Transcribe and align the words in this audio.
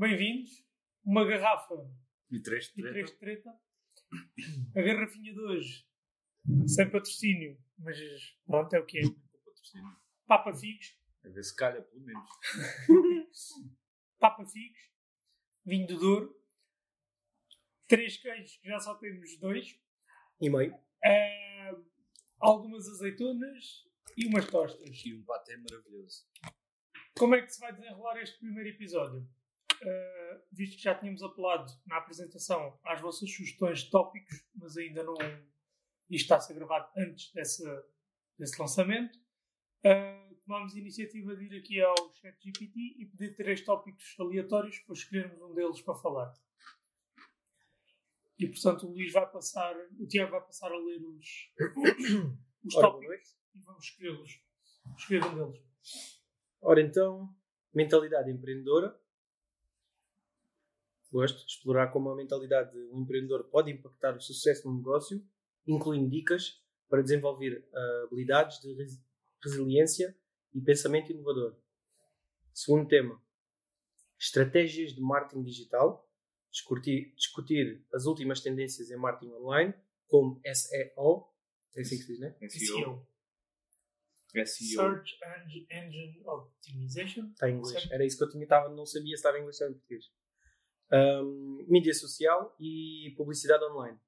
Bem-vindos. 0.00 0.64
Uma 1.04 1.26
garrafa 1.26 1.74
E 2.30 2.40
três 2.40 2.72
de 2.72 2.80
e 2.80 2.82
treta. 2.82 2.92
três 2.94 3.10
de 3.10 3.16
treta. 3.18 3.60
A 4.74 4.80
garrafinha 4.80 5.30
de 5.30 5.38
hoje, 5.38 5.86
sem 6.66 6.90
patrocínio, 6.90 7.62
mas 7.76 7.98
pronto, 8.46 8.72
é 8.72 8.80
o 8.80 8.86
que 8.86 9.00
é. 9.00 9.02
Papa 10.26 10.54
Figos. 10.54 10.98
A 11.22 11.28
ver 11.28 11.42
se 11.42 11.54
calha, 11.54 11.82
pelo 11.82 12.00
menos. 12.00 12.30
Papa 14.18 14.46
Figos. 14.46 14.80
Vinho 15.66 15.86
do 15.86 15.98
Douro. 15.98 16.42
Três 17.86 18.16
queijos, 18.16 18.56
que 18.56 18.68
já 18.70 18.80
só 18.80 18.94
temos 18.94 19.36
dois. 19.38 19.78
E 20.40 20.48
meio. 20.48 20.74
Ah, 21.04 21.76
algumas 22.38 22.88
azeitonas 22.88 23.86
e 24.16 24.26
umas 24.28 24.46
tostas. 24.48 25.04
E 25.04 25.12
um 25.12 25.22
paté 25.24 25.58
maravilhoso. 25.58 26.26
Como 27.18 27.34
é 27.34 27.42
que 27.42 27.52
se 27.52 27.60
vai 27.60 27.74
desenrolar 27.74 28.16
este 28.16 28.38
primeiro 28.38 28.70
episódio? 28.70 29.28
Uh, 29.82 30.42
visto 30.52 30.76
que 30.76 30.82
já 30.82 30.94
tínhamos 30.94 31.22
apelado 31.22 31.72
na 31.86 31.96
apresentação 31.96 32.78
às 32.84 33.00
vossas 33.00 33.30
sugestões 33.30 33.80
de 33.80 33.90
tópicos, 33.90 34.44
mas 34.54 34.76
ainda 34.76 35.02
não. 35.02 35.14
Isto 35.14 36.24
está 36.24 36.36
a 36.36 36.40
ser 36.40 36.54
gravado 36.54 36.90
antes 36.96 37.32
desse, 37.32 37.64
desse 38.38 38.60
lançamento. 38.60 39.16
Uh, 39.84 40.30
tomámos 40.50 40.74
a 40.74 40.78
iniciativa 40.78 41.36
de 41.36 41.44
ir 41.44 41.58
aqui 41.58 41.80
ao 41.80 41.94
ChatGPT 42.14 42.96
e 42.98 43.06
pedir 43.06 43.36
três 43.36 43.60
tópicos 43.62 44.16
aleatórios 44.18 44.78
para 44.80 44.94
escolhermos 44.94 45.40
um 45.40 45.54
deles 45.54 45.80
para 45.80 45.94
falar. 45.94 46.34
E 48.38 48.48
portanto 48.48 48.86
o 48.86 48.90
Luís 48.90 49.12
vai 49.12 49.30
passar, 49.30 49.74
o 49.98 50.06
Tiago 50.06 50.32
vai 50.32 50.40
passar 50.40 50.72
a 50.72 50.76
ler 50.76 51.00
os, 51.02 51.52
os 52.64 52.74
Ora, 52.74 52.88
tópicos 52.88 53.38
e 53.54 53.60
vamos 53.60 53.84
escolhê-los. 53.84 54.42
Escolher 54.98 55.24
um 55.24 55.52
deles. 55.52 55.62
Ora 56.60 56.80
então, 56.80 57.34
mentalidade 57.72 58.30
empreendedora. 58.30 58.99
Gosto 61.10 61.44
de 61.44 61.52
explorar 61.52 61.88
como 61.92 62.08
a 62.10 62.16
mentalidade 62.16 62.72
de 62.72 62.78
um 62.92 63.00
empreendedor 63.02 63.44
pode 63.50 63.70
impactar 63.70 64.16
o 64.16 64.20
sucesso 64.20 64.68
no 64.68 64.76
negócio, 64.76 65.20
incluindo 65.66 66.08
dicas 66.08 66.62
para 66.88 67.02
desenvolver 67.02 67.68
ah, 67.74 68.02
habilidades 68.06 68.60
de 68.60 68.72
res- 68.74 69.02
resiliência 69.42 70.16
e 70.54 70.60
pensamento 70.60 71.10
inovador. 71.12 71.56
Segundo 72.52 72.86
tema, 72.88 73.20
estratégias 74.18 74.92
de 74.94 75.00
marketing 75.00 75.42
digital. 75.42 76.06
Discutir, 76.52 77.14
discutir 77.14 77.86
as 77.94 78.06
últimas 78.06 78.40
tendências 78.40 78.90
em 78.90 78.96
marketing 78.96 79.32
online, 79.34 79.72
como 80.08 80.40
SEO. 80.44 81.28
É 81.76 81.80
assim 81.80 81.96
que 81.96 82.02
se 82.02 82.06
diz, 82.08 82.18
né? 82.18 82.36
SEO. 82.48 83.06
SEO. 84.34 84.46
SEO. 84.46 84.66
Search 84.68 85.16
Engine, 85.22 85.66
Engine 85.70 86.22
Optimization. 86.26 87.26
Está 87.30 87.48
em 87.48 87.56
inglês. 87.58 87.88
Era 87.92 88.04
isso 88.04 88.18
que 88.18 88.24
eu 88.24 88.30
tinha, 88.30 88.42
estava, 88.42 88.68
não 88.74 88.84
sabia 88.84 89.10
se 89.10 89.14
estava 89.20 89.38
em 89.38 89.42
inglês 89.42 89.60
ou 89.60 89.68
em 89.68 89.72
português. 89.74 90.10
Ahm, 90.92 91.64
mídia 91.68 91.94
social 91.94 92.56
e 92.58 93.14
publicidade 93.16 93.64
online. 93.64 93.98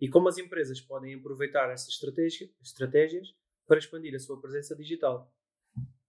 E 0.00 0.08
como 0.08 0.28
as 0.28 0.38
empresas 0.38 0.80
podem 0.80 1.14
aproveitar 1.14 1.70
essas 1.70 1.88
estratégia- 1.88 2.50
estratégias 2.62 3.34
para 3.66 3.78
expandir 3.78 4.14
a 4.14 4.18
sua 4.18 4.40
presença 4.40 4.74
digital. 4.74 5.32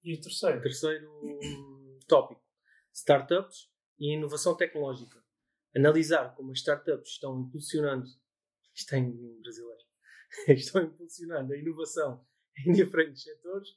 E 0.03 0.13
o 0.13 0.21
terceiro? 0.21 0.61
Terceiro 0.61 1.09
hum, 1.21 1.99
tópico: 2.07 2.41
startups 2.93 3.69
e 3.99 4.13
inovação 4.13 4.55
tecnológica. 4.55 5.23
Analisar 5.75 6.33
como 6.35 6.51
as 6.51 6.59
startups 6.59 7.11
estão 7.11 7.41
impulsionando, 7.41 8.05
isto 8.73 8.95
é 8.95 8.99
em 8.99 9.41
brasileiro, 9.41 9.83
estão 10.49 10.81
impulsionando 10.83 11.53
a 11.53 11.57
inovação 11.57 12.25
em 12.65 12.71
diferentes 12.71 13.23
setores, 13.23 13.69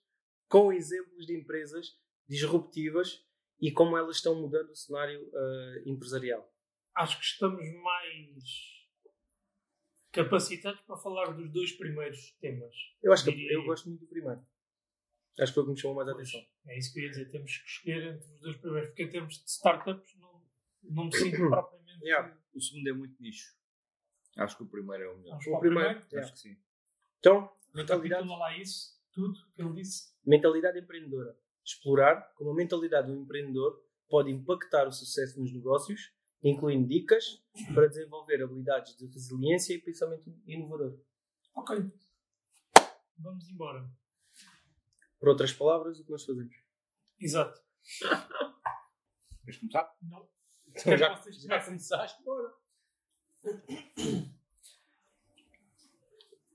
com 0.48 0.72
exemplos 0.72 1.26
de 1.26 1.36
empresas 1.36 1.98
disruptivas 2.28 3.26
e 3.60 3.72
como 3.72 3.96
elas 3.96 4.16
estão 4.16 4.40
mudando 4.40 4.70
o 4.70 4.76
cenário 4.76 5.30
ah, 5.34 5.82
empresarial. 5.86 6.52
Acho 6.94 7.18
que 7.18 7.24
estamos 7.24 7.62
mais 7.82 8.78
capacitados 10.12 10.80
para 10.80 10.96
falar 10.96 11.32
dos 11.32 11.50
dois 11.52 11.72
primeiros 11.72 12.32
temas. 12.40 12.74
Eu 13.02 13.12
acho 13.12 13.24
que 13.24 13.30
Diria 13.30 13.52
eu 13.52 13.60
eu. 13.60 13.66
gosto 13.66 13.88
muito 13.88 14.00
do 14.00 14.06
primeiro. 14.06 14.44
Acho 15.38 15.52
que 15.52 15.54
foi 15.54 15.62
o 15.62 15.66
que 15.66 15.72
me 15.72 15.78
chamou 15.78 15.96
mais 15.96 16.08
a 16.08 16.12
atenção. 16.12 16.40
É 16.66 16.78
isso 16.78 16.92
que 16.92 16.98
eu 16.98 17.04
ia 17.04 17.10
dizer. 17.10 17.30
Temos 17.30 17.56
que 17.56 17.68
escolher 17.68 18.14
entre 18.14 18.32
os 18.32 18.40
dois 18.40 18.56
primeiros, 18.56 18.88
porque 18.88 19.02
em 19.04 19.08
termos 19.08 19.34
de 19.38 19.48
startups 19.50 20.16
não, 20.18 20.42
não 20.82 21.04
me 21.04 21.16
sinto 21.16 21.36
propriamente. 21.48 22.04
Yeah. 22.04 22.36
O 22.52 22.60
segundo 22.60 22.88
é 22.88 22.92
muito 22.92 23.22
nicho. 23.22 23.56
Acho 24.36 24.56
que 24.56 24.62
o 24.64 24.66
primeiro 24.66 25.04
é 25.04 25.08
o 25.08 25.18
melhor. 25.18 25.36
O 25.36 25.36
o 25.36 25.60
primeiro. 25.60 25.60
primeiro. 25.60 26.06
Yeah. 26.10 26.24
Acho 26.24 26.32
que 26.32 26.40
sim. 26.40 26.56
Então, 27.20 27.52
mentalidade 27.74 28.26
lá 28.26 28.56
isso, 28.56 29.00
tudo 29.12 29.38
que 29.54 29.62
ele 29.62 29.74
disse. 29.74 30.12
Mentalidade 30.24 30.78
empreendedora. 30.78 31.36
Explorar 31.68 32.32
como 32.34 32.50
a 32.50 32.54
mentalidade 32.54 33.12
do 33.12 33.18
empreendedor 33.18 33.78
pode 34.08 34.30
impactar 34.30 34.88
o 34.88 34.90
sucesso 34.90 35.38
nos 35.38 35.52
negócios, 35.52 36.10
incluindo 36.42 36.88
dicas 36.88 37.44
para 37.74 37.86
desenvolver 37.86 38.42
habilidades 38.42 38.96
de 38.96 39.06
resiliência 39.06 39.74
e 39.74 39.78
pensamento 39.78 40.34
inovador. 40.46 40.98
Ok. 41.54 41.92
Vamos 43.18 43.50
embora. 43.50 43.86
Por 45.20 45.28
outras 45.28 45.52
palavras, 45.52 46.00
o 46.00 46.04
que 46.06 46.10
nós 46.10 46.24
fazemos? 46.24 46.56
Exato. 47.20 47.60
Queres 49.44 49.60
começar? 49.60 49.94
Não. 50.00 50.26
Então, 50.68 50.96
já, 50.96 51.08
já 51.08 51.20
comecem. 51.20 51.64
começaste? 51.64 52.24
Bora. 52.24 52.54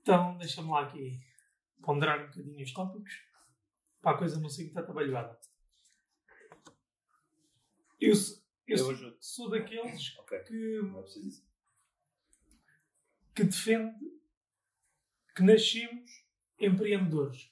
Então, 0.00 0.36
deixa-me 0.38 0.70
lá 0.70 0.82
aqui 0.82 1.20
ponderar 1.82 2.24
um 2.24 2.26
bocadinho 2.26 2.64
os 2.64 2.72
tópicos 2.72 3.23
para 4.04 4.16
a 4.16 4.18
coisa 4.18 4.38
não 4.38 4.50
ser 4.50 4.64
muito 4.64 4.78
atabalhoada. 4.78 5.38
Eu, 8.00 8.12
eu 8.66 8.76
Eu 8.76 9.16
sou, 9.20 9.48
daqueles 9.48 10.16
Ok. 10.18 10.38
que, 10.40 10.82
Não 10.82 11.00
é 11.00 11.04
isso. 11.04 11.44
que 13.34 13.44
defende 13.44 13.98
que 15.34 15.42
nascemos 15.42 16.24
empreendedores. 16.60 17.50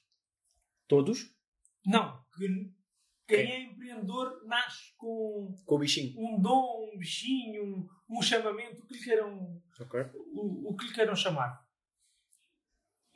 Todos? 0.87 1.35
Não, 1.87 2.23
que 2.37 2.71
quem 3.27 3.51
é 3.51 3.61
empreendedor 3.63 4.45
nasce 4.47 4.93
com 4.97 5.55
Com 5.65 5.79
bichinho. 5.79 6.21
um 6.21 6.39
dom, 6.41 6.91
um 6.93 6.99
bichinho, 6.99 7.65
um, 8.09 8.19
um 8.19 8.23
chamamento, 8.23 8.83
o 8.83 8.87
que 8.87 8.95
lhe 8.95 9.03
queiram 9.03 9.61
Ok. 9.81 10.01
o, 10.15 10.71
o 10.71 10.77
que 10.77 10.87
lhe 10.87 10.93
queiram 10.93 11.17
chamar. 11.17 11.67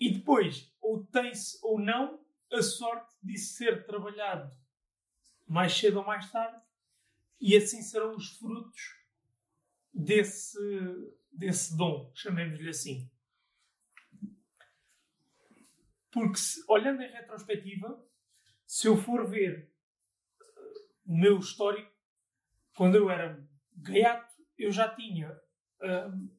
E 0.00 0.10
depois, 0.10 0.74
ou 0.80 1.04
tem-se 1.06 1.58
ou 1.62 1.78
não 1.78 2.25
a 2.52 2.62
sorte 2.62 3.14
de 3.22 3.38
ser 3.38 3.86
trabalhado 3.86 4.54
mais 5.46 5.72
cedo 5.72 5.98
ou 5.98 6.04
mais 6.04 6.30
tarde, 6.30 6.60
e 7.40 7.56
assim 7.56 7.82
serão 7.82 8.16
os 8.16 8.36
frutos 8.38 8.80
desse, 9.92 10.58
desse 11.30 11.76
dom, 11.76 12.10
chamemos-lhe 12.14 12.68
assim. 12.68 13.10
Porque, 16.10 16.38
se- 16.38 16.64
olhando 16.68 17.02
em 17.02 17.12
retrospectiva, 17.12 18.02
se 18.66 18.88
eu 18.88 18.96
for 18.96 19.28
ver 19.28 19.70
uh, 20.40 21.12
o 21.12 21.16
meu 21.16 21.38
histórico, 21.38 21.94
quando 22.74 22.96
eu 22.96 23.10
era 23.10 23.46
gaiato, 23.76 24.34
eu 24.58 24.72
já 24.72 24.92
tinha 24.94 25.30
uh, 25.30 26.36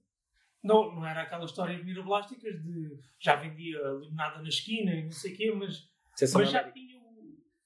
não, 0.64 0.96
não 0.96 1.06
era 1.06 1.22
aquelas 1.22 1.52
histórias 1.52 1.84
mirabolásticas 1.84 2.62
de 2.62 3.00
já 3.20 3.36
vendia 3.36 3.80
limonada 4.02 4.42
na 4.42 4.50
esquina 4.50 4.94
e 4.94 5.04
não 5.04 5.12
sei 5.12 5.34
o 5.34 5.38
quê, 5.38 5.52
mas, 5.52 5.90
Mas 6.22 6.32
já, 6.52 6.60
América. 6.62 6.72
tinha, 6.74 7.02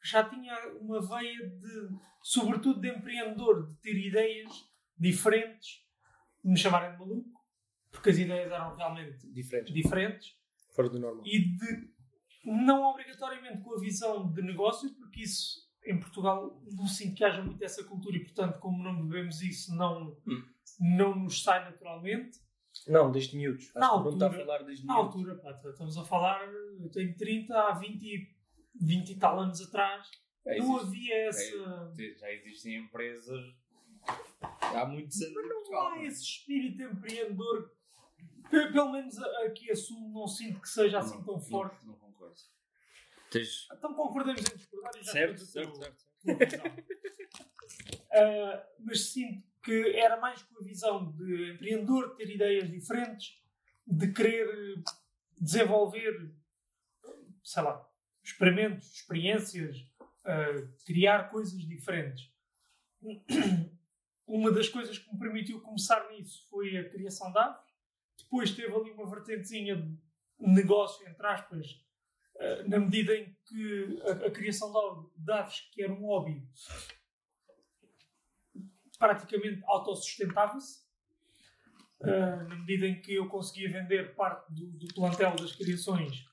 já 0.04 0.30
tinha 0.30 0.56
uma 0.80 1.02
veia 1.08 1.50
de, 1.50 1.90
sobretudo 2.24 2.82
de 2.82 2.90
empreendedor, 2.90 3.68
de 3.68 3.76
ter 3.82 3.96
ideias 4.08 4.52
diferentes, 4.98 5.80
de 6.44 6.52
me 6.52 6.58
chamarem 6.58 6.92
de 6.94 7.00
maluco, 7.00 7.30
porque 7.92 8.10
as 8.10 8.18
ideias 8.18 8.52
eram 8.52 8.76
realmente 8.76 9.28
Diferentes. 9.34 9.74
diferentes, 9.74 10.36
Fora 10.76 10.90
do 10.90 11.00
normal. 11.00 11.24
e 11.26 11.56
de 11.56 11.92
não 12.46 12.84
obrigatoriamente 12.84 13.62
com 13.62 13.76
a 13.76 13.80
visão 13.80 14.32
de 14.32 14.42
negócio, 14.42 14.94
porque 14.96 15.22
isso 15.22 15.70
em 15.86 16.00
Portugal 16.00 16.62
não 16.76 16.86
sinto 16.88 17.16
que 17.16 17.24
haja 17.24 17.42
muito 17.44 17.64
essa 17.64 17.84
cultura 17.84 18.16
e, 18.18 18.24
portanto, 18.24 18.60
como 18.60 18.84
não 18.84 19.08
bebemos 19.08 19.42
isso, 19.42 19.76
não, 19.76 20.18
Hum. 20.28 20.44
não 20.80 21.16
nos 21.16 21.44
sai 21.44 21.64
naturalmente. 21.64 22.40
Não, 22.88 23.12
desde 23.12 23.36
miúdos. 23.36 23.66
Acho 23.76 23.80
Na 23.80 23.98
Bruno 23.98 24.10
está 24.14 24.26
a 24.26 24.30
altura- 24.30 24.46
falar 24.46 24.64
desde 24.64 24.86
Na 24.86 24.94
miúdos. 24.96 25.16
altura, 25.16 25.36
pá, 25.36 25.52
estamos 25.70 25.98
a 25.98 26.06
falar, 26.06 26.48
eu 26.80 26.90
tenho 26.90 27.16
30, 27.18 27.60
há 27.60 27.74
20, 27.74 28.04
e- 28.04 28.41
20 28.76 29.10
e 29.12 29.16
tal 29.20 29.40
anos 29.40 29.62
atrás, 29.62 30.08
Já 30.46 30.56
não 30.58 30.78
existe- 30.78 30.88
havia 30.88 31.16
essa. 31.28 31.94
Já 32.20 32.32
existem 32.32 32.76
empresas 32.78 33.56
há 34.62 34.86
muitos 34.86 35.22
anos. 35.22 35.34
Mas 35.36 35.46
não 35.46 35.56
Portugal, 35.56 35.88
há 35.88 35.90
não 35.96 36.02
é? 36.02 36.06
esse 36.06 36.24
espírito 36.24 36.82
empreendedor. 36.84 37.72
Pe- 38.50 38.72
Pelo 38.72 38.92
menos 38.92 39.18
aqui 39.46 39.72
a 39.72 39.76
Sul 39.76 40.12
não 40.14 40.28
sinto 40.28 40.60
que 40.62 40.70
seja 40.70 41.00
assim 41.00 41.16
Não, 41.18 41.24
tão 41.24 41.40
forte. 41.40 41.86
Não, 41.86 41.94
concordo. 41.96 42.36
Tens... 43.30 43.68
Então 43.72 43.94
concordamos 43.94 44.42
em 44.42 44.58
discordar 44.58 44.92
e 45.00 45.04
já 45.04 45.12
Certo, 45.12 45.46
certo, 45.46 45.76
certo. 45.78 46.06
Ah, 48.14 48.68
mas 48.80 49.12
sinto 49.12 49.48
que 49.64 49.96
era 49.96 50.18
mais 50.18 50.42
com 50.44 50.60
a 50.60 50.64
visão 50.64 51.12
de 51.14 51.54
empreendedor, 51.54 52.10
de 52.12 52.18
ter 52.18 52.30
ideias 52.36 52.70
diferentes, 52.70 53.40
de 53.88 54.12
querer 54.12 54.84
desenvolver, 55.40 56.34
sei 57.44 57.64
lá, 57.64 57.88
experimentos, 58.24 58.92
experiências, 58.94 59.86
a 60.24 60.86
criar 60.86 61.30
coisas 61.30 61.60
diferentes. 61.68 62.32
Uma 64.28 64.52
das 64.52 64.70
coisas 64.70 64.98
que 64.98 65.12
me 65.12 65.20
permitiu 65.20 65.60
começar 65.62 66.08
nisso 66.12 66.48
foi 66.50 66.78
a 66.78 66.90
criação 66.90 67.32
de 67.32 67.40
aves. 67.40 67.72
Depois 68.18 68.52
teve 68.52 68.74
ali 68.74 68.92
uma 68.92 69.10
vertentezinha 69.10 69.76
de 69.76 69.98
negócio, 70.40 71.08
entre 71.08 71.26
aspas, 71.26 71.84
eh, 72.36 72.64
na 72.64 72.80
medida 72.80 73.16
em 73.16 73.36
que 73.46 74.00
a, 74.04 74.28
a 74.28 74.32
criação 74.32 74.72
de 75.18 75.32
aves, 75.32 75.62
que 75.72 75.84
era 75.84 75.92
um 75.92 76.06
hobby, 76.06 76.48
praticamente 78.98 79.62
autossustentava-se. 79.66 80.82
Uh, 82.00 82.48
na 82.50 82.56
medida 82.56 82.88
em 82.88 83.00
que 83.00 83.14
eu 83.14 83.30
conseguia 83.30 83.70
vender 83.70 84.16
parte 84.16 84.52
do, 84.52 84.72
do 84.72 84.92
plantel 84.92 85.36
das 85.36 85.56
criações 85.56 86.26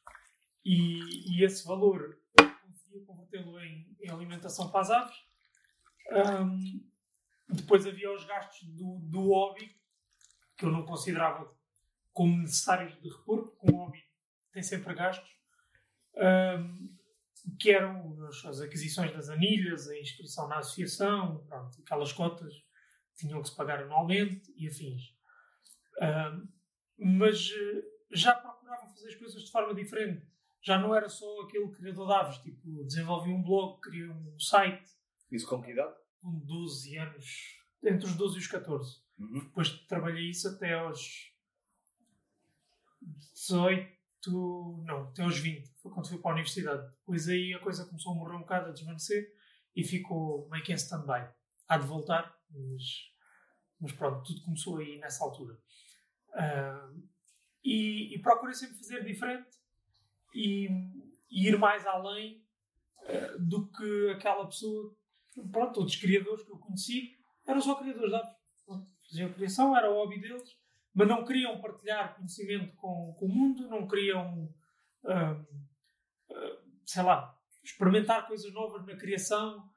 e, 0.69 1.33
e 1.33 1.45
esse 1.45 1.67
valor 1.67 2.21
conseguia 2.37 3.03
convertê-lo 3.07 3.59
em, 3.59 3.97
em, 4.03 4.11
alimentação 4.11 4.71
para 4.71 4.81
as 4.81 4.91
aves. 4.91 5.17
Um, 6.13 6.87
depois 7.49 7.87
havia 7.87 8.13
os 8.13 8.27
gastos 8.27 8.69
do, 8.75 8.99
do 9.05 9.29
hobby, 9.29 9.75
que 10.59 10.67
eu 10.67 10.71
não 10.71 10.85
considerava 10.85 11.51
como 12.13 12.37
necessários 12.37 13.01
de 13.01 13.09
repor, 13.09 13.49
porque 13.49 13.73
um 13.73 13.77
hobby 13.79 14.05
tem 14.53 14.63
sempre 14.63 14.95
gastos, 14.95 15.31
um, 16.17 16.99
que 17.59 17.71
eram 17.71 18.23
as, 18.27 18.45
as, 18.45 18.61
aquisições 18.61 19.11
das 19.15 19.31
anilhas, 19.31 19.89
a 19.89 19.99
inscrição 19.99 20.49
na 20.49 20.59
associação, 20.59 21.47
pronto, 21.47 21.81
aquelas 21.81 22.13
cotas 22.13 22.53
tinham 23.17 23.41
que 23.41 23.49
se 23.49 23.57
pagar 23.57 23.83
anualmente 23.83 24.53
e 24.55 24.69
afins. 24.69 25.15
Um, 26.03 26.49
mas 26.99 27.51
eh, 27.51 27.83
já 28.11 28.35
procurava 28.35 28.87
fazer 28.89 29.09
as 29.09 29.15
coisas 29.15 29.43
de 29.43 29.51
forma 29.51 29.75
diferente. 29.75 30.27
Já 30.63 30.79
não 30.79 30.95
era 30.95 31.09
só 31.09 31.43
aquele 31.43 31.69
criador 31.71 32.07
de 32.07 32.13
aves, 32.13 32.39
tipo, 32.39 32.85
desenvolvi 32.85 33.31
um 33.31 33.43
blog, 33.43 33.81
criei 33.81 34.09
um 34.09 34.39
site. 34.39 34.91
Isso 35.31 35.47
com 35.49 35.63
que 35.63 35.71
idade? 35.71 35.95
Com 36.21 36.39
12 36.41 36.97
anos, 36.97 37.59
entre 37.83 38.07
os 38.07 38.17
12 38.17 38.37
e 38.37 38.39
os 38.39 38.47
14. 38.47 39.01
Uhum. 39.19 39.41
Depois 39.41 39.71
trabalhei 39.87 40.31
isso 40.31 40.49
até 40.49 40.75
aos 40.75 41.33
18, 43.35 44.83
não, 44.85 45.09
até 45.09 45.23
aos 45.23 45.39
20. 45.39 45.69
Foi 45.81 45.93
quando 45.93 46.09
fui 46.09 46.19
para 46.19 46.33
a 46.33 46.35
universidade. 46.35 46.91
Depois 46.99 47.29
aí 47.29 47.55
a 47.55 47.61
coisa 47.61 47.87
começou 47.87 48.13
a 48.13 48.17
morrer 48.17 48.37
um 48.37 48.41
bocado, 48.41 48.71
a 48.71 48.73
desvanecer 48.73 49.33
e 49.75 49.85
ficou 49.85 50.49
meio 50.51 50.65
que 50.65 50.73
em 50.73 50.77
stand-by. 50.77 51.29
Há 51.69 51.79
de 51.79 51.87
voltar, 51.87 52.37
mas, 52.51 52.83
mas 53.81 53.93
pronto, 53.93 54.25
tudo 54.25 54.43
começou 54.43 54.79
aí 54.79 54.99
nessa 54.99 55.23
altura. 55.25 55.55
Uh, 56.31 57.09
e, 57.63 58.15
e 58.15 58.19
procurei 58.21 58.55
sempre 58.55 58.77
fazer 58.77 59.05
diferente 59.05 59.58
e, 60.35 60.69
e 61.31 61.49
ir 61.49 61.59
mais 61.59 61.87
além 61.87 62.43
uh, 63.03 63.39
do 63.39 63.71
que 63.71 64.11
aquela 64.11 64.47
pessoa. 64.47 64.95
Pronto, 65.53 65.81
outros 65.81 65.97
criadores 65.97 66.45
que 66.45 66.51
eu 66.51 66.59
conheci 66.59 67.17
eram 67.47 67.61
só 67.61 67.75
criadores 67.77 68.11
de 68.11 68.17
aves. 68.17 68.39
Faziam 69.09 69.33
criação, 69.33 69.77
era 69.77 69.91
o 69.91 69.95
hobby 69.95 70.21
deles, 70.21 70.59
mas 70.95 71.09
não 71.09 71.25
queriam 71.25 71.61
partilhar 71.61 72.17
conhecimento 72.17 72.75
com, 72.77 73.15
com 73.19 73.27
o 73.27 73.29
mundo, 73.29 73.69
não 73.69 73.87
queriam, 73.89 74.45
uh, 75.05 75.47
sei 76.85 77.03
lá, 77.03 77.35
experimentar 77.65 78.27
coisas 78.27 78.53
novas 78.53 78.85
na 78.87 78.97
criação. 78.97 79.71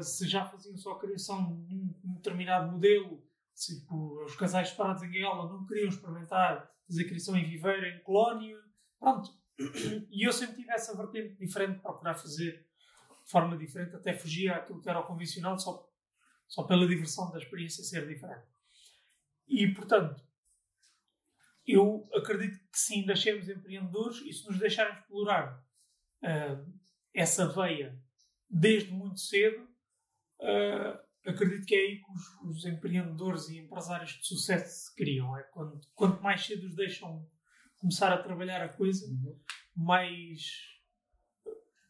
se 0.00 0.28
já 0.28 0.44
faziam 0.44 0.76
só 0.76 0.92
a 0.92 1.00
criação 1.00 1.64
de 1.66 1.74
um 1.74 2.14
determinado 2.14 2.70
modelo, 2.70 3.24
tipo, 3.54 4.22
os 4.24 4.36
casais 4.36 4.68
separados 4.68 5.02
em 5.02 5.10
gaiola 5.10 5.52
não 5.52 5.66
queriam 5.66 5.88
experimentar 5.88 6.70
fazer 6.86 7.04
criação 7.04 7.36
em 7.36 7.44
viveiro, 7.44 7.86
em 7.86 8.02
colónia. 8.02 8.58
Pronto, 8.98 9.30
e 10.10 10.26
eu 10.26 10.32
sempre 10.32 10.56
tive 10.56 10.72
essa 10.72 10.96
vertente 10.96 11.36
diferente, 11.36 11.80
procurar 11.80 12.14
fazer 12.14 12.66
de 13.24 13.30
forma 13.30 13.56
diferente, 13.56 13.94
até 13.94 14.12
fugia 14.12 14.56
àquilo 14.56 14.80
que 14.80 14.88
era 14.88 15.00
o 15.00 15.06
convencional, 15.06 15.58
só, 15.58 15.90
só 16.46 16.64
pela 16.64 16.86
diversão 16.86 17.30
da 17.30 17.38
experiência 17.38 17.82
ser 17.82 18.06
diferente. 18.06 18.46
E, 19.46 19.68
portanto, 19.72 20.22
eu 21.66 22.08
acredito 22.14 22.58
que 22.70 22.78
sim, 22.78 23.04
nascemos 23.06 23.48
empreendedores 23.48 24.20
e 24.22 24.32
se 24.32 24.46
nos 24.46 24.58
deixarmos 24.58 24.98
explorar 24.98 25.64
uh, 26.22 26.80
essa 27.14 27.48
veia 27.48 27.98
desde 28.50 28.92
muito 28.92 29.20
cedo, 29.20 29.64
uh, 30.40 31.30
acredito 31.30 31.66
que 31.66 31.74
é 31.74 31.78
aí 31.78 32.02
que 32.02 32.12
os, 32.12 32.56
os, 32.56 32.64
empreendedores 32.66 33.48
e 33.48 33.58
empresários 33.58 34.10
de 34.12 34.26
sucesso 34.26 34.86
se 34.86 34.94
criam. 34.94 35.36
É 35.36 35.42
quando, 35.44 35.80
quanto 35.94 36.22
mais 36.22 36.44
cedo 36.44 36.66
os 36.66 36.74
deixam 36.74 37.26
começar 37.84 38.14
a 38.14 38.22
trabalhar 38.22 38.64
a 38.64 38.68
coisa, 38.70 39.06
uhum. 39.06 39.38
mais, 39.76 40.80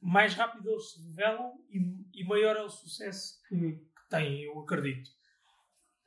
mais 0.03 0.35
rápido 0.35 0.69
eles 0.69 0.91
se 0.91 1.01
revelam 1.07 1.57
e, 1.71 2.05
e 2.13 2.25
maior 2.25 2.57
é 2.57 2.63
o 2.63 2.69
sucesso 2.69 3.41
que, 3.49 3.77
que 3.77 4.09
têm, 4.11 4.43
eu 4.43 4.59
acredito. 4.59 5.09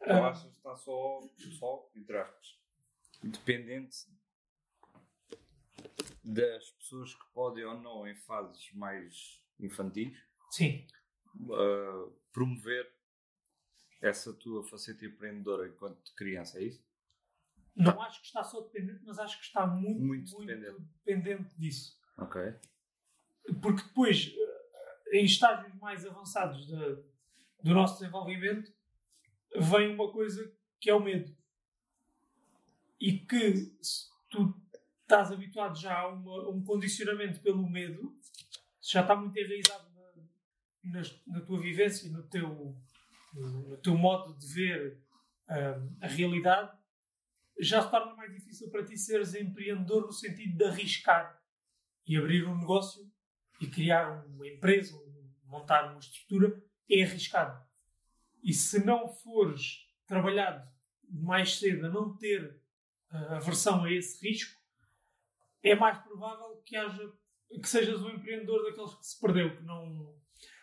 Eu 0.02 0.26
ah, 0.26 0.30
acho 0.30 0.50
que 0.50 0.58
está 0.58 0.76
só, 0.76 1.22
só, 1.58 1.90
entre 1.96 2.18
aspas, 2.18 2.60
dependente 3.24 3.98
das 6.22 6.70
pessoas 6.72 7.16
que 7.16 7.26
podem 7.34 7.64
ou 7.64 7.80
não, 7.80 8.06
em 8.06 8.16
fases 8.16 8.70
mais 8.74 9.42
infantis, 9.58 10.18
Sim. 10.52 10.86
Uh, 11.40 12.12
promover 12.34 12.94
essa 14.02 14.34
tua 14.34 14.64
faceta 14.64 15.06
empreendedora 15.06 15.66
enquanto 15.66 16.14
criança, 16.14 16.60
é 16.60 16.64
isso? 16.64 16.87
Não 17.78 18.02
acho 18.02 18.22
que 18.22 18.28
está 18.28 18.44
só 18.44 18.62
dependente, 18.62 19.02
mas 19.06 19.20
acho 19.20 19.38
que 19.38 19.46
está 19.46 19.68
muito, 19.68 20.02
muito, 20.02 20.32
muito 20.32 20.48
dependente. 20.48 20.82
dependente. 21.06 21.60
disso. 21.60 21.96
Ok. 22.18 22.42
Porque 23.62 23.84
depois, 23.84 24.34
eh, 24.36 25.20
em 25.20 25.26
estágios 25.26 25.74
mais 25.76 26.06
avançados 26.06 26.66
de, 26.66 26.98
do 27.64 27.74
nosso 27.74 28.00
desenvolvimento, 28.00 28.74
vem 29.56 29.94
uma 29.94 30.12
coisa 30.12 30.52
que 30.80 30.90
é 30.90 30.94
o 30.94 31.00
medo. 31.00 31.36
E 33.00 33.20
que 33.20 33.72
se 33.82 34.10
tu 34.30 34.60
estás 35.02 35.32
habituado 35.32 35.80
já 35.80 36.00
a, 36.00 36.08
uma, 36.08 36.46
a 36.46 36.50
um 36.50 36.64
condicionamento 36.64 37.40
pelo 37.42 37.70
medo, 37.70 38.18
já 38.82 39.02
está 39.02 39.16
muito 39.16 39.38
enraizado 39.38 39.88
na, 40.84 41.00
na, 41.00 41.08
na 41.28 41.42
tua 41.42 41.60
vivência, 41.60 42.10
no 42.10 42.24
teu, 42.24 42.76
no 43.34 43.78
teu 43.78 43.96
modo 43.96 44.38
de 44.38 44.48
ver 44.48 44.98
um, 45.50 45.98
a 46.02 46.08
realidade, 46.08 46.76
já 47.60 47.82
se 47.82 47.90
torna 47.90 48.14
mais 48.16 48.32
difícil 48.32 48.70
para 48.70 48.86
ti 48.86 48.98
seres 48.98 49.34
empreendedor 49.34 50.06
no 50.06 50.12
sentido 50.12 50.58
de 50.58 50.64
arriscar 50.64 51.42
e 52.06 52.18
abrir 52.18 52.48
um 52.48 52.58
negócio 52.58 53.12
e 53.60 53.68
criar 53.68 54.26
uma 54.28 54.48
empresa, 54.48 54.98
montar 55.46 55.90
uma 55.90 56.00
estrutura, 56.00 56.64
é 56.90 57.04
arriscado. 57.04 57.66
E 58.44 58.54
se 58.54 58.86
não 58.86 59.10
fores 59.10 59.88
trabalhado 60.06 60.68
mais 61.10 61.58
cedo 61.58 61.88
a 61.88 61.90
não 61.90 62.16
ter 62.18 62.62
uh, 63.12 63.36
aversão 63.36 63.84
a 63.84 63.92
esse 63.92 64.26
risco, 64.26 64.62
é 65.64 65.76
mais 65.76 65.98
provável 66.00 66.62
que 66.66 66.76
haja 66.76 67.14
que 67.50 67.68
sejas 67.68 68.02
um 68.02 68.10
empreendedor 68.10 68.64
daqueles 68.64 68.94
que 68.96 69.06
se 69.06 69.20
perdeu, 69.20 69.56
que 69.56 69.64
não 69.64 70.16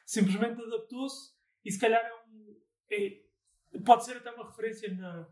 simplesmente 0.05 0.61
adaptou-se 0.61 1.35
e 1.65 1.73
se 1.73 1.81
calhar 1.81 2.05
é 2.05 2.15
um, 2.27 2.61
é, 2.91 3.24
pode 3.81 4.05
ser 4.05 4.17
até 4.17 4.31
uma 4.31 4.47
referência 4.47 4.93
na, 4.95 5.29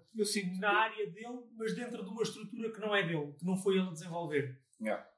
na 0.59 0.71
área 0.71 1.11
dele, 1.11 1.45
mas 1.55 1.75
dentro 1.75 2.03
de 2.03 2.11
uma 2.11 2.23
estrutura 2.23 2.73
que 2.73 2.81
não 2.81 2.95
é 2.95 3.07
dele, 3.07 3.33
que 3.39 3.45
não 3.45 3.57
foi 3.57 3.77
ele 3.77 3.89
a 3.89 3.93
desenvolver. 3.93 4.61
Yeah. 4.81 5.09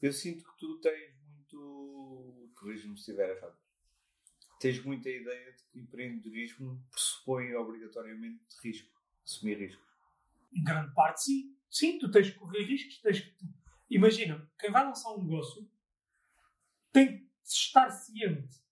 Eu 0.00 0.12
sinto 0.12 0.44
que 0.44 0.58
tu 0.58 0.78
tens 0.80 1.14
muito. 1.26 2.52
Corrija-me 2.54 2.94
se 2.94 3.00
estiver 3.00 3.36
errado. 3.36 3.56
Tens 4.60 4.82
muita 4.84 5.10
ideia 5.10 5.52
de 5.52 5.62
que 5.64 5.78
empreendedorismo 5.78 6.82
pressupõe 6.90 7.54
obrigatoriamente 7.54 8.44
risco, 8.62 8.90
assumir 9.24 9.58
riscos. 9.58 9.84
Em 10.52 10.62
grande 10.62 10.94
parte, 10.94 11.24
sim. 11.24 11.56
Sim, 11.68 11.98
tu 11.98 12.10
tens 12.10 12.30
que 12.30 12.38
correr 12.38 12.62
riscos. 12.62 12.98
Tens 12.98 13.20
que... 13.20 13.34
Imagina, 13.90 14.50
quem 14.58 14.70
vai 14.70 14.84
lançar 14.84 15.12
um 15.12 15.22
negócio 15.22 15.68
tem 16.92 17.18
que 17.18 17.30
estar 17.44 17.90
ciente 17.90 18.63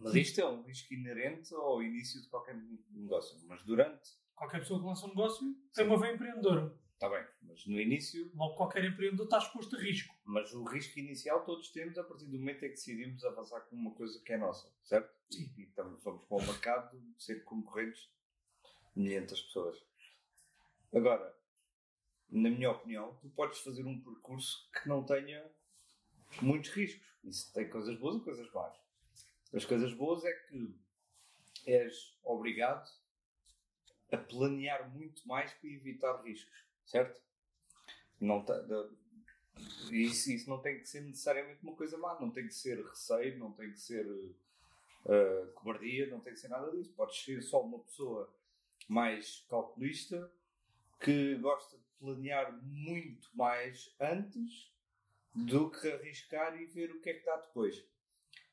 mas 0.00 0.14
isto 0.14 0.40
é 0.40 0.48
um 0.48 0.62
risco 0.62 0.94
inerente 0.94 1.54
ao 1.54 1.82
início 1.82 2.20
de 2.20 2.28
qualquer 2.28 2.56
negócio. 2.90 3.38
Mas 3.46 3.62
durante. 3.62 4.18
Qualquer 4.34 4.60
pessoa 4.60 4.80
que 4.80 4.86
lança 4.86 5.04
um 5.04 5.10
negócio 5.10 5.54
tem 5.74 5.86
uma 5.86 5.98
veia 5.98 6.14
empreendedora. 6.14 6.74
Está 6.94 7.08
bem, 7.08 7.24
mas 7.42 7.66
no 7.66 7.78
início. 7.78 8.30
Logo, 8.34 8.56
qualquer 8.56 8.84
empreendedor 8.84 9.24
está 9.24 9.38
exposto 9.38 9.76
a 9.76 9.78
risco. 9.78 10.14
Mas 10.24 10.52
o 10.54 10.64
risco 10.64 10.98
inicial 10.98 11.44
todos 11.44 11.70
temos 11.70 11.98
a 11.98 12.04
partir 12.04 12.26
do 12.26 12.38
momento 12.38 12.64
em 12.64 12.68
que 12.68 12.74
decidimos 12.74 13.24
avançar 13.24 13.60
com 13.62 13.76
uma 13.76 13.92
coisa 13.92 14.18
que 14.22 14.32
é 14.32 14.38
nossa, 14.38 14.72
certo? 14.82 15.14
Sim. 15.30 15.52
E, 15.56 15.62
estamos, 15.62 16.02
vamos 16.02 16.24
para 16.24 16.36
o 16.36 16.46
mercado 16.46 17.02
ser 17.18 17.44
concorrentes 17.44 18.10
de 18.96 19.02
milhentas 19.02 19.40
pessoas. 19.42 19.82
Agora, 20.94 21.34
na 22.30 22.50
minha 22.50 22.70
opinião, 22.70 23.14
tu 23.20 23.28
podes 23.30 23.58
fazer 23.60 23.84
um 23.84 24.00
percurso 24.00 24.70
que 24.70 24.88
não 24.88 25.04
tenha 25.04 25.44
muitos 26.40 26.70
riscos. 26.70 27.06
Isso 27.24 27.52
tem 27.52 27.68
coisas 27.68 27.98
boas 27.98 28.16
e 28.16 28.20
coisas 28.20 28.50
más. 28.52 28.74
As 29.52 29.64
coisas 29.64 29.92
boas 29.94 30.24
é 30.24 30.32
que 30.32 30.74
és 31.66 32.16
obrigado 32.22 32.90
a 34.12 34.16
planear 34.16 34.90
muito 34.90 35.26
mais 35.26 35.52
para 35.52 35.70
evitar 35.70 36.22
riscos, 36.22 36.64
certo? 36.84 37.20
Não 38.20 38.44
tá, 38.44 38.54
isso, 39.90 40.30
isso 40.30 40.48
não 40.48 40.60
tem 40.60 40.78
que 40.78 40.88
ser 40.88 41.00
necessariamente 41.02 41.62
uma 41.62 41.74
coisa 41.74 41.96
má, 41.98 42.18
não 42.20 42.30
tem 42.30 42.46
que 42.46 42.54
ser 42.54 42.84
receio, 42.84 43.38
não 43.38 43.52
tem 43.52 43.70
que 43.70 43.80
ser 43.80 44.06
uh, 44.06 45.52
cobardia, 45.54 46.06
não 46.06 46.20
tem 46.20 46.32
que 46.32 46.40
ser 46.40 46.48
nada 46.48 46.70
disso. 46.70 46.92
Podes 46.96 47.22
ser 47.22 47.42
só 47.42 47.62
uma 47.62 47.78
pessoa 47.80 48.32
mais 48.88 49.44
calculista 49.48 50.30
que 51.00 51.36
gosta 51.36 51.76
de 51.76 51.84
planear 51.98 52.52
muito 52.62 53.28
mais 53.34 53.94
antes 54.00 54.70
do 55.34 55.70
que 55.70 55.88
arriscar 55.90 56.60
e 56.60 56.66
ver 56.66 56.90
o 56.90 57.00
que 57.00 57.10
é 57.10 57.14
que 57.14 57.24
dá 57.24 57.36
depois. 57.36 57.84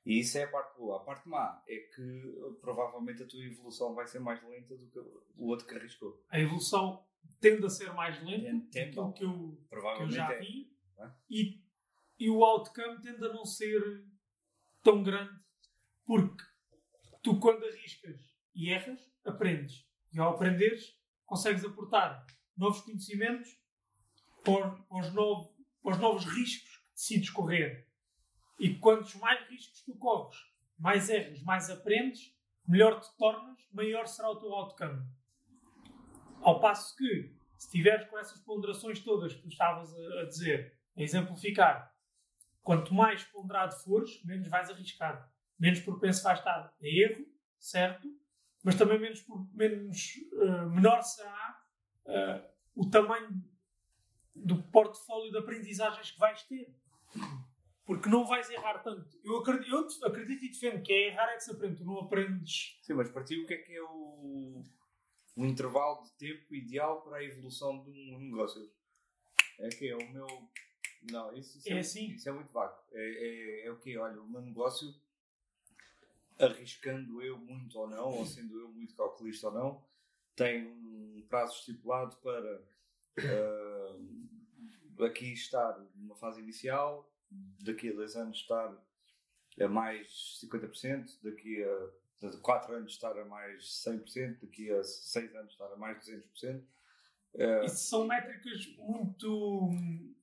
E 0.07 0.19
isso 0.19 0.37
é 0.37 0.43
a 0.43 0.47
parte 0.49 0.77
boa. 0.77 0.97
A 0.97 1.03
parte 1.03 1.27
má 1.27 1.61
é 1.67 1.75
que 1.93 2.33
provavelmente 2.61 3.23
a 3.23 3.27
tua 3.27 3.43
evolução 3.43 3.93
vai 3.93 4.07
ser 4.07 4.19
mais 4.19 4.41
lenta 4.47 4.75
do 4.75 4.87
que 4.87 4.99
o 4.99 5.47
outro 5.47 5.67
que 5.67 5.75
arriscou. 5.75 6.23
A 6.29 6.39
evolução 6.39 7.05
tende 7.41 7.65
a 7.65 7.69
ser 7.69 7.91
mais 7.93 8.21
lenta 8.23 8.79
do 9.01 9.13
que 9.13 9.23
eu, 9.25 9.61
que 9.69 9.75
eu 10.03 10.09
já 10.09 10.31
é. 10.33 10.39
vi 10.39 10.71
É? 10.97 11.11
e, 11.29 11.61
e 12.17 12.29
o 12.29 12.43
outcome 12.43 13.01
tende 13.01 13.23
a 13.25 13.33
não 13.33 13.45
ser 13.45 13.81
tão 14.81 15.03
grande 15.03 15.37
porque 16.05 16.43
tu 17.21 17.37
quando 17.39 17.65
arriscas 17.65 18.19
e 18.55 18.69
erras, 18.71 19.11
aprendes. 19.25 19.85
E 20.13 20.19
ao 20.19 20.33
aprenderes, 20.35 20.97
consegues 21.25 21.65
aportar 21.65 22.25
novos 22.55 22.79
conhecimentos 22.81 23.59
para 24.43 24.73
os, 24.73 24.79
para 24.87 24.99
os 25.01 25.13
novo- 25.13 25.53
para 25.83 25.91
os 25.91 25.99
novos 25.99 26.25
riscos 26.25 26.77
que 26.77 26.93
decides 26.93 27.29
correr. 27.29 27.86
E 28.59 28.75
quantos 28.75 29.15
mais 29.15 29.47
riscos 29.49 29.81
tu 29.81 29.95
corres, 29.95 30.37
mais 30.77 31.09
erras, 31.09 31.41
mais 31.43 31.69
aprendes, 31.69 32.35
melhor 32.67 32.99
te 32.99 33.15
tornas, 33.17 33.59
maior 33.71 34.07
será 34.07 34.29
o 34.29 34.35
teu 34.35 34.53
outcome. 34.53 35.05
Ao 36.41 36.59
passo 36.59 36.95
que, 36.95 37.35
se 37.57 37.67
estiveres 37.67 38.07
com 38.07 38.17
essas 38.17 38.39
ponderações 38.39 38.99
todas 38.99 39.33
que 39.33 39.41
tu 39.41 39.47
estavas 39.47 39.93
a, 39.93 40.21
a 40.21 40.25
dizer, 40.25 40.77
a 40.95 41.01
exemplificar, 41.01 41.95
quanto 42.63 42.93
mais 42.93 43.23
ponderado 43.23 43.73
fores, 43.83 44.23
menos 44.25 44.47
vais 44.47 44.69
arriscar. 44.69 45.31
Menos 45.57 45.79
propenso 45.79 46.21
vais 46.23 46.39
estar 46.39 46.73
a 46.81 46.85
erro, 46.85 47.25
certo? 47.57 48.07
Mas 48.63 48.75
também 48.75 48.99
menos, 48.99 49.25
menos 49.53 50.13
eh, 50.33 50.65
menor 50.65 51.01
será 51.01 51.61
eh, 52.05 52.51
o 52.75 52.89
tamanho 52.89 53.41
do 54.35 54.61
portfólio 54.63 55.31
de 55.31 55.37
aprendizagens 55.37 56.11
que 56.11 56.19
vais 56.19 56.43
ter. 56.43 56.75
Porque 57.87 58.09
não 58.09 58.25
vais 58.25 58.49
errar 58.49 58.79
tanto. 58.79 59.17
Eu 59.23 59.37
acredito, 59.37 59.71
eu 59.71 60.07
acredito 60.09 60.43
e 60.43 60.49
defendo 60.49 60.83
que 60.83 60.91
é 60.91 61.07
errar 61.07 61.29
é 61.29 61.37
que 61.37 61.43
se 61.45 61.51
aprende. 61.51 61.77
Tu 61.77 61.85
não 61.85 61.99
aprendes. 61.99 62.77
Sim, 62.81 62.95
mas 62.95 63.09
para 63.09 63.23
ti 63.23 63.39
o 63.39 63.47
que 63.47 63.53
é 63.53 63.57
que 63.57 63.73
é 63.73 63.81
o, 63.81 64.61
o 65.37 65.45
intervalo 65.45 66.03
de 66.03 66.11
tempo 66.17 66.53
ideal 66.53 67.01
para 67.01 67.17
a 67.17 67.23
evolução 67.23 67.81
de 67.85 67.89
um 68.13 68.19
negócio? 68.19 68.69
É 69.57 69.69
que 69.69 69.87
é 69.87 69.95
o 69.95 70.11
meu. 70.11 70.27
Não, 71.09 71.33
isso, 71.33 71.57
isso 71.57 71.69
É 71.69 71.79
assim. 71.79 72.11
Isso 72.11 72.27
é 72.27 72.33
muito 72.33 72.51
vago. 72.51 72.77
É, 72.91 73.63
é, 73.63 73.67
é 73.67 73.71
o 73.71 73.77
que? 73.77 73.97
Olha, 73.97 74.21
o 74.21 74.29
meu 74.29 74.41
negócio, 74.41 74.93
arriscando 76.37 77.21
eu 77.21 77.37
muito 77.37 77.79
ou 77.79 77.87
não, 77.89 78.17
ou 78.17 78.25
sendo 78.25 78.59
eu 78.59 78.67
muito 78.67 78.93
calculista 78.95 79.47
ou 79.47 79.53
não, 79.53 79.85
tem 80.35 80.67
um 80.67 81.25
prazo 81.29 81.53
estipulado 81.59 82.17
para 82.17 82.61
ah, 83.19 85.05
aqui 85.05 85.31
estar 85.31 85.79
numa 85.95 86.15
fase 86.15 86.41
inicial, 86.41 87.09
daqui 87.31 87.89
a 87.89 87.93
dois 87.93 88.15
anos 88.15 88.37
estar 88.37 88.75
a 89.59 89.67
mais 89.67 90.39
50%, 90.43 91.19
daqui 91.23 91.63
a 91.63 92.37
4 92.41 92.75
anos 92.75 92.93
estar 92.93 93.17
a 93.17 93.25
mais 93.25 93.63
100%, 93.85 94.39
daqui 94.41 94.71
a 94.71 94.83
6 94.83 95.35
anos 95.35 95.51
estar 95.51 95.71
a 95.71 95.75
mais 95.75 95.97
200%. 96.05 96.63
Ah, 97.39 97.65
Isso 97.65 97.89
são 97.89 98.07
métricas 98.07 98.67
muito 98.77 99.69
hum, 99.69 100.15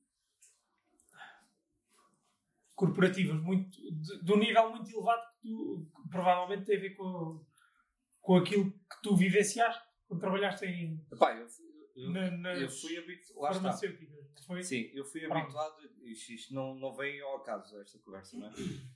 corporativas, 2.74 3.40
muito, 3.40 3.80
de, 3.92 4.22
de 4.22 4.32
um 4.32 4.38
nível 4.38 4.70
muito 4.70 4.90
elevado 4.90 5.22
que, 5.32 5.48
tu, 5.48 5.86
que 5.94 6.08
provavelmente 6.08 6.64
tem 6.64 6.76
a 6.76 6.80
ver 6.80 6.90
com, 6.90 7.44
com 8.20 8.36
aquilo 8.36 8.72
que 8.72 9.02
tu 9.02 9.16
vivenciaste 9.16 9.82
quando 10.08 10.20
trabalhaste 10.20 10.66
em, 10.66 11.00
epá, 11.12 11.36
eu, 11.36 11.46
eu, 11.96 12.10
na, 12.10 12.30
nas 12.30 12.60
eu 12.60 12.70
fui 12.70 12.96
habituado. 12.96 13.54
Farmacêuticas. 13.54 14.44
Foi? 14.46 14.62
Sim, 14.62 14.90
eu 14.92 15.04
fui 15.04 15.20
Pronto. 15.22 15.38
habituado. 15.38 15.90
Isto, 16.02 16.54
não, 16.54 16.74
não 16.74 16.94
veio 16.94 17.24
ao 17.26 17.36
acaso, 17.36 17.78
esta 17.80 17.98
conversa, 17.98 18.36
não 18.36 18.48
é? 18.48 18.52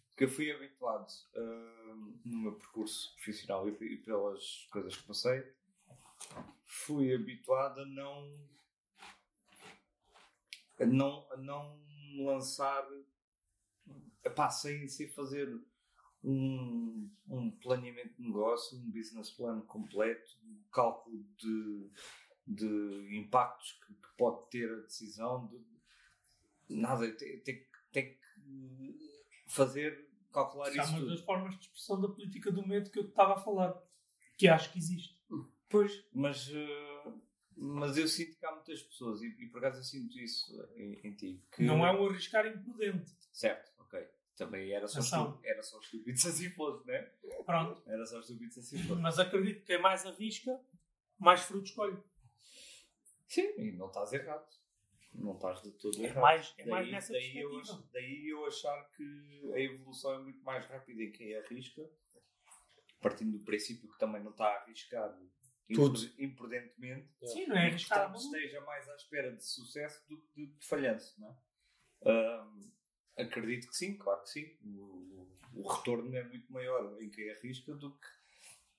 Porque 0.09 0.25
eu 0.25 0.29
fui 0.29 0.51
habituado 0.51 1.07
hum, 1.37 2.21
no 2.25 2.39
meu 2.39 2.53
percurso 2.53 3.15
profissional 3.15 3.69
e, 3.69 3.73
e 3.73 3.97
pelas 3.99 4.67
coisas 4.71 4.97
que 4.97 5.07
passei, 5.07 5.47
fui 6.65 7.15
habituado 7.15 7.81
a 7.81 7.87
não. 7.87 8.39
a 10.81 10.87
não, 10.87 11.27
a 11.33 11.37
não 11.37 11.81
lançar. 12.25 12.87
Epá, 14.25 14.51
sem, 14.51 14.89
sem 14.89 15.09
fazer 15.09 15.49
um, 16.23 17.11
um 17.29 17.51
planeamento 17.51 18.15
de 18.17 18.23
negócio, 18.23 18.77
um 18.77 18.91
business 18.91 19.31
plan 19.31 19.61
completo, 19.63 20.37
um 20.45 20.63
cálculo 20.71 21.25
de, 21.37 21.91
de 22.49 23.17
impactos 23.17 23.73
que, 23.87 23.93
que 23.95 24.09
pode 24.17 24.49
ter 24.51 24.71
a 24.73 24.77
decisão. 24.83 25.47
De, 26.69 26.77
nada, 26.77 27.11
tem, 27.17 27.39
tem, 27.41 27.57
que- 27.57 27.67
tem 27.93 28.15
que 28.15 28.99
fazer, 29.47 30.09
calcular 30.33 30.69
Isso 30.71 30.81
é 30.81 30.83
isso 30.83 30.93
uma 30.93 31.01
tudo. 31.01 31.11
das 31.11 31.21
formas 31.21 31.55
de 31.55 31.61
expressão 31.63 32.01
da 32.01 32.09
política 32.09 32.51
do 32.53 32.67
medo 32.67 32.91
que 32.91 32.99
eu 32.99 33.05
te 33.05 33.11
estava 33.11 33.35
a 33.35 33.39
falar, 33.39 33.81
que 34.37 34.49
acho 34.49 34.73
que 34.73 34.79
existe. 34.79 35.19
Pois, 35.69 36.05
mas, 36.13 36.49
eh, 36.51 37.13
mas 37.57 37.97
eu 37.99 38.09
sinto 38.09 38.37
que 38.39 38.47
há 38.47 38.53
muitas 38.55 38.83
pessoas, 38.83 39.21
e, 39.23 39.27
e 39.39 39.47
por 39.49 39.59
acaso 39.59 39.81
eu 39.81 39.85
sinto 39.85 40.19
isso 40.19 40.59
em, 40.77 40.99
em 41.05 41.13
ti. 41.15 41.43
Que, 41.53 41.63
Não 41.63 41.87
é 41.87 41.93
um 41.93 42.07
arriscar 42.09 42.47
imprudente. 42.47 43.13
Certo, 43.33 43.71
ok. 43.79 44.09
Também 44.37 44.71
era 44.73 44.87
só, 44.89 45.01
estúpido, 45.01 45.41
era 45.45 45.63
só 45.63 45.79
estúpido 45.81 46.17
se 46.19 46.29
assim 46.29 46.49
fosse, 46.51 46.87
né? 46.87 47.03
Pronto. 47.45 47.83
Era 47.87 48.07
só 48.07 48.21
estúpido 48.21 48.53
se 48.55 48.61
assim 48.61 48.79
fosse. 48.79 49.01
Mas 49.03 49.19
acredito 49.19 49.61
que 49.61 49.67
quem 49.67 49.81
mais 49.83 50.07
arrisca, 50.07 50.59
mais 51.19 51.41
fruto 51.43 51.65
escolhe. 51.67 51.99
Sim, 53.29 53.53
e 53.59 53.73
não 53.73 53.87
estás 53.89 54.13
errado. 54.13 54.49
Não 55.15 55.35
estás 55.35 55.63
de 55.63 55.71
todo 55.73 55.99
É 56.01 56.05
errado. 56.05 56.23
mais, 56.23 56.55
é 56.59 56.65
mais 56.67 56.85
Daí, 56.87 56.93
nessa 56.93 57.13
daí, 57.13 57.39
eu, 57.39 57.63
daí 57.93 58.29
eu 58.29 58.47
achar 58.47 58.91
que 58.93 59.51
a 59.55 59.61
evolução 59.61 60.15
é 60.15 60.19
muito 60.19 60.43
mais 60.43 60.65
rápida 60.67 61.03
em 61.03 61.13
quem 61.13 61.35
arrisca, 61.37 61.89
partindo 63.01 63.39
do 63.39 63.45
princípio 63.45 63.91
que 63.91 63.99
também 63.99 64.23
não 64.23 64.31
está 64.33 64.47
a 64.47 64.57
arriscar 64.63 65.11
Tudo. 65.75 65.99
impru- 65.99 66.23
imprudentemente. 66.25 67.11
Sim, 67.25 67.47
não 67.47 67.57
é 67.57 67.65
e, 67.65 67.69
arriscar 67.69 67.99
a 67.99 68.03
portanto, 68.09 68.23
maluco. 68.23 68.37
esteja 68.37 68.61
mais 68.63 68.89
à 68.89 68.95
espera 68.95 69.35
de 69.35 69.45
sucesso 69.45 70.09
do 70.09 70.21
que 70.21 70.35
de, 70.35 70.47
de 70.59 70.67
falhanço. 70.67 71.21
Não 71.21 71.29
é? 71.31 71.37
Ahm, 72.11 72.61
acredito 73.17 73.69
que 73.69 73.77
sim, 73.77 73.97
claro 73.97 74.23
que 74.23 74.31
sim. 74.31 74.57
O, 74.65 74.69
o- 74.79 75.39
o 75.55 75.67
retorno 75.69 76.15
é 76.17 76.23
muito 76.25 76.53
maior 76.53 77.01
em 77.03 77.11
quem 77.11 77.31
arrisca 77.31 77.75
do 77.75 77.93
que. 77.99 78.07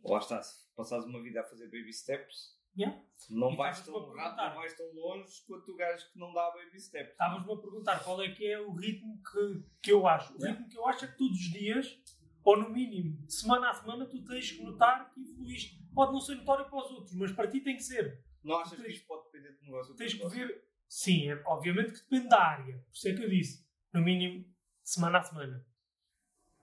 Lá 0.04 0.20
está, 0.20 0.42
se 0.42 0.66
passares 0.76 1.06
uma 1.06 1.22
vida 1.22 1.42
a 1.42 1.44
fazer 1.44 1.66
baby 1.66 1.92
steps, 1.94 2.58
Yeah. 2.80 3.02
não 3.30 3.52
E 3.52 3.58
vais 3.58 3.82
tão 3.86 3.96
a 3.96 4.00
rápido, 4.00 4.14
perguntar. 4.16 4.50
não 4.50 4.56
vais 4.56 4.74
tão 4.78 4.94
longe 4.94 5.42
quanto 5.48 5.72
o 5.72 5.76
gajo 5.76 6.12
que 6.12 6.20
não 6.20 6.34
dá 6.34 6.50
baby 6.52 6.80
steps. 6.80 7.12
Estavas-me 7.12 7.52
a 7.54 7.58
perguntar 7.58 8.04
qual 8.04 8.22
é 8.22 8.30
que 8.32 8.46
é 8.46 8.60
o 8.60 8.72
ritmo 8.74 9.22
que, 9.22 9.64
que 9.84 9.92
eu 9.92 10.08
acho. 10.08 10.34
O 10.34 10.38
Yeah. 10.38 10.52
ritmo 10.58 10.70
que 10.70 10.78
eu 10.78 10.88
acho 10.88 11.06
é 11.06 11.08
que 11.10 11.18
todos 11.18 11.38
os 11.38 11.52
dias, 11.52 12.00
ou 12.44 12.58
no 12.58 12.70
mínimo, 12.70 13.30
semana 13.30 13.70
a 13.70 13.74
semana, 13.74 14.06
tu 14.06 14.24
tens 14.24 14.52
que 14.52 14.64
notar 14.64 15.12
que 15.14 15.20
evoluíste. 15.20 15.80
Pode 15.94 16.14
não 16.14 16.22
ser 16.22 16.36
notório 16.36 16.70
para 16.70 16.80
os 16.86 16.92
outros, 16.92 17.14
mas 17.16 17.32
para 17.32 17.50
ti 17.50 17.60
tem 17.60 17.76
que 17.76 17.84
ser. 17.84 18.24
Não 18.44 18.56
achas 18.58 18.78
que 18.78 18.84
Tens- 18.84 18.96
isto 18.96 19.08
pode 19.08 19.26
depender 19.26 19.58
de 19.58 19.64
negócio? 19.66 19.96
Tens 19.96 20.14
que 20.14 20.28
ver. 20.28 20.64
Sim, 20.88 21.30
é, 21.30 21.44
obviamente 21.46 21.92
que 21.92 22.00
depende 22.00 22.30
da 22.30 22.42
área. 22.42 22.78
Por 22.78 22.94
isso 22.96 23.08
é 23.10 23.14
que 23.14 23.24
eu 23.24 23.30
disse. 23.30 23.68
No 23.94 24.02
mínimo, 24.02 24.46
semana 24.84 25.20
a 25.20 25.24
semana. 25.24 25.66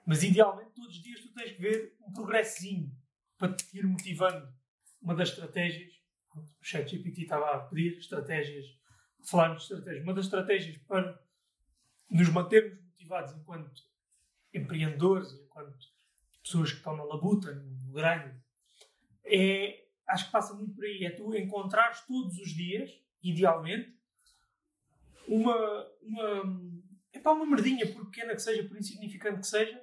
Mas 0.07 0.23
idealmente, 0.23 0.71
todos 0.75 0.97
os 0.97 1.03
dias 1.03 1.21
tu 1.21 1.33
tens 1.35 1.53
que 1.53 1.61
ver 1.61 1.97
um 2.01 2.13
progressinho 2.13 2.91
para 3.37 3.53
te 3.53 3.77
ir 3.77 3.85
motivando. 3.87 4.49
Uma 5.03 5.15
das 5.15 5.29
estratégias, 5.29 5.96
o 6.41 6.65
ChatGPT 6.65 7.23
estava 7.23 7.51
a 7.53 7.59
pedir 7.61 7.99
estratégias, 7.99 8.67
falarmos 9.25 9.59
de 9.59 9.75
estratégias. 9.75 10.05
Uma 10.05 10.15
das 10.15 10.25
estratégias 10.27 10.77
para 10.79 11.21
nos 12.11 12.29
mantermos 12.29 12.81
motivados 12.85 13.33
enquanto 13.33 13.83
empreendedores, 14.53 15.33
enquanto 15.33 15.77
pessoas 16.43 16.71
que 16.71 16.79
estão 16.79 16.97
na 16.97 17.05
labuta, 17.05 17.53
no 17.55 17.93
grande, 17.93 18.35
é, 19.25 19.85
acho 20.07 20.27
que 20.27 20.33
passa 20.33 20.55
muito 20.55 20.75
por 20.75 20.85
aí. 20.85 21.05
É 21.05 21.11
tu 21.11 21.35
encontrares 21.35 22.01
todos 22.03 22.39
os 22.39 22.51
dias, 22.51 22.91
idealmente, 23.23 23.97
uma, 25.27 25.87
uma, 26.03 26.61
epá, 27.13 27.33
uma 27.33 27.47
merdinha, 27.47 27.93
por 27.93 28.07
pequena 28.07 28.35
que 28.35 28.43
seja, 28.43 28.67
por 28.69 28.77
insignificante 28.77 29.41
que 29.41 29.47
seja, 29.47 29.83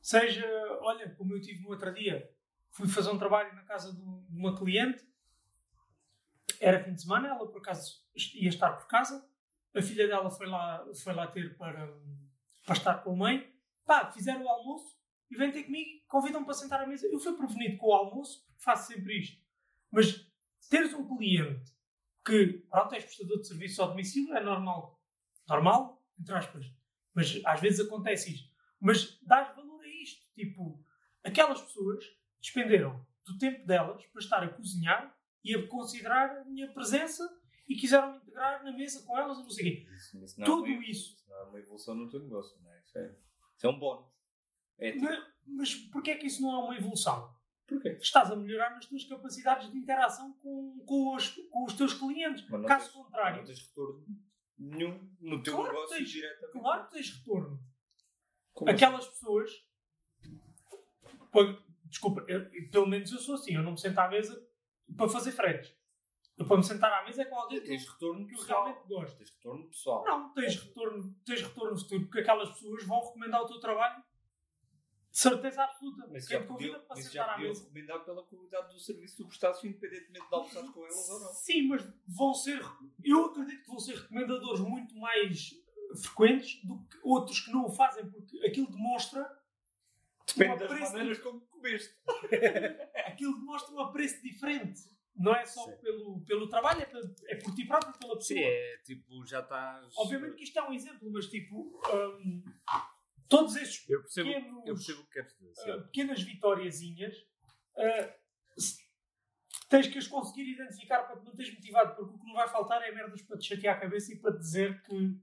seja, 0.00 0.46
olha, 0.80 1.10
como 1.10 1.34
eu 1.34 1.40
tive 1.40 1.62
no 1.62 1.70
outro 1.70 1.92
dia, 1.92 2.30
fui 2.70 2.88
fazer 2.88 3.10
um 3.10 3.18
trabalho 3.18 3.54
na 3.54 3.62
casa 3.62 3.92
de 3.92 4.00
uma 4.30 4.56
cliente, 4.56 5.03
era 6.60 6.82
fim 6.82 6.94
de 6.94 7.02
semana, 7.02 7.28
ela 7.28 7.46
por 7.46 7.58
acaso 7.58 8.02
ia 8.34 8.48
estar 8.48 8.72
por 8.72 8.86
casa, 8.86 9.26
a 9.74 9.82
filha 9.82 10.06
dela 10.06 10.30
foi 10.30 10.46
lá, 10.46 10.84
foi 11.02 11.14
lá 11.14 11.26
ter 11.26 11.56
para, 11.56 11.86
para 12.64 12.74
estar 12.74 12.94
com 13.02 13.12
a 13.12 13.16
mãe, 13.16 13.52
pá, 13.84 14.10
fizeram 14.12 14.44
o 14.44 14.48
almoço 14.48 14.96
e 15.30 15.36
vêm 15.36 15.50
ter 15.50 15.64
comigo, 15.64 16.04
convidam-me 16.06 16.46
para 16.46 16.54
sentar 16.54 16.80
à 16.80 16.86
mesa. 16.86 17.08
Eu 17.08 17.18
fui 17.18 17.36
prevenido 17.36 17.78
com 17.78 17.88
o 17.88 17.92
almoço, 17.92 18.44
porque 18.46 18.62
faço 18.62 18.92
sempre 18.92 19.18
isto. 19.18 19.42
Mas 19.90 20.30
teres 20.70 20.94
um 20.94 21.06
cliente 21.06 21.72
que, 22.24 22.64
pronto, 22.70 22.94
és 22.94 23.04
prestador 23.04 23.40
de 23.40 23.48
serviço 23.48 23.82
ao 23.82 23.88
domicílio, 23.88 24.34
é 24.36 24.42
normal 24.42 24.94
normal, 25.48 26.02
entre 26.18 26.34
aspas. 26.34 26.66
Mas 27.14 27.40
às 27.44 27.60
vezes 27.60 27.86
acontece 27.86 28.34
isto. 28.34 28.50
Mas 28.80 29.20
dás 29.22 29.54
valor 29.54 29.82
a 29.82 29.88
isto. 29.88 30.26
Tipo, 30.34 30.82
aquelas 31.22 31.60
pessoas 31.60 32.04
despenderam 32.40 33.06
do 33.24 33.38
tempo 33.38 33.66
delas 33.66 34.04
para 34.06 34.20
estar 34.20 34.42
a 34.42 34.48
cozinhar 34.48 35.13
e 35.44 35.54
a 35.54 35.66
considerar 35.68 36.30
a 36.38 36.44
minha 36.44 36.72
presença 36.72 37.22
e 37.68 37.76
quiseram 37.76 38.12
me 38.12 38.18
integrar 38.18 38.64
na 38.64 38.72
mesa 38.72 39.02
com 39.06 39.18
elas 39.18 39.38
e 39.38 39.42
não 39.42 39.50
sei 39.50 39.64
o 39.64 39.70
quê. 39.84 39.86
Isso, 39.94 40.24
isso 40.24 40.40
não 40.40 40.46
Tudo 40.46 40.66
é 40.66 40.70
uma, 40.74 40.84
isso. 40.86 41.16
Não 41.28 41.36
é 41.36 41.42
uma 41.44 41.58
evolução 41.58 41.94
no 41.94 42.08
teu 42.10 42.20
negócio, 42.20 42.60
não 42.62 42.72
é? 42.72 42.80
Isso 42.80 42.98
é, 42.98 43.14
isso 43.56 43.66
é 43.66 43.68
um 43.68 43.78
bónus. 43.78 44.06
É 44.78 44.92
tipo, 44.92 45.04
Mas, 45.04 45.18
mas 45.46 45.74
porquê 45.74 46.10
é 46.12 46.16
que 46.16 46.26
isso 46.26 46.42
não 46.42 46.52
é 46.52 46.64
uma 46.64 46.76
evolução? 46.76 47.32
porquê? 47.66 47.90
Estás 48.00 48.30
a 48.30 48.36
melhorar 48.36 48.70
nas 48.70 48.84
tuas 48.86 49.04
capacidades 49.04 49.70
de 49.70 49.78
interação 49.78 50.32
com, 50.34 50.82
com, 50.86 51.14
os, 51.14 51.28
com 51.50 51.64
os 51.64 51.72
teus 51.74 51.94
clientes. 51.94 52.44
Caso 52.66 52.66
tens- 52.66 52.88
contrário, 52.92 53.38
Não 53.38 53.44
tens 53.46 53.66
retorno 53.66 54.04
nenhum 54.58 55.10
no 55.20 55.42
teu 55.42 55.54
Claro 55.56 55.72
negócio 55.72 55.96
tens. 55.96 56.08
diretamente. 56.10 56.52
claro 56.60 56.84
que 56.86 56.90
tens 56.92 57.10
retorno. 57.16 57.60
Como 58.52 58.70
assim? 58.70 58.76
Aquelas 58.84 59.06
pessoas. 59.08 59.50
Pô, 61.32 61.40
Desculpa, 61.86 62.24
eu- 62.28 62.50
pelo 62.70 62.86
menos 62.88 63.12
eu 63.12 63.18
sou 63.18 63.36
assim. 63.36 63.54
Eu 63.54 63.62
não 63.62 63.72
me 63.72 63.78
sento 63.80 63.98
à 63.98 64.08
mesa 64.08 64.34
para 64.96 65.08
fazer 65.08 65.32
fretes. 65.32 65.74
Eu 66.36 66.46
para 66.46 66.56
me 66.56 66.64
sentar 66.64 66.92
à 66.92 67.04
mesa 67.04 67.22
é 67.22 67.24
com 67.26 67.36
alguém 67.38 67.60
Tens 67.60 67.88
retorno 67.88 68.26
que 68.26 68.34
eu 68.34 68.38
pessoal. 68.38 68.64
realmente 68.64 68.88
gosto. 68.88 69.16
Tens 69.18 69.30
retorno 69.30 69.68
pessoal. 69.68 70.04
Não, 70.04 70.32
tens 70.34 70.56
retorno, 70.56 71.16
tens 71.24 71.42
retorno 71.42 71.78
futuro, 71.78 72.00
porque 72.02 72.18
aquelas 72.20 72.50
pessoas 72.50 72.84
vão 72.84 73.00
recomendar 73.06 73.42
o 73.42 73.46
teu 73.46 73.60
trabalho 73.60 74.02
de 75.12 75.18
certeza 75.20 75.62
absoluta. 75.62 76.08
Mas 76.10 76.26
Quem 76.26 76.40
já 76.40 76.44
podiam, 76.44 76.74
para 76.80 76.96
mas 76.96 77.04
sentar 77.06 77.26
já 77.28 77.38
mesa. 77.38 77.62
recomendar 77.62 78.04
pela 78.04 78.24
qualidade 78.24 78.72
do 78.72 78.80
serviço 78.80 79.16
tu 79.18 79.28
prestaste, 79.28 79.68
independentemente 79.68 80.28
de 80.28 80.34
almoçares 80.34 80.70
com 80.70 80.80
elas 80.84 81.08
ou 81.08 81.20
não. 81.20 81.28
Sim, 81.28 81.68
mas 81.68 81.94
vão 82.08 82.34
ser. 82.34 82.60
Eu 83.04 83.26
acredito 83.26 83.62
que 83.62 83.68
vão 83.68 83.78
ser 83.78 83.94
recomendadores 83.94 84.60
muito 84.60 84.96
mais 84.96 85.54
frequentes 86.02 86.60
do 86.64 86.80
que 86.86 86.98
outros 87.04 87.38
que 87.40 87.52
não 87.52 87.66
o 87.66 87.70
fazem, 87.70 88.10
porque 88.10 88.44
aquilo 88.44 88.68
demonstra. 88.72 89.40
Depende 90.36 90.66
das 90.66 90.80
maneiras 90.92 91.18
como 91.18 91.40
comeste. 91.64 91.94
Aquilo 93.06 93.38
demonstra 93.38 93.74
um 93.74 93.80
apreço 93.80 94.22
diferente. 94.22 94.80
Não 95.16 95.34
é 95.34 95.46
só 95.46 95.64
Sim. 95.64 95.76
pelo, 95.80 96.20
pelo 96.26 96.48
trabalho, 96.48 96.82
é, 96.82 96.86
pelo- 96.86 97.14
é 97.28 97.36
por 97.36 97.54
ti 97.54 97.64
próprio, 97.66 97.92
pela 97.98 98.16
pessoa. 98.16 98.38
Sim, 98.38 98.44
é 98.44 98.78
tipo, 98.84 99.24
já 99.26 99.40
estás. 99.40 99.94
Obviamente 99.96 100.34
que 100.36 100.42
isto 100.44 100.58
é 100.58 100.62
um 100.68 100.72
exemplo, 100.72 101.10
mas 101.12 101.26
tipo. 101.26 101.80
hum, 102.20 102.42
todos 103.28 103.54
estes 103.56 103.88
Eu 103.88 104.00
percebo, 104.02 104.28
pequenos. 104.28 104.66
eu 104.66 104.74
percebo 104.74 105.00
o 105.00 105.04
que 105.06 105.12
queres 105.12 105.36
dizer. 105.38 105.76
uh, 105.76 105.82
pequenas 105.84 106.22
vitóriazinhas, 106.22 107.16
uh, 107.76 108.12
tens 109.68 109.86
que 109.86 109.98
as 109.98 110.06
conseguir 110.08 110.50
identificar 110.52 111.04
para 111.04 111.16
te 111.16 111.24
manteres 111.24 111.54
motivado, 111.54 111.94
porque 111.94 112.14
o 112.14 112.18
que 112.18 112.26
não 112.26 112.34
vai 112.34 112.48
faltar 112.48 112.82
é 112.82 112.90
merdas 112.92 113.22
para 113.22 113.38
te 113.38 113.46
chatear 113.46 113.76
a 113.76 113.80
cabeça 113.80 114.12
e 114.12 114.18
para 114.18 114.32
te 114.32 114.38
dizer 114.40 114.82
que. 114.82 115.16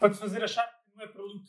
para 0.00 0.10
te 0.10 0.16
fazer 0.18 0.42
achar 0.42 0.66
que 0.66 0.96
não 0.96 1.04
é 1.04 1.08
para 1.08 1.22
ali 1.22 1.42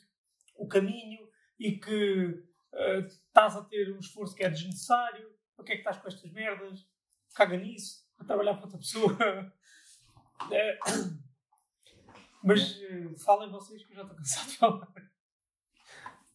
o 0.55 0.67
caminho 0.67 1.29
e 1.57 1.77
que 1.79 2.43
uh, 2.73 3.05
estás 3.05 3.55
a 3.55 3.63
ter 3.65 3.91
um 3.93 3.99
esforço 3.99 4.35
que 4.35 4.43
é 4.43 4.49
desnecessário. 4.49 5.37
Para 5.55 5.65
que 5.65 5.71
é 5.73 5.75
que 5.75 5.81
estás 5.81 5.97
com 5.97 6.07
estas 6.07 6.31
merdas? 6.31 6.87
Caga 7.35 7.57
nisso, 7.57 8.07
a 8.17 8.23
trabalhar 8.23 8.55
para 8.55 8.65
outra 8.65 8.79
pessoa. 8.79 9.15
Eh, 10.53 10.79
Mas 12.41 12.77
uh, 12.77 13.13
falem 13.25 13.51
vocês 13.51 13.83
que 13.83 13.91
eu 13.91 13.97
já 13.97 14.03
estou 14.03 14.15
cansado 14.15 14.47
de 14.47 14.55
falar. 14.55 14.93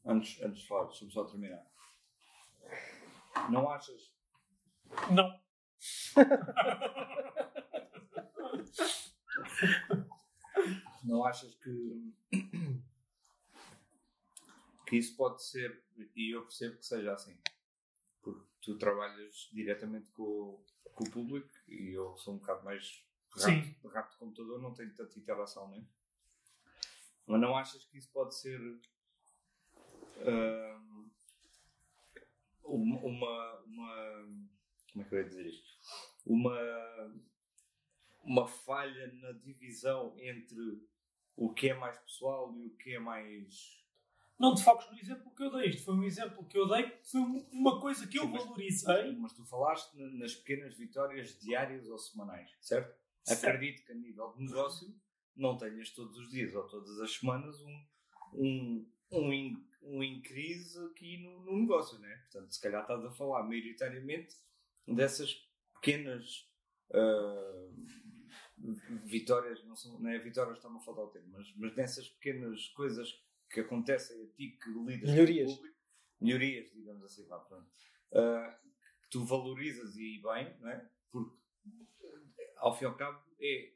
Antes, 0.05 0.43
antes 0.43 0.61
de 0.61 0.69
falar, 0.69 0.85
deixa-me 0.85 1.11
só 1.11 1.25
terminar. 1.25 1.64
Não 3.49 3.71
achas? 3.71 4.12
Não. 5.11 5.40
Não 11.03 11.25
achas 11.25 11.55
que 11.57 12.12
isso 14.98 15.16
pode 15.16 15.42
ser, 15.44 15.83
e 16.14 16.35
eu 16.35 16.42
percebo 16.42 16.76
que 16.78 16.87
seja 16.87 17.12
assim, 17.12 17.37
porque 18.22 18.46
tu 18.61 18.76
trabalhas 18.78 19.48
diretamente 19.52 20.07
com, 20.12 20.22
o- 20.22 20.64
com 20.94 21.04
o 21.04 21.11
público 21.11 21.48
e 21.68 21.90
eu 21.92 22.16
sou 22.16 22.35
um 22.35 22.38
bocado 22.38 22.64
mais 22.64 23.04
rato, 23.37 23.88
rato 23.88 24.11
de 24.12 24.16
computador, 24.18 24.61
não 24.61 24.74
tenho 24.74 24.94
tanta 24.94 25.18
interação, 25.18 25.68
né? 25.70 25.85
Mas 27.26 27.40
não 27.40 27.57
achas 27.57 27.85
que 27.87 27.98
isso 27.98 28.11
pode 28.12 28.35
ser 28.37 28.61
uma, 32.64 32.98
uma, 33.00 33.61
uma- 33.61 34.28
Como 34.92 35.04
é 35.04 35.09
que 35.09 35.14
eu 35.14 35.18
ia 35.20 35.28
dizer 35.28 35.46
isto? 35.46 35.78
Uma, 36.26 36.59
uma 38.22 38.46
falha 38.48 39.12
na 39.14 39.33
divisão 39.33 40.14
entre 40.18 40.83
o 41.37 41.52
que 41.52 41.68
é 41.70 41.74
mais 41.74 41.98
pessoal 41.98 42.54
e 42.57 42.66
o 42.66 42.76
que 42.76 42.94
é 42.94 42.98
mais. 42.98 43.84
Não 44.38 44.55
te 44.55 44.62
foques 44.64 44.90
no 44.90 44.99
exemplo 44.99 45.31
que 45.35 45.42
eu 45.44 45.51
dei. 45.51 45.68
Isto 45.70 45.85
foi 45.85 45.94
um 45.94 46.03
exemplo 46.03 46.44
que 46.47 46.59
eu 46.59 46.66
dei, 46.68 46.90
foi 47.05 47.20
um- 47.20 47.49
uma 47.53 47.81
coisa 47.81 48.07
que 48.07 48.18
eu 48.18 48.25
Sim, 48.25 48.33
mas- 48.33 48.44
valorizei. 48.44 49.12
Mas 49.16 49.33
tu 49.33 49.44
falaste 49.47 49.94
na- 49.97 50.11
nas 50.11 50.35
pequenas 50.35 50.75
vitórias 50.77 51.38
diárias 51.38 51.88
ou 51.88 51.97
semanais, 51.99 52.51
certo? 52.61 52.94
Certo. 53.23 53.44
Acredito 53.44 53.85
que 53.87 53.92
a 53.92 53.94
nível 53.94 54.33
de 54.37 54.44
negócio 54.44 54.94
não 55.37 55.57
tenhas 55.57 55.90
todos 55.90 56.18
os 56.18 56.31
dias 56.31 56.55
ou 56.55 56.66
todas 56.68 57.01
as 57.01 57.12
semanas 57.14 57.61
um, 57.62 57.87
um, 58.35 58.90
um, 59.12 59.33
in, 59.33 59.66
um 59.83 60.03
increase 60.03 60.79
aqui 60.87 61.18
no, 61.18 61.40
no 61.44 61.59
negócio, 61.61 61.99
né? 62.01 62.16
Portanto, 62.31 62.53
se 62.53 62.61
calhar 62.61 62.83
estás 62.83 63.05
a 63.05 63.11
falar 63.12 63.44
maioritariamente 63.44 64.37
dessas 64.87 65.33
pequenas 65.75 66.49
ah, 66.92 67.68
vitórias, 69.05 69.64
não, 69.64 69.77
são, 69.77 69.99
não 69.99 70.11
é 70.11 70.18
vitórias, 70.18 70.57
está-me 70.59 70.77
a 70.77 70.81
faltar 70.81 71.05
o 71.05 71.09
termo, 71.09 71.29
mas, 71.33 71.53
mas 71.57 71.75
nessas 71.77 72.09
pequenas 72.09 72.68
coisas 72.68 73.09
que 73.55 73.61
acontecem 73.61 74.21
a 74.23 74.27
ti 74.35 74.59
que 74.62 74.71
lidas 74.71 75.11
Melhorias. 75.11 75.47
com 75.47 75.53
o 75.53 75.57
público, 75.57 75.79
melhorias, 76.21 76.71
digamos 76.73 77.05
assim, 77.05 77.27
vá, 77.27 77.38
pronto. 77.38 77.71
Ah, 78.12 78.59
que 79.03 79.09
tu 79.11 79.25
valorizas 79.25 79.97
e 79.97 80.21
bem, 80.23 80.59
não 80.61 80.69
é? 80.71 80.90
Porque 81.11 81.37
ao 82.57 82.75
fim 82.77 82.85
e 82.85 82.88
ao 82.88 82.97
cabo 82.97 83.23
é 83.40 83.73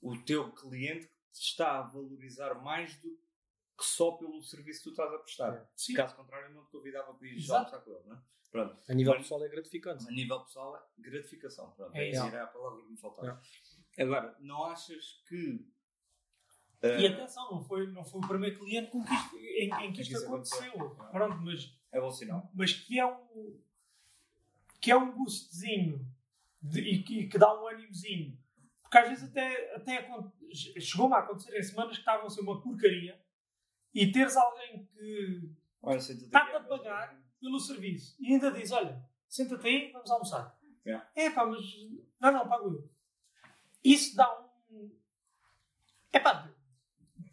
o 0.00 0.16
teu 0.24 0.52
cliente 0.52 1.06
que 1.06 1.32
te 1.32 1.42
está 1.50 1.78
a 1.78 1.82
valorizar 1.82 2.54
mais 2.62 2.96
do 3.00 3.08
que 3.78 3.84
só 3.84 4.12
pelo 4.12 4.42
serviço 4.42 4.80
que 4.80 4.84
tu 4.84 4.90
estás 4.90 5.12
a 5.12 5.18
prestar. 5.18 5.70
Sim. 5.76 5.94
Caso 5.94 6.16
contrário, 6.16 6.52
não 6.54 6.64
te 6.64 6.70
convidava 6.72 7.14
para 7.14 7.28
ir 7.28 7.36
Exato. 7.36 7.76
almoçar 7.76 7.80
com 7.84 7.90
ele, 7.92 8.08
não 8.08 8.16
é? 8.16 8.22
Pronto. 8.50 8.82
A 8.88 8.94
nível 8.94 9.12
Mas- 9.12 9.22
pessoal 9.22 9.44
é 9.44 9.48
gratificante. 9.48 10.08
a 10.08 10.10
nível 10.10 10.40
pessoal, 10.40 10.76
é 10.76 11.00
gratificação. 11.02 11.70
Pronto, 11.72 11.94
É 11.94 12.10
é 12.10 12.18
a 12.40 12.46
palavra 12.46 12.82
que 12.82 12.90
me 12.90 12.98
faltava. 12.98 13.40
Agora, 13.98 14.36
não 14.40 14.64
achas 14.64 15.22
que. 15.28 15.64
E 16.82 16.86
eh, 17.06 17.08
atenção, 17.08 17.50
não 17.50 17.60
foi, 17.62 17.86
não 17.88 18.04
foi 18.04 18.20
o 18.20 18.28
primeiro 18.28 18.58
cliente 18.58 18.90
com 18.90 19.04
que 19.04 19.12
isto, 19.12 19.36
em, 19.36 19.86
em 19.86 19.92
que 19.92 20.02
isto 20.02 20.14
isso 20.14 20.26
aconteceu. 20.26 20.72
aconteceu. 20.74 21.06
Pronto, 21.10 21.36
mas, 21.42 21.76
é 21.90 22.00
bom 22.00 22.10
sinal. 22.10 22.50
mas 22.54 22.72
que 22.72 22.98
é 22.98 23.06
um 23.06 23.58
que 24.80 24.92
é 24.92 24.96
um 24.96 25.10
boostzinho 25.10 26.06
de- 26.62 26.80
e, 26.80 27.02
que, 27.02 27.20
e 27.22 27.28
que 27.28 27.36
dá 27.36 27.52
um 27.60 27.66
ânimozinho. 27.66 28.38
Porque 28.80 28.96
às 28.98 29.08
vezes 29.08 29.28
até, 29.28 29.74
até 29.74 30.08
chegou-me 30.80 31.14
a 31.14 31.18
acontecer 31.18 31.58
em 31.58 31.62
semanas 31.62 31.94
que 31.94 32.00
estavam 32.02 32.26
a 32.26 32.30
ser 32.30 32.42
uma 32.42 32.60
porcaria 32.60 33.20
e 33.92 34.10
teres 34.12 34.36
alguém 34.36 34.84
que 34.86 35.50
Olha, 35.82 36.00
senta-te 36.00 36.26
Está-te 36.26 36.56
a 36.56 36.60
pagar. 36.60 37.20
pelo 37.40 37.58
serviço 37.58 38.16
e 38.20 38.32
ainda 38.32 38.52
diz: 38.52 38.70
Olha, 38.70 39.04
senta-te 39.28 39.66
aí, 39.66 39.90
vamos 39.92 40.10
almoçar. 40.10 40.56
Yeah. 40.86 41.10
É 41.16 41.28
pá, 41.30 41.44
mas 41.44 41.60
não, 42.20 42.32
não, 42.32 42.48
pago 42.48 42.68
eu. 42.72 42.90
Isso 43.84 44.14
dá 44.16 44.28
um. 44.70 44.90
É 46.12 46.20
pá, 46.20 46.48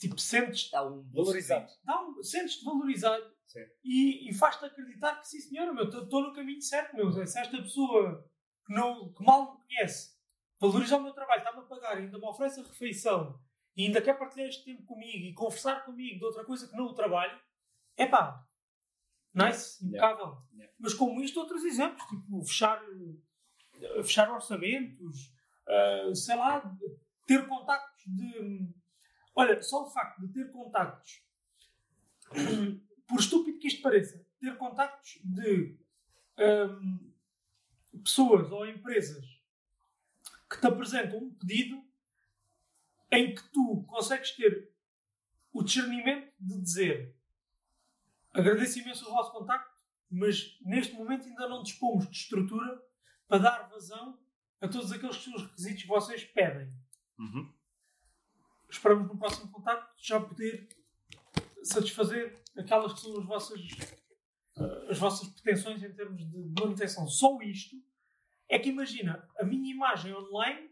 tipo, 0.07 0.19
sentes 0.19 0.61
Está 0.65 0.85
um 0.85 1.03
Valorizado. 1.13 1.67
dá 1.83 2.01
um, 2.01 2.21
sentes-te 2.23 2.63
valorizado 2.65 3.23
Sim. 3.47 3.59
e, 3.83 4.29
e 4.29 4.33
faz-te 4.33 4.65
acreditar 4.65 5.19
que 5.19 5.27
sim 5.27 5.39
senhora, 5.39 5.73
meu, 5.73 5.85
estou 5.87 6.21
no 6.21 6.33
caminho 6.33 6.61
certo, 6.61 6.95
meu. 6.95 7.11
Se 7.11 7.39
esta 7.39 7.57
pessoa 7.57 8.27
que, 8.65 8.73
não, 8.73 9.11
que 9.13 9.23
mal 9.23 9.57
me 9.57 9.63
conhece 9.65 10.15
valoriza 10.59 10.97
o 10.97 11.03
meu 11.03 11.13
trabalho, 11.13 11.39
está-me 11.39 11.59
a 11.59 11.63
pagar, 11.63 11.97
ainda 11.97 12.17
me 12.17 12.25
oferece 12.25 12.59
a 12.59 12.63
refeição 12.63 13.39
e 13.75 13.85
ainda 13.85 14.01
quer 14.01 14.17
partilhar 14.17 14.47
este 14.47 14.63
tempo 14.63 14.83
comigo 14.85 15.25
e 15.25 15.33
conversar 15.33 15.83
comigo 15.85 16.17
de 16.19 16.25
outra 16.25 16.45
coisa 16.45 16.67
que 16.67 16.75
não 16.77 16.85
o 16.85 16.93
trabalho, 16.93 17.37
é 17.97 18.05
pá, 18.07 18.41
nice, 19.33 19.85
Yeah. 19.85 20.07
impecável. 20.13 20.37
Yeah. 20.53 20.73
Mas 20.79 20.93
como 20.93 21.21
isto, 21.21 21.39
outros 21.39 21.63
exemplos, 21.65 22.03
tipo 22.07 22.41
fechar, 22.45 22.81
eh, 23.81 24.01
fechar 24.03 24.31
orçamentos, 24.31 25.29
eh, 25.67 26.11
sei 26.15 26.35
lá, 26.37 26.63
ter 27.27 27.45
contactos 27.47 28.03
de. 28.07 28.73
Olha, 29.35 29.61
só 29.61 29.85
o 29.85 29.89
facto 29.89 30.21
de 30.21 30.33
ter 30.33 30.51
contactos, 30.51 31.21
por 33.07 33.19
estúpido 33.19 33.59
que 33.59 33.67
isto 33.67 33.81
pareça, 33.81 34.25
ter 34.39 34.57
contactos 34.57 35.19
de 35.23 35.77
hum, 36.39 37.11
pessoas 38.03 38.51
ou 38.51 38.65
empresas 38.65 39.25
que 40.49 40.59
te 40.59 40.67
apresentam 40.67 41.19
um 41.19 41.33
pedido 41.33 41.83
em 43.11 43.35
que 43.35 43.43
tu 43.49 43.83
consegues 43.87 44.31
ter 44.31 44.71
o 45.51 45.63
discernimento 45.63 46.33
de 46.39 46.61
dizer 46.61 47.15
agradeço 48.35 48.79
imenso 48.79 49.07
o 49.07 49.13
vosso 49.13 49.31
contacto, 49.31 49.73
mas 50.11 50.57
neste 50.61 50.93
momento 50.93 51.25
ainda 51.25 51.47
não 51.47 51.63
dispomos 51.63 52.09
de 52.09 52.17
estrutura 52.17 52.81
para 53.27 53.37
dar 53.37 53.69
vazão 53.69 54.19
a 54.61 54.67
todos 54.67 54.91
aqueles 54.91 55.17
que 55.17 55.29
os 55.33 55.43
requisitos 55.43 55.81
que 55.83 55.87
vocês 55.87 56.23
pedem. 56.25 56.71
Uhum. 57.17 57.51
Esperamos 58.69 59.07
no 59.07 59.17
próximo 59.17 59.51
contacto 59.51 59.93
já 59.97 60.19
poder 60.19 60.67
satisfazer 61.63 62.41
aquelas 62.57 62.93
que 62.93 62.99
são 62.99 63.17
as 63.19 63.25
vossas, 63.25 63.59
eh, 64.57 64.87
as 64.89 64.97
vossas 64.97 65.27
pretensões 65.29 65.83
em 65.83 65.93
termos 65.93 66.25
de 66.29 66.61
manutenção. 66.61 67.07
Só 67.07 67.41
isto 67.41 67.75
é 68.47 68.59
que 68.59 68.69
imagina, 68.69 69.27
a 69.39 69.43
minha 69.43 69.73
imagem 69.73 70.13
online 70.13 70.69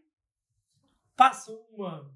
passa 1.16 1.52
uma. 1.70 2.10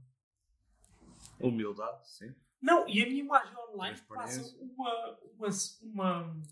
Humildade, 1.40 2.08
sim. 2.08 2.34
Não, 2.60 2.88
e 2.88 3.02
a 3.02 3.06
minha 3.06 3.22
imagem 3.22 3.56
online 3.72 4.00
passa 4.08 4.42
uma, 4.58 5.18
uma, 5.36 5.48
uma, 5.82 6.42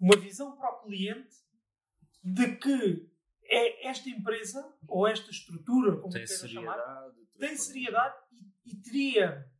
uma 0.00 0.16
visão 0.16 0.56
para 0.56 0.70
o 0.70 0.82
cliente 0.82 1.36
de 2.22 2.56
que 2.56 3.08
é 3.44 3.88
esta 3.88 4.08
empresa 4.08 4.76
ou 4.88 5.06
esta 5.06 5.30
estrutura, 5.30 5.96
como 5.96 6.12
Tem 6.12 6.26
chamar. 6.26 6.76
Tem 7.40 7.56
seriedade 7.56 8.14
e, 8.64 8.70
e 8.72 8.76
teria, 8.76 9.50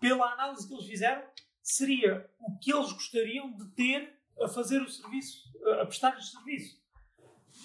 pela 0.00 0.32
análise 0.32 0.66
que 0.66 0.74
eles 0.74 0.86
fizeram, 0.86 1.24
seria 1.62 2.28
o 2.40 2.58
que 2.58 2.72
eles 2.72 2.92
gostariam 2.92 3.52
de 3.56 3.66
ter 3.70 4.18
a 4.40 4.48
fazer 4.48 4.80
o 4.80 4.88
serviço, 4.88 5.52
a 5.80 5.86
prestar 5.86 6.16
o 6.16 6.22
serviço. 6.22 6.82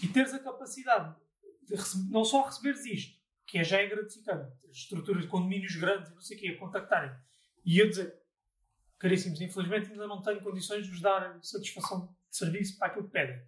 E 0.02 0.08
teres 0.08 0.34
a 0.34 0.40
capacidade 0.40 1.16
de 1.68 1.76
rece- 1.76 2.10
não 2.10 2.26
só 2.26 2.44
receberes 2.44 2.86
isto, 2.86 3.18
que 3.46 3.60
é 3.60 3.64
já 3.64 3.78
é 3.80 3.88
gratificante, 3.88 4.52
as 4.70 4.76
estruturas 4.78 5.24
de 5.24 5.30
condomínios 5.30 5.76
grandes 5.76 6.10
e 6.12 6.14
não 6.16 6.22
sei 6.22 6.38
o 6.38 6.40
quê, 6.40 6.48
a 6.50 6.58
contactarem, 6.58 7.16
e 7.66 7.80
eu 7.80 7.88
dizer, 7.90 8.20
caríssimos, 9.00 9.40
infelizmente 9.40 9.92
ainda 9.92 10.08
não 10.08 10.22
tenho 10.22 10.42
condições 10.42 10.84
de 10.86 10.92
vos 10.92 11.00
dar 11.02 11.40
satisfação 11.44 12.08
de 12.30 12.38
serviço 12.38 12.78
para 12.78 12.88
aquilo 12.88 13.06
que 13.06 13.12
pedem. 13.12 13.42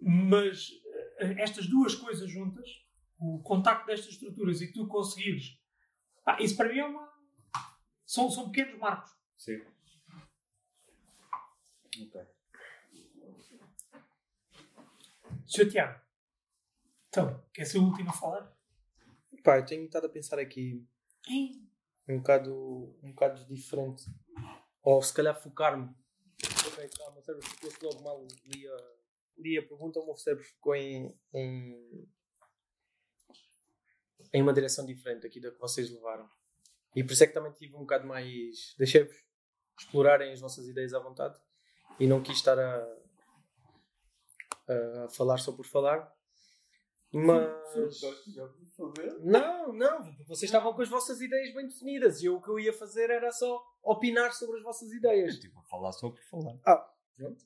Mas 0.00 0.70
eh, 1.18 1.34
estas 1.38 1.66
duas 1.66 1.94
coisas 1.94 2.28
juntas, 2.30 2.68
o 3.20 3.42
contacto 3.42 3.86
destas 3.86 4.12
estruturas 4.14 4.60
e 4.62 4.72
tu 4.72 4.86
conseguires. 4.88 5.58
pá, 6.24 6.40
isso 6.40 6.56
para 6.56 6.68
mim 6.72 6.78
é 6.78 6.84
uma. 6.86 7.10
São, 8.06 8.30
são 8.30 8.50
pequenos 8.50 8.78
marcos. 8.78 9.10
Sim. 9.36 9.62
Ok. 12.02 12.20
Sr. 15.46 15.68
Tiago, 15.68 16.00
então, 17.08 17.44
quer 17.52 17.64
ser 17.64 17.78
o 17.78 17.84
último 17.84 18.10
a 18.10 18.12
falar? 18.12 18.56
Pá, 19.42 19.58
eu 19.58 19.66
tenho 19.66 19.84
estado 19.84 20.06
a 20.06 20.10
pensar 20.10 20.38
aqui 20.38 20.86
Hein? 21.28 21.68
um 22.08 22.18
bocado, 22.18 22.98
um 23.02 23.10
bocado 23.10 23.44
diferente. 23.46 24.04
Ou 24.82 25.02
se 25.02 25.12
calhar 25.12 25.34
focar-me. 25.40 25.92
Ok, 26.66 26.88
calma, 26.96 27.18
o 27.18 27.22
cérebro 27.22 27.46
ficou 27.46 27.90
logo 27.92 28.02
mal. 28.04 28.26
Li 28.46 28.66
a, 28.68 28.76
li 29.38 29.58
a 29.58 29.62
pergunta, 29.66 29.98
o 30.00 30.06
meu 30.06 30.16
cérebro 30.16 30.44
ficou 30.44 30.74
em, 30.74 31.14
em, 31.34 32.08
em 34.32 34.42
uma 34.42 34.52
direção 34.52 34.84
diferente 34.86 35.26
aqui 35.26 35.40
da 35.40 35.50
que 35.50 35.58
vocês 35.58 35.90
levaram. 35.90 36.28
E 36.94 37.04
por 37.04 37.12
isso 37.12 37.24
é 37.24 37.26
que 37.26 37.34
também 37.34 37.52
tive 37.52 37.74
um 37.76 37.80
bocado 37.80 38.06
mais. 38.06 38.74
Deixei-vos 38.78 39.16
explorarem 39.78 40.32
as 40.32 40.40
vossas 40.40 40.66
ideias 40.68 40.92
à 40.92 40.98
vontade 40.98 41.38
e 41.98 42.06
não 42.06 42.22
quis 42.22 42.36
estar 42.36 42.58
a, 42.58 42.98
a 44.68 45.08
falar 45.08 45.38
só 45.38 45.52
por 45.52 45.66
falar. 45.66 46.12
Mas. 47.12 48.00
Já 48.28 48.46
vou 48.46 48.94
fazer? 48.94 49.18
Não, 49.20 49.72
não, 49.72 50.02
vocês 50.26 50.44
estavam 50.44 50.72
com 50.72 50.82
as 50.82 50.88
vossas 50.88 51.20
ideias 51.20 51.52
bem 51.54 51.66
definidas 51.66 52.22
e 52.22 52.26
eu, 52.26 52.36
o 52.36 52.42
que 52.42 52.48
eu 52.48 52.58
ia 52.58 52.72
fazer 52.72 53.10
era 53.10 53.32
só 53.32 53.60
opinar 53.82 54.32
sobre 54.32 54.58
as 54.58 54.62
vossas 54.62 54.92
ideias. 54.92 55.36
Tipo, 55.38 55.58
a 55.58 55.62
falar 55.64 55.92
só 55.92 56.08
por 56.10 56.22
falar. 56.22 56.56
Pronto. 57.16 57.44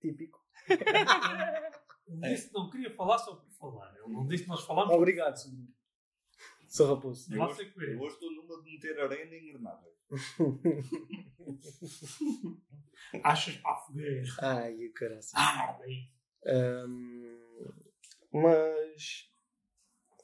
Típico. 0.00 0.40
Disse 2.08 2.48
que 2.48 2.54
não 2.54 2.68
queria 2.68 2.90
falar 2.90 3.18
só 3.18 3.36
por 3.36 3.50
falar. 3.70 3.94
Ele 3.96 4.12
não 4.12 4.26
disse 4.26 4.44
que 4.44 4.48
nós 4.48 4.64
falamos. 4.64 4.94
Obrigado, 4.94 5.36
Sobrinho. 5.36 5.68
Sou 6.68 6.94
raposo. 6.94 7.32
Eu 7.32 7.38
Lá 7.38 7.48
hoje, 7.50 7.72
eu 7.76 8.00
hoje 8.00 8.14
estou 8.14 8.30
numa 8.32 8.62
de 8.62 8.70
meter 8.72 8.98
arena 9.00 9.34
em 9.34 9.46
granada. 9.52 9.86
Achas 13.22 13.56
para 13.58 13.72
a 13.72 13.76
fogueira. 13.76 14.22
Ai, 14.40 14.86
o 14.86 14.92
caralho. 14.92 15.20
Ah, 15.34 15.78
bem. 15.80 16.10
Ahm, 16.46 17.38
mas 18.32 19.30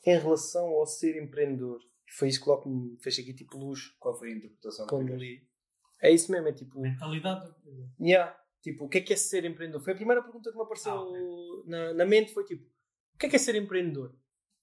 em 0.07 0.19
relação 0.19 0.67
ao 0.69 0.87
ser 0.87 1.23
empreendedor, 1.23 1.81
foi 2.17 2.29
isso 2.29 2.43
que 2.43 2.49
logo 2.49 2.69
me 2.69 2.97
fez 3.01 3.19
aqui 3.19 3.35
tipo 3.35 3.59
luz 3.59 3.95
Qual 3.99 4.17
foi 4.19 4.33
a 4.33 4.37
interpretação 4.37 4.87
que 4.87 4.91
quando 4.91 5.07
tiveste? 5.07 5.27
li. 5.27 5.49
É 6.01 6.11
isso 6.13 6.31
mesmo, 6.33 6.49
é 6.49 6.53
tipo. 6.53 6.81
Mentalidade 6.81 7.45
do 7.45 7.51
empreendedor. 7.51 7.91
Yeah. 8.01 8.39
Tipo, 8.63 8.85
o 8.87 8.89
que 8.89 8.99
é 8.99 9.01
que 9.01 9.13
é 9.13 9.17
ser 9.17 9.45
empreendedor? 9.45 9.83
Foi 9.83 9.93
a 9.93 9.97
primeira 9.97 10.23
pergunta 10.23 10.51
que 10.51 10.57
me 10.57 10.63
apareceu 10.63 10.93
Ah, 10.93 11.63
na, 11.67 11.95
na 11.95 12.07
mente, 12.07 12.33
foi 12.33 12.45
tipo, 12.45 12.65
o 13.19 13.21
que 13.21 13.27
é 13.27 13.31
que 13.31 13.35
é 13.35 13.39
ser 13.41 13.57
empreendedor? 13.57 14.15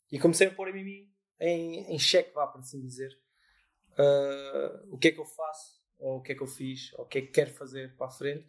E 0.10 0.18
comecei 0.18 0.48
a 0.48 0.54
pôr 0.54 0.70
a 0.70 0.72
mim 0.72 1.12
em, 1.42 1.94
em 1.94 2.00
xeque, 2.00 2.34
vá, 2.34 2.48
por 2.48 2.62
assim 2.62 2.82
dizer, 2.82 3.12
ah, 3.98 4.82
o 4.88 4.98
que 4.98 5.10
é 5.10 5.12
que 5.12 5.20
eu 5.20 5.26
faço, 5.26 5.84
ou 5.98 6.20
o 6.20 6.22
que 6.22 6.32
é 6.32 6.36
que 6.36 6.42
eu 6.42 6.48
fiz, 6.48 6.94
ou 6.94 7.04
o 7.04 7.06
que 7.06 7.18
é 7.18 7.22
que 7.22 7.34
quero 7.34 7.52
fazer 7.52 7.94
para 7.98 8.08
a 8.08 8.12
frente, 8.12 8.48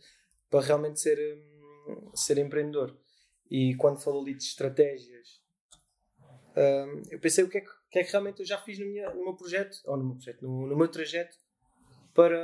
para 0.49 0.65
realmente 0.65 1.01
ser, 1.01 1.19
hum, 1.89 2.13
ser 2.15 2.39
empreendedor. 2.39 2.97
E 3.51 3.75
quando 3.75 4.01
falou 4.01 4.23
ali 4.23 4.35
de 4.35 4.45
estratégias, 4.45 5.43
hum, 6.57 7.03
eu 7.11 7.19
pensei 7.19 7.43
o 7.43 7.49
que 7.49 7.59
é 7.59 7.61
que, 7.63 7.71
que 7.91 7.99
é 7.99 8.05
que 8.05 8.13
realmente 8.13 8.39
eu 8.39 8.47
já 8.47 8.59
fiz 8.59 8.79
no, 8.79 8.87
minha, 8.87 9.13
no 9.13 9.25
meu 9.25 9.35
projeto, 9.35 9.77
ou 9.87 9.97
no 9.97 10.05
meu 10.05 10.15
projeto, 10.15 10.43
no, 10.43 10.69
no 10.69 10.77
meu 10.77 10.87
trajeto, 10.87 11.37
para, 12.15 12.39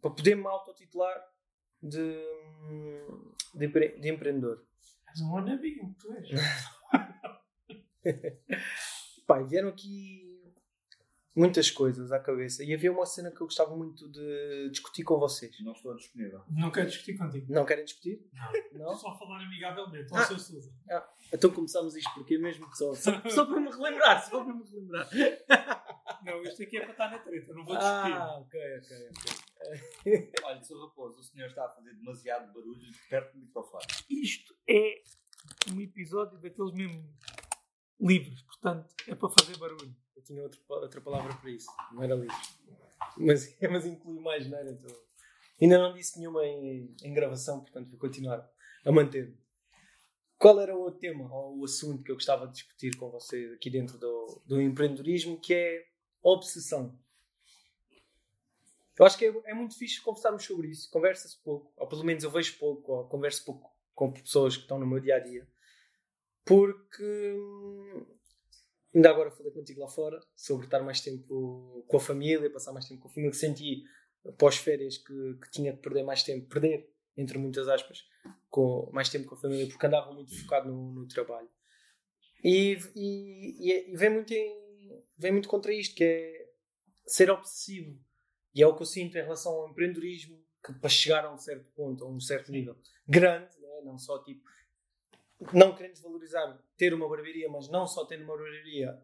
para 0.00 0.10
poder 0.12 0.36
me 0.36 0.46
autotitular 0.46 1.20
de, 1.82 1.98
hum, 1.98 3.34
de, 3.56 3.66
de 3.66 4.08
empreendedor. 4.08 4.64
És 5.08 5.20
um 5.22 5.32
wannabe, 5.32 5.94
tu 5.98 6.12
és. 6.12 6.28
E 9.28 9.44
vieram 9.44 9.68
aqui 9.70 10.26
muitas 11.36 11.70
coisas 11.70 12.10
à 12.10 12.18
cabeça 12.18 12.64
e 12.64 12.72
havia 12.72 12.90
uma 12.90 13.04
cena 13.04 13.30
que 13.30 13.40
eu 13.40 13.46
gostava 13.46 13.76
muito 13.76 14.08
de 14.08 14.70
discutir 14.70 15.04
com 15.04 15.18
vocês. 15.18 15.54
Não 15.60 15.72
estou 15.72 15.94
disponível. 15.94 16.42
Não 16.48 16.70
quero 16.70 16.88
discutir 16.88 17.18
contigo. 17.18 17.52
Não 17.52 17.66
querem 17.66 17.84
discutir? 17.84 18.26
Não. 18.32 18.86
Não? 18.86 18.96
Só 18.96 19.16
falar 19.18 19.42
amigavelmente. 19.44 20.08
Ah. 20.14 20.20
Ao 20.20 20.24
seu 20.24 20.38
Sousa. 20.38 20.72
Então 21.32 21.50
começamos 21.50 21.94
isto 21.94 22.10
porque 22.14 22.38
mesmo 22.38 22.66
só, 22.74 22.94
só, 22.94 23.20
só 23.28 23.44
para 23.44 23.60
me 23.60 23.70
relembrar, 23.70 24.24
só 24.24 24.42
para 24.42 24.54
me 24.54 24.64
relembrar. 24.64 25.08
Não, 26.24 26.42
isto 26.42 26.62
aqui 26.62 26.78
é 26.78 26.80
para 26.80 26.92
estar 26.92 27.10
na 27.10 27.18
treta. 27.18 27.52
Não 27.52 27.64
vou 27.64 27.76
discutir. 27.76 28.12
Ah, 28.12 28.38
ok, 28.38 28.60
ok, 28.78 29.10
ok. 30.06 30.32
Olha, 30.44 30.62
Sr. 30.62 30.80
Raposo, 30.80 31.20
o 31.20 31.22
senhor 31.22 31.46
está 31.46 31.66
a 31.66 31.68
fazer 31.68 31.94
demasiado 31.94 32.52
barulho 32.52 32.90
perto 33.10 33.32
do 33.34 33.40
microfone. 33.40 33.84
Isto 34.08 34.54
é 34.68 35.02
um 35.72 35.80
episódio 35.80 36.38
daqueles 36.38 36.72
mesmo 36.72 37.04
livres. 38.00 38.42
Portanto, 38.42 38.94
é 39.06 39.14
para 39.14 39.28
fazer 39.28 39.56
barulho. 39.58 39.94
Eu 40.14 40.22
tinha 40.22 40.42
outra, 40.42 40.60
outra 40.68 41.00
palavra 41.00 41.34
para 41.34 41.50
isso, 41.50 41.68
não 41.92 42.02
era 42.02 42.14
livre. 42.14 42.36
Mas, 43.16 43.56
mas 43.70 43.86
inclui 43.86 44.20
mais, 44.20 44.48
não 44.48 44.58
era? 44.58 44.70
Então, 44.70 44.94
ainda 45.60 45.78
não 45.78 45.94
disse 45.94 46.18
nenhuma 46.18 46.44
em, 46.44 46.94
em 47.02 47.12
gravação, 47.12 47.60
portanto 47.60 47.90
vou 47.90 47.98
continuar 47.98 48.48
a 48.84 48.92
manter-me. 48.92 49.36
Qual 50.38 50.60
era 50.60 50.76
o 50.76 50.90
tema 50.90 51.32
ou 51.34 51.58
o 51.58 51.64
assunto 51.64 52.02
que 52.02 52.10
eu 52.10 52.16
gostava 52.16 52.46
de 52.46 52.52
discutir 52.52 52.94
com 52.96 53.10
vocês 53.10 53.52
aqui 53.52 53.70
dentro 53.70 53.98
do, 53.98 54.42
do 54.44 54.60
empreendedorismo, 54.60 55.40
que 55.40 55.54
é 55.54 55.86
obsessão? 56.22 56.98
Eu 58.98 59.04
acho 59.04 59.16
que 59.16 59.26
é, 59.26 59.42
é 59.46 59.54
muito 59.54 59.76
fixe 59.76 60.00
conversarmos 60.00 60.44
sobre 60.44 60.68
isso. 60.68 60.90
Conversa-se 60.90 61.42
pouco, 61.42 61.72
ou 61.76 61.86
pelo 61.86 62.04
menos 62.04 62.24
eu 62.24 62.30
vejo 62.30 62.58
pouco, 62.58 62.92
ou 62.92 63.08
converso 63.08 63.44
pouco 63.44 63.75
com 63.96 64.12
pessoas 64.12 64.56
que 64.56 64.62
estão 64.62 64.78
no 64.78 64.86
meu 64.86 65.00
dia 65.00 65.16
a 65.16 65.18
dia, 65.18 65.48
porque 66.44 67.02
hum, 67.02 68.06
ainda 68.94 69.10
agora 69.10 69.30
falei 69.30 69.50
contigo 69.50 69.80
lá 69.80 69.88
fora 69.88 70.20
sobre 70.36 70.66
estar 70.66 70.82
mais 70.82 71.00
tempo 71.00 71.82
com 71.88 71.96
a 71.96 72.00
família, 72.00 72.52
passar 72.52 72.72
mais 72.72 72.86
tempo 72.86 73.00
com 73.00 73.08
a 73.08 73.10
família, 73.10 73.30
que 73.30 73.38
senti 73.38 73.84
após 74.24 74.58
férias 74.58 74.98
que, 74.98 75.38
que 75.42 75.50
tinha 75.50 75.72
que 75.72 75.82
perder 75.82 76.04
mais 76.04 76.22
tempo, 76.22 76.46
perder, 76.46 76.92
entre 77.16 77.38
muitas 77.38 77.68
aspas, 77.68 78.04
com, 78.50 78.90
mais 78.92 79.08
tempo 79.08 79.26
com 79.26 79.34
a 79.34 79.38
família, 79.38 79.66
porque 79.66 79.86
andava 79.86 80.12
muito 80.12 80.38
focado 80.42 80.68
no, 80.68 80.92
no 80.92 81.08
trabalho. 81.08 81.48
E, 82.44 82.78
e, 82.94 83.90
e 83.90 83.96
vem, 83.96 84.10
muito 84.10 84.32
em, 84.32 85.02
vem 85.16 85.32
muito 85.32 85.48
contra 85.48 85.72
isto, 85.72 85.94
que 85.94 86.04
é 86.04 86.50
ser 87.06 87.30
obsessivo. 87.30 87.98
E 88.54 88.62
é 88.62 88.66
o 88.66 88.76
que 88.76 88.82
eu 88.82 88.86
sinto 88.86 89.16
em 89.16 89.22
relação 89.22 89.52
ao 89.52 89.70
empreendedorismo, 89.70 90.44
que 90.64 90.72
para 90.74 90.90
chegar 90.90 91.24
a 91.24 91.32
um 91.32 91.38
certo 91.38 91.70
ponto, 91.72 92.04
a 92.04 92.08
um 92.08 92.20
certo 92.20 92.52
nível 92.52 92.76
grande, 93.08 93.55
né? 93.76 93.82
não 93.84 93.98
só 93.98 94.22
tipo 94.22 94.44
não 95.52 95.74
querendo 95.74 95.92
desvalorizar 95.92 96.58
ter 96.76 96.94
uma 96.94 97.08
barbearia, 97.08 97.48
mas 97.50 97.68
não 97.68 97.86
só 97.86 98.04
ter 98.06 98.20
uma 98.22 98.34
barbearia, 98.36 99.02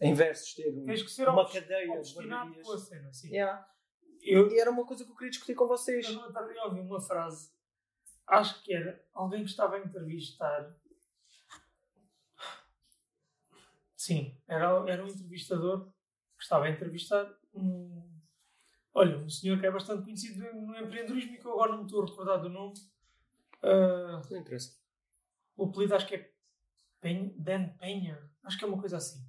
em 0.00 0.14
versus 0.14 0.54
ter 0.54 0.68
um- 0.70 0.84
uma 1.32 1.44
cadeia 1.50 2.00
de 2.00 2.14
barbearias. 2.14 2.66
com 2.66 2.72
a 2.72 2.78
cena. 2.78 3.10
Yeah. 3.24 3.68
Eu, 4.20 4.48
E 4.52 4.60
era 4.60 4.70
uma 4.70 4.86
coisa 4.86 5.04
que 5.04 5.10
eu 5.10 5.16
queria 5.16 5.30
discutir 5.30 5.54
com 5.56 5.66
vocês. 5.66 6.06
Eu 6.08 6.14
dia 6.32 6.64
ouvi 6.64 6.80
uma 6.80 7.00
frase, 7.00 7.50
acho 8.28 8.62
que 8.62 8.72
era 8.72 9.04
alguém 9.12 9.42
que 9.42 9.50
estava 9.50 9.74
a 9.76 9.80
entrevistar. 9.80 10.72
Sim, 13.96 14.36
era, 14.48 14.66
era 14.90 15.04
um 15.04 15.08
entrevistador 15.08 15.86
que 16.36 16.42
estava 16.44 16.64
a 16.66 16.70
entrevistar 16.70 17.32
um. 17.54 18.08
Olha, 18.94 19.16
um 19.18 19.28
senhor 19.28 19.58
que 19.58 19.66
é 19.66 19.70
bastante 19.70 20.02
conhecido 20.04 20.38
no 20.52 20.76
empreendedorismo 20.76 21.34
e 21.34 21.38
que 21.38 21.46
eu 21.46 21.52
agora 21.52 21.72
não 21.72 21.78
me 21.78 21.84
estou 21.86 22.02
a 22.02 22.06
recordar 22.06 22.40
do 22.42 22.48
nome. 22.48 22.74
Ah, 23.62 24.20
Não 24.30 24.38
interessa. 24.38 24.76
o 25.56 25.64
apelido 25.66 25.94
acho 25.94 26.06
que 26.06 26.16
é 26.16 26.32
Penha, 27.00 27.32
Dan 27.36 27.68
Penha, 27.78 28.30
acho 28.44 28.58
que 28.58 28.64
é 28.64 28.68
uma 28.68 28.78
coisa 28.80 28.96
assim. 28.96 29.24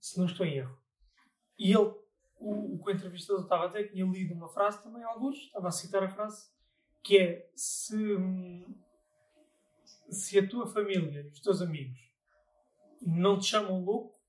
se 0.00 0.18
não 0.18 0.26
estou 0.26 0.46
em 0.46 0.56
erro. 0.58 0.78
E 1.58 1.72
ele, 1.72 1.94
o, 2.38 2.84
o 2.84 2.90
entrevistador 2.90 3.42
estava 3.42 3.64
a 3.64 3.66
dizer, 3.68 3.90
tinha 3.90 4.04
lido 4.04 4.34
uma 4.34 4.48
frase 4.48 4.82
também, 4.82 5.02
alguns, 5.02 5.36
estava 5.36 5.68
a 5.68 5.72
citar 5.72 6.02
a 6.04 6.08
frase, 6.08 6.48
que 7.02 7.18
é: 7.18 7.50
se, 7.54 7.96
hum, 7.96 8.76
se 10.10 10.38
a 10.38 10.48
tua 10.48 10.66
família 10.66 11.22
e 11.22 11.28
os 11.28 11.40
teus 11.40 11.60
amigos 11.62 11.98
não 13.02 13.38
te 13.38 13.46
chamam 13.46 13.82
louco, 13.84 14.20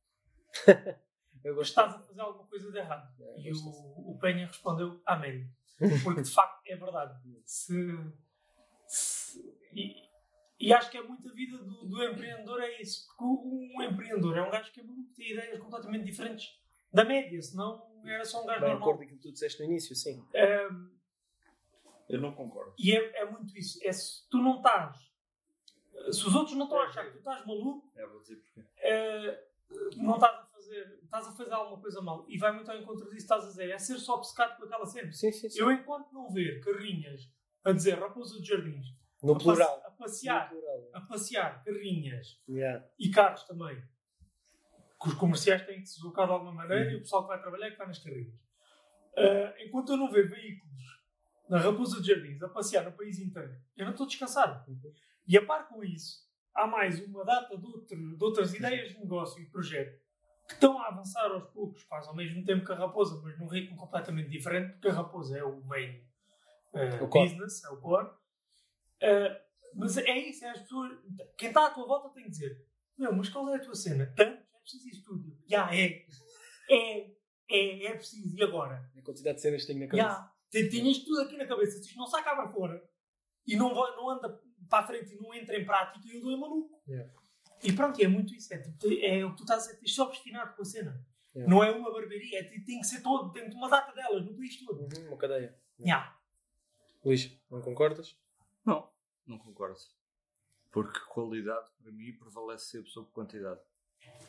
estás 1.61 1.95
a 1.95 1.99
fazer 1.99 2.21
alguma 2.21 2.47
coisa 2.47 2.71
de 2.71 2.77
errado. 2.77 3.13
É, 3.21 3.39
E 3.41 3.51
o, 3.51 4.11
o 4.11 4.17
Penha 4.19 4.47
respondeu 4.47 5.01
amém. 5.05 5.49
Porque 6.03 6.21
de 6.23 6.31
facto 6.31 6.61
é 6.65 6.75
verdade. 6.75 7.19
Se, 7.45 7.75
se- 7.75 8.26
e, 9.73 9.95
e 10.59 10.73
acho 10.73 10.89
que 10.89 10.97
é 10.97 11.01
muito 11.03 11.29
a 11.29 11.33
vida 11.33 11.57
do, 11.57 11.85
do 11.85 12.03
empreendedor 12.03 12.61
é 12.61 12.81
isso. 12.81 13.05
Porque 13.07 13.23
o- 13.23 13.77
um 13.77 13.81
empreendedor 13.83 14.37
é 14.37 14.41
um 14.41 14.49
gajo 14.51 14.71
que 14.71 14.79
é 14.79 14.83
maluco, 14.83 15.13
tem 15.15 15.31
ideias 15.31 15.59
completamente 15.59 16.05
diferentes 16.05 16.47
da 16.91 17.03
média, 17.03 17.41
senão 17.41 17.85
era 18.05 18.23
só 18.25 18.41
um 18.43 18.45
gajo 18.45 18.61
bem 18.61 18.69
normal. 18.69 18.89
acordo 18.89 18.97
com 18.99 19.03
aquilo 19.03 19.19
que 19.19 19.27
tu 19.27 19.31
disseste 19.33 19.59
no 19.61 19.65
início, 19.69 19.95
sim. 19.95 20.25
Ahm, 20.35 20.89
Eu 22.09 22.21
não 22.21 22.33
concordo. 22.33 22.73
e 22.79 22.91
é, 22.95 23.21
é 23.21 23.25
muito 23.29 23.57
isso. 23.57 23.79
É 23.83 23.91
se 23.91 24.27
tu 24.29 24.37
não 24.37 24.57
estás. 24.57 24.95
Se 26.11 26.25
os 26.27 26.33
outros 26.35 26.55
não 26.55 26.65
estão 26.65 26.79
a 26.79 26.85
achar 26.85 27.05
que 27.05 27.11
tu 27.11 27.17
estás 27.17 27.45
maluco, 27.45 27.91
É, 27.95 28.05
vou 28.07 28.21
dizer 28.21 28.37
porquê. 28.37 28.63
eh, 28.77 29.43
não 29.97 30.15
estás 30.15 30.35
a 30.39 30.45
fazer. 30.45 30.99
Estás 31.03 31.27
a 31.27 31.31
fazer 31.33 31.51
alguma 31.51 31.81
coisa 31.81 32.01
mal. 32.01 32.25
E 32.29 32.37
vai 32.37 32.51
muito 32.53 32.69
ao 32.71 32.77
encontro 32.77 33.03
disso 33.05 33.15
que 33.15 33.21
estás 33.23 33.43
a 33.43 33.47
dizer. 33.47 33.69
É 33.71 33.77
ser 33.77 33.97
só 33.99 34.13
obcecado 34.15 34.55
com 34.57 34.63
aquela 34.65 34.85
cena. 34.85 35.11
Sim, 35.11 35.31
sim, 35.31 35.49
sim. 35.49 35.59
Eu, 35.59 35.69
enquanto 35.71 36.11
não 36.13 36.29
ver 36.31 36.61
carrinhas 36.63 37.27
a 37.63 37.71
dizer 37.71 37.99
Raposa 37.99 38.39
de 38.41 38.47
Jardins, 38.47 38.85
No 39.21 39.33
a, 39.33 39.37
plural. 39.37 39.81
a 39.85 39.91
passear, 39.91 40.49
plural. 40.49 40.89
a 40.93 41.01
passear 41.01 41.63
carrinhas 41.63 42.41
Yeah. 42.47 42.85
e 42.99 43.09
carros 43.09 43.43
também, 43.43 43.81
que 45.01 45.07
os 45.09 45.13
comerciais 45.15 45.65
têm 45.65 45.81
que 45.81 45.87
se 45.87 45.95
deslocar 45.95 46.25
de 46.27 46.33
alguma 46.33 46.53
maneira 46.53 46.91
e 46.91 46.95
o 46.95 46.99
pessoal 47.01 47.23
que 47.23 47.29
vai 47.29 47.41
trabalhar 47.41 47.67
é 47.67 47.71
que 47.71 47.77
vai 47.77 47.87
nas 47.87 47.99
carrinhas. 47.99 48.33
Ah, 49.17 49.53
enquanto 49.59 49.91
eu 49.93 49.97
não 49.97 50.09
ver 50.11 50.27
veículos 50.29 50.83
na 51.49 51.59
Raposa 51.59 52.01
de 52.01 52.07
Jardins 52.07 52.41
a 52.41 52.49
passear 52.49 52.83
no 52.85 52.91
país 52.91 53.19
inteiro, 53.19 53.55
eu 53.75 53.85
não 53.85 53.91
estou 53.91 54.05
descansado. 54.07 54.65
E 55.27 55.37
a 55.37 55.45
par 55.45 55.67
com 55.67 55.83
isso, 55.83 56.25
há 56.55 56.65
mais 56.67 56.99
uma 57.05 57.23
data 57.25 57.57
de, 57.57 57.65
outro- 57.65 58.17
de 58.17 58.23
outras 58.23 58.53
ideias 58.53 58.89
de 58.89 58.99
negócio 58.99 59.41
e 59.41 59.45
projeto 59.49 59.99
que 60.47 60.53
estão 60.53 60.79
a 60.81 60.87
avançar 60.87 61.29
aos 61.29 61.43
poucos, 61.49 61.83
quase 61.83 62.07
ao 62.07 62.15
mesmo 62.15 62.43
tempo 62.45 62.65
que 62.65 62.71
a 62.71 62.75
Raposa, 62.75 63.19
mas 63.21 63.37
num 63.37 63.47
ritmo 63.47 63.75
completamente 63.75 64.29
diferente, 64.29 64.71
porque 64.73 64.87
a 64.87 64.93
Raposa 64.93 65.37
é 65.37 65.43
o 65.43 65.61
main 65.65 66.01
O 67.01 67.07
core. 67.07 67.29
business, 67.29 67.63
é 67.63 67.69
o 67.69 67.77
core. 67.77 68.09
Eh, 69.01 69.41
mas 69.73 69.97
é 69.97 70.17
isso, 70.17 70.45
é 70.45 70.49
as 70.49 70.61
pessoas. 70.61 70.97
Quem 71.37 71.49
está 71.49 71.67
à 71.67 71.69
tua 71.69 71.85
volta 71.85 72.09
tem 72.09 72.23
que 72.23 72.31
dizer: 72.31 72.65
Meu, 72.97 73.13
mas 73.13 73.29
qual 73.29 73.49
é 73.49 73.57
a 73.57 73.59
tua 73.59 73.75
cena? 73.75 74.11
Tanto? 74.15 74.37
É 74.37 74.59
preciso 74.59 74.89
estúdio. 74.89 75.37
Já 75.47 75.73
é. 75.73 76.05
É. 76.69 77.17
É, 77.49 77.85
é 77.85 77.93
preciso. 77.93 78.35
E 78.37 78.43
agora? 78.43 78.91
A 78.97 79.01
quantidade 79.01 79.37
de 79.37 79.41
cenas 79.41 79.61
que 79.61 79.67
tenho 79.67 79.79
na 79.79 79.87
cabeça. 79.87 80.07
Já. 80.07 80.33
Tem 80.51 80.91
isto 80.91 81.05
tudo 81.05 81.21
aqui 81.21 81.37
na 81.37 81.45
cabeça. 81.45 81.77
Se 81.77 81.89
isto 81.89 81.97
não 81.97 82.09
cá 82.09 82.35
para 82.35 82.49
fora 82.49 82.83
e 83.45 83.55
não, 83.55 83.73
vai, 83.73 83.95
não 83.95 84.09
anda 84.09 84.41
para 84.69 84.83
a 84.83 84.87
frente 84.87 85.13
e 85.13 85.21
não 85.21 85.33
entra 85.33 85.57
em 85.57 85.65
prática, 85.65 86.05
eu 86.13 86.21
dou 86.21 86.31
é 86.31 86.37
maluco. 86.37 86.81
Yeah. 86.87 87.13
E 87.63 87.73
pronto, 87.73 88.01
é 88.01 88.07
muito 88.07 88.35
isso. 88.35 88.53
É, 88.53 88.57
tipo, 88.59 88.87
é 89.01 89.25
o 89.25 89.31
que 89.31 89.37
tu 89.37 89.43
estás 89.43 89.67
a 89.67 89.73
dizer. 89.73 89.87
Ser 89.87 90.01
obstinado 90.01 90.55
com 90.55 90.61
a 90.61 90.65
cena. 90.65 91.05
Yeah. 91.35 91.53
Não 91.53 91.63
é 91.63 91.71
uma 91.71 91.91
barbearia. 91.91 92.39
É, 92.39 92.43
tem 92.43 92.79
que 92.79 92.83
ser 92.83 93.01
todo. 93.01 93.31
Tem 93.31 93.49
uma 93.51 93.69
data 93.69 93.93
delas 93.93 94.25
no 94.25 94.35
país 94.35 94.57
todo. 94.65 94.81
Uhum, 94.81 95.07
uma 95.07 95.17
cadeia. 95.17 95.57
Já. 95.79 96.16
Luís, 97.03 97.39
não 97.49 97.61
concordas? 97.61 98.17
Não, 98.65 98.91
não 99.25 99.37
concordo. 99.37 99.79
Porque 100.71 100.99
qualidade, 101.01 101.69
para 101.81 101.91
mim, 101.91 102.13
prevalece 102.13 102.65
sempre 102.65 102.89
sobre 102.89 103.11
quantidade. 103.11 103.61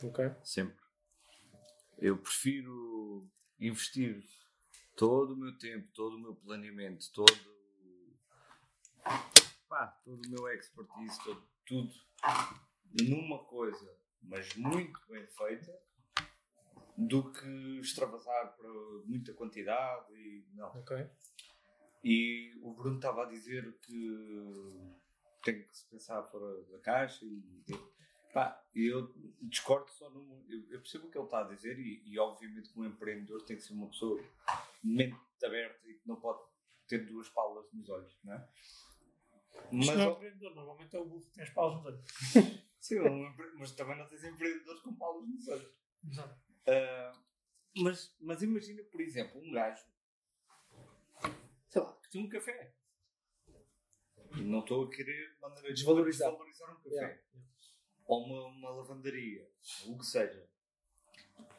Ok. 0.02 0.30
Sempre. 0.44 0.82
Eu 1.98 2.16
prefiro 2.18 3.28
investir 3.58 4.24
todo 4.94 5.34
o 5.34 5.36
meu 5.36 5.56
tempo, 5.58 5.88
todo 5.92 6.16
o 6.16 6.20
meu 6.20 6.34
planeamento, 6.34 7.10
todo, 7.12 7.32
pá, 9.68 9.88
todo 10.04 10.24
o 10.24 10.30
meu 10.30 10.48
expertise, 10.48 11.22
todo, 11.24 11.42
tudo 11.66 11.92
numa 13.02 13.44
coisa, 13.44 13.96
mas 14.22 14.54
muito 14.56 15.00
bem 15.08 15.26
feita, 15.26 15.78
do 16.96 17.32
que 17.32 17.80
extravasar 17.80 18.56
para 18.56 18.68
muita 19.04 19.32
quantidade 19.34 20.12
e 20.14 20.46
não. 20.52 20.68
Ok. 20.68 20.96
E 22.08 22.58
o 22.62 22.72
Bruno 22.72 22.96
estava 22.96 23.24
a 23.24 23.26
dizer 23.26 23.70
que 23.82 24.64
tem 25.44 25.62
que 25.62 25.76
se 25.76 25.84
pensar 25.90 26.22
fora 26.22 26.62
da 26.64 26.78
caixa 26.78 27.22
e 27.26 27.66
pá, 28.32 28.64
eu 28.74 29.12
discordo 29.42 29.90
só 29.90 30.08
no. 30.08 30.42
Eu, 30.48 30.58
eu 30.70 30.80
percebo 30.80 31.06
o 31.06 31.10
que 31.10 31.18
ele 31.18 31.26
está 31.26 31.40
a 31.40 31.48
dizer 31.48 31.78
e, 31.78 32.02
e 32.06 32.18
obviamente 32.18 32.70
que 32.70 32.80
um 32.80 32.86
empreendedor 32.86 33.44
tem 33.44 33.58
que 33.58 33.62
ser 33.62 33.74
uma 33.74 33.88
pessoa 33.88 34.18
de 34.82 34.90
mente 34.90 35.18
aberta 35.44 35.86
e 35.86 35.98
que 35.98 36.08
não 36.08 36.16
pode 36.16 36.40
ter 36.86 37.04
duas 37.04 37.28
palas 37.28 37.70
nos 37.74 37.90
olhos, 37.90 38.18
não 38.24 38.32
é? 38.32 38.48
Mas, 39.70 39.84
Isto 39.88 39.98
não 39.98 40.04
é 40.04 40.10
empreendedor. 40.10 40.54
Normalmente 40.54 40.96
é 40.96 40.98
o 41.00 41.04
burro 41.04 41.26
que 41.26 41.32
tem 41.32 41.44
as 41.44 41.50
paus 41.50 41.74
nos 41.74 41.84
olhos. 41.84 42.04
sim, 42.80 42.96
mas 43.58 43.72
também 43.72 43.98
não 43.98 44.08
tens 44.08 44.24
empreendedores 44.24 44.80
com 44.80 44.94
palas 44.94 45.28
nos 45.28 45.46
olhos. 45.46 45.76
Exato. 46.10 46.40
Ah, 46.66 47.12
mas, 47.76 48.16
mas 48.18 48.42
imagina, 48.42 48.82
por 48.84 49.02
exemplo, 49.02 49.42
um 49.42 49.52
gajo, 49.52 49.84
tem 52.10 52.24
um 52.24 52.28
café. 52.28 52.72
Não 54.36 54.60
estou 54.60 54.84
a 54.84 54.90
querer 54.90 55.34
de 55.34 55.40
maneira 55.40 55.72
Desvalorizar. 55.72 56.28
desvalorizar 56.30 56.70
um 56.72 56.76
café. 56.82 56.90
Yeah. 56.94 57.22
Ou 58.06 58.24
uma, 58.24 58.46
uma 58.46 58.70
lavandaria, 58.70 59.50
ou 59.86 59.94
o 59.94 59.98
que 59.98 60.04
seja. 60.06 60.48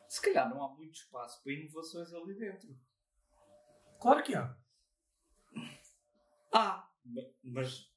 Se 0.08 0.22
calhar 0.22 0.50
não 0.50 0.64
há 0.64 0.70
muito 0.76 0.96
espaço 0.96 1.42
para 1.44 1.54
inovações 1.54 2.12
ali 2.14 2.34
dentro. 2.34 2.76
Claro 4.00 4.24
que 4.24 4.34
há. 4.36 4.58
Há, 6.52 6.90
ma- 7.06 7.22
mas 7.44 7.92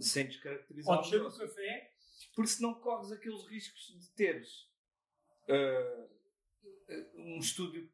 sem 0.00 0.26
descaracterizar 0.26 0.96
Podes 0.96 1.08
o 1.08 1.10
ser 1.10 1.18
negócio. 1.18 1.48
café. 1.48 1.92
Porque 2.34 2.50
senão 2.50 2.74
corres 2.74 3.10
aqueles 3.12 3.44
riscos 3.46 3.98
de 4.00 4.10
teres 4.12 4.68
ah, 5.48 6.08
um 7.14 7.38
estúdio 7.38 7.90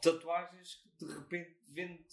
tatuagens 0.00 0.74
que 0.98 1.06
de 1.06 1.12
repente 1.14 1.56
vende, 1.68 2.04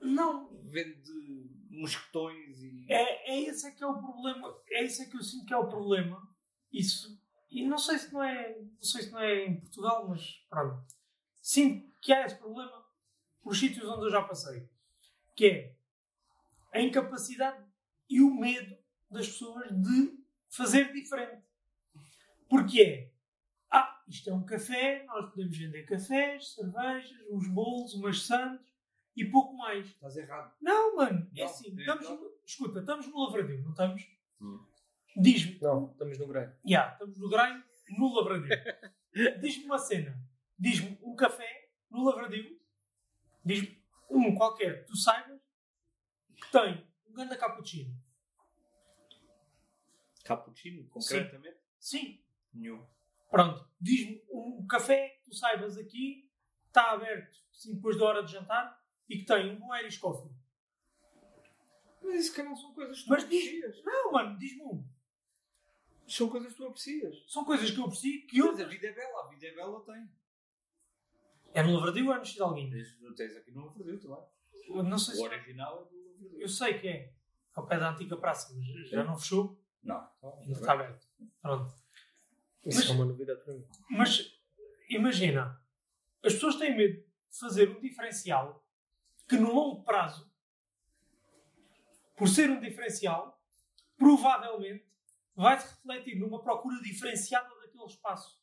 Não. 0.00 0.48
vende 0.64 1.50
mosquetões 1.70 2.62
e. 2.62 2.86
É, 2.88 3.32
é 3.32 3.40
esse 3.42 3.66
é 3.66 3.70
que 3.70 3.82
é 3.82 3.86
o 3.86 3.98
problema. 3.98 4.56
É 4.70 4.84
esse 4.84 5.02
é 5.02 5.06
que 5.06 5.16
eu 5.16 5.22
sinto 5.22 5.46
que 5.46 5.54
é 5.54 5.56
o 5.56 5.68
problema. 5.68 6.28
Isso. 6.72 7.20
E 7.50 7.66
não 7.66 7.78
sei 7.78 7.98
se 7.98 8.12
não 8.12 8.22
é. 8.22 8.58
Não 8.58 8.82
sei 8.82 9.02
se 9.02 9.10
não 9.10 9.20
é 9.20 9.46
em 9.46 9.60
Portugal, 9.60 10.08
mas 10.08 10.44
pronto. 10.48 10.84
Sinto 11.40 11.90
que 12.00 12.12
há 12.12 12.26
esse 12.26 12.36
problema 12.36 12.84
nos 13.44 13.58
sítios 13.58 13.88
onde 13.88 14.06
eu 14.06 14.10
já 14.10 14.22
passei. 14.22 14.68
Que 15.34 15.46
é 15.46 15.76
a 16.72 16.80
incapacidade 16.80 17.64
e 18.08 18.20
o 18.20 18.34
medo 18.34 18.76
das 19.10 19.28
pessoas 19.28 19.70
de 19.70 20.18
fazer 20.48 20.92
diferente. 20.92 21.42
Porque 22.48 22.80
é. 22.82 23.15
Isto 24.06 24.30
é 24.30 24.34
um 24.34 24.44
café, 24.44 25.04
nós 25.04 25.28
podemos 25.30 25.56
vender 25.56 25.82
cafés, 25.84 26.54
cervejas, 26.54 27.10
uns 27.30 27.48
bolos, 27.48 27.94
umas 27.94 28.22
sandes 28.22 28.64
e 29.16 29.24
pouco 29.24 29.56
mais. 29.56 29.86
Estás 29.88 30.16
errado. 30.16 30.54
Não, 30.60 30.96
mano, 30.96 31.28
é 31.34 31.40
Não, 31.40 31.46
assim. 31.50 31.68
é 31.76 31.80
Estamos 31.80 32.08
no- 32.08 32.32
escuta, 32.44 32.80
estamos 32.80 33.06
no 33.08 33.24
Lavradio, 33.24 33.62
não 33.62 33.70
estamos? 33.70 34.06
Hum. 34.40 34.64
Diz-me. 35.16 35.58
Não, 35.60 35.90
estamos 35.90 36.18
no 36.18 36.26
grande. 36.28 36.54
Ya, 36.64 36.92
estamos 36.92 37.18
no 37.18 37.28
Grain, 37.28 37.62
no 37.98 38.14
Lavradio. 38.14 38.48
Diz-me 39.40 39.64
uma 39.64 39.78
cena. 39.78 40.16
Diz-me 40.58 40.98
um 41.02 41.16
café 41.16 41.70
no 41.90 42.04
Lavradio. 42.04 42.60
Diz-me 43.44 43.82
um 44.10 44.34
qualquer 44.34 44.80
que 44.82 44.88
tu 44.88 44.96
saibas 44.96 45.40
que 46.36 46.52
tem 46.52 46.86
um 47.08 47.12
grande 47.14 47.36
cappuccino. 47.36 47.94
Cappuccino, 50.24 50.86
concretamente? 50.88 51.56
Sim. 51.78 52.20
Nenhum. 52.52 52.84
Pronto. 53.30 53.68
Diz-me 53.80 54.22
um 54.30 54.66
café 54.66 55.08
que 55.24 55.30
tu 55.30 55.34
saibas 55.36 55.76
aqui 55.76 56.28
que 56.62 56.68
está 56.68 56.92
aberto 56.92 57.36
assim, 57.54 57.74
depois 57.74 57.98
da 57.98 58.04
hora 58.04 58.22
de 58.24 58.32
jantar 58.32 58.82
e 59.08 59.18
que 59.18 59.24
tem 59.24 59.50
um 59.50 59.58
bom 59.58 59.74
Irish 59.76 59.98
Coffee. 59.98 60.30
Mas 62.02 62.14
isso, 62.26 62.34
calhar, 62.34 62.56
são 62.56 62.72
coisas 62.74 62.98
que 62.98 63.04
tu 63.04 63.10
Mas 63.10 63.28
diz- 63.28 63.46
aprecias. 63.64 63.84
Não, 63.84 64.12
mano, 64.12 64.38
diz-me 64.38 64.62
um. 64.62 64.84
São 66.06 66.28
coisas 66.28 66.52
que 66.52 66.56
tu 66.58 66.66
aprecias. 66.66 67.24
São 67.26 67.44
coisas 67.44 67.70
que 67.70 67.78
eu 67.80 67.84
aprecio 67.84 68.26
que 68.26 68.38
eu... 68.38 68.52
Mas 68.52 68.60
a 68.60 68.64
vida 68.64 68.86
é 68.86 68.92
bela, 68.92 69.24
a 69.24 69.28
vida 69.28 69.46
é 69.46 69.54
bela 69.54 69.80
tem. 69.84 70.08
É 71.52 71.62
no 71.62 71.72
Lavradio 71.74 72.06
ou 72.06 72.14
é 72.14 72.18
no 72.18 72.24
Cidalguinho? 72.24 72.70
Tens, 72.70 72.96
tens 73.16 73.36
aqui 73.36 73.50
no 73.50 73.66
Lavradio 73.66 73.98
também. 74.00 74.18
Eu 74.68 74.82
Não 74.84 74.98
sei 74.98 75.14
O 75.14 75.16
se... 75.18 75.22
original 75.24 75.82
é 75.82 75.84
do 75.90 75.96
Lavradio. 76.12 76.40
Eu 76.40 76.48
sei 76.48 76.78
que 76.78 76.86
é. 76.88 77.12
Ao 77.54 77.66
pé 77.66 77.78
da 77.78 77.90
antiga 77.90 78.16
praça, 78.18 78.54
mas 78.54 78.88
já 78.88 79.02
não 79.02 79.16
fechou. 79.18 79.58
Não. 79.82 80.08
Ainda 80.42 80.52
está 80.52 80.72
aberto. 80.74 81.08
Pronto. 81.40 81.74
Isso 82.66 82.80
Mas- 82.80 82.90
é 82.90 82.92
uma 82.92 83.04
novidade 83.04 83.42
para 83.44 83.54
mim. 83.54 83.64
Mas 83.90 84.38
imagina, 84.88 85.62
as 86.24 86.34
pessoas 86.34 86.56
têm 86.56 86.76
medo 86.76 87.00
de 87.30 87.38
fazer 87.38 87.68
um 87.70 87.80
diferencial 87.80 88.66
que 89.28 89.36
no 89.36 89.52
longo 89.52 89.84
prazo, 89.84 90.30
por 92.16 92.28
ser 92.28 92.50
um 92.50 92.60
diferencial, 92.60 93.40
provavelmente 93.96 94.84
vai 95.34 95.58
se 95.60 95.68
refletir 95.68 96.18
numa 96.18 96.42
procura 96.42 96.80
diferenciada 96.82 97.48
daquele 97.60 97.84
espaço. 97.84 98.40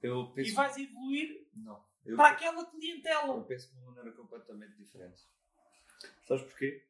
Eu 0.00 0.30
penso. 0.32 0.50
E 0.50 0.52
vais 0.54 0.76
evoluir 0.76 1.48
Não. 1.54 1.84
Eu, 2.04 2.16
para 2.16 2.30
aquela 2.30 2.60
eu 2.62 2.66
clientela. 2.66 3.44
penso 3.44 3.68
de 3.72 3.78
uma 3.78 3.86
maneira 3.90 4.12
completamente 4.12 4.76
diferente. 4.76 5.22
Sabes 6.26 6.44
porquê? 6.44 6.86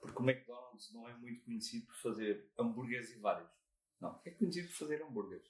Porque 0.00 0.20
o 0.20 0.28
McDonald's 0.28 0.92
não 0.92 1.08
é 1.08 1.14
muito 1.14 1.44
conhecido 1.44 1.86
por 1.86 1.94
fazer 1.96 2.50
hambúrgueres 2.58 3.10
e 3.12 3.18
vários. 3.20 3.48
Não, 4.02 4.20
é 4.24 4.32
conhecido 4.32 4.66
por 4.66 4.74
fazer 4.74 5.00
hambúrgueres. 5.00 5.48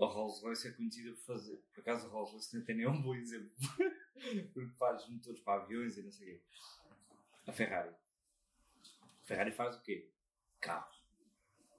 A 0.00 0.06
Rolls 0.06 0.42
Royce 0.42 0.66
é 0.66 0.72
conhecida 0.72 1.12
por 1.12 1.20
fazer. 1.20 1.56
Por 1.72 1.80
acaso 1.80 2.08
a 2.08 2.10
Rolls 2.10 2.32
Royce 2.32 2.56
nem 2.56 2.64
tem 2.64 2.74
nenhum 2.74 3.00
bom 3.00 3.14
exemplo. 3.14 3.52
Porque 4.52 4.74
faz 4.76 5.08
motores 5.08 5.40
para 5.40 5.62
aviões 5.62 5.96
e 5.96 6.02
não 6.02 6.10
sei 6.10 6.26
o 6.26 6.30
quê. 6.30 6.42
A 7.46 7.52
Ferrari. 7.52 7.94
A 9.22 9.24
Ferrari 9.24 9.52
faz 9.52 9.76
o 9.76 9.82
quê? 9.82 10.10
Carros. 10.60 11.00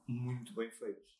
Muito 0.07 0.53
bem 0.53 0.71
feitos. 0.71 1.19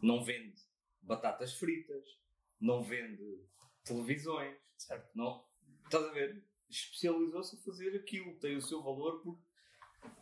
Não 0.00 0.24
vende 0.24 0.58
batatas 1.02 1.52
fritas. 1.52 2.18
Não 2.58 2.82
vende 2.82 3.44
televisões. 3.84 4.56
Certo. 4.78 5.10
Não. 5.14 5.44
Estás 5.84 6.06
a 6.06 6.12
ver? 6.12 6.42
Especializou-se 6.70 7.54
a 7.54 7.58
fazer 7.58 7.94
aquilo. 7.96 8.34
Tem 8.38 8.56
o 8.56 8.62
seu 8.62 8.82
valor 8.82 9.20
porque. 9.20 9.45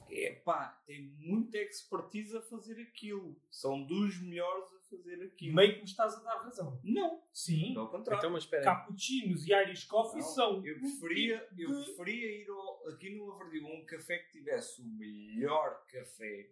Epá, 0.08 0.80
tem 0.86 1.02
muita 1.18 1.58
expertise 1.58 2.36
a 2.36 2.40
fazer 2.42 2.80
aquilo. 2.82 3.36
São 3.50 3.82
dos 3.84 4.20
melhores 4.20 4.72
a 4.74 4.78
fazer 4.90 5.22
aquilo. 5.24 5.54
Meio 5.56 5.72
que 5.74 5.78
me 5.80 5.84
estás 5.84 6.14
a 6.14 6.20
dar 6.22 6.36
razão. 6.42 6.80
Não, 6.84 7.22
Sim. 7.32 7.76
ao 7.76 7.88
contrário. 7.90 8.20
Então, 8.20 8.30
mas 8.30 8.44
espera. 8.44 8.64
Cappuccinos 8.64 9.46
e 9.46 9.52
Irish 9.52 9.84
Coffee 9.86 10.20
Não, 10.20 10.28
são. 10.28 10.64
Eu 10.66 10.76
um 10.76 10.80
preferia, 10.80 11.38
tipo 11.48 11.62
eu 11.62 11.84
preferia 11.84 12.42
ir 12.42 12.48
ao- 12.50 12.88
aqui 12.88 13.10
no 13.16 13.26
Lavradio 13.26 13.66
a 13.66 13.70
um 13.74 13.84
café 13.84 14.18
que 14.18 14.32
tivesse 14.32 14.80
o 14.82 14.84
melhor 14.84 15.84
café. 15.86 16.50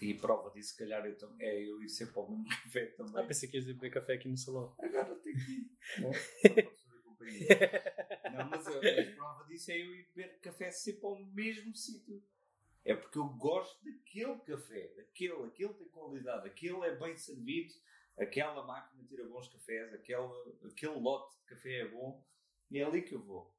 E 0.00 0.14
prova 0.14 0.50
disso, 0.50 0.70
se 0.72 0.78
calhar, 0.78 1.04
eu 1.06 1.16
também. 1.18 1.44
É, 1.46 1.60
eu 1.68 1.82
ir 1.82 1.88
sempre 1.88 2.18
ao 2.20 2.28
mesmo 2.30 2.44
café 2.62 2.86
também. 2.86 3.14
Ah, 3.22 3.26
pensei 3.26 3.48
que 3.48 3.56
ias 3.56 3.66
beber 3.66 3.90
café 3.90 4.12
aqui 4.14 4.28
no 4.28 4.36
salão. 4.36 4.74
Agora 4.78 5.14
tenho 5.16 5.36
que 5.36 5.52
ir. 5.52 5.70
Não, 6.00 6.12
só 6.12 6.50
para 6.50 6.70
fazer 6.76 7.02
companhia. 7.02 7.48
Não, 8.32 8.48
mas 8.50 8.66
a, 8.68 8.70
a 8.70 9.14
prova 9.16 9.44
disso 9.48 9.70
é 9.72 9.80
eu 9.82 9.94
ir 9.94 10.06
café 10.68 10.70
sempre 10.70 11.06
ao 11.06 11.16
mesmo 11.26 11.74
sítio. 11.74 12.22
É 12.84 12.94
porque 12.94 13.18
eu 13.18 13.28
gosto 13.28 13.84
daquele 13.84 14.38
café, 14.38 14.92
daquele, 14.96 15.44
aquele 15.44 15.74
tem 15.74 15.88
qualidade, 15.88 16.46
aquele 16.46 16.80
é 16.86 16.96
bem 16.96 17.16
servido, 17.16 17.74
aquela 18.18 18.64
máquina 18.64 19.04
tira 19.04 19.26
bons 19.26 19.48
cafés, 19.48 19.92
aquela, 19.92 20.32
aquele 20.64 20.94
lote 20.98 21.36
de 21.38 21.44
café 21.44 21.80
é 21.80 21.88
bom 21.88 22.24
e 22.70 22.78
é 22.78 22.84
ali 22.84 23.02
que 23.02 23.14
eu 23.14 23.22
vou. 23.22 23.54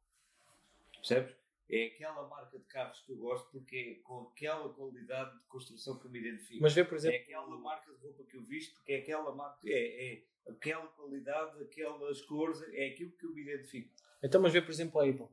Percebes? 0.93 1.35
É 1.69 1.85
aquela 1.85 2.27
marca 2.27 2.57
de 2.57 2.65
carros 2.65 2.99
que 3.01 3.11
eu 3.11 3.17
gosto 3.17 3.51
porque 3.51 3.99
é 3.99 4.03
com 4.03 4.21
aquela 4.21 4.73
qualidade 4.73 5.37
de 5.37 5.45
construção 5.45 5.99
que 5.99 6.07
eu 6.07 6.11
me 6.11 6.19
identifico. 6.19 6.63
Mas 6.63 6.73
vê, 6.73 6.83
por 6.83 6.95
É 6.95 6.97
exemplo, 6.97 7.21
aquela 7.21 7.57
marca 7.59 7.93
de 7.93 7.99
roupa 7.99 8.23
que 8.23 8.37
eu 8.37 8.43
visto, 8.43 8.73
porque 8.73 8.93
é 8.93 8.97
aquela 8.97 9.35
marca, 9.35 9.59
é, 9.69 10.13
é 10.13 10.23
aquela 10.47 10.87
qualidade, 10.87 11.61
aquelas 11.61 12.21
cores, 12.23 12.59
é 12.73 12.87
aquilo 12.87 13.11
que 13.11 13.25
eu 13.25 13.33
me 13.35 13.43
identifico. 13.43 13.93
então, 14.23 14.41
mas 14.41 14.51
vê, 14.51 14.61
por 14.63 14.71
exemplo, 14.71 14.99
a 14.99 15.03
Apple, 15.07 15.27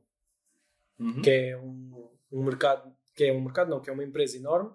Uhum. 0.99 1.21
que 1.21 1.29
é 1.29 1.57
um, 1.57 2.09
um 2.31 2.43
mercado, 2.43 2.95
que 3.15 3.25
é 3.25 3.33
um 3.33 3.41
mercado, 3.41 3.69
não, 3.69 3.81
que 3.81 3.89
é 3.89 3.93
uma 3.93 4.03
empresa 4.03 4.37
enorme, 4.37 4.73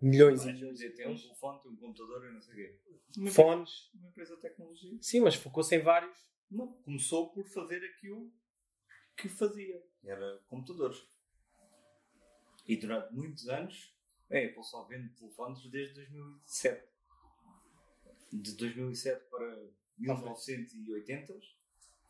milhões 0.00 0.42
e 0.42 0.44
Vais 0.46 0.60
milhões 0.60 0.78
tem 0.78 1.08
um 1.08 1.16
telefone, 1.16 1.60
tem 1.62 1.72
um 1.72 1.76
computador 1.76 2.28
e 2.28 2.32
não 2.32 2.40
sei 2.40 2.52
o 2.52 2.56
quê. 2.56 2.78
Uma 3.16 3.30
fones. 3.30 3.90
Uma 3.94 4.08
empresa 4.08 4.36
de 4.36 4.42
tecnologia. 4.42 4.98
Sim, 5.00 5.20
mas 5.20 5.34
focou-se 5.34 5.74
em 5.74 5.80
vários. 5.80 6.16
Não. 6.50 6.72
Começou 6.84 7.30
por 7.32 7.46
fazer 7.46 7.84
aquilo 7.84 8.32
que 9.16 9.28
fazia. 9.28 9.82
Era 10.04 10.38
computadores. 10.48 11.06
E 12.66 12.76
durante 12.76 13.12
muitos 13.12 13.48
anos, 13.48 13.94
a 14.30 14.38
Apple 14.38 14.62
só 14.62 14.84
vende 14.84 15.08
telefones 15.14 15.62
desde 15.70 15.94
2007. 15.94 16.88
De 18.32 18.54
2007 18.54 19.24
para 19.28 19.68
1980 19.98 21.40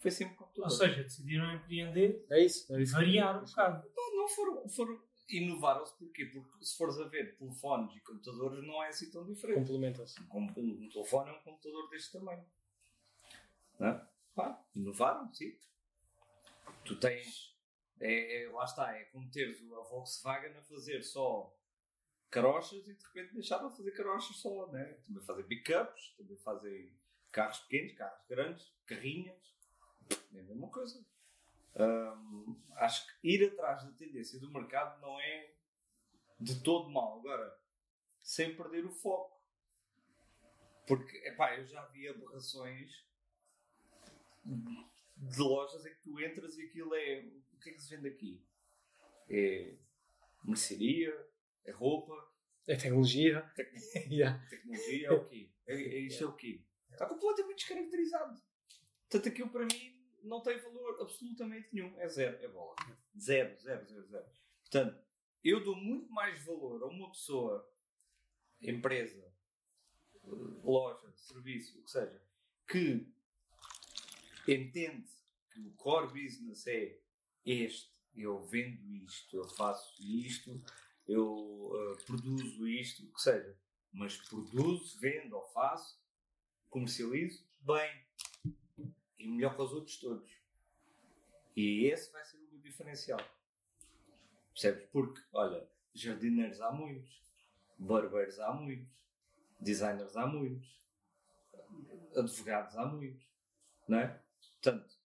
foi 0.01 0.11
sempre 0.11 0.35
Ou 0.35 0.39
computadores. 0.47 0.77
seja, 0.79 1.03
decidiram 1.05 1.55
empreender, 1.55 2.27
É 2.31 2.45
isso. 2.45 2.75
É 2.75 2.83
isso. 2.83 2.93
variar 2.93 3.41
um 3.41 3.45
bocado. 3.45 3.89
Não, 3.97 4.17
não 4.17 4.29
foram, 4.29 4.69
foram 4.69 5.03
inovaram-se 5.29 5.95
porquê? 5.97 6.25
Porque 6.27 6.65
se 6.65 6.77
fores 6.77 6.99
a 6.99 7.05
ver 7.05 7.37
telefones 7.37 7.95
e 7.95 8.01
computadores 8.01 8.67
não 8.67 8.83
é 8.83 8.89
assim 8.89 9.11
tão 9.11 9.25
diferente. 9.25 9.59
Complementam-se. 9.61 10.21
Um, 10.33 10.41
um- 10.57 10.85
um 10.85 10.89
telefone 10.89 11.31
é 11.31 11.33
um 11.33 11.43
computador 11.43 11.89
deste 11.91 12.13
tamanho. 12.13 12.45
Não 13.79 13.89
é? 13.89 14.07
Pá, 14.35 14.65
inovaram, 14.75 15.33
sim. 15.33 15.57
Tu 16.85 16.97
tens. 16.99 17.55
É, 18.01 18.45
é- 18.45 18.51
lá 18.51 18.65
está, 18.65 18.97
é 18.97 19.05
como 19.05 19.31
teres 19.31 19.61
a 19.73 19.81
Volkswagen 19.83 20.57
a 20.57 20.63
fazer 20.63 21.03
só 21.03 21.55
carochas 22.31 22.87
e 22.87 22.95
de 22.95 23.05
repente 23.05 23.35
deixaram 23.35 23.69
de 23.71 23.77
fazer 23.77 23.91
carochas 23.93 24.37
só, 24.37 24.67
né? 24.69 24.85
Também 25.07 25.23
fazem 25.23 25.45
pickups, 25.45 26.15
também 26.17 26.37
fazem 26.39 26.93
carros 27.31 27.59
pequenos, 27.61 27.93
carros 27.93 28.25
grandes, 28.29 28.73
carrinhas. 28.87 29.37
É 30.35 30.41
a 30.41 30.45
mesma 30.45 30.69
coisa. 30.69 31.05
Hum, 31.77 32.57
acho 32.77 33.07
que 33.07 33.29
ir 33.29 33.53
atrás 33.53 33.85
da 33.85 33.93
tendência 33.93 34.39
do 34.39 34.51
mercado 34.51 35.01
não 35.01 35.21
é 35.21 35.53
de 36.39 36.63
todo 36.63 36.91
mal. 36.91 37.19
Agora, 37.19 37.59
sem 38.21 38.57
perder 38.57 38.85
o 38.85 38.91
foco. 38.91 39.41
Porque, 40.87 41.17
epá, 41.29 41.57
eu 41.57 41.65
já 41.65 41.85
vi 41.87 42.09
aberrações 42.09 43.05
de 44.45 45.39
lojas 45.39 45.87
em 45.87 45.95
que 45.95 46.03
tu 46.03 46.21
entras 46.21 46.59
e 46.59 46.63
aquilo 46.63 46.95
é. 46.95 47.21
O 47.53 47.59
que 47.61 47.71
é 47.71 47.73
que 47.75 47.83
se 47.83 47.95
vende 47.95 48.09
aqui? 48.09 48.43
É 49.29 49.77
mercearia? 50.43 51.29
É 51.65 51.71
roupa? 51.71 52.15
É 52.67 52.77
tecnologia. 52.77 53.49
Yeah. 54.11 54.45
Tecnologia? 54.49 55.09
É 55.09 55.13
o 55.13 55.29
quê? 55.29 55.51
É, 55.67 55.75
é 55.75 55.99
isto 56.01 56.25
é 56.25 56.27
o 56.27 56.33
quê? 56.35 56.63
Está 56.91 57.07
completamente 57.07 57.57
descaracterizado. 57.57 58.41
Portanto, 59.09 59.29
aquilo 59.29 59.51
para 59.51 59.67
mim 59.67 60.00
não 60.23 60.43
tem 60.43 60.59
valor 60.59 61.01
absolutamente 61.01 61.69
nenhum. 61.73 61.99
É 61.99 62.09
zero, 62.09 62.43
é 62.43 62.49
bola. 62.49 62.75
Zero, 63.19 63.59
zero, 63.61 63.87
zero, 63.87 64.07
zero. 64.07 64.27
Portanto, 64.63 65.03
eu 65.43 65.65
dou 65.65 65.77
muito 65.77 66.11
mais 66.13 66.45
valor 66.45 66.83
a 66.83 66.87
uma 66.87 67.11
pessoa, 67.11 67.69
empresa, 68.61 69.33
loja, 70.63 71.11
serviço, 71.17 71.79
o 71.79 71.85
que 71.85 71.91
seja, 71.91 72.23
que 72.69 73.13
entende 74.47 75.09
que 75.53 75.61
o 75.61 75.73
core 75.73 76.09
business 76.09 76.67
é 76.67 76.99
este, 77.45 77.91
eu 78.15 78.45
vendo 78.45 78.87
isto, 78.95 79.37
eu 79.37 79.49
faço 79.49 80.03
isto, 80.03 80.63
eu 81.07 81.71
eh, 81.75 82.05
produzo 82.05 82.69
isto, 82.69 83.05
o 83.05 83.13
que 83.13 83.21
seja, 83.21 83.59
mas 83.93 84.17
produzo, 84.17 84.99
vendo 85.01 85.37
ou 85.37 85.45
faço, 85.53 86.01
comercializo 86.69 87.45
bem 87.61 88.10
e 89.21 89.29
melhor 89.29 89.55
que 89.55 89.63
os 89.63 89.73
outros 89.73 89.97
todos. 89.99 90.31
E 91.57 91.87
esse 91.87 92.11
vai 92.13 92.25
ser 92.25 92.37
o 92.39 92.49
meu 92.51 92.59
diferencial. 92.61 93.21
Percebes? 94.53 94.89
Porque, 94.91 95.21
olha, 95.33 95.69
jardineiros 95.95 96.61
há 96.61 96.73
muitos, 96.73 97.23
barbeiros 97.79 98.39
há 98.41 98.53
muitos, 98.53 98.93
designers 99.61 100.17
há 100.17 100.27
muitos, 100.27 100.81
advogados 102.17 102.77
há 102.77 102.87
muitos, 102.87 103.25
não 103.87 103.99
é? 103.99 104.23
Portanto, 104.63 104.99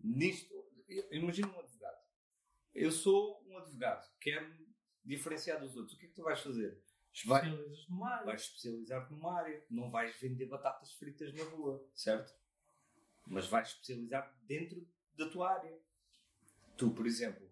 nisto, 0.00 0.52
imagina 1.10 1.48
um 1.48 1.60
advogado. 1.60 2.00
Eu 2.74 2.90
sou 2.90 3.42
um 3.46 3.58
advogado, 3.58 4.10
quero-me 4.20 4.68
diferenciar 5.04 5.60
dos 5.60 5.76
outros. 5.76 5.96
O 5.96 5.98
que 5.98 6.06
é 6.06 6.08
que 6.08 6.14
tu 6.14 6.22
vais 6.22 6.40
fazer? 6.40 6.82
Vai, 7.26 7.40
Especialistas 7.42 7.88
no 7.88 7.96
mar. 7.96 8.24
vais 8.24 8.42
especializar-te 8.42 9.12
numa 9.12 9.34
área. 9.34 9.64
Não 9.68 9.90
vais 9.90 10.14
vender 10.16 10.46
batatas 10.46 10.92
fritas 10.92 11.34
na 11.34 11.42
rua, 11.44 11.84
certo? 11.92 12.32
Mas 13.26 13.46
vais 13.46 13.68
especializar 13.68 14.34
dentro 14.42 14.86
da 15.14 15.28
tua 15.28 15.52
área. 15.52 15.78
Tu, 16.76 16.90
por 16.90 17.06
exemplo, 17.06 17.48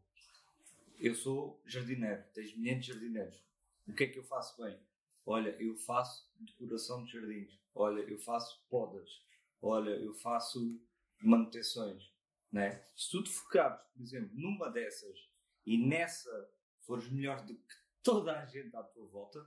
eu 0.98 1.14
sou 1.14 1.62
jardineiro, 1.64 2.24
tens 2.32 2.56
milhares 2.56 2.84
de 2.84 2.92
jardineiros. 2.92 3.44
O 3.86 3.92
que 3.92 4.04
é 4.04 4.06
que 4.08 4.18
eu 4.18 4.24
faço 4.24 4.60
bem? 4.62 4.78
Olha, 5.24 5.50
eu 5.62 5.76
faço 5.76 6.28
decoração 6.38 7.04
de 7.04 7.12
jardins. 7.12 7.58
Olha, 7.74 8.00
eu 8.00 8.18
faço 8.18 8.64
podas. 8.68 9.22
Olha, 9.60 9.90
eu 9.90 10.14
faço 10.14 10.80
manutenções. 11.22 12.12
Né? 12.50 12.82
Se 12.96 13.10
tu 13.10 13.22
te 13.22 13.30
focares, 13.30 13.80
por 13.92 14.02
exemplo, 14.02 14.30
numa 14.32 14.70
dessas 14.70 15.28
e 15.66 15.76
nessa 15.76 16.50
fores 16.80 17.10
melhor 17.10 17.44
do 17.44 17.54
que 17.54 17.74
toda 18.02 18.40
a 18.40 18.46
gente 18.46 18.74
à 18.74 18.82
tua 18.82 19.06
volta, 19.06 19.46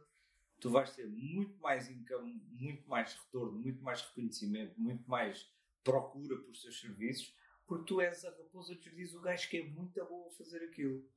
tu 0.60 0.70
vais 0.70 0.96
ter 0.96 1.08
muito 1.08 1.60
mais 1.60 1.90
income, 1.90 2.40
muito 2.52 2.88
mais 2.88 3.16
retorno, 3.16 3.60
muito 3.60 3.84
mais 3.84 4.02
reconhecimento, 4.04 4.80
muito 4.80 5.10
mais 5.10 5.52
procura 5.84 6.38
por 6.38 6.52
teus 6.56 6.80
serviços, 6.80 7.36
porque 7.66 7.86
tu 7.86 8.02
és 8.02 8.26
a 8.26 8.30
raposa 8.30 8.76
que 8.76 8.90
diz 8.90 9.14
o 9.14 9.22
gajo 9.22 9.50
que 9.50 9.58
é 9.58 9.64
muito 9.64 10.04
bom 10.06 10.28
a 10.28 10.32
fazer 10.32 10.64
aquilo. 10.64 11.08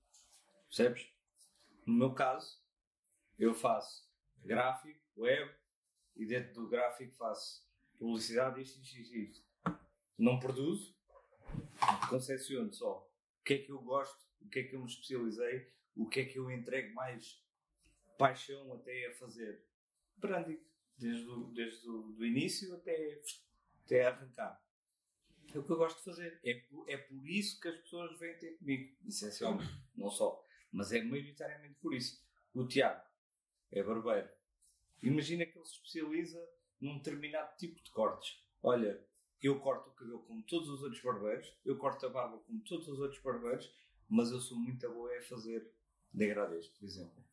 Percebes? 0.69 1.13
No 1.87 1.95
meu 1.95 2.15
caso, 2.15 2.63
eu 3.39 3.55
faço 3.55 4.09
gráfico, 4.43 5.01
web, 5.17 5.55
e 6.17 6.27
dentro 6.27 6.55
do 6.55 6.69
gráfico 6.69 7.15
faço 7.17 7.67
publicidade, 7.99 8.63
isto, 8.63 8.81
isto, 8.81 8.99
isto, 8.99 9.17
isto. 9.17 9.45
Não 10.17 10.39
produzo, 10.39 10.97
concepciono 12.09 12.73
só 12.73 13.11
o 13.41 13.45
que 13.45 13.55
é 13.55 13.59
que 13.59 13.73
eu 13.73 13.83
gosto, 13.83 14.25
o 14.41 14.49
que 14.49 14.61
é 14.61 14.63
que 14.63 14.77
eu 14.77 14.81
me 14.81 14.87
especializei, 14.87 15.73
o 15.97 16.09
que 16.09 16.21
é 16.21 16.25
que 16.25 16.39
eu 16.39 16.51
entrego 16.51 16.95
mais 16.95 17.43
paixão 18.17 18.73
até 18.75 19.07
a 19.07 19.15
fazer. 19.15 19.65
Branding. 20.17 20.61
desde 20.97 21.29
o, 21.29 21.53
desde 21.53 21.89
o 21.89 22.13
do 22.13 22.25
início 22.25 22.75
até, 22.75 23.21
até 23.85 24.07
arrancar. 24.07 24.63
É 25.55 25.59
o 25.59 25.63
que 25.63 25.71
eu 25.71 25.77
gosto 25.77 25.99
de 25.99 26.05
fazer. 26.05 26.41
É 26.43 26.55
por, 26.55 26.89
é 26.89 26.97
por 26.97 27.29
isso 27.29 27.61
que 27.61 27.69
as 27.69 27.77
pessoas 27.77 28.19
vêm 28.19 28.37
ter 28.39 28.57
comigo, 28.59 28.97
essencialmente. 29.07 29.73
Não 29.95 30.11
só. 30.11 30.45
Mas 30.73 30.93
é 30.93 31.03
maioritariamente 31.03 31.75
por 31.81 31.95
isso. 31.95 32.21
O 32.53 32.67
Tiago 32.67 33.03
é 33.71 33.83
barbeiro. 33.83 34.29
Imagina 35.03 35.47
que 35.47 35.57
ele 35.57 35.67
se 35.67 35.75
especializa 35.75 36.45
num 36.81 36.97
determinado 36.99 37.57
tipo 37.57 37.81
de 37.83 37.91
cortes. 37.91 38.43
Olha, 38.63 39.05
eu 39.41 39.61
corto 39.61 39.91
o 39.91 39.93
cabelo 39.93 40.21
como 40.21 40.43
todos 40.43 40.69
os 40.69 40.83
outros 40.83 41.03
barbeiros, 41.03 41.55
eu 41.65 41.77
corto 41.77 42.07
a 42.07 42.09
barba 42.09 42.39
como 42.39 42.61
todos 42.61 42.89
os 42.89 42.99
outros 42.99 43.21
barbeiros, 43.21 43.71
mas 44.09 44.31
eu 44.31 44.41
sou 44.41 44.59
muito 44.59 44.89
boa 44.91 45.17
a 45.17 45.23
fazer 45.23 45.71
degradês, 46.13 46.67
por 46.69 46.85
exemplo. 46.85 47.25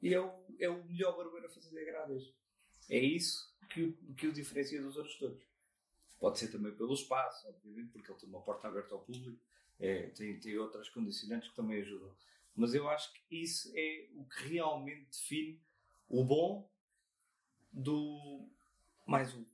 E 0.00 0.14
é 0.14 0.20
o, 0.20 0.32
é 0.58 0.68
o 0.68 0.82
melhor 0.84 1.16
barbeiro 1.16 1.46
a 1.46 1.50
fazer 1.50 1.70
degradês. 1.70 2.32
É 2.88 2.98
isso 2.98 3.51
que 3.72 3.92
que 4.16 4.26
o 4.26 4.32
diferencia 4.32 4.80
dos 4.80 4.96
outros 4.96 5.16
todos. 5.16 5.42
Pode 6.18 6.38
ser 6.38 6.48
também 6.48 6.72
pelo 6.74 6.94
espaço, 6.94 7.48
obviamente, 7.48 7.90
porque 7.90 8.10
ele 8.10 8.18
tem 8.18 8.28
uma 8.28 8.42
porta 8.42 8.68
aberta 8.68 8.94
ao 8.94 9.00
público, 9.00 9.42
é, 9.80 10.08
tem, 10.10 10.38
tem 10.38 10.56
outras 10.56 10.88
condicionantes 10.88 11.48
que 11.48 11.56
também 11.56 11.80
ajudam. 11.80 12.14
Mas 12.54 12.74
eu 12.74 12.88
acho 12.88 13.12
que 13.12 13.42
isso 13.42 13.72
é 13.74 14.08
o 14.14 14.24
que 14.24 14.48
realmente 14.48 15.06
define 15.06 15.60
o 16.08 16.22
bom 16.24 16.70
do 17.72 18.46
mais 19.06 19.34
um. 19.34 19.44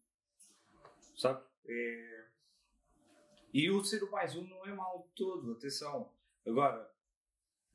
Sabe? 1.17 1.43
É... 1.67 2.29
E 3.53 3.71
o 3.71 3.83
ser 3.85 4.03
o 4.03 4.11
mais 4.11 4.37
um 4.37 4.47
não 4.47 4.67
é 4.67 4.75
mal 4.75 5.09
todo, 5.15 5.53
atenção. 5.53 6.13
Agora, 6.47 6.93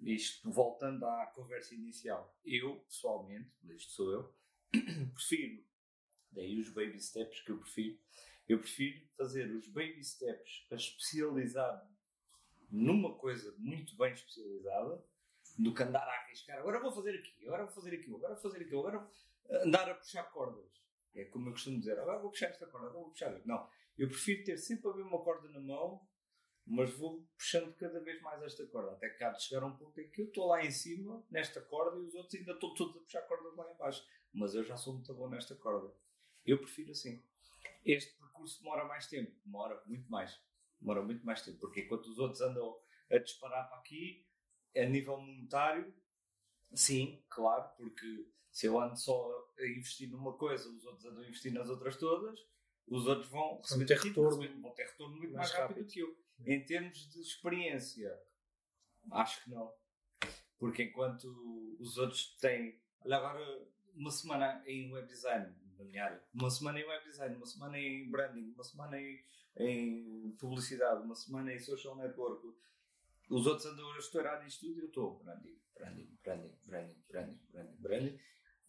isto 0.02 0.52
voltando 0.52 1.06
à 1.06 1.26
conversa 1.28 1.74
inicial, 1.74 2.36
eu 2.46 2.76
pessoalmente, 2.82 3.50
isto 3.70 3.91
sou 3.94 4.12
eu, 4.12 4.36
prefiro, 5.14 5.64
daí 6.34 6.60
os 6.60 6.70
baby 6.70 7.00
steps 7.00 7.42
que 7.42 7.52
eu 7.52 7.58
prefiro, 7.58 8.00
eu 8.48 8.60
prefiro 8.60 9.08
fazer 9.18 9.50
os 9.52 9.68
baby 9.68 10.04
steps 10.04 10.68
a 10.72 10.76
especializar 10.76 11.90
numa 12.70 13.16
coisa 13.16 13.54
muito 13.58 13.96
bem 13.96 14.12
especializada 14.12 15.04
do 15.58 15.74
que 15.74 15.84
andar 15.84 16.08
a 16.08 16.24
arriscar. 16.24 16.58
Agora 16.58 16.80
vou 16.80 16.92
fazer 16.92 17.16
aqui, 17.16 17.46
agora 17.46 17.66
vou 17.66 17.74
fazer 17.74 17.96
aquilo, 17.96 18.18
agora 18.18 18.34
vou 18.34 18.42
fazer 18.42 18.64
aquilo, 18.64 18.80
agora 18.80 19.00
vou 19.00 19.12
andar 19.62 19.90
a 19.90 19.96
puxar 19.96 20.24
cordas. 20.32 20.82
É 21.16 21.26
como 21.26 21.50
eu 21.50 21.54
costumo 21.54 21.80
dizer, 21.80 22.00
agora 22.00 22.20
vou 22.20 22.32
puxar 22.32 22.48
esta 22.48 22.66
corda, 22.66 22.88
agora 22.88 23.04
vou 23.04 23.12
puxar. 23.12 23.40
Não, 23.46 23.70
eu 23.98 24.08
prefiro 24.08 24.44
ter 24.44 24.58
sempre 24.58 24.90
a 24.90 24.96
mesma 24.96 25.24
corda 25.24 25.48
na 25.50 25.60
mão, 25.60 26.02
mas 26.66 26.92
vou 26.94 27.24
puxando 27.38 27.74
cada 27.76 28.00
vez 28.00 28.22
mais 28.22 28.42
esta 28.42 28.66
corda, 28.68 28.94
até 28.94 29.10
que 29.10 29.24
há 29.24 29.30
de 29.30 29.44
chegar 29.44 29.64
a 29.64 29.68
um 29.68 29.78
ponto 29.78 30.00
em 30.00 30.10
que 30.10 30.22
eu 30.22 30.26
estou 30.26 30.48
lá 30.48 30.66
em 30.66 30.72
cima, 30.72 31.24
nesta 31.30 31.62
corda, 31.62 32.00
e 32.00 32.08
os 32.08 32.16
outros 32.16 32.34
ainda 32.36 32.54
estão 32.54 32.74
todos 32.74 32.98
a 32.98 33.00
puxar 33.02 33.22
cordas 33.24 33.56
lá 33.56 33.72
em 33.72 33.78
baixo. 33.78 34.04
Mas 34.34 34.56
eu 34.56 34.64
já 34.64 34.76
sou 34.76 34.94
muito 34.94 35.14
bom 35.14 35.30
nesta 35.30 35.56
corda. 35.56 35.94
Eu 36.46 36.58
prefiro 36.58 36.91
assim. 36.91 37.24
Este 37.86 38.14
percurso 38.18 38.62
demora 38.62 38.86
mais 38.86 39.08
tempo, 39.08 39.32
demora 39.46 39.82
muito 39.86 40.10
mais. 40.10 40.39
Demora 40.80 41.02
muito 41.02 41.26
mais 41.26 41.41
tempo, 41.41 41.60
porque 41.60 41.82
enquanto 41.82 42.08
os 42.08 42.18
outros 42.20 42.41
andam 42.41 42.78
a 43.12 43.18
disparar 43.18 43.68
para 43.70 43.78
aqui, 43.78 44.26
a 44.76 44.86
nível 44.86 45.18
monetário, 45.20 45.94
sim, 46.74 47.24
claro, 47.30 47.70
porque 47.78 48.28
se 48.52 48.66
eu 48.68 48.80
ando 48.80 48.98
só 48.98 49.50
a 49.58 49.66
investir 49.66 50.10
numa 50.10 50.34
coisa, 50.38 50.70
os 50.70 50.84
outros 50.86 51.06
andam 51.06 51.24
a 51.24 51.28
investir 51.28 51.54
nas 51.54 51.70
outras 51.70 51.96
todas, 51.98 52.39
os 52.88 53.08
outros 53.08 53.30
vão 53.30 53.58
receber 53.62 53.86
ter 53.86 53.96
tipo, 53.96 54.08
retorno 54.22 54.41
receber- 54.41 54.62
vão 54.62 54.72
ter 54.74 54.84
retorno 54.84 55.16
muito 55.18 55.34
mais 55.34 55.50
mais, 55.50 55.52
rápido, 55.62 55.78
rápido. 55.78 55.86
do 55.88 55.91
que 55.91 56.00
eu. 56.00 56.24
Em 56.46 56.66
termos 56.66 56.98
de 57.10 57.22
experiência, 57.22 58.20
acho 59.12 59.44
que 59.44 59.50
não. 59.52 59.74
Porque 60.58 60.84
enquanto 60.84 61.78
os 61.80 61.98
outros 61.98 62.36
têm, 62.38 62.82
olha 63.02 63.18
agora, 63.18 63.68
uma 63.96 64.12
semana 64.12 64.62
em 64.68 64.91
web 64.91 65.08
design, 65.08 65.56
na 65.78 65.86
minha 65.86 66.05
área, 66.05 66.24
uma 66.34 66.49
semana 66.49 66.80
em 66.80 66.86
web 66.86 67.03
design, 67.05 67.36
uma 67.36 67.45
semana 67.45 67.78
em 67.78 68.09
branding, 68.09 68.51
uma 68.53 68.63
semana 68.63 68.99
em, 68.99 69.24
em 69.57 70.36
publicidade, 70.39 71.03
uma 71.03 71.15
semana 71.15 71.53
em 71.53 71.59
social 71.59 71.95
network, 71.95 72.47
os 73.30 73.47
outros 73.47 73.65
andam 73.65 73.91
a 73.93 73.97
estourar 73.97 74.43
nisto 74.43 74.67
tudo 74.67 74.80
e 74.80 74.82
eu 74.82 74.88
estou 74.88 75.19
branding, 75.24 75.57
branding, 75.76 76.17
branding, 76.24 76.57
branding, 76.65 76.97
branding, 77.09 77.39
branding, 77.51 77.82
branding. 77.82 78.19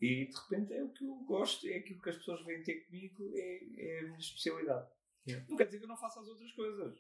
E 0.00 0.26
de 0.26 0.36
repente 0.36 0.72
é 0.72 0.82
o 0.82 0.90
que 0.90 1.04
eu 1.04 1.14
gosto, 1.26 1.66
é 1.66 1.76
aquilo 1.76 2.00
que 2.00 2.10
as 2.10 2.16
pessoas 2.16 2.44
vêm 2.44 2.62
ter 2.62 2.84
comigo, 2.86 3.32
é, 3.34 3.60
é 3.76 4.00
a 4.00 4.02
minha 4.04 4.18
especialidade. 4.18 4.88
Yeah. 5.26 5.46
Não 5.48 5.56
quer 5.56 5.64
dizer 5.66 5.78
que 5.78 5.84
eu 5.84 5.88
não 5.88 5.96
faça 5.96 6.20
as 6.20 6.28
outras 6.28 6.52
coisas. 6.52 6.98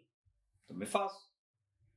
Também 0.66 0.88
faço. 0.88 1.32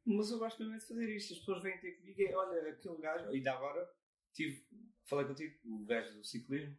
Mas 0.05 0.29
eu 0.31 0.39
gosto 0.39 0.59
mesmo 0.59 0.77
de 0.77 0.85
fazer 0.85 1.15
isto. 1.15 1.33
As 1.33 1.39
pessoas 1.39 1.63
vêm 1.63 1.77
ter 1.79 1.93
comigo 1.93 2.21
e 2.21 2.33
olha, 2.33 2.69
aquele 2.69 2.97
gajo, 2.97 3.29
ainda 3.29 3.53
agora 3.53 3.89
tive, 4.33 4.65
falei 5.05 5.25
contigo, 5.25 5.57
o 5.65 5.85
gajo 5.85 6.13
do 6.13 6.23
ciclismo. 6.23 6.77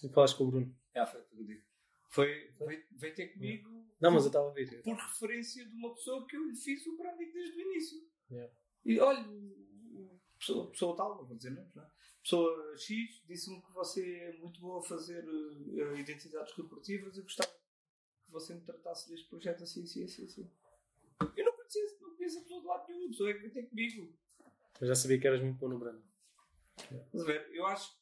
Se 0.00 0.08
falaste 0.10 0.36
com 0.36 0.44
o 0.44 0.50
Bruno. 0.50 0.76
Ah, 0.94 1.06
foi, 1.06 1.22
foi 1.22 1.36
contigo. 1.38 1.62
Foi, 2.10 2.50
veio, 2.58 2.84
veio 2.92 3.14
ter 3.14 3.28
comigo 3.28 3.68
Não, 4.00 4.10
mas 4.12 4.22
eu 4.22 4.28
estava 4.28 4.48
a 4.50 4.52
ver. 4.52 4.82
por 4.82 4.94
referência 4.96 5.64
de 5.66 5.74
uma 5.74 5.92
pessoa 5.94 6.26
que 6.26 6.36
eu 6.36 6.44
lhe 6.48 6.54
fiz 6.56 6.86
o 6.86 6.96
branding 6.96 7.30
desde 7.32 7.56
o 7.56 7.60
início. 7.72 8.08
Yeah. 8.30 8.54
E 8.84 9.00
olha, 9.00 9.20
o- 9.28 10.00
o- 10.00 10.20
pessoa, 10.38 10.70
pessoa 10.70 10.96
tal, 10.96 11.16
não 11.16 11.24
vou 11.26 11.36
dizer 11.36 11.50
nomes, 11.50 11.74
não 11.74 11.82
é? 11.82 11.90
Pessoa 12.22 12.76
X 12.78 13.22
disse-me 13.26 13.60
que 13.62 13.72
você 13.72 14.02
é 14.18 14.32
muito 14.38 14.60
boa 14.60 14.78
a 14.78 14.82
fazer 14.82 15.24
eh, 15.24 15.98
identidades 16.00 16.52
corporativas 16.54 17.16
e 17.18 17.22
gostava 17.22 17.50
que 17.50 18.30
você 18.32 18.54
me 18.54 18.60
tratasse 18.62 19.10
deste 19.10 19.28
projeto 19.28 19.62
assim, 19.64 19.82
assim, 19.82 20.04
assim, 20.04 20.24
assim. 20.24 20.50
Eu 21.36 21.44
não 21.44 21.52
conhecia, 21.56 21.82
não 22.00 22.14
conheço 22.16 22.38
a 22.38 22.42
pessoa 22.42 22.60
de 22.60 22.66
lado 22.66 22.86
nenhum, 22.88 23.06
a 23.06 23.08
pessoa 23.08 23.30
é 23.30 23.34
que 23.34 23.40
veio 23.40 23.52
ter 23.52 23.66
comigo. 23.68 24.14
Eu 24.80 24.86
já 24.86 24.94
sabia 24.94 25.20
que 25.20 25.26
eras 25.26 25.42
muito 25.42 25.58
bom 25.58 25.68
no 25.68 25.78
Bruno. 25.78 26.02
Estás 26.78 27.22
a 27.22 27.24
ver? 27.24 27.50
Eu 27.52 27.66
acho 27.66 27.92
que 27.92 27.98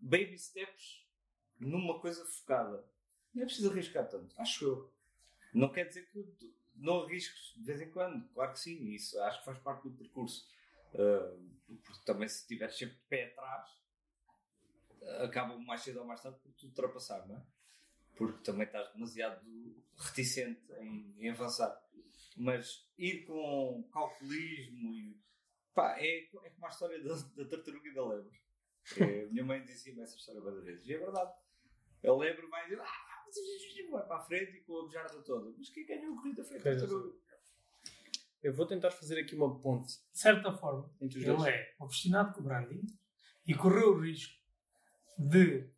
baby 0.00 0.38
steps 0.38 1.06
numa 1.58 2.00
coisa 2.00 2.24
focada. 2.24 2.84
Não 3.34 3.42
é 3.42 3.46
preciso 3.46 3.70
arriscar 3.70 4.08
tanto, 4.08 4.34
acho 4.40 4.64
eu. 4.64 4.92
Não 5.52 5.72
quer 5.72 5.84
dizer 5.84 6.06
que 6.10 6.54
não 6.74 7.02
arrisques 7.02 7.54
de 7.56 7.64
vez 7.64 7.80
em 7.80 7.90
quando, 7.90 8.28
claro 8.28 8.52
que 8.52 8.60
sim, 8.60 8.90
isso 8.90 9.20
acho 9.22 9.40
que 9.40 9.44
faz 9.44 9.58
parte 9.58 9.88
do 9.88 9.96
percurso. 9.96 10.48
Ah, 10.94 11.36
porque 11.84 12.04
também 12.04 12.28
se 12.28 12.42
estiveres 12.42 12.76
sempre 12.76 12.96
de 12.96 13.02
pé 13.02 13.26
atrás, 13.26 13.68
acaba 15.22 15.58
mais 15.58 15.82
cedo 15.82 16.00
ou 16.00 16.06
mais 16.06 16.22
tarde 16.22 16.38
por 16.38 16.52
te 16.52 16.66
ultrapassar, 16.66 17.26
não 17.26 17.36
é? 17.36 17.42
Porque 18.16 18.42
também 18.42 18.66
estás 18.66 18.92
demasiado 18.92 19.40
reticente 19.96 20.72
em, 20.80 21.14
em 21.18 21.30
avançar. 21.30 21.80
Mas 22.36 22.88
ir 22.96 23.24
com 23.24 23.88
calculismo 23.92 24.94
e 24.94 25.20
pá, 25.74 25.96
é, 25.98 26.24
é 26.24 26.50
como 26.50 26.66
a 26.66 26.70
história 26.70 27.02
da, 27.02 27.14
da 27.14 27.44
tartaruga 27.48 27.88
e 27.88 27.94
da 27.94 28.06
lebre. 28.06 28.40
É, 28.96 29.26
minha 29.26 29.44
mãe 29.44 29.62
dizia-me 29.64 30.00
essa 30.00 30.16
história 30.16 30.40
várias 30.40 30.64
vezes. 30.64 30.86
E 30.86 30.94
é 30.94 30.98
verdade. 30.98 31.32
A 32.04 32.12
lebre 32.12 32.46
vai 32.46 32.64
dizer, 32.64 32.80
ah, 32.80 33.08
vai 33.90 34.06
para 34.06 34.16
a 34.16 34.20
frente 34.20 34.56
e 34.56 34.60
com 34.60 34.78
a 34.78 34.82
bujarda 34.82 35.22
toda. 35.22 35.52
Mas 35.56 35.68
quem 35.70 35.86
ganhou 35.86 36.14
a 36.14 36.16
corrida 36.16 36.44
foi 36.44 36.58
a. 36.58 36.60
Eu 38.42 38.54
vou 38.54 38.66
tentar 38.66 38.90
fazer 38.92 39.18
aqui 39.18 39.34
uma 39.34 39.58
ponte 39.58 39.88
De 40.12 40.18
certa 40.18 40.52
forma, 40.52 40.88
entre 41.00 41.18
os 41.18 41.24
ele 41.24 41.36
dois. 41.36 41.52
é 41.52 41.74
obstinado 41.80 42.32
com 42.34 42.40
o 42.40 42.44
branding 42.44 42.86
e 43.44 43.54
correu 43.54 43.94
o 43.94 44.00
risco 44.00 44.32
de 45.18 45.68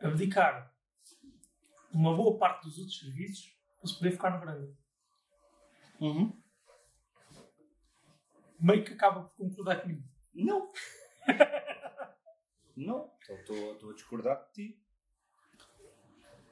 abdicar 0.00 0.74
uma 1.92 2.14
boa 2.14 2.38
parte 2.38 2.64
dos 2.64 2.78
outros 2.78 2.98
serviços 2.98 3.58
para 3.78 3.88
se 3.88 3.96
poder 3.96 4.10
focar 4.12 4.34
no 4.34 4.40
branding. 4.40 4.76
Uhum. 6.00 6.42
Meio 8.60 8.84
que 8.84 8.92
acaba 8.92 9.24
por 9.24 9.36
concordar 9.36 9.80
comigo. 9.80 10.02
Não. 10.34 10.70
não. 12.76 13.16
Então 13.22 13.36
estou 13.36 13.72
estou 13.72 13.90
a 13.90 13.94
discordar 13.94 14.46
de 14.48 14.52
ti. 14.52 14.85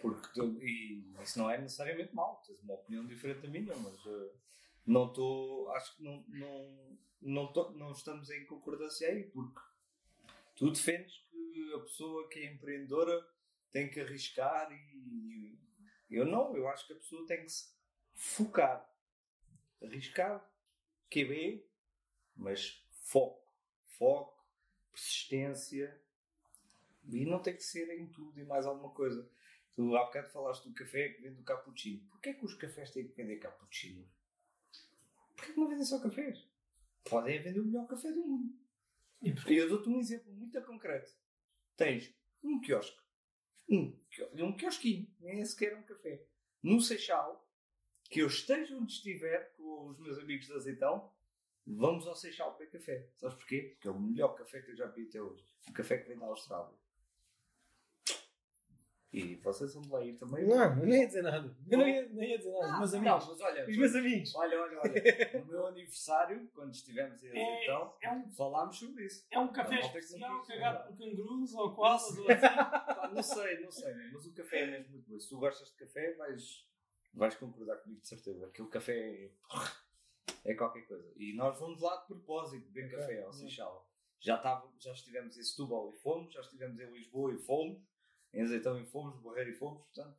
Porque 0.05 0.29
tu- 0.35 0.63
e 0.63 1.03
isso 1.23 1.39
não 1.39 1.51
é 1.51 1.57
necessariamente 1.59 2.15
mau. 2.15 2.43
Tens 2.47 2.61
uma 2.63 2.75
opinião 2.75 3.07
diferente 3.07 3.41
da 3.41 3.49
minha, 3.49 3.75
mas 3.77 3.95
eh, 4.07 4.33
não 4.87 5.07
estou. 5.07 5.71
Acho 5.71 5.97
que 5.97 6.03
não, 6.03 6.23
não, 6.29 6.99
não, 7.23 7.53
tô- 7.55 7.71
não 7.71 7.91
estamos 7.91 8.29
em 8.29 8.45
concordância 8.45 9.09
aí, 9.09 9.23
porque 9.25 9.61
tu 10.57 10.71
defendes 10.71 11.17
que 11.31 11.73
a 11.75 11.79
pessoa 11.81 12.29
que 12.29 12.41
é 12.41 12.53
empreendedora 12.53 13.27
tem 13.73 13.91
que 13.91 13.99
arriscar 13.99 14.71
e 14.71 15.59
eu 16.11 16.27
não, 16.27 16.55
eu 16.55 16.69
acho 16.69 16.87
que 16.87 16.93
a 16.93 16.97
pessoa 16.97 17.27
tem 17.27 17.43
que 17.43 17.49
se 17.49 17.73
focar. 18.15 18.87
Arriscar, 19.83 20.47
QB, 21.11 21.67
mas 22.37 22.85
foco. 22.91 23.43
Foco, 23.87 24.39
persistência. 24.93 25.99
E 27.11 27.25
não 27.25 27.41
tem 27.41 27.55
que 27.57 27.63
ser 27.63 27.89
em 27.99 28.07
tudo 28.07 28.39
e 28.39 28.45
mais 28.45 28.67
alguma 28.67 28.91
coisa. 28.91 29.27
Tu 29.75 29.97
há 29.97 30.05
bocado 30.05 30.29
falaste 30.31 30.69
do 30.69 30.75
café 30.75 31.09
que 31.09 31.23
vende 31.23 31.41
o 31.41 31.45
cappuccino. 31.45 32.07
Porquê 32.09 32.35
que 32.35 32.45
os 32.45 32.55
cafés 32.55 32.91
têm 32.93 33.09
que 33.09 33.15
vender 33.15 33.39
cappuccino? 33.39 34.09
Porquê 35.37 35.53
que 35.53 35.59
não 35.59 35.69
vendem 35.69 35.85
só 35.85 36.01
cafés? 36.01 36.49
Podem 37.05 37.43
vender 37.43 37.61
o 37.61 37.65
melhor 37.65 37.87
café 37.87 38.13
do 38.13 38.25
mundo. 38.25 38.55
E 39.21 39.55
eu 39.57 39.69
dou-te 39.69 39.89
um 39.89 39.99
exemplo 39.99 40.33
muito 40.33 40.61
concreto. 40.63 41.13
Tens 41.77 42.15
um 42.43 42.61
quiosque. 42.61 43.03
Um, 43.69 43.99
um 44.35 44.57
quiosquinho. 44.57 45.13
Nem 45.19 45.41
é 45.41 45.45
sequer 45.45 45.77
um 45.77 45.83
café. 45.83 46.25
No 46.63 46.81
Seixal, 46.81 47.45
que 48.11 48.21
eu 48.21 48.29
esteja 48.29 48.77
onde 48.77 48.93
estiver 48.93 49.53
com 49.57 49.89
os 49.89 49.99
meus 49.99 50.19
amigos 50.19 50.47
de 50.47 50.53
azeitão, 50.53 51.11
vamos 51.67 52.07
ao 52.07 52.15
Seixal 52.15 52.57
beber 52.57 52.71
café. 52.71 53.09
Sabes 53.17 53.37
porquê? 53.37 53.73
Porque 53.75 53.89
é 53.89 53.91
o 53.91 53.99
melhor 53.99 54.35
café 54.35 54.63
que 54.63 54.71
eu 54.71 54.77
já 54.77 54.87
vi 54.87 55.09
até 55.09 55.21
hoje. 55.21 55.45
O 55.69 55.73
café 55.73 55.99
que 55.99 56.09
vem 56.09 56.19
da 56.19 56.27
Austrália. 56.27 56.84
E 59.17 59.37
vocês 59.37 59.73
vão 59.75 59.85
lá 59.93 60.05
ir 60.05 60.15
também. 60.17 60.45
Não, 60.45 60.57
eu 60.65 60.77
não 60.87 60.89
ia 60.89 61.07
dizer 61.07 61.23
nada. 61.23 61.57
Eu 61.71 61.79
não 61.79 61.87
ia, 61.89 62.09
não 62.09 62.23
ia 62.23 62.37
dizer 62.37 62.51
nada. 62.53 62.73
Os 62.73 62.79
meus 62.79 62.93
Não, 62.93 62.99
amigos. 63.15 63.29
mas 63.29 63.41
olha, 63.41 63.71
Os 63.71 63.77
meus 63.77 63.95
amigos. 63.95 64.35
olha, 64.35 64.61
olha, 64.61 64.81
olha. 64.81 65.39
No 65.41 65.47
meu 65.47 65.67
aniversário, 65.69 66.51
quando 66.53 66.75
estivemos 66.75 67.23
em 67.23 67.29
É, 67.29 67.63
então, 67.63 67.95
é 68.03 68.11
um, 68.11 68.29
falámos 68.33 68.77
sobre 68.77 69.05
isso. 69.07 69.25
é 69.31 69.39
um 69.39 69.53
café 69.53 69.77
Não, 69.77 69.81
não 69.83 69.87
especial 69.87 70.33
não 70.33 70.45
cagado 70.45 70.79
não. 70.91 70.97
por 70.97 71.05
cangurus 71.07 71.55
ou 71.55 71.75
ou 71.77 71.85
assim. 71.85 72.25
Não 73.15 73.23
sei, 73.23 73.61
não 73.61 73.71
sei, 73.71 73.95
mas 74.13 74.27
o 74.27 74.33
café 74.35 74.63
é 74.63 74.67
mesmo 74.67 74.91
muito 74.95 75.09
bom. 75.09 75.21
Se 75.21 75.29
tu 75.29 75.39
gostas 75.39 75.69
de 75.69 75.77
café, 75.77 76.15
vais, 76.15 76.67
vais 77.13 77.37
concordar 77.37 77.77
comigo 77.77 78.01
de 78.01 78.09
certeza. 78.09 78.45
Aquele 78.47 78.67
café 78.69 78.99
é, 78.99 79.31
é 80.45 80.55
qualquer 80.55 80.83
coisa. 80.89 81.13
E 81.17 81.33
nós 81.37 81.57
vamos 81.61 81.81
lá 81.81 81.97
de 81.99 82.07
propósito 82.09 82.69
beber 82.73 82.91
café 82.91 83.23
ao. 83.23 83.33
Seixal. 83.33 83.89
Já, 84.19 84.37
estava, 84.37 84.69
já 84.81 84.91
estivemos 84.93 85.37
em 85.39 85.43
Setúbal 85.45 85.91
e 85.91 85.97
fomos, 85.99 86.33
já 86.33 86.41
estivemos 86.41 86.81
em 86.81 86.91
Lisboa 86.91 87.33
e 87.33 87.39
fomos, 87.39 87.79
em 88.35 88.43
Azeitão 88.43 88.81
e 88.81 88.85
fomos, 88.85 89.19
Barreiro 89.21 89.51
e 89.51 89.55
fomos, 89.55 89.83
portanto, 89.83 90.19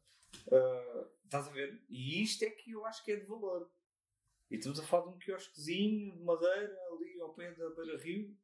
ah, 0.51 1.07
estás 1.23 1.47
a 1.47 1.51
ver? 1.51 1.83
E 1.89 2.21
isto 2.21 2.43
é 2.43 2.49
que 2.49 2.71
eu 2.71 2.85
acho 2.85 3.03
que 3.03 3.11
é 3.11 3.15
de 3.17 3.25
valor. 3.25 3.69
E 4.49 4.55
estamos 4.55 4.79
a 4.79 4.83
falar 4.83 5.07
de 5.07 5.15
um 5.15 5.19
quiosquezinho 5.19 6.15
de 6.15 6.23
madeira 6.23 6.77
ali 6.91 7.19
ao 7.19 7.33
pé 7.33 7.51
da 7.53 7.69
Beira 7.71 7.97
Rio. 7.97 8.37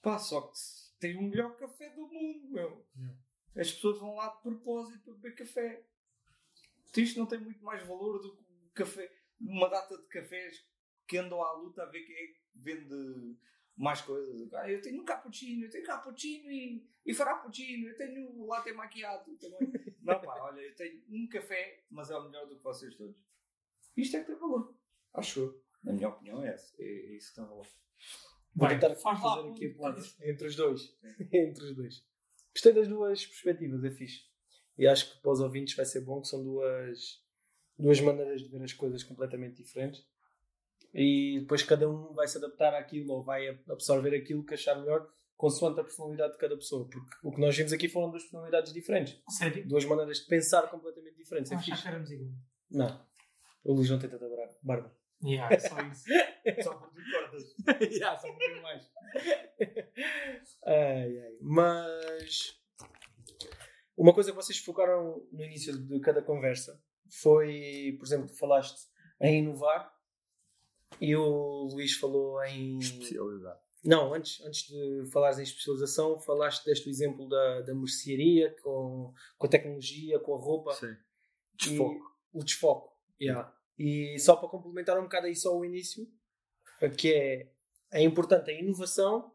Pá, 0.00 0.18
só 0.18 0.40
que 0.40 0.58
tem 0.98 1.16
o 1.16 1.22
melhor 1.22 1.56
café 1.56 1.90
do 1.90 2.06
mundo, 2.06 2.48
meu. 2.48 2.86
Yeah. 2.96 3.18
As 3.56 3.70
pessoas 3.72 3.98
vão 3.98 4.14
lá 4.14 4.28
de 4.28 4.42
propósito 4.42 5.02
para 5.04 5.14
beber 5.14 5.34
café. 5.34 5.84
Isto 6.96 7.18
não 7.18 7.26
tem 7.26 7.40
muito 7.40 7.62
mais 7.64 7.86
valor 7.86 8.20
do 8.20 8.36
que 8.36 8.44
café. 8.74 9.12
Uma 9.40 9.68
data 9.68 9.96
de 9.96 10.06
cafés 10.06 10.64
que 11.06 11.18
andam 11.18 11.42
à 11.42 11.52
luta 11.52 11.82
a 11.82 11.86
ver 11.86 12.04
quem 12.04 12.16
é 12.16 12.26
que 12.28 12.40
vende 12.54 13.36
mais 13.76 14.00
coisas. 14.00 14.52
Ah, 14.54 14.70
eu 14.70 14.80
tenho 14.80 15.00
um 15.02 15.04
cappuccino, 15.04 15.64
eu 15.64 15.70
tenho 15.70 15.84
cappuccino 15.84 16.50
e, 16.50 16.86
e 17.06 17.14
frappuccino, 17.14 17.88
eu 17.88 17.96
tenho 17.96 18.46
latte 18.46 18.72
macchiato 18.72 19.34
também. 19.36 19.58
não, 20.02 20.20
pá, 20.20 20.34
olha, 20.42 20.60
eu 20.60 20.74
tenho 20.74 21.02
um 21.10 21.26
café, 21.28 21.84
mas 21.90 22.10
é 22.10 22.16
o 22.16 22.24
melhor 22.24 22.46
do 22.46 22.56
que 22.56 22.62
vocês 22.62 22.94
todos. 22.94 23.16
Isto 23.96 24.16
é 24.16 24.20
que 24.20 24.26
tem 24.26 24.36
valor. 24.36 24.76
Acho 25.14 25.40
eu. 25.40 25.62
Na 25.82 25.92
minha 25.92 26.08
opinião, 26.08 26.42
é 26.44 26.48
essa. 26.54 26.74
É, 26.78 26.84
é 26.84 27.16
isso 27.16 27.30
que 27.30 27.36
tem 27.36 27.44
valor. 27.44 27.66
Vou 28.54 28.68
Bem, 28.68 28.78
tentar 28.78 28.94
faz 28.96 29.22
lá 29.22 29.36
fazer 29.36 29.48
um- 29.48 29.52
aqui 29.52 29.66
a 29.66 29.74
ponte 29.74 30.14
entre 30.22 30.46
os 30.46 30.56
dois. 30.56 30.98
entre 31.32 31.64
os 31.64 31.74
dois. 31.74 32.06
Gostei 32.54 32.72
das 32.72 32.86
duas 32.88 33.24
perspectivas, 33.26 33.82
é 33.84 33.90
fixe. 33.90 34.26
E 34.78 34.86
acho 34.86 35.10
que 35.14 35.20
para 35.22 35.32
os 35.32 35.40
ouvintes 35.40 35.74
vai 35.74 35.84
ser 35.86 36.00
bom 36.02 36.20
que 36.20 36.28
são 36.28 36.42
duas, 36.42 37.22
duas 37.78 38.00
maneiras 38.00 38.42
de 38.42 38.48
ver 38.48 38.62
as 38.62 38.72
coisas 38.72 39.02
completamente 39.02 39.62
diferentes. 39.62 40.06
E 40.94 41.40
depois 41.40 41.62
cada 41.62 41.88
um 41.88 42.12
vai 42.12 42.26
se 42.28 42.36
adaptar 42.38 42.74
àquilo 42.74 43.12
ou 43.14 43.24
vai 43.24 43.48
absorver 43.70 44.14
aquilo 44.16 44.44
que 44.44 44.54
achar 44.54 44.74
melhor 44.78 45.08
consoante 45.36 45.80
a 45.80 45.84
personalidade 45.84 46.32
de 46.34 46.38
cada 46.38 46.54
pessoa. 46.56 46.88
Porque 46.88 47.16
o 47.24 47.32
que 47.32 47.40
nós 47.40 47.56
vimos 47.56 47.72
aqui 47.72 47.88
foram 47.88 48.10
duas 48.10 48.22
personalidades 48.22 48.72
diferentes. 48.72 49.20
Sério? 49.28 49.66
Duas 49.66 49.84
maneiras 49.84 50.18
de 50.18 50.26
pensar 50.26 50.68
completamente 50.70 51.16
diferentes. 51.16 51.50
É 51.50 51.54
Achar 51.56 51.64
fixe. 51.64 51.82
que 51.82 51.88
éramos 51.88 52.10
iguais. 52.10 52.32
Não. 52.70 53.06
O 53.64 53.72
Luís 53.74 53.88
não 53.90 53.98
tem 53.98 54.10
tanta 54.10 54.28
bra- 54.28 54.50
barba. 54.62 54.96
Yeah, 55.24 55.54
é 55.54 55.58
só 55.60 55.80
isso. 55.82 56.04
Só 56.62 56.74
porque 56.74 57.00
tu 57.00 57.10
cortas. 57.12 57.92
Já, 57.98 58.16
só 58.18 58.28
um 58.28 58.30
pouquinho 58.36 58.62
mais. 58.62 58.90
ai, 60.66 61.18
ai. 61.18 61.36
Mas 61.40 62.60
uma 63.96 64.12
coisa 64.14 64.30
que 64.30 64.36
vocês 64.36 64.58
focaram 64.58 65.26
no 65.32 65.44
início 65.44 65.76
de 65.78 66.00
cada 66.00 66.22
conversa 66.22 66.80
foi, 67.22 67.94
por 67.98 68.04
exemplo, 68.06 68.26
tu 68.26 68.36
falaste 68.38 68.80
em 69.20 69.38
inovar 69.42 69.92
e 71.02 71.16
o 71.16 71.64
Luís 71.64 71.96
falou 71.96 72.40
em. 72.44 72.78
Especialidade. 72.78 73.58
Não, 73.84 74.14
antes, 74.14 74.40
antes 74.42 74.68
de 74.68 75.10
falares 75.10 75.40
em 75.40 75.42
especialização, 75.42 76.16
falaste 76.20 76.64
deste 76.64 76.88
exemplo 76.88 77.28
da, 77.28 77.62
da 77.62 77.74
mercearia 77.74 78.54
com, 78.62 79.12
com 79.36 79.46
a 79.46 79.50
tecnologia, 79.50 80.20
com 80.20 80.36
a 80.36 80.38
roupa 80.38 80.72
Sim. 80.74 80.96
e 81.72 81.78
o 82.32 82.44
desfoco. 82.44 82.96
Yeah. 83.20 83.52
E 83.76 84.16
só 84.20 84.36
para 84.36 84.48
complementar 84.48 84.96
um 85.00 85.02
bocado 85.02 85.26
aí 85.26 85.34
só 85.34 85.58
o 85.58 85.64
início, 85.64 86.06
que 86.96 87.12
é, 87.12 87.52
é 87.90 88.00
importante 88.00 88.52
a 88.52 88.54
inovação, 88.54 89.34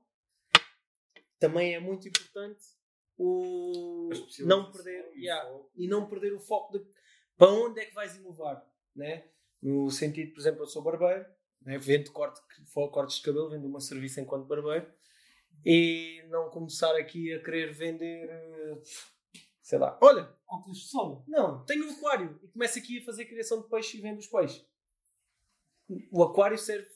também 1.38 1.76
é 1.76 1.80
muito 1.82 2.08
importante 2.08 2.64
o 3.18 4.10
não 4.40 4.72
perder 4.72 5.12
yeah, 5.18 5.46
e 5.76 5.86
não 5.86 6.08
perder 6.08 6.34
o 6.34 6.40
foco 6.40 6.80
de 6.80 6.86
para 7.36 7.52
onde 7.52 7.82
é 7.82 7.86
que 7.86 7.94
vais 7.94 8.16
inovar, 8.16 8.66
né? 8.96 9.28
No 9.62 9.92
sentido, 9.92 10.32
por 10.34 10.40
exemplo, 10.40 10.62
eu 10.62 10.68
sou 10.68 10.82
barbeiro, 10.82 11.26
né? 11.68 11.78
vendo 11.78 12.12
corte, 12.12 12.42
cortes 12.92 13.18
de 13.18 13.24
cabelo, 13.24 13.50
vendo 13.50 13.68
uma 13.68 13.82
serviço 13.82 14.22
enquanto 14.22 14.48
barbeiro 14.48 14.90
e 15.66 16.24
não 16.30 16.50
começar 16.50 16.96
aqui 16.96 17.34
a 17.34 17.44
querer 17.44 17.74
vender, 17.74 18.30
eh, 18.30 18.82
sei 19.62 19.78
lá, 19.78 20.00
olha, 20.02 20.34
Óculos 20.48 20.80
de 20.80 20.86
sol. 20.86 21.26
não, 21.28 21.66
tenho 21.66 21.86
um 21.86 21.92
aquário 21.92 22.40
e 22.42 22.48
começo 22.48 22.80
aqui 22.80 23.00
a 23.00 23.06
fazer 23.06 23.26
criação 23.26 23.62
de 23.62 23.68
peixe 23.68 23.98
e 23.98 24.02
vendo 24.02 24.20
os 24.20 24.28
peixes. 24.28 24.66
O 26.10 26.24
aquário 26.24 26.58
serve 26.58 26.90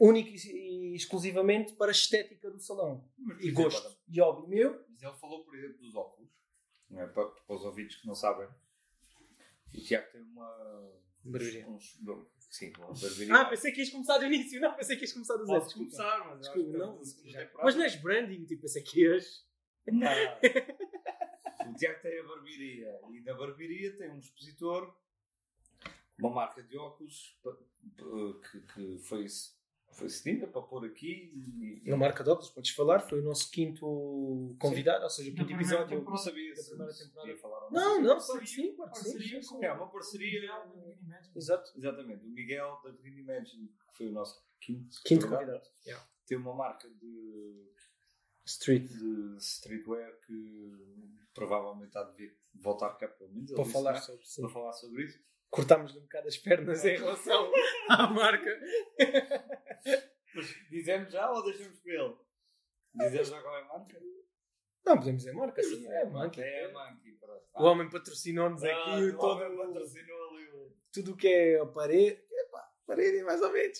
único 0.00 0.30
e 0.30 0.94
exclusivamente 0.94 1.74
para 1.74 1.88
a 1.88 1.92
estética 1.92 2.50
do 2.50 2.60
salão 2.60 3.06
e 3.40 3.50
gosto 3.50 3.98
e 4.08 4.20
hobby 4.20 4.48
meu. 4.48 4.86
Mas 4.88 5.02
ele 5.02 5.12
falou, 5.16 5.44
por 5.44 5.54
exemplo, 5.54 5.78
dos 5.78 5.94
óculos. 5.94 6.30
Não 6.88 7.02
é? 7.02 7.06
para, 7.08 7.26
para 7.26 7.56
os 7.56 7.64
ouvintes 7.64 8.00
que 8.00 8.06
não 8.06 8.14
sabem. 8.14 8.48
O 9.74 9.80
Tiago 9.80 10.10
tem 10.12 10.22
uma. 10.22 10.98
Barbearia. 11.24 11.68
Uns, 11.68 11.98
sim. 12.48 12.72
Ah, 13.30 13.44
pensei 13.44 13.72
que 13.72 13.80
ias 13.80 13.90
começar 13.90 14.18
do 14.18 14.24
início, 14.26 14.60
não, 14.60 14.74
pensei 14.74 14.96
que 14.96 15.02
ias 15.02 15.12
começar 15.12 15.36
do 15.36 15.46
zero. 15.46 15.64
Começar, 15.72 16.26
mas 16.26 16.40
Desculpa, 16.40 16.70
acho 16.70 17.02
que 17.22 17.52
não, 17.52 17.64
Mas 17.64 17.74
não 17.74 17.82
és 17.82 17.96
branding, 17.96 18.44
tipo, 18.44 18.62
pensei 18.62 18.82
que 18.82 19.00
ias. 19.02 19.46
Não. 19.86 20.08
o 21.70 21.74
Tiago 21.74 22.00
tem 22.00 22.20
a 22.20 22.22
barbearia 22.24 23.00
e 23.10 23.20
na 23.20 23.34
barbearia 23.34 23.96
tem 23.96 24.10
um 24.10 24.18
expositor, 24.18 24.94
uma 26.18 26.30
marca 26.30 26.62
de 26.62 26.76
óculos 26.76 27.38
que, 28.50 28.60
que 28.60 28.98
foi, 28.98 29.26
foi 29.98 30.08
cedida 30.08 30.46
para 30.46 30.62
pôr 30.62 30.84
aqui 30.86 31.32
e, 31.84 31.90
Na 31.90 31.96
marca 31.96 32.22
de 32.22 32.30
óculos, 32.30 32.50
podes 32.50 32.70
falar, 32.70 33.00
foi 33.00 33.20
o 33.20 33.24
nosso 33.24 33.50
quinto 33.50 34.56
convidado, 34.60 35.02
ou 35.04 35.10
seja, 35.10 35.30
o 35.30 35.34
quinto 35.34 35.52
episódio. 35.52 36.02
não 36.04 36.16
sabia 36.16 36.50
Da 36.54 36.62
se 36.62 36.68
primeira 36.70 36.94
temporada. 36.94 37.36
falar 37.38 37.64
ou 37.64 37.72
Não, 37.72 38.00
não, 38.02 38.16
que 38.38 38.46
sim, 38.46 38.74
claro 38.74 38.94
sim. 38.94 39.02
Parceria 39.12 39.40
com 39.48 39.64
É 39.64 39.72
uma 39.72 39.90
parceria. 39.90 40.64
Exato. 41.34 41.72
Exatamente, 41.76 42.24
o 42.24 42.28
Miguel 42.30 42.80
da 42.84 42.90
Green 42.92 43.18
Imagine, 43.18 43.68
que 43.68 43.96
foi 43.96 44.08
o 44.08 44.12
nosso 44.12 44.40
quinto, 44.60 45.02
Quinto 45.04 45.28
convidado. 45.28 45.62
Yeah. 45.86 46.06
tem 46.26 46.38
uma 46.38 46.54
marca 46.54 46.88
de, 46.88 47.72
Street. 48.46 48.88
de 48.88 49.36
streetwear 49.38 50.12
que 50.26 50.72
provavelmente 51.34 51.96
há 51.98 52.02
de 52.04 52.16
vir- 52.16 52.38
voltar 52.54 52.90
cá 52.96 53.08
pelo 53.08 53.30
menos. 53.32 53.50
Para 53.52 53.64
falar 53.64 53.92
né? 53.94 54.00
sobre 54.00 54.24
sim. 54.24 54.42
para 54.42 54.50
falar 54.50 54.72
sobre 54.72 55.04
isso. 55.04 55.18
Cortámos-lhe 55.50 55.98
um 55.98 56.02
bocado 56.02 56.28
as 56.28 56.36
pernas 56.36 56.84
em 56.84 56.96
relação 56.96 57.50
à 57.88 58.06
marca. 58.06 58.60
Mas 60.34 60.46
dizemos 60.70 61.12
já 61.12 61.30
ou 61.30 61.42
deixamos 61.44 61.78
para 61.80 61.92
ele? 61.92 62.16
Dizemos 62.94 63.28
já 63.28 63.40
qual 63.42 63.56
é 63.56 63.62
a 63.62 63.64
marca? 63.64 64.00
Não, 64.86 64.96
podemos 64.98 65.22
dizer 65.22 65.34
marca, 65.34 65.62
sim. 65.62 65.86
É. 65.86 65.90
É 65.92 66.02
a 66.02 66.06
Monkey, 66.72 67.12
pronto. 67.20 67.44
O 67.56 67.62
homem 67.64 67.90
patrocinou-nos 67.90 68.62
Ah, 68.64 68.68
aqui 68.70 69.04
o 69.04 69.18
todo, 69.18 69.42
homem 69.42 69.56
patrocinou 69.56 70.28
ali 70.30 70.48
o- 70.50 70.76
tudo 70.92 71.12
o 71.12 71.16
que 71.16 71.28
é 71.28 71.60
a 71.60 71.66
parede. 71.66 72.22
Epá, 72.30 72.70
parede 72.86 73.22
mais 73.24 73.40
ou 73.42 73.52
menos. 73.52 73.78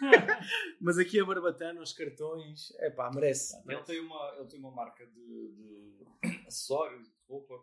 Mas 0.80 0.98
aqui 0.98 1.20
a 1.20 1.24
barbatana, 1.24 1.80
os 1.80 1.92
cartões, 1.92 2.70
epá, 2.80 3.10
merece. 3.14 3.56
Ele 3.68 3.82
tem 3.84 4.00
uma, 4.00 4.34
ele 4.38 4.48
tem 4.48 4.58
uma 4.58 4.70
marca 4.70 5.06
de, 5.06 5.14
de 5.52 6.06
acessórios, 6.46 7.06
de 7.08 7.14
roupa. 7.28 7.54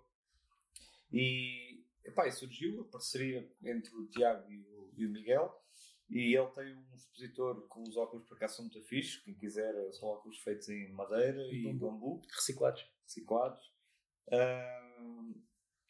E, 1.12 1.81
epá, 2.06 2.28
e 2.28 2.32
surgiu 2.32 2.82
a 2.82 2.86
parceria 2.86 3.50
entre 3.64 3.94
o 3.96 4.08
Tiago 4.08 4.50
e 4.52 4.60
o, 4.62 4.92
e 4.98 5.06
o 5.06 5.10
Miguel. 5.10 5.54
E 6.10 6.36
ele 6.38 6.48
tem 6.52 6.76
um 6.76 6.94
expositor 6.94 7.68
com 7.70 7.84
os 7.84 7.96
óculos 7.96 8.28
para 8.28 8.38
cá 8.40 8.48
são 8.48 8.66
muito 8.66 8.82
fixe. 8.84 9.24
Quem 9.24 9.34
quiser, 9.34 9.74
são 9.94 10.10
óculos 10.10 10.38
feitos 10.40 10.68
em 10.68 10.92
madeira 10.92 11.42
e 11.54 11.64
bambu. 11.64 11.90
bambu, 11.90 12.22
Reciclados. 12.36 12.86
reciclados. 13.06 13.74
Ah, 14.30 15.32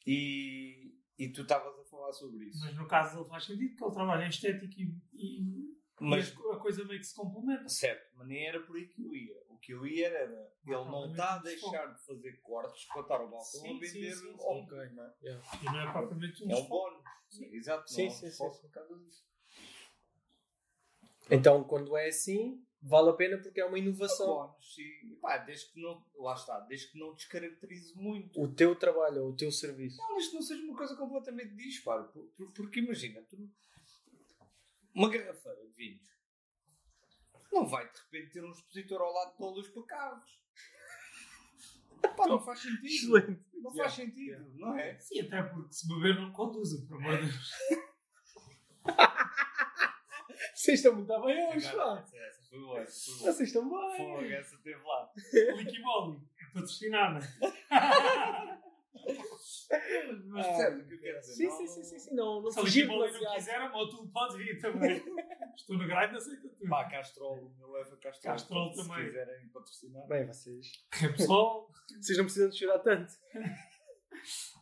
e, 0.05 0.93
e 1.17 1.29
tu 1.31 1.41
estavas 1.41 1.77
a 1.79 1.83
falar 1.85 2.11
sobre 2.13 2.45
isso. 2.45 2.59
Mas 2.63 2.75
no 2.75 2.87
caso 2.87 3.15
dele 3.17 3.29
faz 3.29 3.45
sentido 3.45 3.75
que 3.75 3.83
ele 3.83 3.93
trabalha 3.93 4.25
em 4.25 4.29
estética 4.29 4.75
e, 4.79 4.95
e, 5.13 5.75
Mas, 5.99 6.29
e 6.29 6.51
a 6.51 6.57
coisa 6.57 6.83
meio 6.85 6.99
que 6.99 7.05
se 7.07 7.15
complementa. 7.15 7.67
certo, 7.69 8.15
mas 8.15 8.27
nem 8.27 8.45
era 8.47 8.59
por 8.61 8.75
aí 8.75 8.87
que 8.87 9.01
eu 9.03 9.15
ia. 9.15 9.35
O 9.61 9.63
que 9.63 9.73
eu 9.73 9.85
ia 9.85 10.07
era, 10.07 10.51
ele 10.65 10.73
não 10.75 11.11
está 11.11 11.35
a 11.35 11.37
deixar 11.37 11.85
de 11.93 12.03
fazer 12.03 12.41
cortes 12.41 12.83
para 12.85 13.01
estar 13.03 13.13
ao 13.17 13.29
balcão 13.29 13.43
Sim, 13.43 13.77
a 13.77 13.79
vender 13.79 14.11
sim, 14.11 14.19
sim, 14.25 14.31
sim. 14.31 14.37
óculos, 14.39 14.91
não 14.95 15.03
é? 15.05 15.13
E 15.61 15.65
não 15.65 15.79
é 15.79 15.91
propriamente 15.91 16.43
um 16.43 16.51
É 16.51 16.55
um 16.55 16.65
bónus. 16.67 17.03
Exato, 17.39 17.87
Sim, 17.91 18.07
não 18.07 18.11
é 18.11 18.15
sim, 18.15 18.31
sim, 18.31 18.49
disso. 19.05 19.25
Então, 21.29 21.63
quando 21.63 21.95
é 21.95 22.07
assim, 22.07 22.65
vale 22.81 23.11
a 23.11 23.13
pena 23.13 23.37
porque 23.37 23.61
é 23.61 23.65
uma 23.65 23.77
É 23.77 23.81
um 23.81 23.83
inovação. 23.83 24.25
bónus, 24.25 24.73
sim. 24.73 25.15
Pá, 25.21 25.37
desde 25.37 25.71
que 25.71 25.79
não, 25.79 26.03
lá 26.15 26.33
está, 26.33 26.59
desde 26.61 26.87
que 26.91 26.97
não 26.97 27.13
descaracterize 27.13 27.95
muito. 27.95 28.41
O 28.41 28.51
teu 28.51 28.75
trabalho, 28.75 29.27
o 29.27 29.35
teu 29.35 29.51
serviço. 29.51 29.97
Não, 29.97 30.13
desde 30.15 30.29
que 30.31 30.35
não 30.37 30.41
seja 30.41 30.63
uma 30.63 30.75
coisa 30.75 30.95
completamente 30.95 31.55
disparo. 31.55 32.05
Por- 32.11 32.25
por- 32.35 32.51
Porque 32.53 32.79
imagina, 32.79 33.21
tu, 33.29 33.37
uma 34.95 35.07
garrafeira 35.07 35.63
de 35.67 35.73
vinhos 35.73 36.10
não 37.51 37.65
vai 37.67 37.83
de 37.91 37.99
repente 37.99 38.33
ter 38.33 38.43
um 38.43 38.51
expositor 38.51 39.01
ao 39.01 39.11
lado 39.13 39.31
de 39.31 39.37
todos 39.37 39.67
para 39.69 39.83
carros. 39.83 40.41
Pá, 42.17 42.27
não 42.27 42.39
faz 42.39 42.59
sentido. 42.59 42.85
Excelente. 43.17 43.41
Não 43.53 43.71
Yeah. 43.71 43.83
faz 43.83 43.93
sentido, 43.93 44.51
não 44.57 44.75
é? 44.77 44.97
Sim, 44.99 45.19
até 45.21 45.43
porque 45.43 45.71
se 45.73 45.87
beber 45.87 46.15
não 46.19 46.31
conduzem, 46.31 46.85
por 46.87 46.97
amor 46.97 47.17
de 47.17 47.27
Deus. 47.27 47.51
Vocês 50.55 50.79
estão 50.79 50.95
muito 50.95 51.07
bem 51.21 51.47
hoje, 51.49 51.71
pá. 51.75 52.03
Essa, 52.13 52.41
foi 52.49 52.59
boa, 52.59 52.79
essa 52.81 53.05
foi 53.11 53.19
boa. 53.19 53.33
Vocês 53.33 53.49
estão 53.49 53.69
bem. 53.69 53.97
Fogo, 53.97 54.23
essa 54.25 54.57
teve 54.63 54.81
lá. 54.83 55.11
Liquimoli, 55.57 56.19
é 56.39 56.45
patrocinada. 56.53 57.19
Mas 60.27 60.45
percebes 60.47 60.83
o 60.83 60.87
que 60.87 60.93
eu 60.95 60.99
quero 60.99 61.19
dizer? 61.21 61.33
Sim, 61.33 61.45
Não- 61.47 61.57
sim, 61.57 61.67
sim, 61.67 61.83
sim, 61.83 61.99
sim. 61.99 62.15
Não, 62.15 62.41
não 62.41 62.51
Se 62.51 62.59
fugir 62.59 62.81
Liquimoli 62.83 63.11
não 63.23 63.33
quiser, 63.35 63.55
a 63.61 63.69
Motul 63.69 64.07
pode 64.11 64.37
vir 64.37 64.59
também. 64.59 65.01
Estou 65.55 65.77
no 65.77 65.87
grind, 65.87 66.15
aceita 66.15 66.49
tudo. 66.49 66.69
Pá, 66.69 66.89
Castrol, 66.89 67.45
o 67.45 67.55
meu 67.57 67.71
leva 67.71 67.97
Castrol. 67.97 68.33
Castrol 68.33 68.73
se 68.73 68.87
também. 68.87 69.05
quiserem 69.05 69.49
patrocinar. 69.49 70.07
Bem, 70.07 70.25
vocês. 70.25 70.85
Repsol, 70.93 71.71
Vocês 71.99 72.17
não 72.17 72.25
precisam 72.25 72.49
de 72.49 72.57
chorar 72.57 72.79
tanto. 72.79 73.13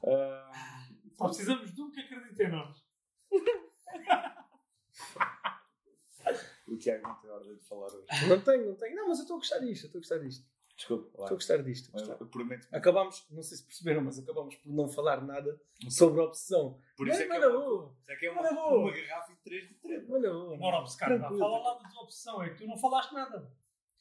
Ah, 0.05 0.51
só 1.17 1.25
precisamos 1.27 1.73
de 1.73 1.81
um 1.81 1.91
que 1.91 1.99
acredite 1.99 2.43
em 2.43 2.49
nós. 2.49 2.83
o 6.67 6.77
Tiago 6.77 7.07
não 7.07 7.15
tem 7.21 7.29
ordem 7.31 7.55
de 7.55 7.63
falar 7.65 7.87
hoje. 7.87 8.05
Não 8.27 8.41
tenho, 8.41 8.67
não 8.67 8.75
tenho. 8.75 8.95
Não, 8.95 9.07
mas 9.07 9.17
eu 9.19 9.23
estou 9.23 9.37
a 9.37 9.39
gostar 9.39 9.59
disto. 9.59 9.83
Eu 9.83 9.87
estou 9.87 9.99
a 9.99 10.01
gostar 10.01 10.17
disto. 10.19 10.47
Desculpa, 10.79 11.09
Estou 11.09 11.25
a 11.25 11.29
gostar 11.31 11.57
disto. 11.61 11.91
gostar. 11.91 12.15
prometo 12.15 12.65
Acabámos, 12.71 13.27
não 13.29 13.43
sei 13.43 13.57
se 13.57 13.65
perceberam, 13.65 14.01
mas 14.01 14.17
acabámos 14.17 14.55
por 14.55 14.71
não 14.71 14.87
falar 14.87 15.21
nada 15.21 15.59
sobre 15.89 16.21
a 16.21 16.23
obsessão. 16.23 16.79
Por 16.95 17.05
isso 17.09 17.21
é 17.21 17.25
que 17.25 17.33
é 17.33 17.37
uma, 17.37 17.49
boa. 17.49 17.95
isso 18.01 18.11
é, 18.11 18.15
que 18.15 18.25
é 18.25 18.31
uma, 18.31 18.53
boa. 18.53 18.77
uma 18.79 18.91
garrafa 18.91 19.33
de 19.33 19.39
3 19.41 19.67
de 19.67 19.73
3. 19.75 20.07
Mas 20.07 20.21
não, 20.21 20.61
Ora, 20.61 20.77
obcecado, 20.77 21.09
vá, 21.09 21.17
Tranquilo. 21.17 21.39
fala 21.39 21.59
lá 21.59 21.73
da 21.83 21.89
tua 21.89 22.03
opção, 22.03 22.41
é 22.41 22.49
que 22.51 22.59
tu 22.59 22.65
não 22.67 22.77
falaste 22.77 23.11
nada. 23.11 23.51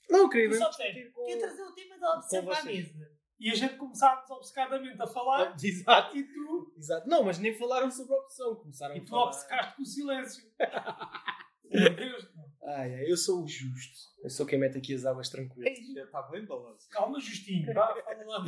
Não, 0.09 0.29
mesmo 0.29 0.55
só 0.55 0.71
tens. 0.71 1.13
com... 1.13 1.25
Quer 1.27 1.39
trazer 1.39 1.63
o 1.63 1.75
tema 1.75 1.99
da 1.99 2.23
com 2.23 2.45
para 2.45 2.61
a 2.61 2.65
mesa. 2.65 3.19
E 3.41 3.51
a 3.51 3.55
gente 3.57 3.77
começámos 3.77 4.31
obcecadamente 4.31 5.03
a 5.03 5.07
falar 5.09 5.55
Exato. 5.61 6.17
e 6.17 6.23
tu, 6.23 6.73
Exato. 6.77 7.09
Não, 7.09 7.25
mas 7.25 7.41
nem 7.41 7.59
falaram 7.59 7.91
sobre 7.91 8.15
a 8.15 8.19
opção. 8.19 8.55
Começaram 8.55 8.95
e 8.95 8.99
a 9.01 9.03
tu 9.03 9.11
falar... 9.11 9.25
obcecaste 9.25 9.77
com 9.77 9.83
o 9.83 9.87
silêncio. 9.87 10.49
Meu 11.71 11.95
Deus. 11.97 12.29
Ai, 12.77 12.95
ai, 12.97 13.11
eu 13.11 13.17
sou 13.17 13.45
o 13.45 13.49
justo. 13.49 13.99
Eu 14.23 14.29
sou 14.31 14.45
quem 14.45 14.59
mete 14.59 14.77
aqui 14.77 14.95
as 14.95 15.05
águas 15.07 15.29
tranquilas. 15.31 15.79
Já 15.95 16.05
está 16.05 16.23
bem 16.23 16.45
balanço. 16.45 16.89
Calma, 16.91 17.19
Justinho, 17.21 17.73
vá, 17.73 17.95
fala 18.03 18.25
lá 18.25 18.45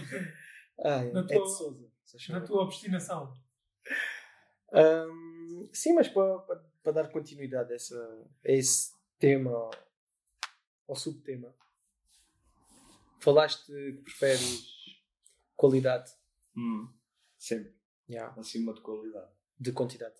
Ai, 0.85 1.11
Na 1.13 1.21
é 1.21 1.25
tua- 1.27 1.45
de 1.45 1.57
Souza. 1.57 1.91
chama. 2.19 2.41
tua 2.45 2.63
obstinação. 2.63 3.33
Ahm, 4.73 5.69
sim, 5.73 5.93
mas 5.95 6.09
para, 6.09 6.39
para, 6.41 6.57
para 6.83 6.93
dar 6.93 7.09
continuidade 7.11 7.73
a, 7.73 7.77
essa, 7.77 8.27
a 8.45 8.51
esse 8.53 8.93
tema, 9.19 9.51
ao, 9.51 9.71
ao 10.89 10.97
subtema, 10.97 11.55
falaste 13.19 13.67
que 13.67 13.93
preferes 14.05 14.65
qualidade 15.57 16.11
Hum, 16.57 16.93
sempre. 17.39 17.75
yeah, 18.09 18.39
Acima 18.39 18.75
de 18.75 18.81
qualidade. 18.81 19.31
de 19.59 19.73
quantidade. 19.73 20.17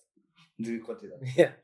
De 0.57 0.79
quantidade. 0.79 1.21
Yeah. 1.37 1.61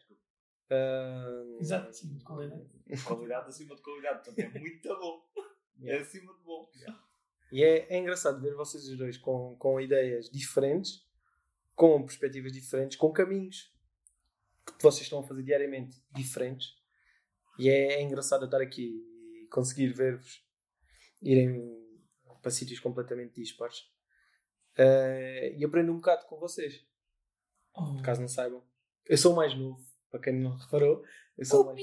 Exato, 1.60 1.94
sim, 1.94 2.16
de 2.18 2.24
qualidade. 2.24 2.68
Qualidade 3.06 3.50
acima 3.50 3.76
de 3.76 3.82
qualidade. 3.82 4.24
Portanto, 4.26 4.56
é 4.56 4.60
muito 4.60 4.88
bom. 4.88 5.26
É 5.80 5.84
Yeah. 5.86 6.04
acima 6.04 6.34
de 6.34 6.40
bom. 6.44 6.68
E 7.52 7.64
é, 7.64 7.94
é 7.94 8.00
engraçado 8.00 8.42
ver 8.42 8.56
vocês 8.56 8.88
os 8.88 8.98
dois 8.98 9.16
com, 9.16 9.56
com 9.58 9.80
ideias 9.80 10.28
diferentes, 10.28 11.06
com 11.76 12.04
perspectivas 12.04 12.52
diferentes, 12.52 12.98
com 12.98 13.12
caminhos 13.14 13.72
que 14.66 14.82
vocês 14.82 15.04
estão 15.04 15.20
a 15.20 15.24
fazer 15.24 15.44
diariamente 15.44 15.96
diferentes. 16.12 16.76
E 17.60 17.70
é, 17.70 17.94
é 17.94 18.02
engraçado 18.02 18.46
estar 18.46 18.60
aqui 18.60 19.04
e 19.44 19.48
conseguir 19.52 19.94
ver-vos 19.94 20.44
irem 21.22 21.62
para 22.42 22.50
sítios 22.50 22.80
completamente 22.80 23.40
dispares. 23.40 23.88
Eh, 24.76 25.56
e 25.58 25.64
aprendo 25.64 25.92
um 25.92 25.98
bocado 25.98 26.26
com 26.26 26.38
vocês, 26.40 26.84
Oh. 27.76 28.02
caso 28.02 28.20
não 28.22 28.28
saibam. 28.28 28.64
Eu 29.06 29.18
sou 29.18 29.34
o 29.34 29.36
mais 29.36 29.54
novo, 29.56 29.80
para 30.10 30.22
quem 30.22 30.34
não 30.40 30.58
reparou. 30.58 31.04
Eu 31.38 31.46
sou 31.46 31.64
o 31.64 31.66
mais. 31.68 31.80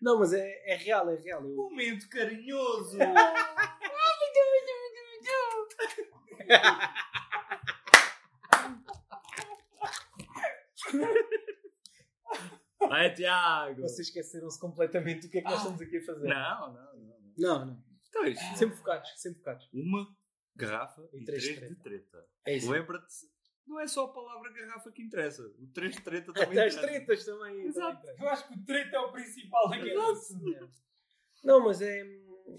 Não, 0.00 0.18
mas 0.18 0.32
é, 0.32 0.72
é 0.72 0.76
real, 0.76 1.10
é 1.10 1.16
real. 1.16 1.42
Eu, 1.44 1.56
Momento 1.56 2.08
carinhoso. 2.08 2.98
Vai, 12.88 13.12
Tiago! 13.14 13.82
vocês 13.82 14.08
esqueceram-se 14.08 14.60
completamente 14.60 15.26
do 15.26 15.30
que 15.30 15.38
é 15.38 15.42
que 15.42 15.48
nós 15.48 15.58
estamos 15.58 15.80
aqui 15.80 15.96
a 15.98 16.04
fazer. 16.04 16.28
Não, 16.28 16.72
não, 16.72 16.94
não. 16.94 16.94
não. 16.94 17.16
Não, 17.36 17.66
não. 17.66 17.84
Dois. 18.12 18.38
Sempre 18.56 18.76
focados, 18.76 19.12
sempre 19.16 19.38
focados. 19.40 19.68
Uma 19.72 20.06
garrafa 20.54 21.08
E 21.12 21.20
e, 21.20 21.24
três 21.24 21.44
três, 21.44 21.60
de 21.60 21.68
de 21.68 21.82
treta. 21.82 22.26
É 22.46 22.56
isso. 22.56 22.70
Lembra-te, 22.70 23.12
não 23.66 23.80
é 23.80 23.86
só 23.86 24.04
a 24.04 24.12
palavra 24.12 24.52
garrafa 24.52 24.90
que 24.92 25.02
interessa. 25.02 25.42
O 25.58 25.66
três 25.68 25.96
de 25.96 26.02
treta 26.02 26.32
também 26.32 26.50
Até 26.50 26.66
as 26.66 26.74
interessa. 26.74 26.94
tretas 27.04 27.24
também. 27.24 27.60
Exato. 27.66 28.06
também 28.06 28.22
Eu 28.22 28.28
acho 28.28 28.48
que 28.48 28.54
o 28.54 28.64
treta 28.64 28.96
é 28.96 29.00
o 29.00 29.12
principal 29.12 29.66
aqui. 29.66 29.78
interessa. 29.80 30.40
Não, 31.44 31.64
mas 31.64 31.82
é. 31.82 32.02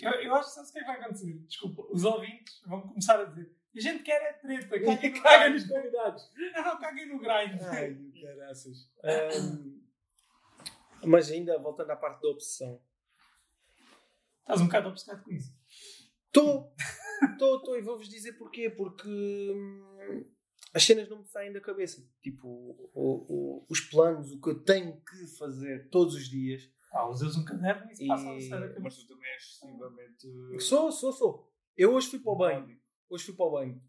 Eu, 0.01 0.11
eu 0.21 0.35
acho 0.35 0.49
que 0.49 0.55
sabes 0.55 0.69
o 0.69 0.73
que 0.73 0.79
é 0.79 0.81
que 0.81 0.87
vai 0.87 0.99
acontecer? 0.99 1.33
Desculpa, 1.47 1.87
os 1.89 2.03
ouvintes 2.03 2.61
vão 2.65 2.81
começar 2.81 3.19
a 3.19 3.25
dizer 3.25 3.57
a 3.77 3.81
gente 3.81 4.03
quer 4.03 4.21
é 4.21 4.33
treta, 4.33 4.75
no 4.79 5.21
Caga 5.21 5.49
grind. 5.49 5.53
nos 5.53 5.67
convidados. 5.69 6.31
Não, 6.35 6.63
não, 6.65 6.79
caguem 6.79 7.07
no 7.07 7.19
grind. 7.19 7.61
Ai, 7.61 7.95
caraças. 8.19 8.91
Ahm, 9.03 9.81
mas 11.05 11.29
ainda 11.29 11.59
voltando 11.59 11.91
à 11.91 11.95
parte 11.95 12.21
da 12.21 12.29
obsessão. 12.29 12.81
Estás 14.41 14.61
um 14.61 14.65
bocado 14.65 14.89
obcecado 14.89 15.23
com 15.23 15.31
isso. 15.31 15.53
Estou, 16.25 16.73
estou, 17.31 17.57
estou 17.57 17.77
e 17.77 17.81
vou-vos 17.81 18.09
dizer 18.09 18.33
porquê. 18.33 18.69
Porque 18.69 19.07
hum, 19.07 20.25
as 20.77 20.83
cenas 20.85 21.09
não 21.09 21.19
me 21.19 21.25
saem 21.25 21.51
da 21.51 21.59
cabeça. 21.59 22.01
Tipo, 22.21 22.47
o- 22.47 23.25
o- 23.63 23.65
os 23.69 23.81
planos, 23.81 24.31
o 24.31 24.39
que 24.39 24.49
eu 24.49 24.63
tenho 24.63 25.01
que 25.01 25.27
fazer 25.37 25.89
todos 25.89 26.15
os 26.15 26.29
dias. 26.29 26.69
Ah, 26.91 27.07
usas 27.09 27.35
um 27.35 27.43
caderno 27.43 27.91
e 27.91 27.95
se 27.95 28.03
E- 28.05 28.07
passa 28.07 28.23
a 28.31 28.39
sair 28.39 28.73
da 28.73 28.79
Mas 28.79 28.95
tu 28.97 29.07
também 29.07 29.29
és 29.31 29.43
excessivamente. 29.43 30.61
Sou, 30.61 30.91
sou, 30.91 31.11
sou. 31.11 31.53
Eu 31.75 31.93
hoje 31.93 32.09
fui 32.09 32.19
para 32.19 32.31
o 32.31 32.35
banho. 32.37 32.79
Hoje 33.09 33.25
fui 33.25 33.35
para 33.35 33.45
o 33.45 33.51
banho. 33.51 33.81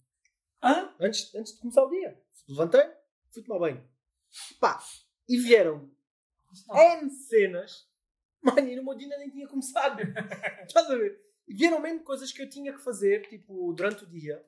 Hã? 0.62 0.94
Antes, 1.00 1.34
antes 1.34 1.52
de 1.54 1.60
começar 1.60 1.84
o 1.84 1.90
dia. 1.90 2.20
Levantei, 2.48 2.82
fui 3.32 3.42
tomar 3.42 3.60
banho. 3.60 3.88
Pá, 4.60 4.82
e 5.28 5.38
vieram 5.38 5.90
N 7.00 7.10
cenas. 7.10 7.88
Mano, 8.42 8.68
e 8.68 8.76
no 8.76 8.84
meu 8.84 8.94
dia 8.96 9.08
nem 9.18 9.30
tinha 9.30 9.46
começado. 9.48 10.00
Estás 10.66 10.90
a 10.90 10.96
ver? 10.96 11.20
E 11.46 11.54
vieram 11.54 11.80
mesmo 11.80 12.02
coisas 12.04 12.30
que 12.32 12.42
eu 12.42 12.48
tinha 12.50 12.72
que 12.72 12.82
fazer, 12.82 13.28
tipo, 13.28 13.72
durante 13.72 14.04
o 14.04 14.06
dia. 14.06 14.44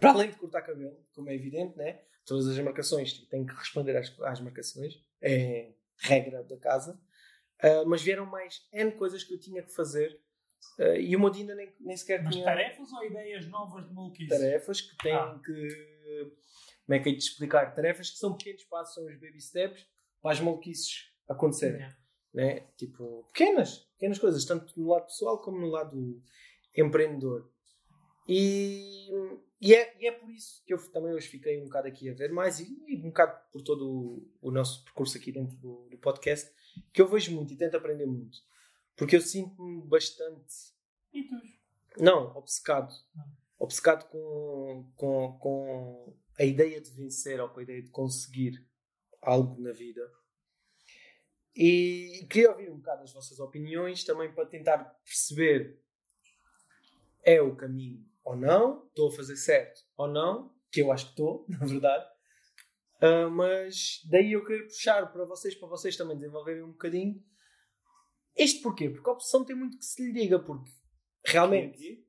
Para 0.00 0.10
além 0.12 0.30
de 0.30 0.36
cortar 0.36 0.62
cabelo, 0.62 0.96
como 1.14 1.28
é 1.30 1.34
evidente, 1.34 1.76
né? 1.76 2.02
Todas 2.24 2.48
as 2.48 2.58
marcações, 2.58 3.26
tenho 3.28 3.46
que 3.46 3.54
responder 3.54 3.96
às, 3.96 4.12
às 4.22 4.40
marcações. 4.40 4.94
É 5.22 5.72
regra 5.98 6.42
da 6.42 6.56
casa. 6.58 7.00
Ah, 7.62 7.84
mas 7.86 8.02
vieram 8.02 8.26
mais 8.26 8.66
N 8.72 8.92
coisas 8.92 9.22
que 9.24 9.32
eu 9.34 9.40
tinha 9.40 9.62
que 9.62 9.72
fazer. 9.74 10.20
ah, 10.80 10.96
e 10.98 11.14
o 11.16 11.20
meu 11.20 11.30
dia 11.30 11.42
ainda 11.42 11.54
nem, 11.54 11.74
nem 11.80 11.96
sequer 11.96 12.22
Mas 12.22 12.34
tinha 12.34 12.44
tarefas 12.44 12.92
ou 12.92 13.04
ideias 13.04 13.46
novas 13.46 13.86
de 13.88 13.94
maluquice? 13.94 14.28
tarefas 14.28 14.80
que 14.80 14.96
têm 14.98 15.12
Ah. 15.14 15.40
que. 15.44 16.32
Como 16.84 16.94
é 16.96 16.98
que 17.00 17.08
é 17.08 17.12
de 17.12 17.18
explicar? 17.18 17.74
Tarefas 17.74 18.10
que 18.10 18.18
são 18.18 18.36
pequenos 18.36 18.64
passos, 18.64 18.94
são 18.94 19.04
os 19.06 19.14
baby 19.14 19.40
steps 19.40 19.86
para 20.22 20.32
as 20.32 20.40
maluquices 20.40 21.10
acontecerem. 21.28 21.76
Yeah. 21.78 21.96
Né? 22.34 22.60
Tipo, 22.76 23.24
pequenas, 23.32 23.78
pequenas 23.98 24.18
coisas, 24.18 24.44
tanto 24.44 24.78
no 24.78 24.88
lado 24.88 25.06
pessoal 25.06 25.40
como 25.40 25.58
no 25.58 25.68
lado 25.68 26.22
empreendedor. 26.76 27.50
E, 28.28 29.08
e, 29.60 29.74
é, 29.74 29.96
e 30.00 30.06
é 30.06 30.12
por 30.12 30.30
isso 30.30 30.62
que 30.64 30.74
eu 30.74 30.90
também 30.90 31.12
hoje 31.12 31.28
fiquei 31.28 31.60
um 31.60 31.64
bocado 31.64 31.86
aqui 31.86 32.08
a 32.10 32.14
ver 32.14 32.32
mais 32.32 32.58
e, 32.58 32.84
e 32.88 32.96
um 32.96 33.08
bocado 33.08 33.40
por 33.52 33.62
todo 33.62 33.88
o, 33.88 34.30
o 34.42 34.50
nosso 34.50 34.82
percurso 34.84 35.16
aqui 35.16 35.30
dentro 35.30 35.56
do, 35.58 35.88
do 35.88 35.98
podcast, 35.98 36.50
que 36.92 37.00
eu 37.00 37.08
vejo 37.08 37.32
muito 37.32 37.52
e 37.52 37.56
tento 37.56 37.76
aprender 37.76 38.06
muito. 38.06 38.38
Porque 38.96 39.16
eu 39.16 39.20
sinto-me 39.20 39.82
bastante 39.82 40.74
E 41.12 41.22
tu? 41.24 41.34
não, 42.02 42.36
obcecado. 42.36 42.92
Obcecado 43.58 44.08
com, 44.08 44.90
com, 44.96 45.38
com 45.38 46.16
a 46.38 46.44
ideia 46.44 46.80
de 46.80 46.90
vencer 46.90 47.40
ou 47.40 47.48
com 47.48 47.60
a 47.60 47.62
ideia 47.62 47.82
de 47.82 47.88
conseguir 47.88 48.66
algo 49.22 49.60
na 49.60 49.72
vida. 49.72 50.10
E 51.54 52.26
queria 52.28 52.50
ouvir 52.50 52.70
um 52.70 52.76
bocado 52.76 53.02
as 53.02 53.12
vossas 53.12 53.38
opiniões 53.38 54.04
também 54.04 54.30
para 54.32 54.44
tentar 54.44 54.78
perceber 55.04 55.80
é 57.22 57.40
o 57.40 57.56
caminho 57.56 58.06
ou 58.26 58.36
não, 58.36 58.84
estou 58.88 59.08
a 59.08 59.12
fazer 59.12 59.36
certo 59.36 59.80
ou 59.96 60.08
não, 60.08 60.52
que 60.70 60.82
eu 60.82 60.90
acho 60.92 61.04
que 61.06 61.10
estou, 61.12 61.46
na 61.48 61.64
verdade. 61.64 62.06
Ah, 63.00 63.28
mas 63.30 64.00
daí 64.10 64.32
eu 64.32 64.44
queria 64.44 64.64
puxar 64.64 65.10
para 65.12 65.24
vocês, 65.24 65.54
para 65.54 65.68
vocês 65.68 65.96
também 65.96 66.16
desenvolverem 66.16 66.62
um 66.62 66.72
bocadinho. 66.72 67.22
Isto 68.36 68.62
porquê? 68.62 68.90
Porque 68.90 69.08
a 69.08 69.12
obsessão 69.12 69.44
tem 69.44 69.54
muito 69.56 69.78
que 69.78 69.84
se 69.84 70.02
lhe 70.04 70.12
diga, 70.12 70.38
porque 70.38 70.70
realmente 71.24 72.04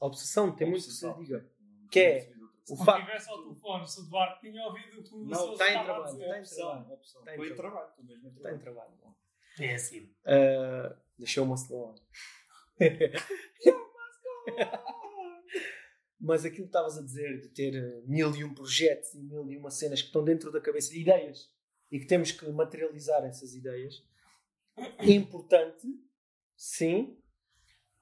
a 0.00 0.06
obsessão 0.06 0.54
tem 0.54 0.68
muito 0.68 0.84
que 0.84 0.92
se 0.92 1.06
lhe 1.06 1.14
diga. 1.14 1.50
Que 1.90 2.00
é 2.00 2.32
o 2.68 2.76
Se 2.76 2.84
facto. 2.84 3.06
tivesse 3.06 3.30
ao 3.30 3.42
telefone, 3.42 3.86
se 3.88 4.00
o 4.00 4.04
Duarte 4.04 4.40
tinha 4.40 4.66
ouvido 4.66 5.00
o 5.00 5.02
que 5.02 5.14
o 5.14 5.24
Não, 5.24 5.34
Sousa 5.38 5.52
está 5.52 5.66
em 5.66 5.80
estava 5.80 5.90
a 5.90 5.94
trabalho, 5.94 6.14
está 6.14 6.38
em 6.38 6.44
trabalho. 6.56 6.98
Está 7.02 7.36
em 7.36 7.50
em 7.50 7.54
trabalho. 7.56 7.88
mesmo 8.04 8.28
em 8.28 8.32
Está 8.32 8.52
em 8.52 8.58
trabalho. 8.58 8.92
trabalho. 8.98 9.16
É 9.60 9.74
assim. 9.74 10.00
Uh, 10.26 10.96
deixou-me 11.18 11.52
acelerar. 11.52 11.94
Mas 16.20 16.44
aquilo 16.44 16.64
que 16.64 16.68
estavas 16.68 16.96
a 16.96 17.02
dizer 17.02 17.40
de 17.40 17.48
ter 17.48 17.74
eh, 17.74 18.02
mil 18.06 18.34
e 18.34 18.44
um 18.44 18.54
projetos 18.54 19.14
e 19.14 19.18
mil 19.18 19.50
e 19.50 19.56
uma 19.56 19.70
cenas 19.70 20.00
que 20.00 20.06
estão 20.06 20.24
dentro 20.24 20.50
da 20.50 20.60
cabeça, 20.60 20.96
ideias, 20.96 21.50
e 21.90 21.98
que 21.98 22.06
temos 22.06 22.32
que 22.32 22.46
materializar 22.50 23.24
essas 23.24 23.54
ideias, 23.54 24.02
é 24.98 25.10
importante, 25.10 25.86
sim, 26.56 27.18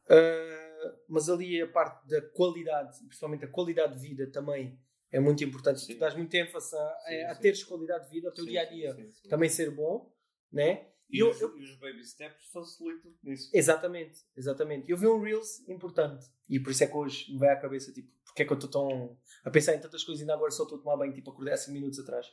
uh, 0.06 0.98
mas 1.08 1.28
ali 1.28 1.60
a 1.60 1.68
parte 1.68 2.08
da 2.08 2.22
qualidade, 2.22 2.98
principalmente 3.06 3.44
a 3.44 3.48
qualidade 3.48 3.94
de 3.94 4.08
vida 4.08 4.30
também 4.30 4.78
é 5.10 5.20
muito 5.20 5.44
importante. 5.44 5.80
Sim. 5.80 5.94
Tu 5.94 5.98
dás 5.98 6.14
muito 6.14 6.32
ênfase 6.34 6.74
a, 6.74 6.96
Sim, 7.06 7.22
a, 7.24 7.30
a 7.30 7.34
sim. 7.34 7.40
teres 7.42 7.64
qualidade 7.64 8.04
de 8.04 8.10
vida, 8.10 8.28
ao 8.28 8.34
teu 8.34 8.46
dia 8.46 8.62
a 8.62 8.64
dia 8.64 8.96
também 9.28 9.48
ser 9.50 9.70
bom, 9.70 10.10
né? 10.50 10.91
E, 11.12 11.18
eu- 11.18 11.30
os, 11.30 11.40
eu- 11.40 11.56
e 11.58 11.62
os 11.64 11.76
baby 11.76 12.04
steps 12.04 12.46
facilitam 12.52 13.12
nisso. 13.22 13.50
Exatamente, 13.52 14.20
exatamente. 14.36 14.90
Eu 14.90 14.96
vi 14.96 15.06
um 15.06 15.20
Reels 15.20 15.66
importante 15.68 16.26
e 16.48 16.58
por 16.58 16.70
isso 16.70 16.82
é 16.84 16.86
que 16.86 16.96
hoje 16.96 17.30
me 17.32 17.38
vai 17.38 17.50
à 17.50 17.56
cabeça, 17.60 17.92
tipo, 17.92 18.10
porque 18.24 18.42
é 18.42 18.46
que 18.46 18.52
eu 18.52 18.58
estou 18.58 18.70
tão 18.70 19.18
a 19.44 19.50
pensar 19.50 19.74
em 19.74 19.80
tantas 19.80 20.02
coisas 20.04 20.20
e 20.20 20.22
ainda 20.24 20.34
agora 20.34 20.50
só 20.50 20.62
estou 20.62 20.78
a 20.78 20.80
tomar 20.82 20.96
banho, 20.96 21.12
tipo, 21.12 21.30
acordei 21.30 21.52
há 21.52 21.56
5 21.56 21.72
minutos 21.72 21.98
atrás. 21.98 22.26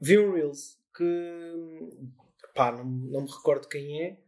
Vi 0.00 0.18
um 0.18 0.32
Reels 0.34 0.78
que, 0.94 1.04
pá, 2.54 2.72
não, 2.72 2.84
não 2.84 3.22
me 3.22 3.30
recordo 3.30 3.66
quem 3.68 4.02
é, 4.04 4.20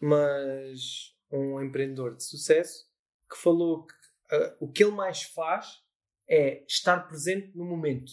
mas 0.00 1.14
um 1.30 1.60
empreendedor 1.62 2.16
de 2.16 2.24
sucesso 2.24 2.88
que 3.30 3.36
falou 3.38 3.86
que 3.86 3.94
ah, 4.32 4.56
o 4.60 4.70
que 4.70 4.82
ele 4.84 4.92
mais 4.92 5.22
faz 5.22 5.82
é 6.28 6.64
estar 6.66 7.06
presente 7.08 7.56
no 7.56 7.64
momento. 7.64 8.10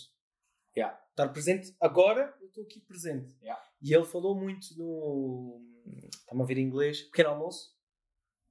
Yeah. 0.76 1.00
Estar 1.22 1.34
presente 1.34 1.76
agora, 1.80 2.36
eu 2.42 2.48
estou 2.48 2.64
aqui 2.64 2.80
presente. 2.80 3.36
Yeah. 3.42 3.64
E 3.82 3.94
ele 3.94 4.06
falou 4.06 4.36
muito 4.36 4.76
no. 4.78 5.62
Está-me 6.12 6.42
a 6.42 6.46
ver 6.46 6.58
em 6.58 6.66
inglês? 6.66 7.04
Pequeno 7.04 7.30
almoço. 7.30 7.76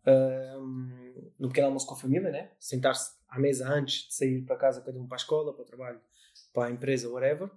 Ahm, 0.06 1.32
no 1.38 1.48
pequeno 1.48 1.66
almoço 1.66 1.86
com 1.86 1.94
a 1.94 1.98
família, 1.98 2.30
né? 2.30 2.52
Sentar-se 2.58 3.12
à 3.28 3.38
mesa 3.38 3.68
antes 3.68 4.08
de 4.08 4.14
sair 4.14 4.42
para 4.44 4.56
casa, 4.56 4.82
cada 4.82 4.98
um 4.98 5.06
para 5.06 5.16
a 5.16 5.18
escola, 5.18 5.52
para 5.52 5.62
o 5.62 5.66
trabalho, 5.66 6.00
para 6.52 6.68
a 6.68 6.70
empresa, 6.70 7.08
whatever. 7.08 7.50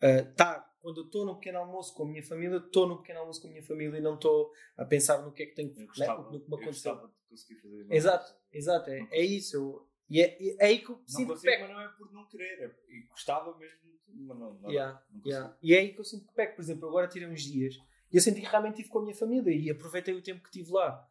Ah, 0.00 0.22
tá, 0.36 0.74
quando 0.80 1.00
eu 1.00 1.04
estou 1.06 1.24
no 1.24 1.36
pequeno 1.36 1.58
almoço 1.58 1.94
com 1.94 2.02
a 2.02 2.06
minha 2.06 2.22
família, 2.22 2.56
estou 2.58 2.86
no 2.88 2.98
pequeno 2.98 3.20
almoço 3.20 3.40
com 3.40 3.48
a 3.48 3.50
minha 3.50 3.62
família 3.62 3.98
e 3.98 4.02
não 4.02 4.14
estou 4.14 4.52
a 4.76 4.84
pensar 4.84 5.22
no 5.22 5.32
que 5.32 5.44
é 5.44 5.46
que 5.46 5.54
tenho 5.54 5.70
que 5.72 5.80
né? 5.80 6.06
no 6.30 6.40
que 6.40 6.50
me 6.50 6.56
aconteceu. 6.56 6.96
fazer. 6.96 7.86
Exato, 7.90 8.34
exato, 8.52 8.90
é, 8.90 9.08
é 9.10 9.24
isso. 9.24 9.56
eu- 9.56 9.88
e 10.08 10.20
é, 10.20 10.56
é 10.62 10.66
aí 10.66 10.78
que 10.78 10.90
eu 10.90 11.00
sinto 11.06 11.26
que 11.28 11.32
consigo, 11.34 11.40
peco. 11.52 11.62
mas 11.62 11.70
não 11.72 11.80
é 11.80 11.88
por 11.88 12.12
não 12.12 12.26
querer. 12.26 12.62
É, 12.62 12.92
e 12.94 13.00
gostava 13.08 13.56
mesmo, 13.58 13.78
mas 14.08 14.38
não, 14.38 14.54
não, 14.54 14.70
Yeah, 14.70 15.02
não. 15.12 15.22
Yeah. 15.26 15.56
E 15.62 15.74
é 15.74 15.78
aí 15.80 15.92
que 15.92 16.00
eu 16.00 16.04
sinto 16.04 16.26
que 16.26 16.34
peco. 16.34 16.56
Por 16.56 16.62
exemplo, 16.62 16.88
agora 16.88 17.08
tirei 17.08 17.28
uns 17.28 17.42
dias 17.42 17.74
e 18.12 18.16
eu 18.16 18.20
senti 18.22 18.40
que 18.40 18.46
realmente 18.46 18.74
estive 18.74 18.88
com 18.90 19.00
a 19.00 19.02
minha 19.02 19.14
família 19.16 19.50
e 19.54 19.70
aproveitei 19.70 20.14
o 20.14 20.22
tempo 20.22 20.42
que 20.44 20.50
tive 20.50 20.70
lá. 20.70 21.08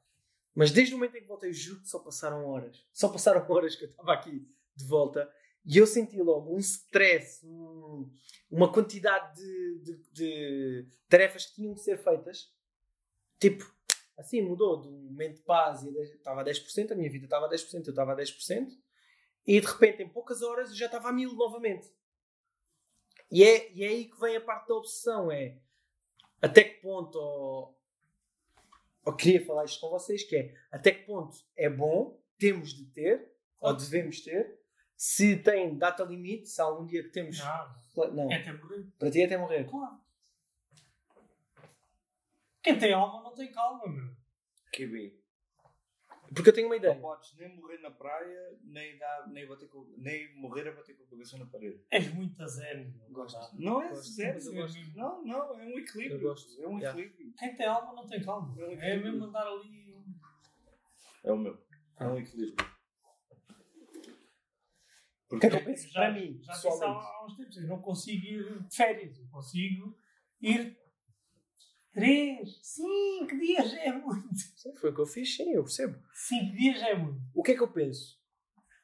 Mas 0.54 0.72
desde 0.72 0.94
o 0.94 0.98
momento 0.98 1.18
em 1.18 1.22
que 1.22 1.28
voltei, 1.28 1.52
juro 1.52 1.82
que 1.82 1.90
só 1.90 2.00
passaram 2.00 2.46
horas. 2.46 2.86
Só 2.94 3.10
passaram 3.10 3.46
horas 3.52 3.76
que 3.76 3.84
eu 3.86 3.90
estava 3.90 4.14
aqui 4.14 4.48
de 4.76 4.86
volta 4.86 5.30
e 5.66 5.78
eu 5.78 5.86
senti 5.86 6.22
logo 6.22 6.56
um 6.56 6.60
stress, 6.60 7.46
um- 7.46 8.10
uma 8.50 8.72
quantidade 8.72 9.36
de, 9.36 9.80
de- 9.84 10.12
de 10.14 10.88
tarefas 11.10 11.46
que 11.48 11.56
tinham 11.56 11.74
que 11.74 11.82
ser 11.82 11.98
feitas. 11.98 12.54
Tipo, 13.40 13.70
assim 14.18 14.42
mudou 14.42 14.80
um 14.88 15.10
momento 15.12 15.36
de 15.36 15.42
paz 15.42 15.84
e 15.84 15.90
estava 16.16 16.42
a 16.42 16.46
10%, 16.46 16.92
a 16.92 16.96
minha 16.96 17.10
vida 17.12 17.26
estava 17.26 17.48
a 17.48 17.50
10%, 17.50 17.88
eu 17.88 17.90
estava 17.90 18.14
a 18.14 18.16
10%, 18.16 18.70
e 19.46 19.60
de 19.60 19.68
repente, 19.68 20.02
em 20.04 20.10
poucas 20.10 20.42
horas, 20.42 20.70
eu 20.70 20.76
já 20.76 20.86
estava 20.88 21.10
a 21.10 21.14
mil 21.14 21.34
novamente. 21.34 21.88
E 23.32 23.44
é, 23.44 23.72
e 23.74 23.84
é 23.84 23.88
aí 23.88 24.06
que 24.06 24.20
vem 24.20 24.36
a 24.36 24.42
parte 24.42 24.68
da 24.68 24.76
obsessão: 24.76 25.32
é 25.32 25.58
até 26.42 26.64
que 26.64 26.82
ponto. 26.82 27.18
Ou, 27.18 27.80
ou 29.06 29.16
queria 29.16 29.46
falar 29.46 29.66
isto 29.66 29.80
com 29.80 29.90
vocês: 29.90 30.24
que 30.24 30.36
é 30.36 30.56
até 30.72 30.92
que 30.92 31.04
ponto 31.06 31.38
é 31.56 31.70
bom, 31.70 32.20
temos 32.38 32.74
de 32.74 32.86
ter, 32.86 33.32
ou 33.60 33.74
devemos 33.76 34.22
ter, 34.22 34.60
se 34.96 35.38
tem 35.38 35.78
data 35.78 36.04
limite, 36.04 36.48
se 36.48 36.62
há 36.62 36.66
algum 36.66 36.86
dia 36.86 37.04
que 37.04 37.10
temos. 37.10 37.38
Não, 37.40 38.14
Não, 38.14 38.32
é 38.32 38.36
até 38.38 38.54
morrer. 38.54 38.86
para 38.98 39.12
ti 39.12 39.22
é 39.22 39.26
até 39.26 39.38
morrer. 39.38 39.70
Claro. 39.70 40.00
Quem 42.62 42.80
tem 42.80 42.94
alma 42.94 43.22
não 43.22 43.34
tem 43.36 43.52
calma, 43.52 43.88
meu. 43.88 44.16
QB. 44.72 45.20
Porque 46.34 46.50
eu 46.50 46.54
tenho 46.54 46.68
uma 46.68 46.76
Não 46.76 46.80
ideia. 46.80 47.00
podes 47.00 47.36
nem 47.38 47.56
morrer 47.56 47.78
na 47.80 47.92
praia, 47.92 48.58
nem, 48.64 48.98
dar, 48.98 49.28
nem, 49.30 49.48
bater 49.48 49.68
com, 49.70 49.84
nem 49.98 50.36
morrer 50.36 50.68
a 50.68 50.72
bater 50.74 50.96
com 50.98 51.04
a 51.04 51.08
cabeça 51.08 51.38
na 51.38 51.46
parede. 51.46 51.80
És 51.92 52.14
muito 52.14 52.42
a 52.42 52.48
zen. 52.48 52.86
meu. 53.00 53.10
Gosto. 53.12 53.38
Não. 53.56 53.74
Não 53.74 53.82
é 53.82 53.90
Gosto, 53.90 54.12
zero. 54.14 54.34
mas 54.36 54.46
eu 54.48 54.54
gosto. 54.54 54.80
Não, 54.98 55.24
não, 55.24 55.60
é 55.60 55.66
um 55.66 55.80
equilíbrio. 55.80 56.18
Eu 56.22 56.30
gosto. 56.30 56.62
É 56.62 56.68
um 56.68 56.80
Yeah. 56.80 57.00
equilíbrio. 57.00 57.34
Quem 57.38 57.56
tem 57.56 57.66
alma 57.68 57.94
não 57.94 58.08
tem 58.08 58.22
calma. 58.24 58.56
É 58.60 58.66
um 58.66 58.72
É 58.82 58.98
mesmo 58.98 59.24
andar 59.26 59.46
ali. 59.48 59.96
É 61.24 61.32
o 61.32 61.38
meu. 61.38 61.58
É 62.00 62.08
um 62.08 62.18
equilíbrio. 62.18 62.68
O 65.32 65.40
que 65.40 65.48
é 65.48 65.50
que 65.50 65.56
eu 65.56 65.66
penso 65.66 65.88
Já- 65.90 65.94
para 66.02 66.14
mim, 66.14 66.40
Já 66.44 66.54
disse 66.54 66.68
há, 66.84 66.88
há 66.88 67.26
uns 67.26 67.36
tempos, 67.36 67.58
eu 67.58 67.68
não 67.68 67.82
consigo 67.82 68.26
ir 68.26 68.64
de 68.64 68.76
férias. 68.76 69.18
Eu 69.20 69.28
consigo 69.30 69.98
ir 70.42 70.78
três, 71.96 72.60
cinco 72.62 73.38
dias 73.40 73.74
é 73.74 73.92
muito. 73.92 74.36
Sim, 74.56 74.76
foi 74.76 74.92
o 74.92 74.94
que 74.94 75.02
eu 75.02 75.06
fiz, 75.08 75.36
sim, 75.36 75.52
eu 75.54 75.64
percebo. 75.64 75.98
Cinco 76.14 76.56
dias 76.56 76.82
é 76.84 76.94
muito. 76.96 77.20
O 77.34 77.42
que 77.42 77.52
é 77.52 77.56
que 77.56 77.64
eu 77.64 77.72
penso? 77.72 78.20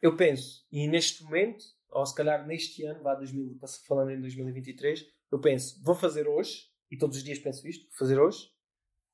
Eu 0.02 0.16
penso, 0.18 0.66
e 0.72 0.88
neste 0.88 1.24
momento, 1.24 1.64
ou 1.90 2.04
se 2.06 2.16
calhar 2.16 2.48
neste 2.48 2.84
ano, 2.86 3.04
vá 3.04 3.14
2000, 3.14 3.58
passo- 3.60 3.86
falando 3.86 4.10
em 4.12 4.20
2023, 4.20 5.06
eu 5.32 5.40
penso, 5.40 5.80
vou 5.84 5.94
fazer 5.94 6.28
hoje, 6.28 6.72
e 6.90 6.98
todos 6.98 7.18
os 7.18 7.24
dias 7.24 7.38
penso 7.38 7.68
isto, 7.68 7.84
vou 7.90 7.98
fazer 8.00 8.20
hoje, 8.20 8.50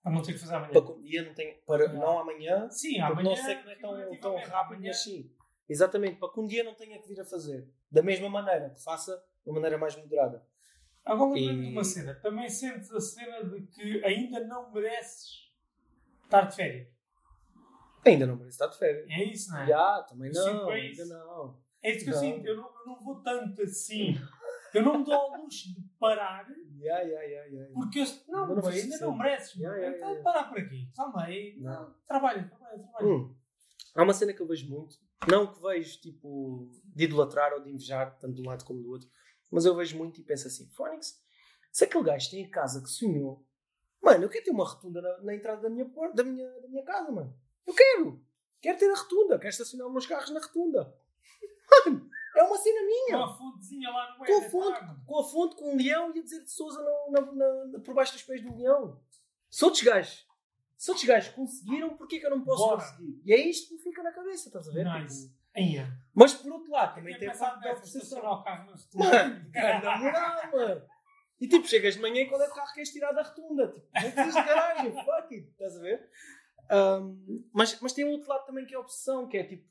Para 0.01 0.13
não 0.13 0.21
ter 0.21 0.31
que 0.33 0.39
fazer 0.39 0.55
amanhã. 0.55 0.71
para 0.71 1.01
dia 1.01 1.23
não 1.23 1.33
tenha, 1.33 1.55
para, 1.65 1.87
Não. 1.91 1.99
não 1.99 2.19
amanhã, 2.19 2.69
Sim, 2.69 2.99
amanhã. 2.99 3.29
não 3.29 3.35
sei 3.35 3.55
que 3.57 3.63
não 3.65 3.71
é 3.71 3.75
tão, 3.75 4.19
tão 4.19 4.35
rápido, 4.37 4.75
amanhã- 4.77 4.87
mas 4.91 5.03
sim. 5.03 5.29
Exatamente, 5.67 6.17
para 6.17 6.31
que 6.31 6.39
um 6.39 6.47
dia 6.47 6.63
não 6.63 6.73
tenha 6.75 6.97
que 7.01 7.07
vir 7.09 7.19
a 7.19 7.25
fazer. 7.25 7.69
Da 7.91 8.01
mesma 8.01 8.29
maneira, 8.29 8.69
que 8.69 8.81
faça 8.81 9.11
de 9.43 9.49
uma 9.49 9.55
maneira 9.55 9.77
mais 9.77 9.95
moderada. 9.97 10.47
Agora 11.11 11.31
lembrei-me 11.31 11.67
de 11.67 11.71
uma 11.71 11.83
cena. 11.83 12.15
Também 12.15 12.49
sentes 12.49 12.91
a 12.91 12.99
cena 12.99 13.43
de 13.43 13.61
que 13.67 14.03
ainda 14.03 14.39
não 14.45 14.71
mereces 14.71 15.51
estar 16.23 16.41
de 16.41 16.55
férias. 16.55 16.87
Ainda 18.05 18.25
não 18.25 18.35
merece 18.35 18.55
estar 18.55 18.67
de 18.67 18.77
férias. 18.77 19.05
É 19.09 19.23
isso, 19.23 19.51
não 19.51 19.59
é? 19.59 19.67
Já, 19.67 20.03
também 20.03 20.31
Eu 20.33 20.45
não, 20.53 20.67
bem 20.67 20.87
ainda 20.89 21.05
não. 21.05 21.59
É 21.83 21.91
isso 21.91 22.05
que 22.05 22.11
eu 22.11 22.13
Não. 22.15 22.21
sinto. 22.21 22.45
Eu 22.47 22.55
não, 22.57 22.63
eu 22.63 22.85
não 22.85 23.03
vou 23.03 23.21
tanto 23.21 23.61
assim. 23.61 24.15
Eu 24.73 24.83
não 24.83 24.99
me 24.99 25.05
dou 25.05 25.13
ao 25.13 25.41
luxo 25.41 25.69
de 25.73 25.81
parar 25.99 26.45
Já, 26.77 27.03
já, 27.03 27.27
já, 27.27 27.49
já. 27.49 27.65
porque 27.73 27.99
eu, 27.99 28.05
não, 28.27 28.55
não 28.55 28.61
bem, 28.61 28.81
ainda 28.81 28.97
não 28.99 29.17
mereces. 29.17 29.55
Meu. 29.55 29.71
ya, 29.71 29.77
ya, 29.77 29.97
então 29.97 30.13
ya. 30.13 30.21
parar 30.21 30.43
por 30.45 30.59
aqui. 30.59 30.89
Calma 30.95 31.23
aí. 31.23 31.55
Não. 31.59 31.93
Trabalha, 32.07 32.47
trabalha, 32.47 32.79
trabalha. 32.79 33.05
Hum. 33.07 33.35
Há 33.95 34.03
uma 34.03 34.13
cena 34.13 34.33
que 34.33 34.41
eu 34.41 34.47
vejo 34.47 34.69
muito, 34.69 34.97
não 35.27 35.47
que 35.51 35.61
vejo 35.61 35.99
tipo 35.99 36.69
de 36.83 37.05
idolatrar 37.05 37.53
ou 37.53 37.63
de 37.63 37.69
invejar, 37.71 38.15
tanto 38.19 38.35
de 38.35 38.41
um 38.41 38.45
lado 38.45 38.63
como 38.63 38.81
do 38.81 38.89
outro, 38.91 39.09
mas 39.51 39.65
eu 39.65 39.75
vejo 39.75 39.97
muito 39.97 40.19
e 40.19 40.23
penso 40.23 40.47
assim: 40.47 40.67
Phonics, 40.69 41.21
se 41.71 41.83
aquele 41.83 42.03
gajo 42.03 42.29
tem 42.29 42.45
a 42.45 42.49
casa 42.49 42.81
que 42.81 42.89
sonhou, 42.89 43.45
mano, 44.01 44.23
eu 44.25 44.29
quero 44.29 44.45
ter 44.45 44.51
uma 44.51 44.65
rotunda 44.67 45.01
na, 45.01 45.17
na 45.23 45.35
entrada 45.35 45.61
da 45.61 45.69
minha, 45.69 45.85
porta, 45.85 46.15
da, 46.15 46.23
minha, 46.23 46.47
da 46.61 46.67
minha 46.67 46.83
casa, 46.83 47.11
mano. 47.11 47.33
Eu 47.65 47.73
quero, 47.73 48.21
quero 48.61 48.77
ter 48.79 48.89
a 48.91 48.95
rotunda, 48.95 49.37
quero 49.37 49.49
estacionar 49.49 49.87
os 49.87 49.93
meus 49.93 50.05
carros 50.05 50.29
na 50.31 50.39
rotunda. 50.39 50.95
Mano, 51.85 52.09
é 52.35 52.43
uma 52.43 52.57
cena 52.57 52.79
Com 52.79 52.85
minha. 52.85 53.25
a 53.25 53.33
fontezinha 53.37 53.89
lá 53.89 54.11
no. 54.13 54.25
Com 55.05 55.19
a 55.19 55.23
fonte, 55.23 55.55
com 55.57 55.73
um 55.73 55.77
leão 55.77 56.15
e 56.15 56.19
a 56.19 56.23
dizer 56.23 56.43
de 56.43 56.49
Souza 56.49 56.81
na- 57.09 57.21
na- 57.21 57.65
na- 57.65 57.79
por 57.79 57.93
baixo 57.93 58.13
dos 58.13 58.23
pés 58.23 58.41
do 58.41 58.55
leão. 58.55 59.01
Se 59.49 59.65
outros 59.65 59.83
gajos, 59.83 60.25
se 60.77 60.89
outros 60.89 61.05
gajos 61.05 61.33
conseguiram, 61.33 61.97
porquê 61.97 62.19
que 62.19 62.25
eu 62.25 62.29
não 62.29 62.41
posso 62.43 62.63
Bora. 62.63 62.77
conseguir? 62.81 63.21
E 63.25 63.33
é 63.33 63.37
isto 63.49 63.67
que 63.67 63.73
me 63.75 63.81
fica 63.81 64.01
na 64.01 64.11
cabeça, 64.13 64.47
estás 64.47 64.69
a 64.69 64.71
ver? 64.71 64.85
Nice. 64.85 65.29
Mas 66.13 66.33
por 66.33 66.51
outro 66.51 66.71
lado, 66.71 66.95
também 66.95 67.17
tem 67.17 67.27
a 67.27 67.35
parte 67.37 67.59
da 67.61 67.69
nessa, 67.69 67.79
obsessão. 67.79 68.01
estacionar 68.01 68.39
o 68.39 68.43
carro 68.43 68.71
na 68.71 69.05
Mano, 69.05 69.51
cara, 69.51 69.81
na 69.81 69.97
moral, 69.97 70.51
mano. 70.51 70.87
E 71.39 71.47
tipo, 71.47 71.67
chegas 71.67 71.93
de 71.95 72.01
manhã 72.01 72.21
e 72.21 72.25
qual 72.27 72.41
é 72.41 72.47
o 72.47 72.53
carro 72.53 72.67
que 72.69 72.73
queres 72.75 72.91
tirar 72.91 73.11
da 73.11 73.21
rotunda? 73.21 73.67
Tipo, 73.71 73.87
não 73.93 74.11
precisas 74.11 74.33
de 74.43 74.47
garagem, 74.49 74.91
fuck 75.05 75.35
it, 75.35 75.47
estás 75.51 75.77
a 75.77 75.81
ver? 75.81 76.09
Ahm, 76.69 77.43
mas, 77.53 77.79
mas 77.79 77.93
tem 77.93 78.05
um 78.05 78.09
outro 78.11 78.27
lado 78.29 78.45
também 78.45 78.65
que 78.65 78.73
é 78.73 78.77
a 78.77 78.81
obsessão, 78.81 79.27
que 79.29 79.37
é 79.37 79.43
tipo, 79.43 79.67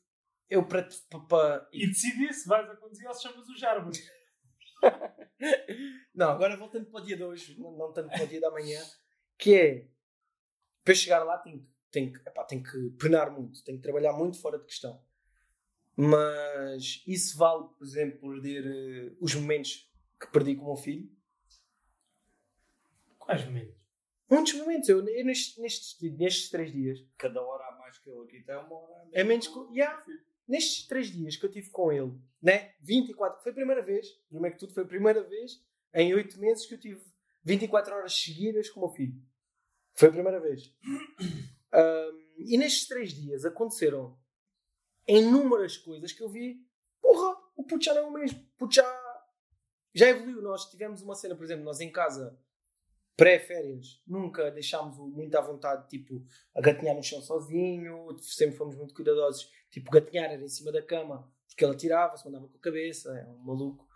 eu 0.49 0.64
para. 0.66 0.89
para- 1.11 1.20
para- 1.26 1.68
E 1.72 1.87
decidi 1.89 2.32
se 2.32 2.49
vais 2.49 2.70
a 2.70 2.76
conduzir 2.76 3.07
ou 3.09 3.14
se 3.14 3.22
chamas 3.24 3.49
o 3.49 3.59
Jarbas. 3.59 3.99
Não, 6.14 6.30
agora 6.30 6.57
voltando 6.57 6.87
para 6.87 7.01
o 7.01 7.05
dia 7.05 7.16
de 7.16 7.24
hoje, 7.24 7.59
não, 7.61 7.72
não 7.72 7.93
tanto 7.93 8.09
para 8.11 8.24
o 8.24 8.26
dia 8.26 8.41
da 8.41 8.51
manhã, 8.51 8.80
que 9.39 9.55
é 9.55 9.89
para 10.84 10.95
chegar 10.95 11.22
lá 11.24 11.37
tenho, 11.39 11.66
tenho, 11.91 12.14
epá, 12.16 12.45
tenho 12.45 12.62
que 12.62 12.91
penar 12.99 13.30
muito, 13.30 13.62
tenho 13.64 13.76
que 13.78 13.82
trabalhar 13.82 14.12
muito 14.14 14.41
fora 14.41 14.59
de 14.59 14.64
questão. 14.64 15.05
Mas 15.97 17.03
isso 17.07 17.38
vale, 17.38 17.68
por 17.68 17.82
exemplo, 17.84 18.30
perder 18.30 18.66
eh, 18.66 19.16
os 19.18 19.34
momentos 19.34 19.90
que 20.20 20.26
perdi 20.26 20.55
com 20.55 20.64
o 20.64 20.66
meu 20.66 20.76
filho. 20.76 21.11
Quais 23.18 23.44
momentos? 23.47 23.74
Muitos 24.28 24.53
momentos, 24.55 24.88
eu, 24.88 25.07
eu 25.09 25.24
nestes, 25.24 25.57
nestes, 25.57 26.01
nestes 26.18 26.51
três 26.51 26.72
dias, 26.72 27.03
Cada 27.16 27.40
hora 27.40 27.64
a 27.68 27.78
mais 27.78 27.97
que 27.99 28.11
ele 28.11 28.22
aqui 28.24 28.42
tem, 28.42 28.57
uma 28.57 28.74
hora 28.74 28.92
a 28.94 28.99
menos. 28.99 29.14
É 29.14 29.24
menos 29.24 29.47
que- 29.49 29.74
yeah. 29.78 30.05
nestes 30.47 30.86
três 30.86 31.11
dias 31.11 31.36
que 31.36 31.47
eu 31.47 31.51
tive 31.51 31.70
com 31.70 31.92
ele, 31.92 32.12
né? 32.42 32.74
24, 32.80 33.42
foi 33.42 33.53
a 33.53 33.55
primeira 33.55 33.82
vez, 33.82 34.09
primeiro 34.28 34.55
que 34.57 34.61
tudo, 34.61 34.74
foi 34.74 34.82
a 34.82 34.86
primeira 34.86 35.22
vez 35.22 35.64
em 35.94 36.12
oito 36.14 36.38
meses 36.40 36.66
que 36.66 36.74
eu 36.74 36.80
tive 36.80 37.01
24 37.44 37.94
horas 37.94 38.12
seguidas 38.14 38.68
com 38.68 38.80
o 38.80 38.86
meu 38.86 38.94
filho. 38.94 39.14
Foi 39.94 40.09
a 40.09 40.12
primeira 40.12 40.40
vez. 40.40 40.74
Ahm, 41.72 42.26
e 42.38 42.57
nestes 42.59 42.86
três 42.86 43.12
dias 43.12 43.44
aconteceram 43.44 44.16
inúmeras 45.07 45.77
coisas 45.77 46.13
que 46.13 46.23
eu 46.23 46.29
vi. 46.29 46.65
Porra, 47.01 47.37
o 47.57 47.63
puto 47.63 47.85
já 47.85 47.95
não 47.95 48.03
é 48.03 48.05
o 48.05 48.13
mesmo. 48.13 48.39
O 48.39 48.59
puto 48.59 48.75
já, 48.75 49.23
já 49.95 50.09
evoluiu. 50.09 50.43
Nós 50.43 50.71
tivemos 50.71 51.03
uma 51.03 51.15
cena, 51.15 51.37
por 51.37 51.45
exemplo, 51.45 51.65
nós 51.65 51.81
em 51.81 51.91
casa, 51.91 52.39
pré-férias, 53.17 54.03
nunca 54.07 54.51
deixámos 54.51 54.99
o 54.99 55.07
muito 55.07 55.35
à 55.37 55.41
vontade, 55.41 55.89
tipo, 55.89 56.25
a 56.55 56.61
gatinhar 56.61 56.97
no 56.97 57.03
chão 57.03 57.21
sozinho. 57.21 58.17
Sempre 58.21 58.57
fomos 58.57 58.77
muito 58.77 58.95
cuidadosos. 58.95 59.51
Tipo, 59.71 59.91
gatinhar 59.91 60.31
era 60.31 60.43
em 60.43 60.49
cima 60.49 60.73
da 60.73 60.83
cama, 60.83 61.33
porque 61.49 61.65
ele 61.65 61.73
atirava-se, 61.73 62.25
mandava 62.25 62.49
com 62.49 62.57
a 62.57 62.61
cabeça. 62.61 63.17
É 63.17 63.27
um 63.27 63.39
maluco. 63.39 63.87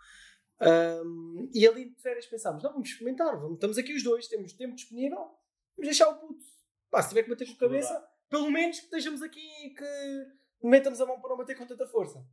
Um, 0.61 1.49
e 1.53 1.67
ali 1.67 1.89
de 1.89 2.01
férias 2.01 2.25
pensámos: 2.27 2.63
não, 2.63 2.71
vamos 2.71 2.89
experimentar. 2.89 3.35
Vamos, 3.39 3.55
estamos 3.55 3.77
aqui 3.77 3.93
os 3.93 4.03
dois, 4.03 4.27
temos 4.27 4.53
tempo 4.53 4.75
disponível. 4.75 5.17
Vamos 5.17 5.89
deixar 5.89 6.09
o 6.09 6.15
puto. 6.15 6.43
Pá, 6.89 7.01
se 7.01 7.09
tiver 7.09 7.23
que 7.23 7.29
bater 7.29 7.47
com 7.47 7.53
a 7.53 7.57
cabeça, 7.57 8.07
pelo 8.29 8.51
menos 8.51 8.79
que 8.79 8.85
estejamos 8.85 9.21
aqui 9.21 9.69
que 9.71 10.40
metamos 10.63 11.01
a 11.01 11.05
mão 11.05 11.19
para 11.19 11.29
não 11.29 11.37
bater 11.37 11.57
com 11.57 11.65
tanta 11.65 11.87
força. 11.87 12.25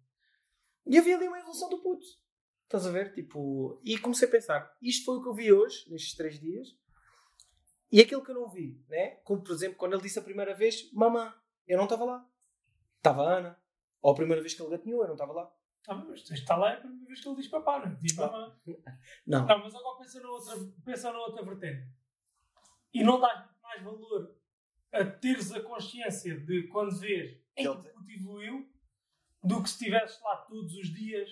E 0.87 0.99
havia 0.99 1.17
ali 1.17 1.29
uma 1.29 1.39
evolução 1.39 1.69
do 1.69 1.79
puto. 1.79 2.05
Estás 2.65 2.87
a 2.87 2.91
ver? 2.91 3.13
Tipo, 3.13 3.81
e 3.85 3.99
comecei 3.99 4.29
a 4.29 4.31
pensar: 4.31 4.77
isto 4.83 5.05
foi 5.05 5.17
o 5.17 5.23
que 5.23 5.29
eu 5.29 5.35
vi 5.35 5.53
hoje, 5.53 5.91
nestes 5.91 6.15
três 6.15 6.39
dias, 6.39 6.77
e 7.91 8.01
aquilo 8.01 8.23
que 8.23 8.31
eu 8.31 8.35
não 8.35 8.49
vi, 8.49 8.83
né? 8.89 9.17
Como 9.25 9.43
por 9.43 9.53
exemplo, 9.53 9.79
quando 9.79 9.95
ele 9.95 10.03
disse 10.03 10.19
a 10.19 10.23
primeira 10.23 10.55
vez: 10.55 10.93
Mamã, 10.93 11.35
eu 11.67 11.77
não 11.77 11.85
estava 11.85 12.05
lá. 12.05 12.31
Estava 12.97 13.23
a 13.23 13.39
Ana. 13.39 13.63
Ou 14.01 14.13
a 14.13 14.15
primeira 14.15 14.41
vez 14.41 14.55
que 14.55 14.63
ele 14.63 14.71
gatinhou, 14.71 15.01
eu 15.03 15.09
não 15.09 15.15
estava 15.15 15.33
lá. 15.33 15.53
Ah, 15.87 15.95
mas 15.95 16.31
está 16.31 16.55
lá 16.57 16.73
é 16.73 16.75
a 16.75 16.81
primeira 16.81 17.07
vez 17.07 17.21
que 17.21 17.29
ele 17.29 17.37
diz 17.37 17.49
papá, 17.49 17.79
não 17.79 17.87
é? 17.87 17.99
Diz 18.03 18.15
mamã. 18.15 18.55
Não. 19.27 19.47
Não, 19.47 19.59
mas 19.59 19.75
agora 19.75 19.99
pensa 19.99 20.21
na 20.21 20.31
outra, 20.31 20.55
pensa 20.85 21.13
na 21.13 21.19
outra 21.19 21.43
vertente. 21.43 21.89
E 22.93 23.03
não 23.03 23.19
dás 23.19 23.41
muito 23.47 23.63
mais 23.63 23.83
valor 23.83 24.37
a 24.93 25.05
teres 25.05 25.53
a 25.53 25.61
consciência 25.63 26.39
de 26.41 26.67
quando 26.69 26.99
vês 26.99 27.39
em 27.59 27.63
que 27.63 27.69
ele 27.69 27.89
o 27.89 27.93
puto 27.93 28.11
evoluiu 28.11 28.73
do 29.43 29.63
que 29.63 29.69
se 29.69 29.75
estivesses 29.77 30.21
lá 30.23 30.37
todos 30.49 30.75
os 30.75 30.93
dias 30.93 31.29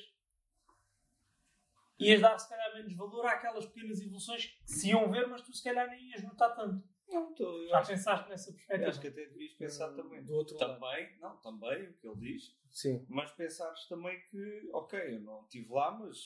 ias 1.99 2.21
dar 2.21 2.39
se 2.39 2.49
calhar 2.49 2.75
menos 2.75 2.95
valor 2.95 3.25
àquelas 3.27 3.67
pequenas 3.67 4.01
evoluções 4.01 4.47
que 4.47 4.71
se 4.71 4.89
iam 4.91 5.11
ver, 5.11 5.27
mas 5.29 5.43
tu 5.43 5.53
se 5.53 5.63
calhar 5.65 5.89
nem 5.89 6.11
ias 6.11 6.23
notar 6.23 6.55
tanto. 6.55 6.87
Não, 7.09 7.33
tô, 7.35 7.63
eu 7.63 7.69
Já 7.69 7.79
acho, 7.79 7.91
pensaste 7.91 8.29
nessa 8.29 8.53
perspectiva? 8.53 8.89
acho 8.91 9.01
que 9.01 9.07
até 9.09 9.27
devias 9.27 9.53
pensar 9.55 9.93
também. 9.95 10.25
Do 10.25 10.35
outro 10.35 10.57
lado. 10.59 10.75
Também, 10.81 11.19
não, 11.21 11.37
também, 11.41 11.89
o 11.89 11.95
que 11.95 12.07
ele 12.09 12.17
diz. 12.17 12.57
Sim. 12.71 13.07
Mas 13.09 13.31
pensares 13.33 13.87
também 13.89 14.21
que, 14.29 14.69
ok, 14.73 15.15
eu 15.15 15.21
não 15.21 15.43
estive 15.45 15.73
lá, 15.73 15.93
mas 15.93 16.19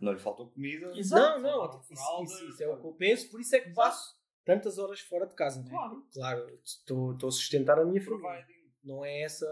não 0.00 0.12
lhe 0.12 0.18
faltou 0.18 0.50
comida. 0.50 0.92
Exato. 0.98 1.40
Não, 1.40 1.68
não, 1.70 1.80
isso, 1.80 1.94
fraldas, 1.94 2.30
isso- 2.32 2.48
isso 2.48 2.62
é 2.64 2.68
o 2.68 2.80
que 2.80 2.86
eu 2.86 2.92
penso, 2.94 3.30
por 3.30 3.40
isso 3.40 3.54
é 3.56 3.60
que 3.60 3.72
passo 3.72 4.17
tantas 4.48 4.78
horas 4.78 5.00
fora 5.00 5.26
de 5.26 5.34
casa. 5.34 5.62
Né? 5.62 5.68
Claro. 5.68 6.08
Claro, 6.10 6.60
estou 6.64 7.12
estou 7.12 7.28
a 7.28 7.32
sustentar 7.32 7.78
a 7.78 7.84
minha 7.84 8.02
família. 8.02 8.46
Não 8.82 9.04
é 9.04 9.20
essa. 9.20 9.46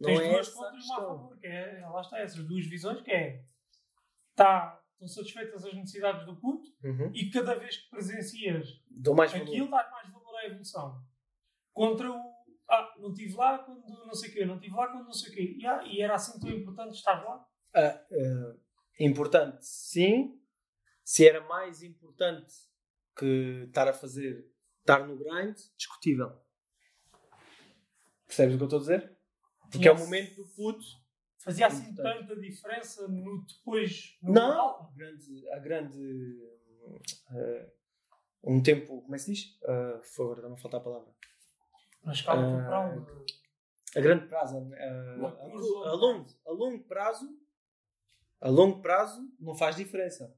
Não 0.00 0.08
Tens 0.08 0.20
é 0.20 0.30
duas 0.32 0.48
essa 0.48 0.66
a 0.66 0.96
favor, 0.96 1.38
que 1.38 1.46
é, 1.46 1.86
lá 1.88 2.00
está, 2.00 2.18
essas 2.18 2.44
duas 2.44 2.66
visões, 2.66 3.00
que 3.02 3.12
é 3.12 3.44
tá, 4.34 4.82
estão 4.94 5.06
satisfeitas 5.06 5.64
as 5.64 5.72
necessidades 5.74 6.26
do 6.26 6.34
puto 6.40 6.66
Uhum. 6.82 7.10
e 7.14 7.30
cada 7.30 7.54
vez 7.54 7.76
que 7.78 7.90
presencias 7.90 8.68
aquilo 9.52 9.70
dás 9.70 9.90
mais 9.90 10.12
valor 10.12 10.36
à 10.36 10.46
evolução. 10.46 11.00
Contra 11.72 12.10
o 12.10 12.36
ah, 12.68 12.94
não 12.98 13.10
estive 13.12 13.34
lá 13.36 13.58
quando 13.60 13.86
não 13.86 14.14
sei 14.14 14.30
o 14.30 14.32
quê, 14.32 14.44
não 14.44 14.56
estive 14.56 14.74
lá 14.74 14.88
quando 14.88 15.04
não 15.04 15.12
sei 15.12 15.30
o 15.30 15.34
quê. 15.34 15.56
E, 15.56 15.66
ah, 15.66 15.84
e 15.86 16.02
era 16.02 16.14
assim 16.14 16.40
tão 16.40 16.50
importante 16.50 16.94
estar 16.94 17.22
lá? 17.24 17.46
Ah, 17.72 18.04
ah, 18.10 18.56
importante, 18.98 19.64
sim. 19.64 20.36
Se 21.04 21.28
era 21.28 21.40
mais 21.46 21.84
importante 21.84 22.52
que 23.16 23.64
estar 23.68 23.88
a 23.88 23.92
fazer, 23.92 24.46
estar 24.80 25.06
no 25.06 25.16
grind, 25.16 25.56
discutível. 25.76 26.32
Percebes 28.26 28.54
o 28.54 28.58
que 28.58 28.62
eu 28.64 28.66
estou 28.66 28.78
a 28.78 28.82
dizer? 28.82 29.16
Porque 29.70 29.88
é 29.88 29.92
o 29.92 29.98
momento 29.98 30.36
do 30.36 30.46
puto. 30.48 30.84
Fazia 31.38 31.68
assim 31.68 31.94
tanta 31.94 32.34
diferença 32.40 33.06
no 33.06 33.44
depois, 33.46 34.16
no 34.20 34.32
Não! 34.32 34.48
moral? 34.48 34.90
A 34.92 34.96
grande. 34.96 35.48
A 35.50 35.58
grande 35.60 36.42
ah, 37.30 37.66
um 38.42 38.62
tempo. 38.62 39.02
Como 39.02 39.14
é 39.14 39.18
que 39.18 39.24
se 39.24 39.32
diz? 39.32 39.58
Uh, 39.62 39.98
por 39.98 40.06
favor, 40.06 40.42
dá-me 40.42 40.54
a 40.54 40.58
faltar 40.58 40.80
a 40.80 40.84
palavra. 40.84 41.08
Na 42.02 42.12
escala 42.12 42.40
Ah, 42.42 42.56
temporal. 42.58 43.06
A 43.96 44.00
grande 44.00 44.26
prazo. 44.26 44.68
prazo. 44.68 45.84
a 45.84 45.92
longo, 45.94 46.26
a 46.46 46.50
longo 46.50 46.84
prazo. 46.84 47.40
A 48.40 48.48
longo 48.50 48.82
prazo 48.82 49.32
não 49.40 49.54
faz 49.54 49.76
diferença. 49.76 50.36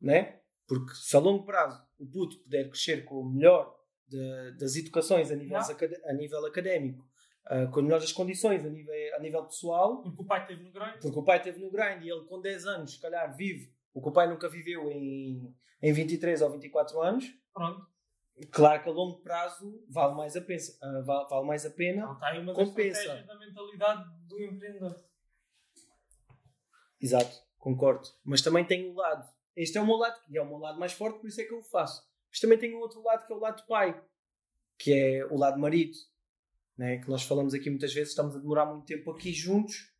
Né? 0.00 0.39
Porque 0.70 0.94
se 0.94 1.16
a 1.16 1.18
longo 1.18 1.44
prazo 1.44 1.84
o 1.98 2.06
puto 2.06 2.38
puder 2.44 2.68
crescer 2.70 3.04
com 3.04 3.16
o 3.22 3.28
melhor 3.28 3.76
de- 4.06 4.52
das 4.56 4.76
educações 4.76 5.28
a 5.32 5.34
nível, 5.34 5.58
a 5.58 6.12
nível 6.12 6.46
académico, 6.46 7.04
ah, 7.46 7.66
com 7.66 7.80
as 7.80 7.84
melhores 7.84 8.12
condições 8.12 8.64
a 8.64 8.68
nível, 8.70 8.94
a 9.16 9.18
nível 9.18 9.44
pessoal, 9.46 10.00
Porque 10.00 10.22
o 10.22 10.24
pai 10.26 10.46
teve 10.46 10.62
no 10.62 10.70
grande. 10.70 10.98
porque 11.00 11.18
o 11.18 11.24
pai 11.24 11.42
teve 11.42 11.58
no 11.58 11.72
grind 11.72 12.04
e 12.04 12.08
ele 12.08 12.24
com 12.26 12.40
10 12.40 12.66
anos, 12.66 12.92
se 12.92 13.00
calhar, 13.00 13.36
vive 13.36 13.74
o 13.92 14.00
que 14.00 14.08
o 14.08 14.12
pai 14.12 14.28
nunca 14.28 14.48
viveu 14.48 14.88
em, 14.92 15.52
em 15.82 15.92
23 15.92 16.40
ou 16.40 16.50
24 16.52 17.00
anos, 17.02 17.24
Pronto. 17.52 17.84
claro 18.52 18.80
que 18.84 18.88
a 18.88 18.92
longo 18.92 19.20
prazo 19.22 19.84
vale 19.88 20.14
mais 20.14 20.36
a, 20.36 20.40
pensa, 20.40 20.78
ah, 20.80 21.02
vale, 21.04 21.28
vale 21.28 21.46
mais 21.48 21.66
a 21.66 21.70
pena. 21.70 22.06
Não 22.06 22.24
aí 22.24 22.38
uma 22.38 22.54
Compensa. 22.54 23.24
da 23.24 23.36
mentalidade 23.36 24.04
do 24.28 24.40
empreendedor. 24.40 24.94
Exato, 27.00 27.36
concordo. 27.58 28.06
Mas 28.24 28.40
também 28.42 28.64
tem 28.64 28.88
o 28.88 28.94
lado. 28.94 29.26
Este 29.60 29.76
é 29.76 29.80
o 29.82 29.86
meu 29.86 29.96
lado, 29.96 30.18
e 30.30 30.38
é 30.38 30.42
o 30.42 30.46
meu 30.46 30.56
lado 30.56 30.78
mais 30.78 30.94
forte, 30.94 31.20
por 31.20 31.28
isso 31.28 31.38
é 31.38 31.44
que 31.44 31.52
eu 31.52 31.58
o 31.58 31.62
faço. 31.62 32.02
Mas 32.30 32.40
também 32.40 32.56
tem 32.56 32.74
o 32.74 32.78
outro 32.78 33.02
lado, 33.02 33.26
que 33.26 33.32
é 33.32 33.36
o 33.36 33.38
lado 33.38 33.66
pai, 33.66 34.02
que 34.78 34.90
é 34.90 35.26
o 35.26 35.36
lado 35.36 35.60
marido. 35.60 35.98
Né? 36.78 36.96
Que 36.96 37.10
nós 37.10 37.24
falamos 37.24 37.52
aqui 37.52 37.68
muitas 37.68 37.92
vezes, 37.92 38.08
estamos 38.08 38.34
a 38.34 38.38
demorar 38.38 38.64
muito 38.64 38.86
tempo 38.86 39.10
aqui 39.10 39.34
juntos, 39.34 39.92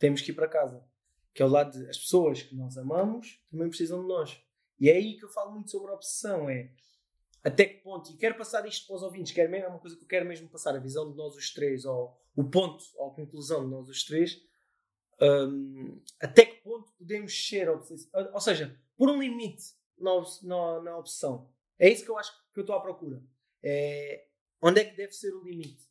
temos 0.00 0.20
que 0.20 0.32
ir 0.32 0.34
para 0.34 0.48
casa. 0.48 0.84
Que 1.32 1.42
é 1.42 1.46
o 1.46 1.48
lado 1.48 1.78
de 1.78 1.88
as 1.88 1.96
pessoas 1.96 2.42
que 2.42 2.56
nós 2.56 2.76
amamos 2.76 3.40
também 3.48 3.68
precisam 3.68 4.02
de 4.02 4.08
nós. 4.08 4.42
E 4.80 4.90
é 4.90 4.94
aí 4.94 5.16
que 5.16 5.24
eu 5.24 5.28
falo 5.28 5.52
muito 5.52 5.70
sobre 5.70 5.92
a 5.92 5.94
obsessão. 5.94 6.50
É 6.50 6.72
até 7.44 7.66
que 7.66 7.82
ponto, 7.82 8.10
e 8.10 8.16
quero 8.16 8.36
passar 8.36 8.66
isto 8.66 8.84
para 8.86 8.96
os 8.96 9.02
ouvintes, 9.04 9.32
quero 9.32 9.48
mesmo, 9.48 9.66
é 9.66 9.68
uma 9.68 9.78
coisa 9.78 9.96
que 9.96 10.02
eu 10.02 10.08
quero 10.08 10.26
mesmo 10.26 10.48
passar, 10.48 10.74
a 10.74 10.80
visão 10.80 11.08
de 11.08 11.16
nós 11.16 11.36
os 11.36 11.52
três, 11.52 11.84
ou 11.84 12.18
o 12.34 12.42
ponto, 12.42 12.82
ou 12.96 13.10
a 13.12 13.14
conclusão 13.14 13.64
de 13.64 13.70
nós 13.70 13.88
os 13.88 14.02
três, 14.02 14.42
hum, 15.20 16.00
até 16.20 16.44
que 16.46 16.60
ponto 16.62 16.90
podemos 16.92 17.32
ser 17.48 17.68
obsessivos? 17.68 18.12
Ou 18.32 18.40
seja, 18.40 18.78
por 18.96 19.08
um 19.10 19.20
limite 19.20 19.64
na, 19.98 20.10
na, 20.42 20.82
na 20.82 20.96
obsessão. 20.98 21.52
É 21.78 21.88
isso 21.88 22.04
que 22.04 22.10
eu 22.10 22.18
acho 22.18 22.32
que 22.52 22.60
eu 22.60 22.62
estou 22.62 22.76
à 22.76 22.80
procura. 22.80 23.22
É, 23.62 24.28
onde 24.62 24.80
é 24.80 24.84
que 24.84 24.96
deve 24.96 25.12
ser 25.12 25.34
o 25.34 25.42
limite? 25.42 25.82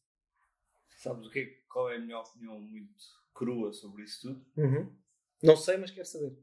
Sabes 0.97 1.27
o 1.27 1.29
que 1.31 1.39
é- 1.39 1.63
qual 1.69 1.89
é 1.89 1.97
a 1.97 1.99
minha 1.99 2.19
opinião 2.19 2.59
muito 2.59 3.03
crua 3.33 3.73
sobre 3.73 4.03
isso 4.03 4.21
tudo? 4.21 4.45
Não 5.41 5.57
sei, 5.57 5.75
mas 5.77 5.91
quero 5.91 6.07
saber. 6.07 6.37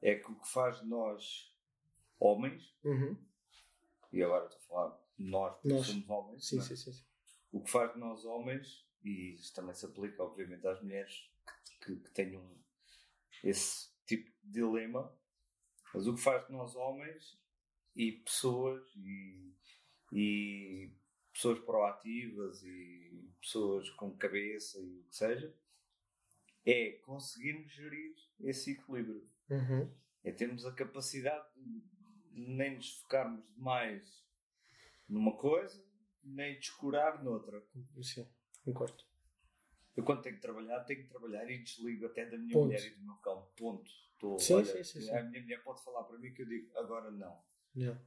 É 0.00 0.14
que 0.14 0.30
o 0.30 0.38
que 0.38 0.48
faz 0.48 0.78
de 0.80 0.86
nós 0.86 1.52
homens, 2.20 2.74
Uhum. 2.84 3.16
e 4.12 4.22
agora 4.22 4.44
estou 4.46 4.58
a 4.58 4.62
falar 4.68 5.00
de 5.18 5.24
nós 5.24 5.54
porque 5.56 5.68
Nós. 5.68 5.86
somos 5.86 6.08
homens, 6.08 6.42
é? 6.52 6.60
sim, 6.60 6.60
sim, 6.76 6.76
sim. 6.92 7.04
o 7.50 7.62
que 7.62 7.70
faz 7.70 7.92
de 7.92 7.98
nós 7.98 8.24
homens, 8.24 8.86
e 9.02 9.34
isso 9.34 9.52
também 9.54 9.74
se 9.74 9.84
aplica 9.86 10.22
obviamente 10.22 10.66
às 10.66 10.80
mulheres 10.82 11.30
que, 11.80 11.96
que 11.96 12.10
tenham 12.10 12.44
esse 13.42 13.90
tipo 14.06 14.30
de 14.42 14.52
dilema, 14.52 15.12
mas 15.94 16.06
o 16.06 16.14
que 16.14 16.20
faz 16.20 16.46
de 16.46 16.52
nós 16.52 16.74
homens 16.74 17.38
e 17.94 18.12
pessoas 18.12 18.82
e, 18.96 19.54
e 20.12 20.90
pessoas 21.32 21.58
proativas 21.60 22.62
e 22.62 23.30
pessoas 23.40 23.88
com 23.90 24.16
cabeça 24.16 24.80
e 24.80 25.00
o 25.00 25.04
que 25.04 25.16
seja, 25.16 25.54
é 26.64 26.92
conseguirmos 27.04 27.72
gerir 27.72 28.16
esse 28.40 28.72
equilíbrio. 28.72 29.28
Uhum. 29.48 29.94
É 30.24 30.32
termos 30.32 30.66
a 30.66 30.74
capacidade 30.74 31.46
de 31.54 31.96
nem 32.32 32.74
nos 32.74 32.98
focarmos 32.98 33.46
demais 33.54 34.26
numa 35.08 35.36
coisa, 35.36 35.82
nem 36.22 36.58
descurar 36.58 37.22
noutra. 37.22 37.64
Sim, 38.02 38.26
concordo. 38.64 39.05
Eu 39.96 40.04
quando 40.04 40.22
tenho 40.22 40.36
que 40.36 40.42
trabalhar, 40.42 40.80
tenho 40.84 41.02
que 41.02 41.08
trabalhar 41.08 41.48
e 41.50 41.58
desligo 41.62 42.06
até 42.06 42.26
da 42.26 42.36
minha 42.36 42.52
Ponto. 42.52 42.66
mulher 42.66 42.84
e 42.86 42.90
do 42.96 43.04
meu 43.04 43.14
cão. 43.16 43.50
Ponto. 43.56 43.90
Estou, 44.12 44.38
Sim, 44.38 44.54
olha, 44.54 44.64
sim, 44.64 44.84
sim, 44.84 45.00
sim. 45.02 45.10
A 45.10 45.22
minha 45.22 45.42
mulher 45.42 45.62
pode 45.62 45.82
falar 45.82 46.04
para 46.04 46.18
mim 46.18 46.32
que 46.34 46.42
eu 46.42 46.46
digo 46.46 46.76
agora 46.78 47.10
não. 47.10 47.42
Yeah. 47.74 48.00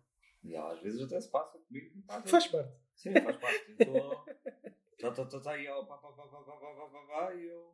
E 0.44 0.56
ela 0.56 0.74
às 0.74 0.80
vezes 0.82 1.02
até 1.02 1.20
se 1.20 1.30
passa 1.30 1.58
comigo. 1.60 2.02
Pá, 2.08 2.22
Faz 2.24 2.48
parte. 2.48 2.74
Sim, 2.96 3.14
faz 3.14 3.38
parte. 3.38 3.72
Estou. 3.72 4.26
Tá, 5.00 5.12
tá, 5.14 5.26
tá, 5.26 5.40
tá, 5.40 5.58
e 5.58 5.66
ela 5.66 5.86
pá, 5.86 5.98
pá, 5.98 6.12
pá, 6.12 6.28
pá, 6.28 6.42
pá, 6.44 6.58
pá, 6.58 6.76
pá, 6.76 6.90
pá, 6.90 7.08
pá, 7.08 7.34
e 7.34 7.46
eu. 7.46 7.74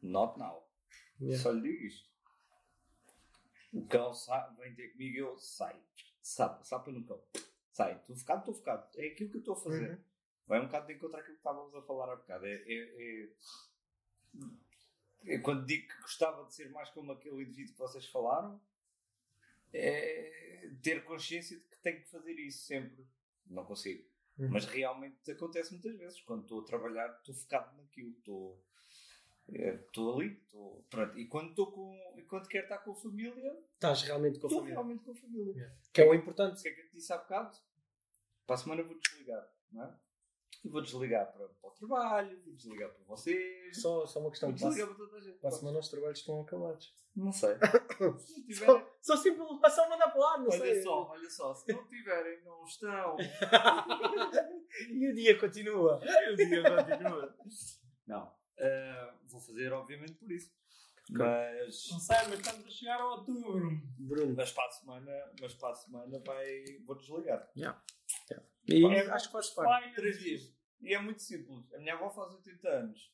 Not 0.00 0.38
now. 0.38 0.66
Yeah. 1.20 1.42
Só 1.42 1.50
lhe 1.52 1.60
digo 1.60 1.84
isto. 1.84 2.08
O 3.74 3.86
cão 3.86 4.14
sa- 4.14 4.48
vem 4.58 4.74
ter 4.74 4.88
comigo 4.92 5.16
e 5.16 5.18
eu 5.18 5.36
sai. 5.36 5.78
Sapa, 6.22 6.64
sapa 6.64 6.90
no 6.90 7.04
cão. 7.04 7.22
Sai. 7.72 7.96
Estou 7.96 8.16
focado, 8.16 8.38
estou 8.40 8.54
focado. 8.54 8.88
É 8.98 9.08
aquilo 9.08 9.28
que 9.30 9.36
eu 9.36 9.40
estou 9.40 9.54
a 9.54 9.60
fazer. 9.60 9.90
Uhum. 9.90 10.04
Vai 10.46 10.60
um 10.60 10.66
bocado 10.66 10.86
de 10.86 10.92
encontrar 10.94 11.20
aquilo 11.20 11.34
que 11.36 11.40
estávamos 11.40 11.74
a 11.74 11.82
falar 11.82 12.12
há 12.12 12.16
bocado. 12.16 12.46
É, 12.46 12.54
é, 12.54 13.24
é- 13.24 13.28
é 15.26 15.38
quando 15.38 15.64
digo 15.64 15.88
que 15.88 16.02
gostava 16.02 16.44
de 16.44 16.54
ser 16.54 16.68
mais 16.70 16.90
como 16.90 17.12
aquele 17.12 17.42
indivíduo 17.42 17.72
que 17.72 17.78
vocês 17.78 18.06
falaram, 18.06 18.60
é 19.72 20.70
ter 20.82 21.02
consciência 21.04 21.56
de 21.58 21.64
que 21.64 21.78
tenho 21.78 22.00
que 22.02 22.10
fazer 22.10 22.32
isso 22.34 22.64
sempre. 22.66 23.04
Não 23.46 23.64
consigo. 23.64 24.04
Uhum. 24.38 24.48
Mas 24.50 24.64
realmente 24.66 25.30
acontece 25.30 25.72
muitas 25.72 25.96
vezes. 25.96 26.20
Quando 26.22 26.42
estou 26.42 26.60
a 26.60 26.64
trabalhar, 26.64 27.08
estou 27.18 27.34
focado 27.34 27.76
naquilo. 27.76 28.10
Estou 28.18 28.62
eh, 29.52 29.74
estou 29.86 30.14
ali. 30.18 30.32
Estou, 30.44 30.84
pronto. 30.90 31.18
E 31.18 31.26
quando, 31.26 31.50
estou 31.50 31.70
com, 31.72 32.14
e 32.16 32.22
quando 32.22 32.48
quero 32.48 32.64
estar 32.64 32.78
com 32.78 32.92
a 32.92 32.96
família, 32.96 33.58
Estás 33.74 34.02
realmente 34.02 34.38
com 34.38 34.46
a 34.46 34.48
estou 34.48 34.60
família. 34.60 34.74
realmente 34.74 35.04
com 35.04 35.10
a 35.12 35.14
família. 35.14 35.76
Que 35.92 36.00
é 36.02 36.08
o 36.08 36.14
importante. 36.14 36.58
O 36.58 36.62
que 36.62 36.68
é 36.68 36.72
que 36.72 36.80
eu 36.80 36.88
te 36.88 36.94
disse 36.94 37.12
há 37.12 37.18
bocado? 37.18 37.56
Para 38.46 38.54
a 38.56 38.58
semana 38.58 38.82
vou 38.82 38.98
desligar. 38.98 39.48
Não 39.72 39.84
é? 39.84 39.94
E 40.64 40.68
vou 40.68 40.80
desligar 40.80 41.30
para, 41.32 41.46
para 41.46 41.68
o 41.68 41.72
trabalho, 41.72 42.42
vou 42.42 42.54
desligar 42.54 42.88
para 42.90 43.04
vocês. 43.04 43.80
Só, 43.82 44.06
só 44.06 44.20
uma 44.20 44.30
questão. 44.30 44.48
Vou 44.50 44.58
Para 44.58 44.68
desligar 44.68 44.88
para 44.88 44.96
toda 45.06 45.16
a 45.18 45.20
gente. 45.20 45.38
para 45.38 45.48
a 45.50 45.52
semana 45.52 45.78
os 45.78 45.88
trabalhos 45.90 46.18
estão 46.18 46.40
acabados. 46.40 46.94
Não 47.14 47.30
sei. 47.32 47.54
Se 48.18 48.38
não 48.40 48.44
tiverem, 48.46 48.86
Só, 49.02 49.16
só 49.16 49.16
só 49.70 49.88
mandar 49.88 50.08
para 50.10 50.20
lá, 50.20 50.38
não 50.38 50.48
olha 50.48 50.58
sei. 50.58 50.82
só, 50.82 51.08
olha 51.10 51.30
só, 51.30 51.54
se 51.54 51.72
não 51.72 51.86
tiverem, 51.86 52.42
não 52.44 52.64
estão. 52.64 53.16
E 54.90 55.08
o 55.10 55.14
dia 55.14 55.38
continua. 55.38 55.96
o 55.98 56.36
dia 56.36 56.62
continua. 56.62 57.36
Não. 58.06 58.34
eh, 58.58 59.14
vou 59.26 59.40
fazer, 59.40 59.72
obviamente, 59.72 60.14
por 60.14 60.30
isso. 60.32 60.52
Mas, 61.10 61.88
Não 61.92 61.98
sei, 62.00 62.16
mas 62.28 62.40
estamos 62.40 62.66
a 62.66 62.70
chegar 62.70 63.00
a 63.00 63.06
outubro. 63.06 63.70
Bruno. 63.98 64.34
mas, 64.36 64.52
para 64.52 64.66
a 64.66 64.70
semana, 64.72 65.12
mas 65.40 65.54
para 65.54 65.70
a 65.70 65.74
semana 65.74 66.18
vai, 66.26 66.64
vou 66.86 66.96
desligar. 66.96 67.48
E 68.66 68.86
É, 68.86 69.10
acho 69.10 69.26
que 69.26 69.32
faz 69.32 69.50
parte. 69.50 69.82
Flyer, 69.82 69.94
Três 69.94 70.18
dias. 70.18 70.54
E 70.80 70.94
é 70.94 70.98
muito 71.00 71.20
simples. 71.22 71.72
A 71.74 71.78
minha 71.78 71.94
avó 71.94 72.08
faz 72.10 72.32
80 72.32 72.68
anos. 72.68 73.12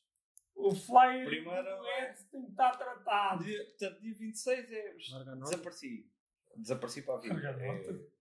O 0.55 0.73
flyer 0.75 1.25
Primeiro- 1.25 1.85
Ed 1.99 2.23
tem 2.31 2.43
que 2.45 2.51
estar 2.51 2.71
tratado. 2.77 3.43
Dia, 3.43 3.63
portanto, 3.65 4.01
dia 4.01 4.13
26 4.15 4.71
é. 4.71 4.93
Desapareci. 4.93 6.09
Desapareci 6.55 7.01
para 7.03 7.15
a 7.15 7.19
vida. 7.19 7.49
É. 7.63 8.11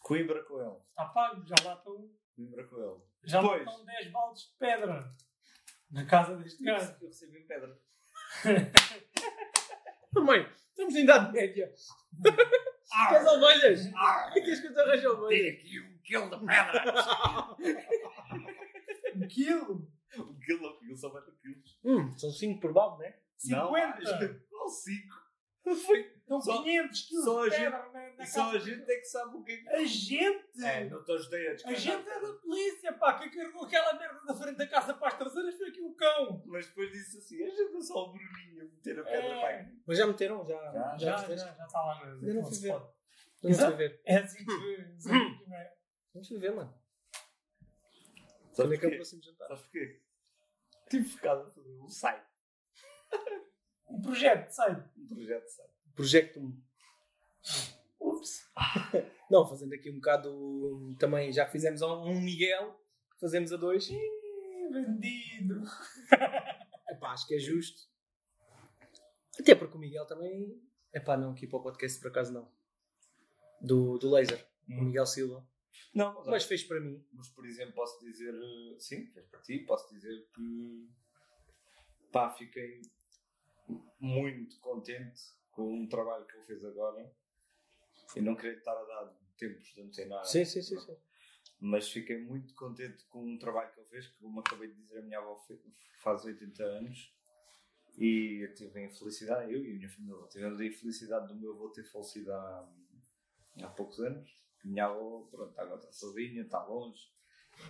Coimbra 0.00 0.42
com 0.44 0.60
ele. 0.60 0.76
Está 0.90 1.04
pago, 1.06 1.44
já 1.46 1.54
lá 1.64 1.74
estão, 1.74 2.10
Coimbra 2.34 2.66
com 2.66 2.76
ele. 2.76 3.00
já 3.24 3.40
lá 3.40 3.48
Depois. 3.58 3.68
estão 3.70 3.84
10 3.86 4.10
baldes 4.10 4.42
de 4.42 4.58
pedra 4.58 5.14
na 5.90 6.06
casa 6.06 6.36
deste 6.36 6.64
gajo. 6.64 6.96
Eu 7.00 7.08
recebi 7.08 7.38
em 7.38 7.46
pedra. 7.46 7.78
Mãe, 10.14 10.46
estamos 10.70 10.94
em 10.94 11.04
idade 11.04 11.32
média. 11.32 11.72
Queres 13.08 13.26
ovelhas? 13.28 13.80
Queres 14.34 14.60
que 14.60 14.66
eu 14.68 14.74
te 14.74 14.80
arranje 14.80 15.06
ovelhas? 15.06 15.54
aqui 15.58 15.80
um 15.80 15.91
quilo 16.12 16.30
de 16.30 16.46
pedra. 16.46 17.56
Um 19.16 19.26
quilo? 19.28 19.88
um 20.18 20.38
quilo, 20.40 20.68
um 20.68 20.78
quilo 20.78 20.96
só 20.96 21.08
vai 21.10 21.22
ter 21.22 21.32
quilos. 21.42 21.78
Hum, 21.84 22.16
são 22.18 22.30
5 22.30 22.60
por 22.60 22.72
balde, 22.72 23.02
né? 23.02 23.14
50? 23.38 23.62
Não, 23.64 23.70
mais. 23.72 24.04
Não, 24.50 24.68
5. 24.68 25.22
Foi. 25.86 26.00
Estão 26.00 26.40
Só- 26.40 26.62
500 26.62 27.00
quilos 27.02 27.24
só 27.24 27.40
a 27.42 27.48
de 27.48 27.50
pedra 27.56 27.90
na, 27.92 28.16
na 28.16 28.26
Só 28.26 28.50
a 28.50 28.58
gente 28.58 28.90
é 28.90 28.96
que 28.96 29.04
sabe 29.04 29.36
o 29.36 29.44
que 29.44 29.52
é 29.52 29.56
que. 29.58 29.68
A 29.68 29.84
gente? 29.84 30.64
É, 30.64 30.84
não 30.88 31.04
te 31.04 31.12
ajudei 31.12 31.46
a 31.46 31.50
A 31.50 31.54
descarregar. 31.54 31.82
gente 31.82 32.08
é 32.08 32.20
da 32.20 32.32
polícia, 32.34 32.92
pá, 32.94 33.18
que 33.18 33.30
carregou 33.30 33.64
aquela 33.64 33.92
merda 33.94 34.20
da 34.26 34.34
frente 34.34 34.56
da 34.56 34.66
casa 34.66 34.94
para 34.94 35.08
as 35.08 35.14
traseiras 35.18 35.56
foi 35.56 35.68
aqui 35.68 35.80
o 35.82 35.94
cão. 35.94 36.42
Mas 36.46 36.66
depois 36.66 36.90
disse 36.90 37.18
assim: 37.18 37.42
a 37.44 37.48
gente 37.48 37.76
é 37.76 37.80
só 37.82 37.94
o 38.08 38.12
Bruninho 38.12 38.56
meter 38.56 38.98
a 38.98 39.04
pedra 39.04 39.28
É. 39.28 39.40
para. 39.40 39.72
Mas 39.86 39.98
já 39.98 40.06
meteram? 40.06 40.44
Já, 40.44 40.54
Já, 40.72 40.72
Já, 40.72 40.96
já, 40.98 41.18
fez? 41.18 41.40
já 41.42 41.50
está 41.64 41.80
lá. 41.80 42.06
no- 42.06 42.12
Ainda 42.14 42.34
não 42.34 42.42
fui 42.44 42.58
ver. 42.58 42.66
spot. 42.68 42.82
Vamos 43.42 43.58
Exato. 43.58 43.76
ver. 43.76 44.00
É 44.04 44.16
assim 44.18 44.44
que 44.44 44.52
assim 44.96 45.10
que 45.44 45.54
é. 45.54 45.72
Vamos 46.12 46.28
ver, 46.28 46.54
mano. 46.54 46.74
Quando 48.54 48.74
é 48.74 48.78
que 48.78 48.84
é 48.84 48.88
o 48.88 48.96
próximo 48.96 49.22
jantar? 49.22 49.48
Sabes 49.48 49.62
porquê? 49.62 50.00
Tive 50.90 51.08
focado 51.08 51.42
a 51.42 51.50
fazer 51.50 51.70
um 51.80 51.88
site. 51.88 52.26
Um 53.88 54.00
projeto, 54.00 54.50
sai. 54.50 54.90
Um 54.96 55.06
projeto 55.06 55.44
de 55.44 55.50
site. 55.50 55.72
Projeto 55.94 56.62
Ups. 58.00 58.50
Não, 59.30 59.48
fazendo 59.48 59.74
aqui 59.74 59.90
um 59.90 59.96
bocado 59.96 60.94
também, 60.98 61.32
já 61.32 61.46
que 61.46 61.52
fizemos 61.52 61.80
um 61.80 62.20
Miguel, 62.20 62.78
fazemos 63.18 63.52
a 63.52 63.56
dois. 63.56 63.88
Ih, 63.88 64.22
Vendido. 64.70 65.62
Epá, 66.90 67.12
acho 67.12 67.26
que 67.26 67.36
é 67.36 67.38
justo. 67.38 67.90
Até 69.38 69.54
porque 69.54 69.76
o 69.76 69.80
Miguel 69.80 70.06
também. 70.06 70.60
Epá, 70.92 71.16
não, 71.16 71.32
aqui 71.32 71.46
para 71.46 71.58
o 71.58 71.62
podcast 71.62 71.98
por 72.00 72.08
acaso 72.08 72.32
não. 72.32 72.50
Do, 73.60 73.96
do 73.98 74.10
Laser. 74.10 74.46
O 74.68 74.82
Miguel 74.82 75.06
Silva. 75.06 75.46
Não, 75.94 76.14
mas, 76.14 76.26
Mas 76.26 76.44
fez 76.44 76.64
para 76.64 76.80
mim. 76.80 77.04
mas, 77.12 77.28
por 77.28 77.46
exemplo, 77.46 77.74
posso 77.74 77.98
dizer, 78.00 78.34
eh, 78.34 78.78
sim, 78.78 79.06
fez 79.06 79.26
para 79.26 79.40
ti, 79.40 79.60
posso 79.60 79.92
dizer 79.94 80.28
que 80.34 80.88
pá, 82.10 82.30
fiquei 82.30 82.82
muito 83.98 84.58
contente 84.60 85.20
com 85.50 85.84
o 85.84 85.88
trabalho 85.88 86.26
que 86.26 86.36
ele 86.36 86.46
fez 86.46 86.64
agora. 86.64 87.12
E 88.14 88.20
não 88.20 88.36
queria 88.36 88.58
estar 88.58 88.72
a 88.72 88.84
dar 88.84 89.16
tempos 89.38 89.72
de 89.74 89.82
antenar. 89.82 90.24
Sim, 90.24 90.44
sim, 90.44 90.62
sim. 90.62 90.78
sim. 90.78 90.96
Mas 91.58 91.90
fiquei 91.90 92.18
muito 92.18 92.54
contente 92.54 93.04
com 93.06 93.34
o 93.34 93.38
trabalho 93.38 93.72
que 93.72 93.80
ele 93.80 93.88
fez, 93.88 94.06
que 94.08 94.18
como 94.18 94.40
acabei 94.40 94.68
de 94.68 94.74
dizer, 94.74 94.98
a 94.98 95.02
minha 95.02 95.18
avó 95.18 95.40
faz 96.02 96.24
80 96.24 96.62
anos. 96.62 97.14
E 97.96 98.44
eu 98.44 98.54
tive 98.54 98.80
a 98.80 98.84
infelicidade, 98.84 99.52
eu 99.52 99.64
e 99.64 99.70
a 99.70 99.74
minha 99.74 99.88
família, 99.88 100.26
tivemos 100.28 100.60
a 100.60 100.64
infelicidade 100.64 101.28
do 101.28 101.36
meu 101.36 101.52
avô 101.52 101.68
ter 101.68 101.84
falecido 101.84 102.32
há, 102.32 102.72
há 103.62 103.68
poucos 103.68 104.00
anos. 104.00 104.41
Minha 104.64 104.86
avó, 104.86 105.26
pronto, 105.30 105.58
agora 105.58 105.80
está 105.80 105.92
sozinha, 105.92 106.42
está 106.42 106.64
longe, 106.64 107.10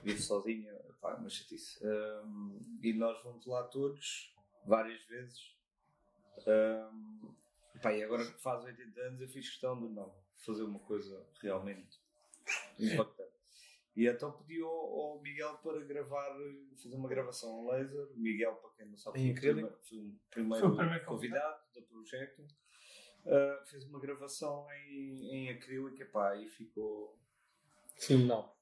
vive 0.02 0.20
sozinha, 0.20 0.72
pá, 1.00 1.12
é 1.12 1.14
uma 1.14 1.30
chatice. 1.30 1.78
Hum, 1.84 2.60
e 2.82 2.92
nós 2.92 3.22
vamos 3.22 3.46
lá 3.46 3.64
todos, 3.64 4.34
várias 4.66 5.02
vezes. 5.04 5.56
Hum, 6.46 7.34
pá, 7.82 7.92
e 7.92 8.02
agora 8.02 8.24
que 8.24 8.40
faz 8.40 8.64
80 8.64 9.00
anos, 9.00 9.20
eu 9.20 9.28
fiz 9.28 9.48
questão 9.48 9.80
de 9.80 9.88
não 9.94 10.14
fazer 10.36 10.62
uma 10.62 10.80
coisa 10.80 11.26
realmente 11.40 12.00
impactante. 12.78 13.32
E 13.94 14.06
então 14.08 14.32
pedi 14.32 14.60
ao, 14.62 14.70
ao 14.70 15.20
Miguel 15.20 15.58
para 15.58 15.80
gravar, 15.84 16.34
fazer 16.82 16.96
uma 16.96 17.08
gravação 17.08 17.68
a 17.70 17.74
laser. 17.74 18.08
O 18.12 18.18
Miguel, 18.18 18.54
para 18.56 18.70
quem 18.70 18.86
não 18.86 18.96
sabe, 18.96 19.34
primeiro, 19.34 19.78
foi 19.82 19.98
o 19.98 20.18
primeiro, 20.30 20.60
Foi 20.60 20.72
o 20.72 20.76
primeiro 20.76 21.04
convidado 21.04 21.62
do 21.74 21.82
projeto. 21.82 22.42
Uh, 23.24 23.64
fez 23.66 23.84
uma 23.84 24.00
gravação 24.00 24.66
em, 24.72 25.30
em 25.32 25.50
acrílico 25.50 26.02
epá, 26.02 26.36
e 26.36 26.48
ficou. 26.48 27.16
Sim, 27.96 28.24
não. 28.26 28.52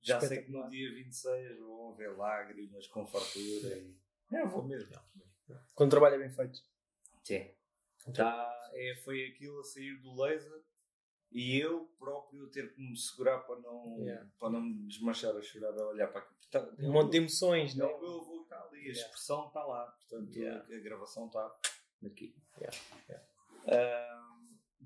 Já 0.00 0.20
sei 0.20 0.42
que 0.42 0.50
no 0.52 0.68
dia 0.70 0.92
26 0.94 1.58
vão 1.58 1.92
haver 1.92 2.16
lágrimas 2.16 2.86
com 2.86 3.06
fartura 3.06 3.76
e. 3.76 3.94
É, 4.32 4.44
vou 4.46 4.62
mesmo. 4.64 4.90
Quando 5.74 5.90
trabalho 5.90 6.14
é 6.14 6.18
bem 6.18 6.30
feito. 6.30 6.58
Sim. 7.22 7.50
Tá, 8.14 8.70
é, 8.72 8.96
foi 9.04 9.26
aquilo 9.26 9.58
a 9.60 9.64
sair 9.64 9.96
do 10.00 10.14
laser 10.22 10.62
e 11.32 11.58
eu 11.58 11.86
próprio 11.98 12.48
ter 12.48 12.72
que 12.72 12.80
me 12.80 12.96
segurar 12.96 13.40
para 13.40 13.58
não, 13.60 13.96
Yeah. 13.98 14.30
para 14.38 14.50
não 14.50 14.60
me 14.60 14.86
desmanchar 14.86 15.36
a 15.36 15.42
chorar 15.42 15.76
a 15.76 15.86
olhar 15.88 16.06
para 16.08 16.20
aquilo. 16.20 16.36
Tá- 16.50 16.72
Um 16.78 16.92
monte 16.92 17.10
de 17.10 17.16
emoções, 17.18 17.74
Não, 17.74 17.88
não 17.88 17.96
o 17.98 18.00
meu 18.00 18.20
avô 18.20 18.42
está 18.42 18.62
ali, 18.62 18.88
a 18.88 18.92
expressão 18.92 19.48
está 19.48 19.64
lá, 19.64 19.86
portanto 19.90 20.32
Yeah. 20.36 20.64
a 20.76 20.78
gravação 20.80 21.26
está 21.26 21.58
aqui. 22.04 22.34
Yeah, 22.58 22.78
yeah. 23.08 23.26
Ah, 23.68 24.36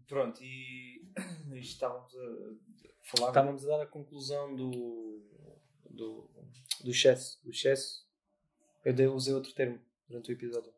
pronto, 0.07 0.43
e 0.43 1.05
isto 1.55 1.73
estávamos 1.75 2.15
a 2.15 3.17
falar. 3.17 3.29
Estávamos 3.29 3.65
a 3.65 3.69
dar 3.69 3.83
a 3.83 3.87
conclusão 3.87 4.55
do. 4.55 5.23
do. 5.89 6.31
do 6.83 6.91
excesso. 6.91 7.43
Do 7.45 7.51
excesso. 7.51 8.09
Eu 8.85 8.95
dei, 8.95 9.07
usei 9.07 9.35
outro 9.35 9.53
termo 9.53 9.81
durante 10.09 10.31
o 10.31 10.33
episódio. 10.33 10.73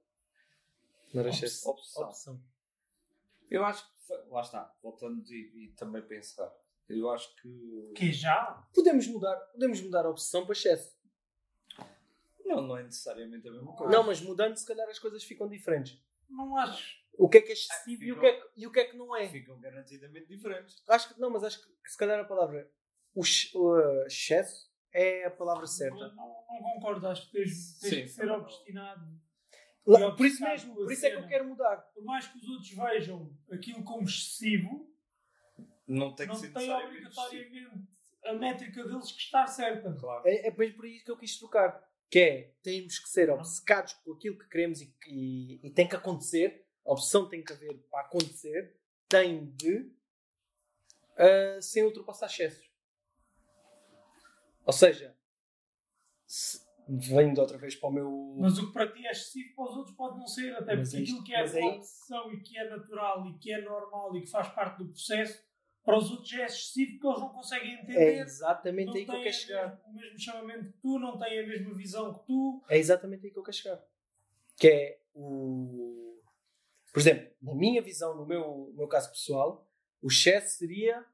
Não 1.12 1.20
era 1.20 1.30
excesso. 1.30 1.68
Opção. 1.68 2.02
Opção. 2.04 2.44
Eu 3.50 3.64
acho 3.64 3.84
que. 3.84 3.92
Lá 4.28 4.42
está, 4.42 4.74
voltando 4.82 5.24
e, 5.30 5.64
e 5.64 5.68
também 5.72 6.02
para 6.02 6.16
encerrar. 6.16 6.52
Eu 6.88 7.10
acho 7.10 7.34
que. 7.36 7.92
Que 7.94 8.12
já? 8.12 8.66
Podemos 8.74 9.06
mudar, 9.06 9.36
podemos 9.52 9.80
mudar 9.80 10.04
a 10.04 10.10
opção 10.10 10.44
para 10.44 10.52
excesso. 10.52 10.94
Não, 12.44 12.60
não 12.60 12.76
é 12.76 12.82
necessariamente 12.82 13.48
a 13.48 13.50
mesma 13.50 13.72
coisa. 13.74 13.92
Não, 13.92 14.04
mas 14.04 14.20
mudando, 14.20 14.56
se 14.56 14.66
calhar 14.66 14.88
as 14.88 14.98
coisas 14.98 15.24
ficam 15.24 15.48
diferentes. 15.48 15.98
Não 16.36 16.56
acho. 16.56 17.00
O 17.18 17.28
que 17.28 17.38
é 17.38 17.42
que 17.42 17.50
é 17.50 17.52
excessivo 17.52 18.02
Ah, 18.02 18.06
e, 18.06 18.12
o 18.12 18.14
ficam- 18.16 18.20
que 18.20 18.26
é 18.26 18.32
que, 18.40 18.48
e 18.56 18.66
o 18.66 18.72
que 18.72 18.80
é 18.80 18.84
que 18.86 18.96
não 18.96 19.14
é? 19.16 19.28
Ficam 19.28 19.60
garantidamente 19.60 20.26
diferentes. 20.28 20.82
Acho 20.88 21.12
que, 21.14 21.20
não, 21.20 21.30
mas 21.30 21.44
acho 21.44 21.60
que 21.60 21.90
se 21.90 21.96
calhar 21.98 22.18
a 22.18 22.24
palavra 22.24 22.70
o, 23.14 23.20
o, 23.54 23.76
uh, 23.78 24.06
excesso 24.06 24.72
é 24.92 25.26
a 25.26 25.30
palavra 25.30 25.66
certa. 25.66 25.94
Não, 25.94 26.16
não 26.16 26.62
concordo, 26.62 27.06
acho 27.06 27.26
que 27.26 27.32
tens, 27.38 27.78
tens 27.78 27.90
Sim, 27.94 28.02
que 28.02 28.08
ser 28.08 28.30
obstinado. 28.30 29.20
Lá- 29.86 30.14
por 30.16 30.24
isso 30.26 30.42
mesmo, 30.42 30.74
por 30.74 30.92
isso 30.92 31.04
é 31.04 31.10
que 31.10 31.16
eu 31.16 31.20
cena. 31.20 31.28
quero 31.30 31.44
mudar. 31.48 31.76
Por 31.94 32.04
mais 32.04 32.26
que 32.28 32.38
os 32.38 32.48
outros 32.48 32.70
vejam 32.70 33.36
aquilo 33.50 33.84
como 33.84 34.04
excessivo, 34.04 34.88
Não 35.86 36.14
tem 36.14 36.26
que 36.26 36.32
não 36.32 36.40
ser 36.40 36.52
tem 36.52 36.70
obrigatoriamente 36.72 37.88
a 38.24 38.32
métrica 38.34 38.84
deles 38.84 39.10
que 39.12 39.18
estar 39.20 39.46
certa. 39.48 39.92
Claro. 39.98 40.22
É, 40.26 40.46
é 40.46 40.50
bem 40.50 40.72
por 40.74 40.86
isso 40.86 41.04
que 41.04 41.10
eu 41.10 41.18
quis 41.18 41.36
trocar. 41.38 41.82
Que 42.12 42.18
é, 42.20 42.52
temos 42.62 42.98
que 42.98 43.08
ser 43.08 43.30
obcecados 43.30 43.94
com 43.94 44.12
aquilo 44.12 44.38
que 44.38 44.46
queremos 44.48 44.82
e, 44.82 44.94
e- 45.08 45.60
e 45.66 45.70
tem 45.70 45.88
que 45.88 45.96
acontecer. 45.96 46.66
A 46.84 46.92
opção 46.92 47.26
tem 47.28 47.42
que 47.42 47.52
haver 47.54 47.74
para 47.90 48.02
acontecer. 48.04 48.76
Tem 49.08 49.46
de, 49.52 49.90
ah, 51.16 51.58
sem 51.62 51.82
ultrapassar 51.84 52.26
excessos. 52.26 52.70
Ou 54.66 54.72
seja, 54.72 55.16
se, 56.26 56.60
de 56.88 57.40
outra 57.40 57.56
vez 57.58 57.74
para 57.76 57.88
o 57.88 57.92
meu... 57.92 58.36
Mas 58.38 58.58
o 58.58 58.66
que 58.66 58.72
para 58.72 58.92
ti 58.92 59.06
é 59.06 59.10
excessivo, 59.10 59.54
para 59.56 59.64
os 59.70 59.76
outros 59.78 59.96
pode 59.96 60.18
não 60.18 60.26
ser. 60.26 60.54
Até 60.54 60.76
Mas 60.76 60.90
porque 60.90 61.00
é 61.00 61.02
isto- 61.02 61.12
aquilo 61.20 61.24
que 61.24 61.34
é 61.34 61.36
é 61.60 61.62
a 61.62 61.76
opção 61.76 62.32
e 62.32 62.40
que 62.42 62.58
é 62.58 62.68
natural 62.68 63.26
e 63.26 63.38
que 63.38 63.52
é 63.52 63.60
normal 63.62 64.16
e 64.16 64.20
que 64.20 64.30
faz 64.30 64.48
parte 64.48 64.78
do 64.78 64.88
processo, 64.90 65.42
para 65.84 65.98
os 65.98 66.10
outros 66.10 66.32
é 66.34 66.44
excessivo 66.44 66.92
porque 66.92 67.06
eles 67.08 67.20
não 67.20 67.28
conseguem 67.30 67.70
É 67.76 67.82
entender. 67.82 68.18
exatamente 68.20 68.86
não 68.86 68.94
aí 68.94 69.04
que 69.04 69.10
eu 69.10 69.22
quero 69.22 69.34
chegar. 69.34 69.82
o 69.86 69.92
mesmo 69.94 70.18
chamamento 70.18 70.72
que 70.72 70.78
tu, 70.80 70.98
não 70.98 71.18
têm 71.18 71.38
a 71.40 71.46
mesma 71.46 71.74
visão 71.74 72.14
que 72.18 72.26
tu. 72.26 72.64
É 72.68 72.78
exatamente 72.78 73.26
aí 73.26 73.32
que 73.32 73.38
eu 73.38 73.42
quero 73.42 73.56
chegar. 73.56 73.82
Que 74.56 74.68
é 74.68 75.00
o. 75.14 76.20
Por 76.92 77.00
exemplo, 77.00 77.34
na 77.42 77.54
minha 77.54 77.80
visão, 77.82 78.14
no 78.16 78.26
meu, 78.26 78.68
no 78.70 78.74
meu 78.74 78.86
caso 78.88 79.10
pessoal, 79.10 79.66
o 80.02 80.08
excesso 80.08 80.58
seria 80.58 81.04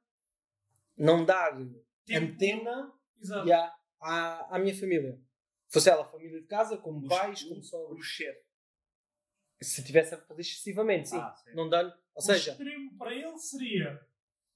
não 0.96 1.24
dar 1.24 1.56
Tempo. 2.04 2.26
antena 2.34 2.92
Exato. 3.22 3.46
e 3.48 3.52
à, 3.52 3.74
à, 4.00 4.56
à 4.56 4.58
minha 4.58 4.74
família. 4.76 5.20
Fosse 5.68 5.88
ela 5.90 6.04
família 6.04 6.40
de 6.40 6.46
casa, 6.46 6.76
como 6.78 7.00
Os- 7.02 7.08
pais, 7.08 7.42
o- 7.42 7.48
como 7.48 7.60
O 7.60 7.62
sogros. 7.62 8.04
chefe. 8.06 8.42
Se 9.60 9.84
tivesse 9.84 10.14
a 10.14 10.18
fazer 10.18 10.40
excessivamente, 10.42 11.08
sim. 11.10 11.18
Ah, 11.18 11.34
sim. 11.34 11.54
Não 11.54 11.68
dá 11.68 11.82
Ou 11.82 11.92
o 12.16 12.20
seja, 12.20 12.52
extremo 12.52 12.96
para 12.96 13.14
ele 13.14 13.38
seria. 13.38 14.00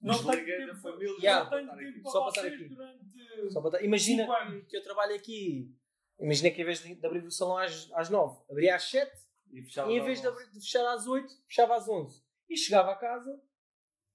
Não 0.02 0.14
tenho 0.18 0.30
Desliguei 0.30 0.60
da 0.66 0.66
tempo, 0.72 0.80
família. 0.82 1.16
Yeah. 1.18 1.44
não 1.44 1.76
tenho 1.76 1.92
tempo 1.94 2.10
Só 2.10 2.20
para 2.20 2.28
estar 2.30 2.40
vocês 2.42 2.54
aqui. 2.54 2.68
durante. 2.68 3.52
só 3.52 3.60
para 3.62 3.84
imagina 3.84 4.26
que, 4.68 4.76
eu 4.76 4.82
trabalho 4.82 5.14
aqui. 5.14 5.74
Imagina 6.18 6.50
que 6.50 6.60
em 6.60 6.64
vez 6.64 6.82
de, 6.82 6.94
de 6.94 7.06
abrir 7.06 7.24
o 7.24 7.30
salão 7.30 7.56
às, 7.58 7.90
às 7.94 8.10
9, 8.10 8.42
abria 8.50 8.74
às 8.76 8.84
7 8.84 9.10
E 9.52 9.62
fechava 9.62 9.90
e 9.90 9.96
em 9.96 10.04
vez 10.04 10.20
de, 10.20 10.26
abrir- 10.26 10.50
de 10.50 10.60
fechar 10.60 10.86
às 10.92 11.06
8, 11.06 11.34
fechava 11.46 11.76
às 11.76 11.88
11. 11.88 12.22
E 12.48 12.56
chegava 12.56 12.92
a 12.92 12.96
casa, 12.96 13.40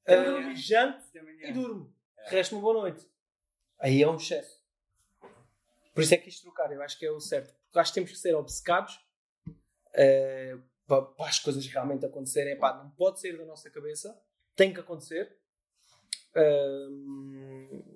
Até 0.03 0.17
amanhã. 1.19 1.47
e 1.49 1.51
durmo. 1.53 1.93
É. 2.17 2.29
Resta 2.29 2.55
uma 2.55 2.61
boa 2.61 2.73
noite. 2.81 3.05
Aí 3.79 4.01
é 4.01 4.07
um 4.09 4.15
excesso. 4.15 4.61
Por 5.93 6.03
isso 6.03 6.13
é 6.13 6.17
que 6.17 6.29
isto 6.29 6.43
trocar, 6.43 6.71
eu 6.71 6.81
acho 6.81 6.97
que 6.97 7.05
é 7.05 7.11
o 7.11 7.19
certo. 7.19 7.53
Porque 7.65 7.79
acho 7.79 7.91
que 7.91 7.95
temos 7.95 8.11
que 8.11 8.17
ser 8.17 8.35
obcecados 8.35 8.99
eh, 9.93 10.57
para, 10.85 11.01
para 11.03 11.25
as 11.27 11.39
coisas 11.39 11.65
realmente 11.67 12.05
acontecerem. 12.05 12.53
Epá, 12.53 12.77
não 12.77 12.89
pode 12.91 13.19
sair 13.19 13.38
da 13.38 13.45
nossa 13.45 13.69
cabeça, 13.69 14.19
tem 14.55 14.73
que 14.73 14.79
acontecer, 14.79 15.35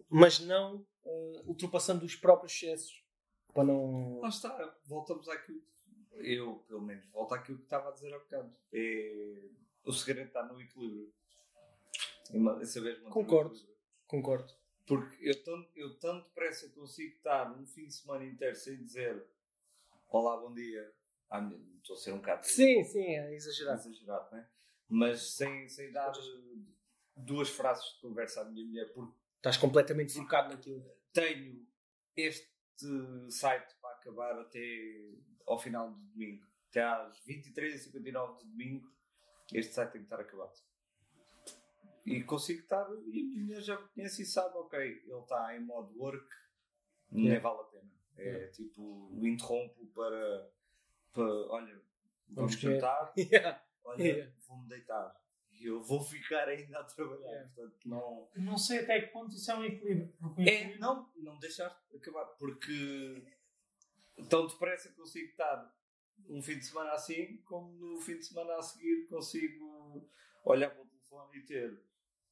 Mas 0.09 0.39
não 0.39 0.85
eh, 1.05 1.41
ultrapassando 1.45 2.05
os 2.05 2.15
próprios 2.15 2.53
excessos. 2.53 3.03
Para 3.53 3.65
não. 3.65 4.19
Lá 4.19 4.29
está, 4.29 4.77
voltamos 4.85 5.27
àquilo. 5.29 5.61
Eu, 6.13 6.63
pelo 6.67 6.81
menos, 6.81 7.05
volto 7.07 7.33
àquilo 7.33 7.57
que 7.57 7.63
estava 7.63 7.89
a 7.89 7.91
dizer 7.91 8.13
há 8.13 8.19
bocado. 8.19 8.55
É... 8.73 9.49
O 9.83 9.91
segredo 9.91 10.27
está 10.27 10.43
no 10.43 10.61
equilíbrio. 10.61 11.11
O 12.33 13.09
Concordo. 13.09 13.59
Concordo. 14.07 14.53
Porque 14.85 15.17
eu 15.21 15.43
tanto, 15.43 15.69
eu 15.75 15.99
tanto 15.99 16.27
depressa 16.27 16.69
consigo 16.69 17.15
estar 17.15 17.51
um 17.51 17.65
fim 17.65 17.87
de 17.87 17.93
semana 17.93 18.25
inteiro 18.25 18.55
sem 18.55 18.77
dizer 18.77 19.25
Olá, 20.11 20.35
bom 20.35 20.53
dia. 20.53 20.93
Ah, 21.29 21.49
estou 21.77 21.95
a 21.95 21.99
ser 21.99 22.11
um 22.11 22.17
bocado 22.17 22.45
Sim, 22.45 22.83
sim, 22.83 23.15
é 23.15 23.33
exagerado. 23.33 23.79
exagerado, 23.79 24.35
né? 24.35 24.45
Mas 24.89 25.31
sem, 25.35 25.69
sem 25.69 25.89
dar 25.93 26.11
duas 27.15 27.49
frases 27.49 27.83
de 27.95 28.01
conversa 28.01 28.41
à 28.41 28.45
minha 28.45 28.65
mulher, 28.65 28.91
porque 28.93 29.13
Estás 29.37 29.57
completamente 29.57 30.13
focado 30.13 30.49
naquilo. 30.49 30.83
tenho 31.13 31.65
este 32.15 32.47
site 33.29 33.73
para 33.81 33.95
acabar 33.95 34.39
até 34.39 34.59
ao 35.47 35.57
final 35.59 35.91
de 35.93 36.01
domingo. 36.11 36.45
Até 36.69 36.83
às 36.83 37.19
23h59 37.25 38.37
de 38.39 38.45
domingo, 38.45 38.91
este 39.53 39.73
site 39.73 39.91
tem 39.93 40.01
que 40.01 40.05
estar 40.05 40.19
acabado. 40.19 40.53
E 42.05 42.23
consigo 42.23 42.61
estar, 42.61 42.87
e 43.07 43.19
a 43.21 43.23
minha 43.25 43.43
mulher 43.43 43.61
já 43.61 43.79
me 43.79 43.87
conhece 43.89 44.21
e 44.23 44.25
sabe, 44.25 44.55
ok, 44.57 44.79
ele 44.79 45.19
está 45.19 45.55
em 45.55 45.59
modo 45.59 45.93
work, 45.99 46.27
nem 47.11 47.25
Yeah. 47.25 47.41
vale 47.49 47.61
a 47.61 47.63
pena. 47.65 47.91
É 48.17 48.47
tipo, 48.47 48.81
o 49.11 49.27
interrompo 49.27 49.85
para, 49.87 50.51
para 51.13 51.23
olha, 51.23 51.73
vamos 52.29 52.55
Vamos 52.55 52.59
jantar, 52.59 53.13
Yeah. 53.17 53.63
olha, 53.83 54.01
Yeah. 54.03 54.33
vou-me 54.47 54.67
deitar. 54.67 55.15
Eu 55.63 55.81
vou 55.81 56.01
ficar 56.01 56.47
ainda 56.47 56.79
a 56.79 56.83
trabalhar, 56.83 57.21
Yeah. 57.21 57.49
portanto, 57.55 57.79
não... 57.85 58.29
Não 58.35 58.57
sei 58.57 58.79
até 58.79 59.01
que 59.01 59.07
ponto 59.07 59.35
isso 59.35 59.51
é 59.51 59.55
um 59.55 59.63
equilíbrio. 59.63 60.13
É, 60.47 60.77
não, 60.77 61.09
não 61.17 61.37
deixar 61.39 61.69
acabar, 61.95 62.25
porque 62.37 63.23
tão 64.29 64.47
depressa 64.47 64.91
consigo 64.93 65.29
estar 65.29 65.73
um 66.29 66.41
fim 66.41 66.57
de 66.57 66.65
semana 66.65 66.91
assim, 66.91 67.37
como 67.45 67.71
no 67.73 67.99
fim 67.99 68.17
de 68.17 68.25
semana 68.25 68.55
a 68.55 68.61
seguir 68.61 69.07
consigo 69.07 70.09
olhar 70.45 70.69
para 70.69 70.83
o 70.83 70.87
telefone 70.87 71.37
e 71.37 71.41
ter 71.41 71.81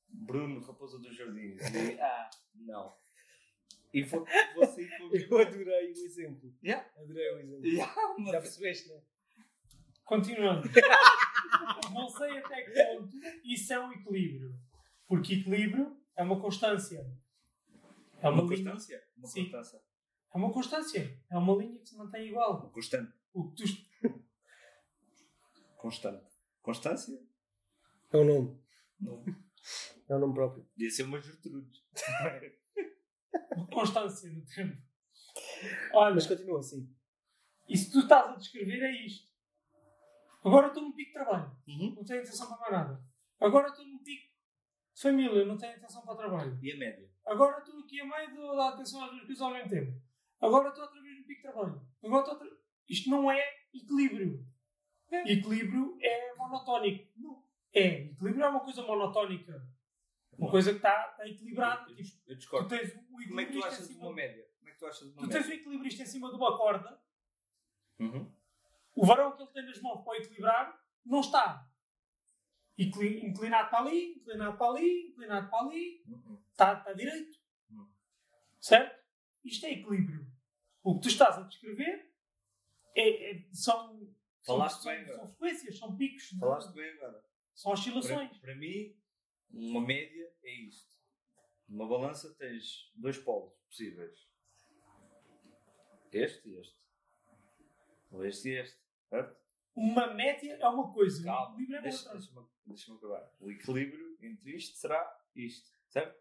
Bruno, 0.08 0.60
Raposa 0.62 1.00
dos 1.00 1.16
Jardins, 1.16 1.60
e 1.62 2.00
ah, 2.02 2.30
não. 2.56 2.96
E 3.94 4.04
vou, 4.04 4.26
vou 4.56 4.66
sair 4.66 4.90
com 4.98 5.10
Eu 5.16 5.40
adorei 5.40 5.88
o 5.88 5.92
exemplo. 5.92 6.54
Yeah. 6.64 6.88
Adorei 6.98 7.32
o 7.32 7.40
exemplo. 7.40 7.66
Yeah, 7.66 7.94
Já 8.32 8.42
percebeste, 8.42 8.90
né? 8.90 9.02
Continuando. 10.06 10.70
não 11.94 12.08
sei 12.10 12.38
até 12.38 12.62
que 12.64 12.72
ponto 12.72 13.10
isso 13.44 13.74
é 13.74 13.80
um 13.80 13.92
equilíbrio. 13.92 14.54
Porque 15.08 15.34
equilíbrio 15.36 15.98
é 16.16 16.24
uma 16.24 16.40
constância. 16.40 17.00
É 18.22 18.30
uma, 18.30 18.42
uma 18.42 18.54
linha. 18.54 18.72
constância. 18.72 19.04
Uma 19.18 19.28
Sim. 19.28 19.42
constância. 19.44 19.82
É 20.34 20.38
uma 20.38 20.52
constância. 20.54 21.24
É 21.32 21.38
uma 21.38 21.56
linha 21.56 21.80
que 21.80 21.90
se 21.90 21.98
mantém 21.98 22.28
igual. 22.28 22.60
Uma 22.62 22.70
constante. 22.72 23.14
O 23.34 23.52
que 23.52 23.64
tu, 23.64 24.10
Constante. 25.78 26.30
Constância? 26.62 27.18
É 28.12 28.18
o 28.18 28.24
nome. 28.26 28.62
Não. 29.00 29.24
É 30.10 30.16
o 30.16 30.20
nome 30.20 30.34
próprio. 30.34 30.64
Podia 30.66 30.90
ser 30.90 31.04
uma 31.04 31.22
Gertrude. 31.22 31.80
constância 33.72 34.30
no 34.32 34.44
tempo. 34.46 34.82
Olha, 35.94 36.16
Mas 36.16 36.28
continua 36.28 36.60
assim. 36.60 36.94
e 37.68 37.78
se 37.78 37.92
tu 37.92 38.00
estás 38.00 38.30
a 38.34 38.36
descrever 38.36 38.82
é 38.82 39.06
isto. 39.06 39.29
Agora 40.44 40.68
estou 40.68 40.84
num 40.84 40.92
pico 40.94 41.10
de 41.10 41.14
trabalho. 41.14 41.52
Uhum. 41.68 41.96
Não 41.96 42.04
tenho 42.06 42.22
atenção 42.22 42.48
para 42.48 42.58
mais 42.58 42.72
nada. 42.72 43.04
Agora 43.40 43.68
estou 43.68 43.86
num 43.86 43.98
pico 44.04 44.28
de 44.96 45.02
família. 45.02 45.46
Não 45.46 45.58
tenho 45.58 45.76
atenção 45.76 46.02
para 46.04 46.14
o 46.14 46.18
trabalho. 46.18 46.60
E 46.62 46.72
a 46.72 46.78
média? 46.78 47.10
Agora 47.26 47.60
estou 47.60 47.80
aqui 47.80 48.00
a 48.02 48.06
meio 48.06 48.30
de 48.32 48.38
dar 48.58 48.70
atenção 48.70 49.04
às 49.04 49.12
duas 49.12 49.22
coisas 49.26 49.42
ao 49.42 49.52
mesmo 49.52 49.70
tempo. 49.70 50.02
Agora 50.42 50.70
estou 50.70 50.84
outra 50.84 51.02
vez 51.02 51.18
no 51.20 51.26
pico 51.26 51.42
de 51.42 51.48
trabalho. 51.52 51.82
Agora 52.04 52.22
estou 52.22 52.34
outra... 52.36 52.58
Isto 52.90 53.10
não 53.10 53.30
é 53.32 53.44
equilíbrio. 53.74 54.46
Equilíbrio 55.12 55.98
é 56.02 56.36
monotónico. 56.36 57.12
Não. 57.18 57.44
É. 57.74 58.06
Equilíbrio 58.06 58.44
é 58.44 58.50
uma 58.50 58.60
coisa 58.62 58.82
monotónica. 58.84 59.62
Uma 60.38 60.50
coisa 60.50 60.72
que 60.72 60.78
está, 60.78 61.18
equilibrada. 61.26 61.92
Eu, 61.92 61.96
Tipo, 61.98 62.18
eu 62.28 62.36
tu 62.36 62.40
discordo. 62.40 62.68
tens 62.70 62.94
o 62.96 63.02
Como 63.28 63.42
é 63.42 63.46
que 63.46 63.52
tu 63.54 63.64
achas 63.66 63.88
de 63.90 63.96
uma 63.96 64.14
média? 64.14 64.48
Como 64.58 64.70
é 64.70 64.72
que 64.72 64.80
tu 64.80 64.86
achas 64.86 65.08
de 65.08 65.14
uma 65.14 65.22
Tu 65.24 65.30
tens 65.30 65.46
o 65.46 65.50
média? 65.50 65.62
equilibrista 65.62 66.04
em 66.04 66.06
cima 66.06 66.30
de 66.30 66.36
uma 66.36 66.58
corda. 66.58 67.02
Uhum. 68.00 68.32
O 68.96 69.06
varão 69.06 69.36
que 69.36 69.42
ele 69.44 69.52
tem 69.52 69.66
nas 69.66 69.82
mãos 69.82 70.04
para 70.04 70.18
equilibrar 70.18 70.80
não 71.06 71.22
está. 71.22 71.66
Incli- 72.78 73.26
Inclinado 73.26 73.70
para 73.70 73.80
ali, 73.80 74.14
inclinado 74.16 74.58
para 74.58 74.72
ali, 74.72 75.08
inclinado 75.10 75.50
para 75.50 75.60
ali. 75.60 76.04
Uhum. 76.08 76.42
Está, 76.52 76.74
está 76.80 76.94
direito. 76.94 77.38
Hum. 77.72 77.88
Certo? 78.60 79.04
Isto 79.44 79.66
é 79.66 79.72
equilíbrio. 79.74 80.28
O 80.84 80.96
que 80.96 81.02
tu 81.02 81.08
estás 81.10 81.38
a 81.38 81.42
descrever 81.44 82.14
é- 82.96 83.32
é- 83.32 83.50
são, 83.54 84.14
Falaste 84.46 84.82
são, 84.84 84.92
bem, 84.94 85.06
são, 85.06 85.28
frequências, 85.28 85.78
são 85.78 85.98
picos, 85.98 86.24
de- 86.30 86.40
Falaste 86.40 86.74
bem 86.74 86.90
agora. 86.94 87.24
são 87.54 87.72
Para, 87.72 87.80
oscilações. 87.82 88.38
para 88.40 88.56
mim, 88.56 88.98
uma 89.52 89.82
média 89.82 90.34
é 90.44 90.54
isto. 90.64 90.98
Numa 91.68 91.88
balança 91.88 92.34
tens 92.36 92.92
dois 92.96 93.18
polos 93.18 93.54
possíveis. 93.68 94.28
Este 96.12 96.50
e 96.50 96.56
este. 96.60 96.79
Este 98.24 98.50
e 98.50 98.60
este. 98.60 98.80
Certo? 99.10 99.38
Uma 99.76 100.14
média 100.14 100.58
é 100.60 100.68
uma 100.68 100.92
coisa, 100.92 101.24
Calma. 101.24 101.56
um 101.56 101.62
equilíbrio 101.62 101.76
é 101.88 101.92
outra. 101.92 102.12
Deixa-me 102.14 102.48
deixa 102.66 102.94
acabar. 102.94 103.32
O 103.40 103.52
equilíbrio 103.52 104.18
entre 104.22 104.56
isto 104.56 104.78
será 104.78 105.18
isto. 105.36 105.72
Certo? 105.90 106.20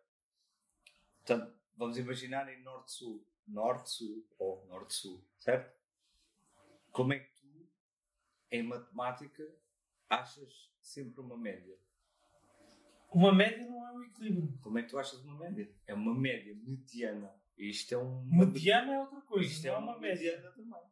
Portanto, 1.19 1.59
vamos 1.77 1.98
imaginar 1.98 2.48
em 2.52 2.62
norte-sul. 2.62 3.27
Norte-sul 3.47 4.27
ou 4.39 4.66
norte-sul. 4.66 5.24
Certo? 5.39 5.77
Como 6.93 7.12
é 7.12 7.19
que 7.19 7.31
tu, 7.35 7.69
em 8.51 8.62
matemática, 8.62 9.43
achas 10.09 10.70
sempre 10.81 11.20
uma 11.20 11.36
média? 11.36 11.77
Uma 13.10 13.32
média 13.35 13.66
não 13.66 13.86
é 13.89 13.93
um 13.93 14.02
equilíbrio. 14.05 14.59
Como 14.62 14.78
é 14.78 14.82
que 14.82 14.89
tu 14.90 14.98
achas 14.98 15.20
uma 15.24 15.36
média? 15.39 15.74
É 15.86 15.94
uma 15.94 16.15
média 16.15 16.55
mediana. 16.55 17.35
Isto 17.56 17.94
é 17.94 17.98
um. 17.98 18.23
Mediana 18.24 18.93
é 18.94 19.01
outra 19.01 19.20
coisa, 19.23 19.48
Isto 19.51 19.66
não 19.66 19.73
é 19.73 19.74
é 19.74 19.78
uma 19.78 19.93
uma 19.93 19.98
média. 19.98 20.32
mediana 20.32 20.52
também. 20.55 20.82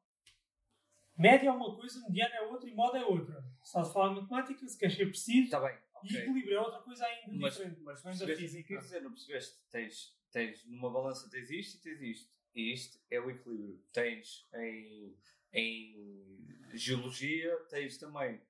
Média 1.19 1.49
é 1.49 1.53
uma 1.53 1.75
coisa, 1.77 2.01
mediana 2.01 2.35
é 2.37 2.43
outra 2.43 2.69
e 2.69 2.75
moda 2.75 2.99
é 2.99 3.05
outra. 3.05 3.41
Se 3.63 3.69
estás 3.69 3.89
a 3.89 3.93
falar 3.93 4.15
de 4.15 4.21
matemática, 4.21 4.67
se 4.69 4.79
queres 4.79 4.97
ser 4.97 5.07
preciso, 5.07 5.45
Está 5.45 5.61
bem. 5.61 5.77
e 6.05 6.09
ok. 6.09 6.21
equilíbrio 6.21 6.57
é 6.57 6.61
outra 6.61 6.81
coisa 6.81 7.05
ainda 7.07 7.33
Mas, 7.39 7.55
diferente. 7.55 7.81
mas 7.83 8.03
da 8.03 8.11
percebeste 8.11 8.59
o 8.61 8.65
quer 8.65 8.79
dizer, 8.79 9.03
não 9.03 9.11
percebeste? 9.11 9.59
Tens, 9.71 10.17
tens 10.31 10.65
numa 10.67 10.91
balança 10.91 11.29
tens 11.31 11.51
isto 11.51 11.77
e 11.77 11.81
tens 11.81 12.01
isto. 12.03 12.37
E 12.55 12.73
isto 12.73 12.99
é 13.11 13.21
o 13.21 13.31
equilíbrio. 13.31 13.83
Tens 13.93 14.47
em, 14.55 15.17
em 15.53 16.47
geologia, 16.75 17.57
tens 17.69 17.99
também 17.99 18.41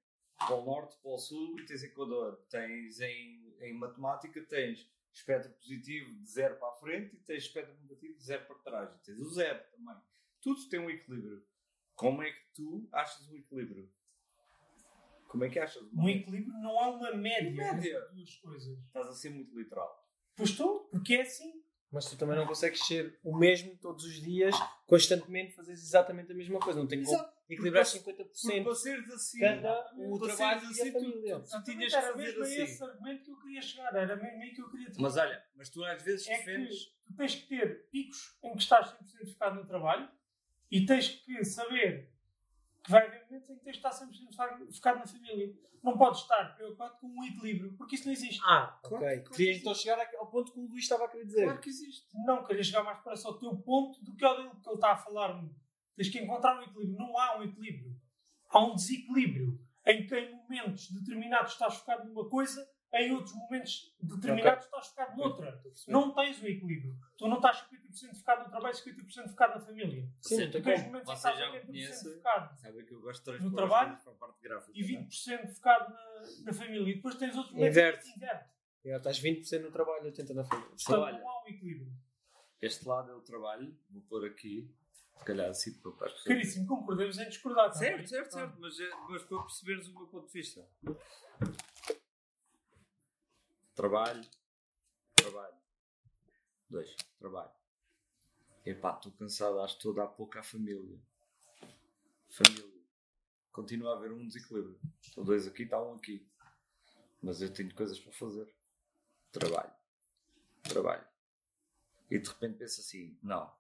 Polo 0.47 0.65
Norte, 0.67 0.97
Polo 1.03 1.19
Sul 1.19 1.59
e 1.61 1.65
tens 1.67 1.83
Equador. 1.83 2.37
Tens 2.49 3.01
em, 3.01 3.55
em 3.61 3.73
matemática, 3.75 4.41
tens 4.43 4.89
espectro 5.13 5.51
positivo 5.55 6.15
de 6.15 6.27
zero 6.29 6.57
para 6.57 6.69
a 6.69 6.73
frente 6.77 7.17
e 7.17 7.19
tens 7.21 7.45
espectro 7.45 7.75
negativo 7.83 8.15
de 8.17 8.23
zero 8.25 8.45
para 8.47 8.57
trás. 8.59 8.95
E 8.97 8.99
tens 9.05 9.19
o 9.21 9.31
zero 9.31 9.61
também. 9.71 9.97
Tudo 10.41 10.69
tem 10.69 10.79
um 10.81 10.91
equilíbrio. 10.91 11.45
Como 11.97 12.23
é 12.23 12.31
que 12.31 12.41
tu 12.55 12.89
achas 12.93 13.27
o 13.29 13.37
equilíbrio? 13.37 13.91
Como 15.29 15.45
é 15.45 15.49
que 15.51 15.59
achas? 15.59 15.83
Um 15.93 16.09
equilíbrio 16.09 16.55
não 16.61 16.79
há 16.79 16.91
uma 16.91 17.13
média, 17.15 17.51
Média. 17.51 18.01
duas 18.13 18.35
coisas. 18.37 18.79
Estás 18.87 19.07
a 19.09 19.13
ser 19.13 19.31
muito 19.31 19.57
literal. 19.59 20.07
Pois 20.37 20.51
estou, 20.51 20.81
porque 20.91 21.15
é 21.15 21.23
assim. 21.23 21.63
Mas 21.91 22.05
tu 22.11 22.17
também 22.19 22.37
não 22.37 22.47
consegues 22.47 22.85
ser 22.85 23.19
o 23.25 23.37
mesmo 23.37 23.77
todos 23.79 24.05
os 24.05 24.15
dias, 24.21 24.55
constantemente 24.87 25.55
fazeres 25.55 25.81
exatamente 25.83 26.33
a 26.33 26.35
mesma 26.35 26.59
coisa. 26.59 26.79
Não 26.79 26.87
tem 26.87 27.03
como 27.03 27.25
equilibrar 27.49 27.85
Porque 27.85 28.13
50% 28.25 28.65
para 28.65 28.75
seres 28.75 29.11
assim, 29.11 29.39
cada 29.41 29.93
o 29.97 30.19
para 30.19 30.35
trabalho 30.35 30.61
seres 30.61 30.77
e 30.77 30.81
a 30.81 30.83
assim, 30.83 30.93
tu- 30.93 31.01
família. 31.01 31.41
tu, 31.41 31.51
tu 31.51 31.63
tinhas 31.65 31.93
que 31.93 31.99
era 31.99 32.13
fazer 32.13 32.25
mesmo 32.25 32.43
assim. 32.43 32.63
esse 32.63 32.83
argumento 32.85 33.25
que 33.25 33.31
eu 33.31 33.41
queria 33.41 33.63
chegar. 33.63 33.95
Era 33.95 34.17
mesmo 34.17 34.43
aí 34.43 34.51
que 34.53 34.61
eu 34.61 34.71
queria 34.71 34.89
Mas 34.99 35.17
olha, 35.17 35.45
mas 35.55 35.71
tu 35.71 35.85
às 35.85 36.03
vezes 36.03 36.27
é 36.29 36.39
que 36.39 36.45
defendes. 36.45 36.85
tu 37.07 37.15
tens 37.17 37.35
que 37.37 37.47
ter 37.49 37.89
picos 37.91 38.39
em 38.43 38.53
que 38.53 38.59
estás 38.63 38.89
100% 38.93 39.33
focado 39.33 39.57
no 39.57 39.67
trabalho 39.67 40.09
e 40.71 40.85
tens 40.87 41.09
que 41.09 41.45
saber 41.45 42.13
que 42.85 42.91
vai 42.91 43.07
haver 43.07 43.25
momentos 43.25 43.51
em 43.51 43.57
que 43.59 43.65
tens 43.65 43.73
de 43.73 43.79
estar 43.79 43.91
100% 43.93 44.35
focado- 44.75 44.99
na 45.01 45.07
família. 45.07 45.55
Não 45.83 45.97
podes 45.97 46.23
estar 46.23 46.55
preocupado 46.57 46.97
com 46.99 47.07
um 47.07 47.25
equilíbrio, 47.25 47.73
porque 47.77 47.95
isso 47.95 48.07
não 48.07 48.13
existe. 48.13 48.41
Ah, 48.45 48.79
Claro, 48.83 49.05
ok. 49.05 49.17
claro 49.19 49.31
Querias 49.37 49.57
que 49.57 49.61
então 49.61 49.75
chegar 49.75 50.09
ao 50.19 50.31
ponto 50.31 50.53
que 50.53 50.59
o 50.59 50.67
Luís 50.67 50.83
estava 50.83 51.05
a 51.05 51.09
querer 51.09 51.27
dizer. 51.27 51.45
Claro 51.45 51.61
que 51.61 51.69
existe. 51.69 52.07
Não 52.25 52.45
queres 52.45 52.67
chegar 52.67 52.83
mais 52.83 52.99
para 53.03 53.15
ao 53.25 53.39
teu 53.39 53.57
ponto 53.59 54.03
do 54.05 54.15
que 54.17 54.25
ao 54.25 54.37
dele 54.37 54.51
que 54.51 54.69
ele 54.69 54.75
está 54.75 54.93
a 54.93 54.97
falar. 54.97 55.41
Tens 55.97 56.09
que 56.09 56.19
encontrar 56.19 56.59
um 56.59 56.63
equilíbrio. 56.63 56.97
Não 56.99 57.17
há 57.19 57.39
um 57.39 57.43
equilíbrio. 57.45 57.95
Há 58.51 58.65
um 58.65 58.75
desequilíbrio 58.75 59.61
em 59.87 60.07
que 60.07 60.17
em 60.19 60.35
momentos 60.35 60.91
determinados 60.91 61.53
estás 61.53 61.77
focado 61.77 62.09
numa 62.09 62.29
coisa, 62.29 62.67
em 63.03 63.13
outros 63.13 63.35
momentos 63.35 63.95
determinados 64.03 64.65
estás 64.65 64.89
focado 64.89 65.17
noutra. 65.17 65.63
Não 65.89 66.15
tens 66.15 66.43
um 66.43 66.47
equilíbrio. 66.47 66.97
Tu 67.19 67.29
não 67.29 67.37
estás 67.37 67.67
50% 67.71 68.17
focado 68.19 68.45
no 68.45 68.51
trabalho 68.51 68.75
e 68.75 68.79
50% 68.79 69.29
focado 69.31 69.55
na 69.55 69.61
família. 69.61 70.09
Sim, 70.21 70.37
Tu 70.37 70.43
então 70.43 70.63
tens 70.63 70.83
momentos 70.85 71.09
em 71.09 71.13
que 71.13 71.17
estás 71.17 71.39
já 71.39 71.51
me 71.51 71.59
80% 71.59 71.67
conhecem. 71.67 72.15
focado 72.15 72.59
Sabe 72.61 72.85
que 72.85 72.93
eu 72.95 73.01
gosto 73.01 73.33
de 73.33 73.43
No 73.45 73.55
trabalho 73.55 73.93
as 73.95 74.03
coisas 74.03 74.19
para 74.19 74.29
a 74.29 74.31
parte 74.31 74.43
gráfica. 74.43 74.73
e 74.79 74.83
não 74.93 75.01
é? 75.01 75.03
20% 75.05 75.55
focado 75.55 75.93
na, 75.95 76.23
na 76.45 76.53
família. 76.53 76.91
E 76.93 76.95
depois 76.97 77.15
tens 77.17 77.37
outros 77.37 77.55
momentos 77.55 77.77
Inverte. 77.77 78.05
que 78.13 78.17
inverte. 78.17 78.51
Já 78.85 78.97
estás 78.99 79.21
20% 79.21 79.61
no 79.63 79.71
trabalho, 79.73 80.05
80% 80.13 80.35
na 80.35 80.45
família. 80.45 80.71
Portanto, 80.71 81.01
olha. 81.01 81.19
não 81.19 81.29
há 81.29 81.43
um 81.45 81.49
equilíbrio. 81.49 81.93
Este 82.63 82.87
lado 82.89 83.11
é 83.11 83.15
o 83.15 83.21
trabalho, 83.21 83.77
vou 83.91 84.01
pôr 84.03 84.25
aqui, 84.25 84.73
se 85.19 85.25
calhar 85.25 85.49
assim 85.51 85.73
para 85.81 85.91
as 86.07 86.13
pessoas. 86.13 86.25
Caríssimo, 86.25 86.67
concordemos 86.67 87.19
em 87.19 87.29
discordar. 87.29 87.67
tá 87.67 87.75
Certo, 87.75 88.09
certo, 88.09 88.33
certo, 88.33 88.57
mas, 88.61 88.79
é- 88.81 88.91
mas 89.09 89.23
para 89.25 89.39
perceberes 89.43 89.89
o 89.89 89.95
meu 89.95 90.07
ponto 90.07 90.27
de 90.27 90.33
vista. 90.33 90.67
Trabalho, 93.77 94.27
trabalho. 95.15 95.55
Dois, 96.71 96.97
trabalho. 97.19 97.53
Epá, 98.65 98.97
estou 98.97 99.13
cansado, 99.13 99.61
acho 99.61 99.75
que 99.75 99.81
estou 99.81 99.93
a 99.93 100.07
dar 100.07 100.13
pouco 100.15 100.39
à 100.39 100.43
família. 100.43 100.99
Família. 102.31 102.83
Continua 103.53 103.93
a 103.93 103.99
haver 103.99 104.13
um 104.13 104.27
desequilíbrio. 104.27 104.81
Estou 105.03 105.23
dois 105.23 105.47
aqui, 105.47 105.65
está 105.65 105.81
um 105.81 105.95
aqui. 105.95 106.27
Mas 107.23 107.43
eu 107.43 107.53
tenho 107.53 107.73
coisas 107.75 108.01
para 108.01 108.13
fazer. 108.13 108.51
Trabalho. 109.31 109.73
Trabalho. 110.63 111.07
E 112.11 112.19
de 112.19 112.29
repente 112.31 112.57
penso 112.57 112.81
assim, 112.81 113.19
não. 113.23 113.55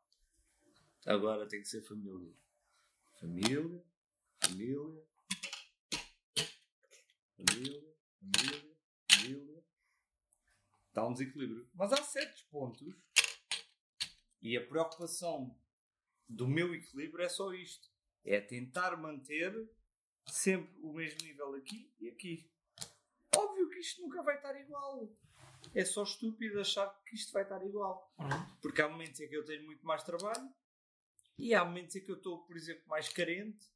Agora 1.05 1.47
tem 1.47 1.60
que 1.60 1.68
ser. 1.68 1.82
Família, 1.82 2.32
família, 3.20 3.84
família, 4.40 5.06
família, 7.36 7.94
família. 8.18 8.65
Está 10.97 11.06
um 11.06 11.12
desequilíbrio. 11.12 11.68
Mas 11.74 11.93
há 11.93 12.02
certos 12.02 12.40
pontos 12.44 12.97
e 14.40 14.56
a 14.56 14.66
preocupação 14.66 15.55
do 16.27 16.48
meu 16.48 16.74
equilíbrio 16.74 17.23
é 17.23 17.28
só 17.28 17.52
isto. 17.52 17.86
É 18.24 18.40
tentar 18.40 18.97
manter 18.97 19.52
sempre 20.27 20.74
o 20.81 20.94
mesmo 20.94 21.18
nível 21.23 21.55
aqui 21.55 21.93
e 22.01 22.09
aqui. 22.09 22.51
Óbvio 23.36 23.68
que 23.68 23.78
isto 23.78 24.01
nunca 24.01 24.23
vai 24.23 24.36
estar 24.36 24.59
igual. 24.59 25.14
É 25.74 25.85
só 25.85 26.02
estúpido 26.02 26.59
achar 26.59 26.89
que 27.05 27.14
isto 27.14 27.31
vai 27.31 27.43
estar 27.43 27.62
igual. 27.62 28.10
Porque 28.62 28.81
há 28.81 28.89
momentos 28.89 29.20
em 29.20 29.28
que 29.28 29.36
eu 29.36 29.44
tenho 29.44 29.66
muito 29.66 29.85
mais 29.85 30.02
trabalho 30.02 30.48
e 31.36 31.52
há 31.52 31.62
momentos 31.62 31.94
em 31.94 32.02
que 32.02 32.10
eu 32.10 32.16
estou, 32.16 32.43
por 32.47 32.56
exemplo, 32.56 32.89
mais 32.89 33.10
carente 33.10 33.66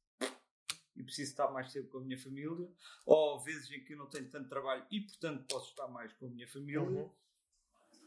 e 0.95 1.03
preciso 1.03 1.31
estar 1.31 1.49
mais 1.51 1.71
tempo 1.71 1.89
com 1.89 1.97
a 1.99 2.01
minha 2.01 2.17
família, 2.17 2.69
ou 3.05 3.39
vezes 3.39 3.71
em 3.71 3.83
que 3.83 3.93
eu 3.93 3.97
não 3.97 4.09
tenho 4.09 4.29
tanto 4.29 4.49
trabalho 4.49 4.85
e, 4.91 5.01
portanto, 5.01 5.45
posso 5.47 5.69
estar 5.69 5.87
mais 5.87 6.11
com 6.13 6.25
a 6.25 6.29
minha 6.29 6.47
família. 6.47 6.81
Uhum. 6.81 7.11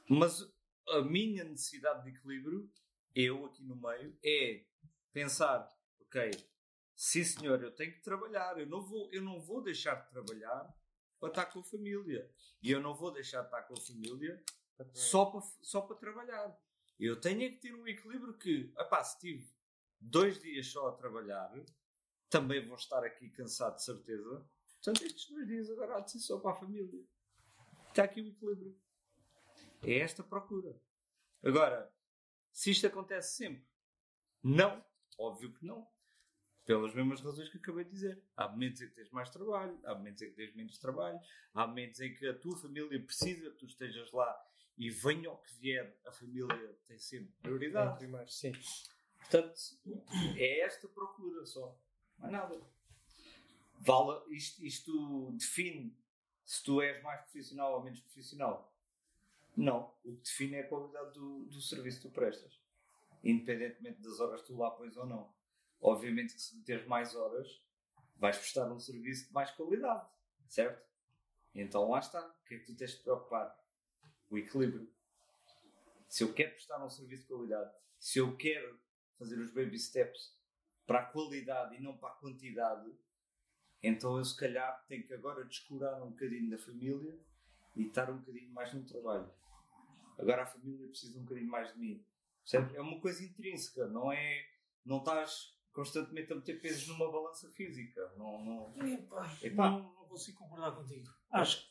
Mas 0.09 0.47
a 0.89 1.01
minha 1.03 1.45
necessidade 1.45 2.05
de 2.05 2.11
equilíbrio, 2.17 2.71
eu 3.15 3.47
aqui 3.47 3.63
no 3.63 3.77
meio, 3.77 4.17
é 4.25 4.65
pensar: 5.13 5.69
ok, 6.01 6.31
sim 6.95 7.25
senhor, 7.25 7.63
eu 7.63 7.75
tenho 7.75 7.93
que 7.93 8.03
trabalhar, 8.03 8.59
eu 8.59 8.67
não 8.67 8.83
vou, 8.83 9.11
eu 9.13 9.23
não 9.23 9.41
vou 9.41 9.63
deixar 9.63 9.95
de 9.95 10.11
trabalhar 10.11 10.75
para 11.19 11.29
estar 11.29 11.47
com 11.47 11.61
a 11.61 11.65
família. 11.65 12.31
E 12.63 12.71
eu 12.71 12.81
não 12.81 12.95
vou 12.95 13.11
deixar 13.11 13.41
de 13.41 13.47
estar 13.47 13.63
com 13.63 13.75
a 13.75 13.81
família 13.81 14.43
só 14.93 15.27
para, 15.27 15.41
só 15.63 15.81
para 15.81 15.97
trabalhar. 15.97 16.59
Eu 16.99 17.21
tenho 17.21 17.43
é 17.43 17.49
que 17.49 17.57
ter 17.57 17.75
um 17.75 17.87
equilíbrio 17.87 18.37
que, 18.39 18.73
epá, 18.79 19.03
se 19.03 19.19
tive 19.19 19.53
dois 20.01 20.41
dias 20.41 20.67
só 20.67 20.89
a 20.89 20.93
trabalhar, 20.93 21.51
também 22.29 22.67
vou 22.67 22.77
estar 22.77 23.05
aqui 23.05 23.31
cansado 23.31 23.77
de 23.77 23.85
certeza. 23.85 24.47
Portanto, 24.83 25.05
estes 25.05 25.31
dois 25.31 25.47
dias 25.47 25.71
agora 25.71 25.97
há 25.97 26.01
de 26.01 26.11
ser 26.13 26.19
só 26.19 26.39
para 26.39 26.53
a 26.53 26.57
família. 26.57 27.05
Está 27.89 28.05
aqui 28.05 28.21
o 28.21 28.29
equilíbrio. 28.29 28.77
É 29.83 29.99
esta 29.99 30.23
a 30.23 30.25
procura. 30.25 30.79
Agora, 31.43 31.93
se 32.53 32.71
isto 32.71 32.87
acontece 32.87 33.37
sempre, 33.37 33.67
não. 34.43 34.85
Óbvio 35.19 35.53
que 35.53 35.65
não. 35.65 35.87
Pelas 36.65 36.95
mesmas 36.95 37.21
razões 37.21 37.49
que 37.49 37.59
acabei 37.59 37.85
de 37.85 37.91
dizer. 37.91 38.23
Há 38.37 38.49
momentos 38.49 38.81
em 38.81 38.89
que 38.89 38.95
tens 38.95 39.11
mais 39.11 39.31
trabalho, 39.31 39.79
há 39.85 39.95
momentos 39.95 40.23
em 40.23 40.31
que 40.31 40.37
tens 40.37 40.55
menos 40.55 40.79
trabalho, 40.79 41.21
há 41.53 41.67
momentos 41.67 42.01
em 42.01 42.15
que 42.15 42.27
a 42.27 42.39
tua 42.39 42.57
família 42.57 43.03
precisa 43.05 43.51
que 43.51 43.57
tu 43.57 43.67
estejas 43.67 44.11
lá 44.13 44.35
e 44.77 44.91
venha 44.91 45.31
o 45.31 45.37
que 45.37 45.55
vier, 45.55 45.99
a 46.07 46.13
família 46.13 46.79
tem 46.87 46.99
sempre 46.99 47.33
prioridade. 47.43 47.99
primeiro, 47.99 48.29
sim. 48.29 48.53
Portanto, 49.19 49.55
é 50.37 50.61
esta 50.61 50.89
procura 50.89 51.45
só. 51.45 51.79
Mais 52.19 52.33
nada. 52.33 52.61
Vale, 53.81 54.35
isto, 54.35 54.65
isto 54.65 55.33
define 55.33 55.97
se 56.45 56.63
tu 56.63 56.81
és 56.81 57.03
mais 57.03 57.21
profissional 57.23 57.75
ou 57.75 57.83
menos 57.83 58.01
profissional. 58.01 58.75
Não. 59.57 59.95
O 60.05 60.17
que 60.17 60.23
define 60.23 60.57
é 60.57 60.61
a 60.61 60.69
qualidade 60.69 61.13
do, 61.13 61.45
do 61.45 61.61
serviço 61.61 62.01
que 62.01 62.09
tu 62.09 62.15
prestas. 62.15 62.61
Independentemente 63.23 64.01
das 64.01 64.21
horas 64.21 64.41
que 64.43 64.49
tu 64.49 64.57
lá 64.57 64.71
pões 64.71 64.97
ou 64.97 65.07
não. 65.07 65.33
Obviamente 65.81 66.35
que 66.35 66.41
se 66.41 66.57
meteres 66.57 66.87
mais 66.87 67.15
horas, 67.15 67.63
vais 68.17 68.37
prestar 68.37 68.71
um 68.71 68.79
serviço 68.79 69.29
de 69.29 69.33
mais 69.33 69.51
qualidade. 69.51 70.09
Certo? 70.49 70.85
Então 71.55 71.89
lá 71.89 71.99
está. 71.99 72.27
O 72.27 72.45
que 72.47 72.55
é 72.55 72.59
que 72.59 72.67
tu 72.67 72.77
tens 72.77 72.93
de 72.93 73.03
preocupar? 73.03 73.59
O 74.31 74.39
equilíbrio. 74.39 74.93
Se 76.09 76.25
eu 76.25 76.33
quero 76.33 76.53
prestar 76.53 76.85
um 76.85 76.91
serviço 76.91 77.23
de 77.23 77.29
qualidade, 77.29 77.75
se 77.99 78.19
eu 78.19 78.37
quero 78.37 78.81
fazer 79.19 79.39
os 79.39 79.53
baby 79.53 79.79
steps 79.79 80.37
para 80.87 81.01
a 81.01 81.07
qualidade 81.07 81.77
e 81.77 81.81
não 81.81 81.97
para 81.97 82.11
a 82.11 82.17
quantidade, 82.17 82.91
então 83.83 84.17
eu 84.17 84.25
se 84.25 84.37
calhar 84.37 84.85
tenho 84.87 85.07
que 85.07 85.15
agora 85.15 85.45
descurar 85.45 86.03
um 86.03 86.11
bocadinho 86.11 86.51
da 86.51 86.59
família 86.59 87.19
e 87.77 87.87
estar 87.87 88.11
um 88.11 88.19
bocadinho 88.19 88.51
mais 88.53 88.73
no 88.73 88.85
trabalho. 88.85 89.31
Agora 90.19 90.43
a 90.43 90.47
família 90.47 90.89
precisa 90.89 91.19
um 91.19 91.23
bocadinho 91.23 91.51
mais 91.51 91.73
de 91.73 91.79
mim. 91.79 92.05
É 92.75 92.81
uma 92.81 93.01
coisa 93.01 93.25
intrínseca, 93.25 93.87
não 93.89 94.13
é. 94.13 94.47
Não 94.85 94.99
estás 94.99 95.59
constantemente 95.73 96.33
a 96.33 96.37
meter 96.37 96.61
pesos 96.61 96.87
numa 96.89 97.11
balança 97.11 97.51
física. 97.51 98.13
Não, 98.17 98.45
não... 98.45 98.87
Epá, 98.87 99.39
Epá. 99.43 99.71
Não, 99.71 99.95
não 99.95 100.07
consigo 100.07 100.39
concordar 100.39 100.73
contigo. 100.73 101.09
Acho, 101.31 101.69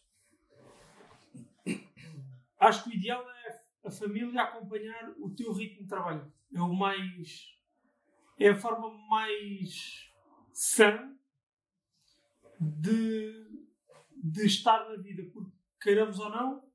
acho 2.59 2.83
que 2.83 2.89
o 2.89 2.93
ideal 2.93 3.23
é 3.29 3.63
a 3.85 3.91
família 3.91 4.41
acompanhar 4.41 5.13
o 5.17 5.29
teu 5.29 5.53
ritmo 5.53 5.83
de 5.83 5.87
trabalho. 5.87 6.31
É 6.53 6.61
o 6.61 6.73
mais. 6.73 7.57
É 8.43 8.49
a 8.49 8.59
forma 8.59 8.89
mais 9.07 10.11
sã 10.51 11.17
de, 12.59 13.67
de 14.21 14.45
estar 14.45 14.89
na 14.89 14.97
vida. 14.97 15.23
Porque, 15.31 15.55
queiramos 15.81 16.19
ou 16.19 16.29
não, 16.29 16.69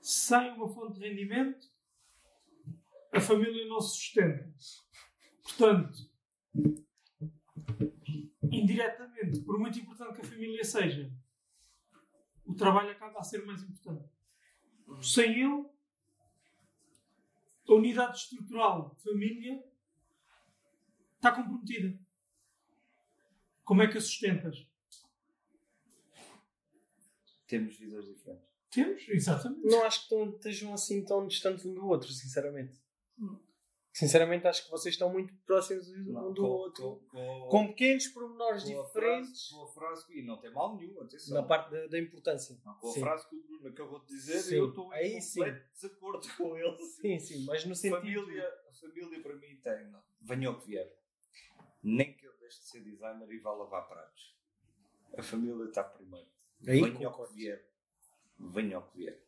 sem 0.00 0.52
uma 0.52 0.66
fonte 0.70 0.98
de 0.98 1.06
rendimento, 1.06 1.70
a 3.12 3.20
família 3.20 3.68
não 3.68 3.78
se 3.78 3.90
sustenta. 3.90 4.50
Portanto, 5.42 5.98
indiretamente, 8.50 9.42
por 9.42 9.58
muito 9.58 9.78
importante 9.78 10.14
que 10.14 10.22
a 10.22 10.30
família 10.30 10.64
seja, 10.64 11.12
o 12.46 12.54
trabalho 12.54 12.92
acaba 12.92 13.18
a 13.18 13.22
ser 13.22 13.44
mais 13.44 13.62
importante. 13.62 14.08
Sem 15.02 15.42
ele, 15.42 15.66
a 17.68 17.74
unidade 17.74 18.16
estrutural 18.16 18.94
de 18.94 19.02
família 19.02 19.69
está 21.20 21.32
comprometida. 21.32 21.98
Como 23.64 23.82
é 23.82 23.86
que 23.88 23.98
a 23.98 24.00
sustentas? 24.00 24.66
Temos 27.46 27.76
vidas 27.76 28.06
diferentes. 28.06 28.48
Temos, 28.70 29.08
exatamente. 29.08 29.66
Não 29.66 29.82
acho 29.84 30.08
que 30.08 30.14
estejam 30.14 30.72
assim 30.72 31.04
tão 31.04 31.26
distantes 31.26 31.64
um 31.66 31.74
do 31.74 31.86
outro, 31.86 32.10
sinceramente. 32.12 32.78
Sinceramente, 33.92 34.46
acho 34.46 34.64
que 34.64 34.70
vocês 34.70 34.94
estão 34.94 35.12
muito 35.12 35.34
próximos 35.44 35.88
Não, 36.06 36.30
um 36.30 36.32
do 36.32 36.42
com- 36.42 36.48
outro. 36.48 36.82
Com, 37.10 37.18
com, 37.40 37.48
Com 37.48 37.66
pequenos 37.68 38.06
pormenores 38.08 38.62
com 38.62 38.68
diferentes 38.86 39.48
frase- 39.48 39.50
com 39.50 39.62
a 39.64 39.68
frase, 39.72 40.04
e 40.18 40.22
não 40.22 40.38
tem 40.40 40.52
mal 40.52 40.76
nenhum, 40.76 41.00
atenção. 41.02 41.34
na 41.34 41.42
parte 41.42 41.70
da, 41.72 41.86
da 41.88 41.98
importância. 41.98 42.56
Não, 42.64 42.74
com 42.76 42.88
a 42.88 42.92
Sim. 42.92 43.00
frase 43.00 43.28
que 43.28 43.34
o 43.34 43.42
Bruno 43.42 43.68
acabou 43.68 43.98
de 44.00 44.06
dizer, 44.06 44.38
Sim, 44.38 44.54
eu 44.54 44.68
estou 44.68 44.92
aí 44.92 45.14
em 45.14 45.20
sim. 45.20 45.40
completo 45.40 45.68
desacordo 45.74 46.28
com 46.36 46.56
ele. 46.56 46.78
Sim, 46.78 47.18
sim, 47.18 47.44
mas 47.44 47.64
no 47.66 47.74
sentido. 47.74 47.98
Família, 48.00 48.48
a 48.68 48.72
família 48.74 49.20
para 49.20 49.34
mim 49.34 49.56
tem, 49.56 49.90
não, 49.90 50.02
venha 50.22 50.50
o 50.52 50.60
que 50.60 50.66
vier. 50.68 50.99
Nem 51.82 52.14
que 52.14 52.26
eu 52.26 52.32
deixe 52.38 52.60
de 52.60 52.66
ser 52.66 52.80
designer 52.80 53.30
e 53.30 53.38
vá 53.38 53.52
lavar 53.52 53.88
pratos. 53.88 54.36
A 55.16 55.22
família 55.22 55.64
está 55.64 55.82
primeiro. 55.82 56.28
Aí 56.66 56.80
venha 56.80 57.08
o 57.08 57.10
concordo. 57.10 57.32
que 57.32 57.40
vier. 57.40 57.68
Venha 58.38 58.78
o 58.78 58.82
que 58.82 58.98
vier. 58.98 59.22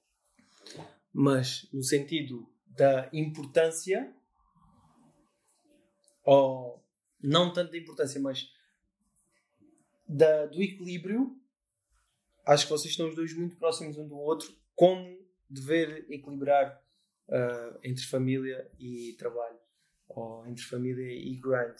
Mas 1.12 1.68
no 1.72 1.82
sentido 1.82 2.48
da 2.66 3.08
importância, 3.12 4.14
ou 6.24 6.84
não 7.20 7.52
tanto 7.52 7.72
da 7.72 7.78
importância, 7.78 8.20
mas 8.20 8.52
da, 10.06 10.46
do 10.46 10.62
equilíbrio, 10.62 11.36
acho 12.46 12.64
que 12.66 12.70
vocês 12.70 12.92
estão 12.92 13.08
os 13.08 13.14
dois 13.14 13.34
muito 13.34 13.56
próximos 13.56 13.96
um 13.98 14.06
do 14.06 14.16
outro. 14.16 14.54
Como 14.74 15.20
dever 15.48 16.06
equilibrar 16.10 16.82
ah, 17.28 17.78
entre 17.82 18.04
família 18.04 18.70
e 18.78 19.14
trabalho, 19.18 19.58
ou 20.08 20.46
entre 20.46 20.64
família 20.64 21.10
e 21.10 21.34
grind. 21.36 21.76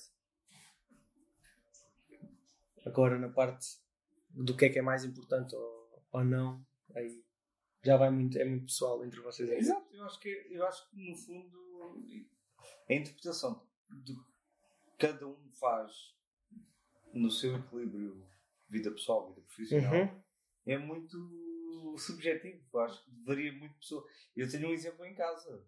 Agora, 2.84 3.18
na 3.18 3.28
parte 3.28 3.78
do 4.30 4.56
que 4.56 4.64
é 4.64 4.68
que 4.68 4.78
é 4.78 4.82
mais 4.82 5.04
importante 5.04 5.54
ou, 5.54 6.02
ou 6.12 6.24
não, 6.24 6.64
aí 6.94 7.22
já 7.84 7.96
vai 7.96 8.10
muito, 8.10 8.38
é 8.38 8.44
muito 8.44 8.66
pessoal 8.66 9.04
entre 9.04 9.20
vocês. 9.20 9.50
aí. 9.50 9.58
Exato, 9.58 9.94
eu 9.94 10.04
acho 10.04 10.20
que, 10.20 10.46
eu 10.50 10.66
acho 10.66 10.88
que 10.90 10.96
no 11.10 11.16
fundo 11.16 12.06
a 12.88 12.94
interpretação 12.94 13.66
do 13.90 14.14
que 14.14 14.96
cada 14.98 15.26
um 15.26 15.50
faz 15.52 16.14
no 17.12 17.30
seu 17.30 17.56
equilíbrio 17.56 18.24
vida 18.68 18.90
pessoal, 18.90 19.28
vida 19.28 19.40
profissional 19.42 19.92
Uhum. 19.94 20.22
é 20.66 20.78
muito 20.78 21.96
subjetivo. 21.98 22.62
Eu 22.72 22.80
acho 22.80 23.04
que 23.04 23.10
varia 23.24 23.52
muito 23.52 23.72
de 23.72 23.78
pessoa. 23.80 24.06
Eu 24.36 24.50
tenho 24.50 24.68
um 24.68 24.72
exemplo 24.72 25.04
em 25.04 25.14
casa. 25.14 25.62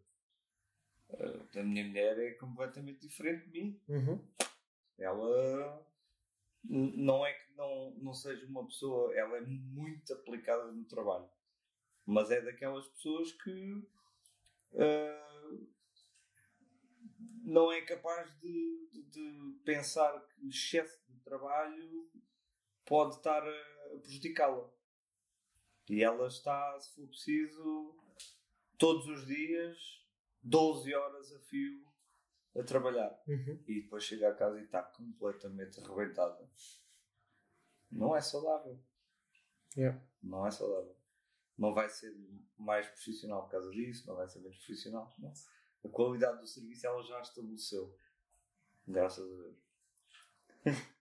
A 1.54 1.62
minha 1.62 1.84
mulher 1.84 2.18
é 2.18 2.30
completamente 2.32 3.06
diferente 3.06 3.44
de 3.48 3.60
mim. 3.60 3.80
Uhum. 3.88 4.18
Ela 4.98 5.86
não 6.64 7.24
é 7.26 7.32
que 7.32 7.52
não, 7.54 7.90
não 7.98 8.14
seja 8.14 8.46
uma 8.46 8.64
pessoa, 8.66 9.14
ela 9.16 9.36
é 9.36 9.40
muito 9.40 10.12
aplicada 10.12 10.70
no 10.72 10.84
trabalho, 10.84 11.28
mas 12.06 12.30
é 12.30 12.40
daquelas 12.40 12.86
pessoas 12.88 13.32
que 13.32 13.82
ah, 14.76 15.58
não 17.44 17.70
é 17.70 17.82
capaz 17.82 18.32
de, 18.40 18.88
de- 18.92 19.02
de 19.10 19.58
pensar 19.64 20.18
que 20.28 20.44
o 20.46 20.48
excesso 20.48 20.98
de 21.12 21.20
trabalho 21.20 22.10
pode 22.86 23.16
estar 23.16 23.42
a 23.46 23.98
prejudicá-la. 24.02 24.68
E 25.88 26.02
ela 26.02 26.26
está, 26.28 26.78
se 26.80 26.94
for 26.94 27.06
preciso, 27.08 27.94
todos 28.78 29.06
os 29.06 29.26
dias, 29.26 30.02
12 30.42 30.94
horas 30.94 31.32
a 31.34 31.38
fio 31.40 31.84
a 32.56 32.62
trabalhar 32.62 33.10
Uhum. 33.26 33.62
e 33.66 33.82
depois 33.82 34.04
chega 34.04 34.28
a 34.28 34.34
casa 34.34 34.60
e 34.60 34.64
está 34.64 34.82
completamente 34.82 35.80
arrebentada. 35.80 36.48
Não 37.90 38.14
é 38.16 38.20
saudável. 38.20 38.78
Yeah. 39.76 40.00
Não 40.22 40.46
é 40.46 40.50
saudável. 40.50 40.96
Não 41.58 41.72
vai 41.74 41.88
ser 41.88 42.14
mais 42.56 42.86
profissional 42.88 43.44
por 43.44 43.50
causa 43.52 43.70
disso, 43.70 44.06
não 44.06 44.16
vai 44.16 44.28
ser 44.28 44.40
menos 44.40 44.56
profissional. 44.56 45.12
Não. 45.18 45.32
A 45.84 45.88
qualidade 45.88 46.40
do 46.40 46.46
serviço 46.46 46.86
ela 46.86 47.02
já 47.02 47.20
estabeleceu. 47.20 47.96
Graças 48.86 49.24
a 49.24 49.36
Deus. 49.36 49.56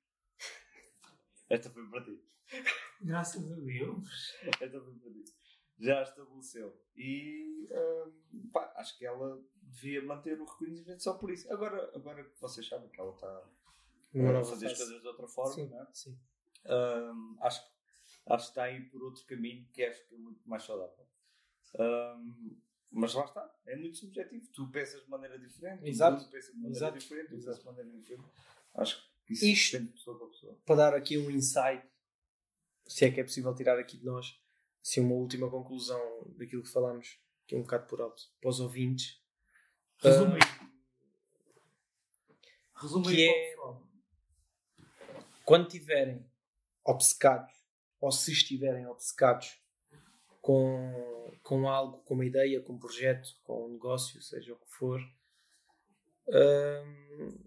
Esta 1.50 1.70
foi 1.70 1.88
para 1.90 2.04
ti. 2.04 2.24
Graças 3.02 3.52
a 3.52 3.56
Deus. 3.56 4.34
Esta 4.44 4.82
foi 4.82 4.94
para 4.96 5.12
ti. 5.12 5.24
Já 5.84 6.02
estabeleceu. 6.04 6.78
E 6.96 7.68
hum, 8.34 8.50
pá, 8.52 8.72
acho 8.78 8.98
que 8.98 9.06
ela 9.06 9.42
devia 9.62 10.04
manter 10.04 10.40
o 10.40 10.46
reconhecimento 10.46 11.02
só 11.04 11.14
por 11.16 11.32
isso. 11.32 11.52
Agora, 11.52 11.92
agora 11.96 12.24
que 12.24 12.40
vocês 12.40 12.68
sabem 12.68 12.90
que 12.90 13.00
ela 13.00 13.14
está 13.14 13.50
Numa 14.14 14.40
a 14.40 14.44
fazer 14.46 14.68
as 14.68 14.78
coisas 14.78 15.02
de 15.02 15.08
outra 15.08 15.28
forma, 15.28 15.54
Sim, 15.54 15.74
é? 15.74 15.88
sim. 15.92 16.20
Hum, 16.66 17.38
acho, 17.42 17.62
acho 18.28 18.46
que 18.46 18.52
está 18.52 18.64
aí 18.64 18.82
por 18.90 19.02
outro 19.04 19.26
caminho 19.26 19.68
que 19.74 19.84
acho 19.84 20.08
que 20.08 20.16
é 20.16 20.18
muito 20.18 20.48
mais 20.48 20.64
saudável. 20.64 21.06
Hum, 21.80 22.58
mas 22.92 23.14
lá 23.16 23.26
está, 23.26 23.56
é 23.66 23.76
muito 23.76 23.98
subjetivo. 23.98 24.48
Tu 24.54 24.70
pensas 24.70 25.04
de 25.04 25.10
maneira 25.10 25.38
diferente, 25.40 25.88
Exato. 25.88 26.14
o 26.14 26.18
Bruno 26.18 26.32
pensa 26.32 26.52
de 26.52 26.58
maneira 26.58 26.78
Exato. 26.78 26.98
diferente, 27.00 27.34
Exato. 27.34 27.46
penso 27.48 27.60
de 27.60 27.66
maneira 27.66 27.90
diferente. 28.00 28.30
Acho 28.76 29.12
que 29.26 29.34
isso 29.34 29.46
Isto- 29.46 29.72
depende 29.74 29.92
de 29.92 29.98
pessoa 29.98 30.18
para 30.20 30.28
pessoa. 30.28 30.58
Para 30.66 30.76
dar 30.76 30.94
aqui 30.94 31.18
um 31.18 31.30
insight, 31.32 31.84
se 32.88 33.06
é 33.06 33.12
que 33.12 33.20
é 33.20 33.24
possível 33.24 33.54
tirar 33.56 33.80
aqui 33.80 33.98
de 33.98 34.06
nós, 34.06 34.40
assim, 34.84 35.00
uma 35.00 35.16
última 35.16 35.50
conclusão 35.50 36.24
daquilo 36.38 36.62
que 36.62 36.70
falámos, 36.70 37.18
que 37.48 37.56
é 37.56 37.58
um 37.58 37.62
bocado 37.62 37.88
por 37.88 38.02
alto, 38.02 38.22
para 38.42 38.50
os 38.50 38.60
ouvintes. 38.60 39.22
Resume 39.98 40.34
aí. 40.34 40.74
Resume 42.76 43.06
que 43.06 43.12
aí 43.14 43.30
é- 43.30 43.56
quando 45.46 45.68
estiverem 45.68 46.26
obcecados, 46.84 47.54
ou 48.00 48.12
se 48.12 48.32
estiverem 48.32 48.86
obcecados 48.88 49.62
com, 50.42 51.32
com 51.42 51.70
algo, 51.70 52.00
com 52.04 52.14
uma 52.14 52.26
ideia, 52.26 52.62
com 52.62 52.74
um 52.74 52.80
projeto, 52.80 53.30
com 53.44 53.66
um 53.66 53.74
negócio, 53.74 54.22
seja 54.22 54.54
o 54.54 54.58
que 54.58 54.68
for, 54.68 55.02
hum, 56.28 57.40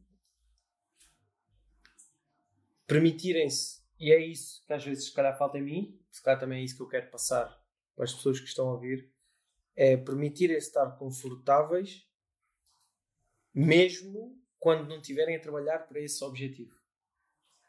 permitirem-se, 2.87 3.83
e 3.99 4.13
é 4.13 4.19
isso 4.19 4.65
que 4.67 4.73
às 4.73 4.85
vezes 4.85 5.07
se 5.07 5.13
calhar 5.13 5.37
falta 5.37 5.59
em 5.59 5.63
mim, 5.63 6.01
se 6.17 6.23
calhar 6.23 6.41
também 6.41 6.61
é 6.61 6.65
isso 6.65 6.77
que 6.77 6.83
eu 6.83 6.89
quero 6.89 7.11
passar 7.11 7.47
para 7.95 8.05
as 8.05 8.15
pessoas 8.15 8.39
que 8.41 8.47
estão 8.47 8.69
a 8.69 8.73
ouvir, 8.73 9.11
é 9.75 9.97
permitirem-se 9.97 10.69
estar 10.69 10.91
confortáveis 10.99 12.07
mesmo 13.55 14.39
quando 14.59 14.89
não 14.89 14.97
estiverem 15.01 15.37
a 15.37 15.41
trabalhar 15.41 15.81
para 15.81 16.01
esse 16.01 16.23
objetivo. 16.25 16.75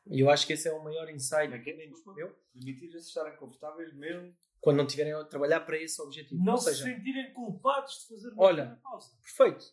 E 0.09 0.21
eu 0.21 0.29
acho 0.29 0.47
que 0.47 0.53
esse 0.53 0.67
é 0.67 0.71
o 0.73 0.83
maior 0.83 1.09
insight. 1.09 1.53
É 1.53 1.59
que 1.59 1.73
menos 1.73 1.95
Desculpa. 1.97 2.19
meu, 2.19 2.35
Permitir-se 2.53 3.07
estarem 3.07 3.35
confortáveis 3.37 3.93
mesmo. 3.93 4.35
quando 4.61 4.77
não 4.77 4.85
estiverem 4.85 5.13
a 5.13 5.23
trabalhar 5.25 5.61
para 5.61 5.77
esse 5.77 6.01
objetivo. 6.01 6.43
Não 6.43 6.53
Ou 6.53 6.59
se 6.59 6.69
seja, 6.75 6.85
sentirem 6.85 7.33
culpados 7.33 7.99
de 8.01 8.07
fazer 8.15 8.29
uma 8.29 8.43
Olha, 8.43 8.79
pausa. 8.81 9.11
perfeito. 9.21 9.65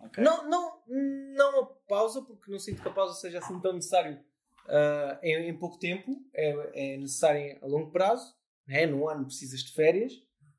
Ok? 0.00 0.22
Não, 0.22 0.48
não, 0.48 0.82
não 0.86 1.60
a 1.60 1.66
pausa, 1.66 2.22
porque 2.22 2.50
não 2.50 2.58
sinto 2.58 2.80
que 2.82 2.88
a 2.88 2.92
pausa 2.92 3.14
seja 3.20 3.38
assim 3.38 3.60
tão 3.60 3.72
necessário 3.72 4.24
ah, 4.68 5.18
em, 5.22 5.48
em 5.48 5.58
pouco 5.58 5.78
tempo. 5.78 6.24
É, 6.34 6.94
é 6.94 6.96
necessário 6.96 7.58
a 7.62 7.66
longo 7.66 7.90
prazo. 7.90 8.34
Né? 8.66 8.86
Num 8.86 9.08
ano 9.08 9.26
precisas 9.26 9.60
de 9.60 9.72
férias, 9.72 10.12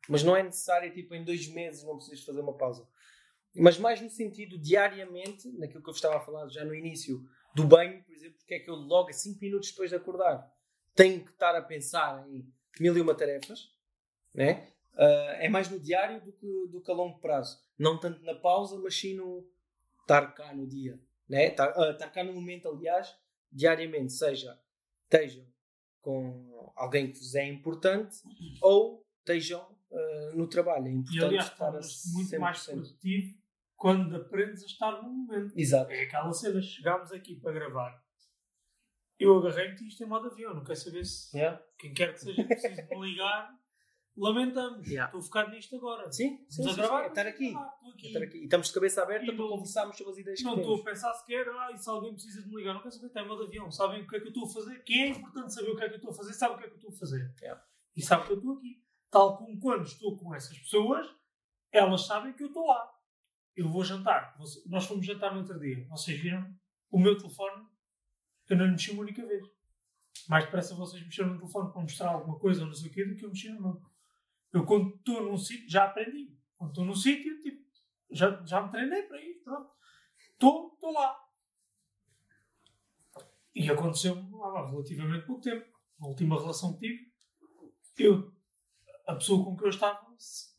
mas 0.10 0.24
não 0.24 0.36
é 0.36 0.44
necessário 0.44 0.94
tipo 0.94 1.16
em 1.16 1.24
dois 1.24 1.48
meses 1.48 1.84
não 1.84 1.96
precisas 1.96 2.24
fazer 2.24 2.42
uma 2.42 2.58
pausa. 2.58 2.88
Mas 3.56 3.78
mais 3.78 4.02
no 4.02 4.10
sentido 4.10 4.58
diariamente, 4.58 5.50
naquilo 5.52 5.82
que 5.82 5.90
eu 5.90 5.94
estava 5.94 6.18
a 6.18 6.20
falar 6.20 6.48
já 6.50 6.66
no 6.66 6.76
início, 6.76 7.24
do 7.56 7.64
banho, 7.64 8.04
por 8.04 8.12
exemplo, 8.12 8.38
porque 8.40 8.56
é 8.56 8.60
que 8.60 8.70
eu 8.70 8.76
logo 8.76 9.10
a 9.10 9.14
5 9.14 9.40
minutos 9.40 9.70
depois 9.70 9.90
de 9.92 9.96
acordar 9.96 10.52
tenho 10.96 11.24
que 11.24 11.32
estar 11.32 11.56
a 11.56 11.62
pensar 11.62 12.26
em 12.30 12.46
mil 12.80 12.96
e 12.98 13.02
uma 13.02 13.16
tarefas, 13.16 13.72
né? 14.34 14.68
Ah, 14.96 15.38
é 15.40 15.50
mais 15.50 15.70
no 15.70 15.80
diário 15.80 16.22
do 16.22 16.32
que, 16.32 16.68
do 16.68 16.82
que 16.82 16.92
a 16.92 16.94
longo 16.94 17.20
prazo. 17.20 17.60
Não 17.78 18.00
tanto 18.00 18.24
na 18.24 18.36
pausa, 18.36 18.78
mas 18.78 18.96
sim 18.96 19.16
no 19.16 19.48
estar 20.02 20.34
cá 20.34 20.54
no 20.54 20.68
dia. 20.68 21.00
Né? 21.28 21.56
Ah, 21.58 21.92
estar 21.92 22.10
cá 22.10 22.24
no 22.24 22.34
momento, 22.34 22.68
aliás, 22.68 23.16
diariamente. 23.54 24.14
Seja 24.14 24.60
estejam 25.04 25.46
com 26.02 26.72
alguém 26.76 27.12
que 27.12 27.20
vos 27.20 27.36
é 27.36 27.48
importante 27.48 28.18
ou 28.62 29.06
estejam 29.20 29.62
ah, 29.92 30.32
no 30.36 30.48
trabalho. 30.48 30.88
É 30.88 30.92
E 30.92 30.94
importante 30.96 31.24
aliás, 31.26 31.46
estar 31.52 31.72
muito 32.14 32.40
mais 32.40 32.58
100%. 32.60 32.72
produtivo 32.74 33.38
quando 33.76 34.16
aprendes 34.16 34.64
a 34.64 34.66
estar 34.66 35.02
no 35.04 35.10
momento. 35.10 35.54
Exato. 35.58 35.92
É 35.92 36.04
aquela 36.04 36.32
cena, 36.34 36.62
chegámos 36.62 37.12
aqui 37.12 37.36
para 37.36 37.52
gravar. 37.52 38.04
Eu 39.20 39.38
agarrei-te 39.38 39.88
isto 39.88 40.04
em 40.04 40.08
modo 40.08 40.28
avião, 40.28 40.54
não 40.54 40.64
quero 40.64 40.80
saber 40.80 41.06
se 41.06 41.38
Yeah. 41.38 41.62
quem 41.78 41.94
quer 41.94 42.14
que 42.14 42.20
seja 42.20 42.44
preciso 42.44 42.82
me 42.90 43.10
ligar. 43.12 43.54
Lamentamos, 44.16 44.86
Yeah. 44.88 45.06
estou 45.06 45.22
focado 45.24 45.50
nisto 45.52 45.76
agora. 45.76 46.12
Sim, 46.12 46.46
sim, 46.48 46.62
sim, 46.64 46.70
a 46.70 46.74
sim, 46.74 46.82
é 46.82 47.08
estar 47.08 47.26
aqui. 47.28 47.54
Ah, 47.58 47.74
estou 47.76 47.92
aqui. 47.94 48.06
É 48.06 48.10
estar 48.10 48.24
aqui. 48.24 48.38
E 48.38 48.44
estamos 48.44 48.68
de 48.68 48.74
cabeça 48.74 49.02
aberta 49.02 49.24
E 49.26 49.28
para 49.28 49.36
não- 49.38 49.50
conversarmos 49.50 49.98
sobre 49.98 50.12
as 50.14 50.18
ideias 50.20 50.42
Não 50.44 50.54
que 50.54 50.60
estou 50.60 50.76
temos. 50.76 50.88
a 50.88 50.92
pensar 50.92 51.14
sequer, 51.16 51.50
ah, 51.50 51.72
e 51.74 51.78
se 51.80 51.90
alguém 51.90 52.14
precisa 52.14 52.42
de 52.44 52.50
me 52.50 52.56
ligar, 52.58 52.74
não 52.76 52.82
quero 52.82 52.94
saber, 52.94 53.08
está 53.08 53.22
em 53.22 53.28
modo 53.28 53.44
avião. 53.44 53.72
Sabem 53.72 54.04
o 54.04 54.08
que 54.08 54.16
é 54.16 54.20
que 54.20 54.26
eu 54.26 54.30
estou 54.30 54.46
a 54.46 54.50
fazer? 54.54 54.84
Quem 54.84 55.02
é 55.02 55.08
importante 55.10 55.54
saber 55.54 55.70
o 55.72 55.76
que 55.76 55.84
é 55.84 55.88
que 55.88 55.94
eu 55.94 55.98
estou 55.98 56.12
a 56.12 56.14
fazer, 56.14 56.34
sabe 56.34 56.54
o 56.54 56.58
que 56.60 56.64
é 56.64 56.68
que 56.68 56.74
eu 56.74 56.78
estou 56.78 56.92
a 56.92 56.98
fazer. 56.98 57.34
Yeah. 57.42 57.66
E 57.96 58.02
sabe 58.04 58.26
que 58.28 58.32
eu 58.34 58.38
estou 58.38 58.54
aqui. 58.58 58.84
Tal 59.10 59.38
como 59.38 59.60
quando 59.60 59.84
estou 59.86 60.18
com 60.18 60.36
essas 60.36 60.58
pessoas, 60.60 61.08
elas 61.72 62.06
sabem 62.06 62.34
que 62.34 62.44
eu 62.44 62.48
estou 62.48 62.68
lá. 62.68 62.92
Eu 63.56 63.68
vou 63.70 63.84
jantar. 63.84 64.36
Você- 64.38 64.62
Nós 64.68 64.86
fomos 64.86 65.06
jantar 65.06 65.34
no 65.34 65.40
outro 65.42 65.60
dia. 65.60 65.88
Vocês 65.90 66.20
viram? 66.20 66.48
O 66.92 67.00
meu 67.00 67.18
telefone, 67.18 67.66
eu 68.50 68.58
não 68.58 68.66
lhe 68.66 68.72
mexi 68.72 68.92
uma 68.92 69.02
única 69.02 69.26
vez. 69.26 69.44
Mais 70.30 70.46
depressa 70.46 70.76
vocês 70.76 71.04
mexeram 71.04 71.32
no 71.34 71.38
telefone 71.40 71.72
para 71.72 71.82
mostrar 71.82 72.10
alguma 72.10 72.38
coisa 72.38 72.62
ou 72.62 72.68
não 72.68 72.74
sei 72.74 72.90
o 72.90 72.94
quê 72.94 73.04
do 73.06 73.16
que 73.16 73.26
eu 73.26 73.30
mexi 73.30 73.50
no 73.50 73.62
meu. 73.62 73.82
Eu 74.54 74.66
quando 74.66 74.96
estou 74.96 75.24
num 75.24 75.38
sítio, 75.38 75.70
já 75.70 75.86
aprendi. 75.86 76.32
Quando 76.58 76.72
estou 76.72 76.86
num 76.86 76.96
sítio, 76.96 77.42
tipo, 77.42 77.64
já, 78.12 78.44
já 78.46 78.62
me 78.62 78.72
treinei 78.72 79.04
para 79.04 79.20
ir, 79.22 79.42
pronto. 79.44 79.72
Estou, 80.32 80.74
estou 80.74 80.92
lá. 80.92 81.18
E 83.56 83.70
aconteceu-me 83.70 84.30
há 84.44 84.70
relativamente 84.70 85.26
pouco 85.26 85.42
tempo. 85.42 85.66
A 86.00 86.08
última 86.08 86.40
relação 86.40 86.74
que 86.74 86.80
tive, 86.80 87.12
eu, 88.00 88.34
a 89.08 89.16
pessoa 89.16 89.44
com 89.44 89.56
que 89.56 89.64
eu 89.64 89.70
estava, 89.70 90.08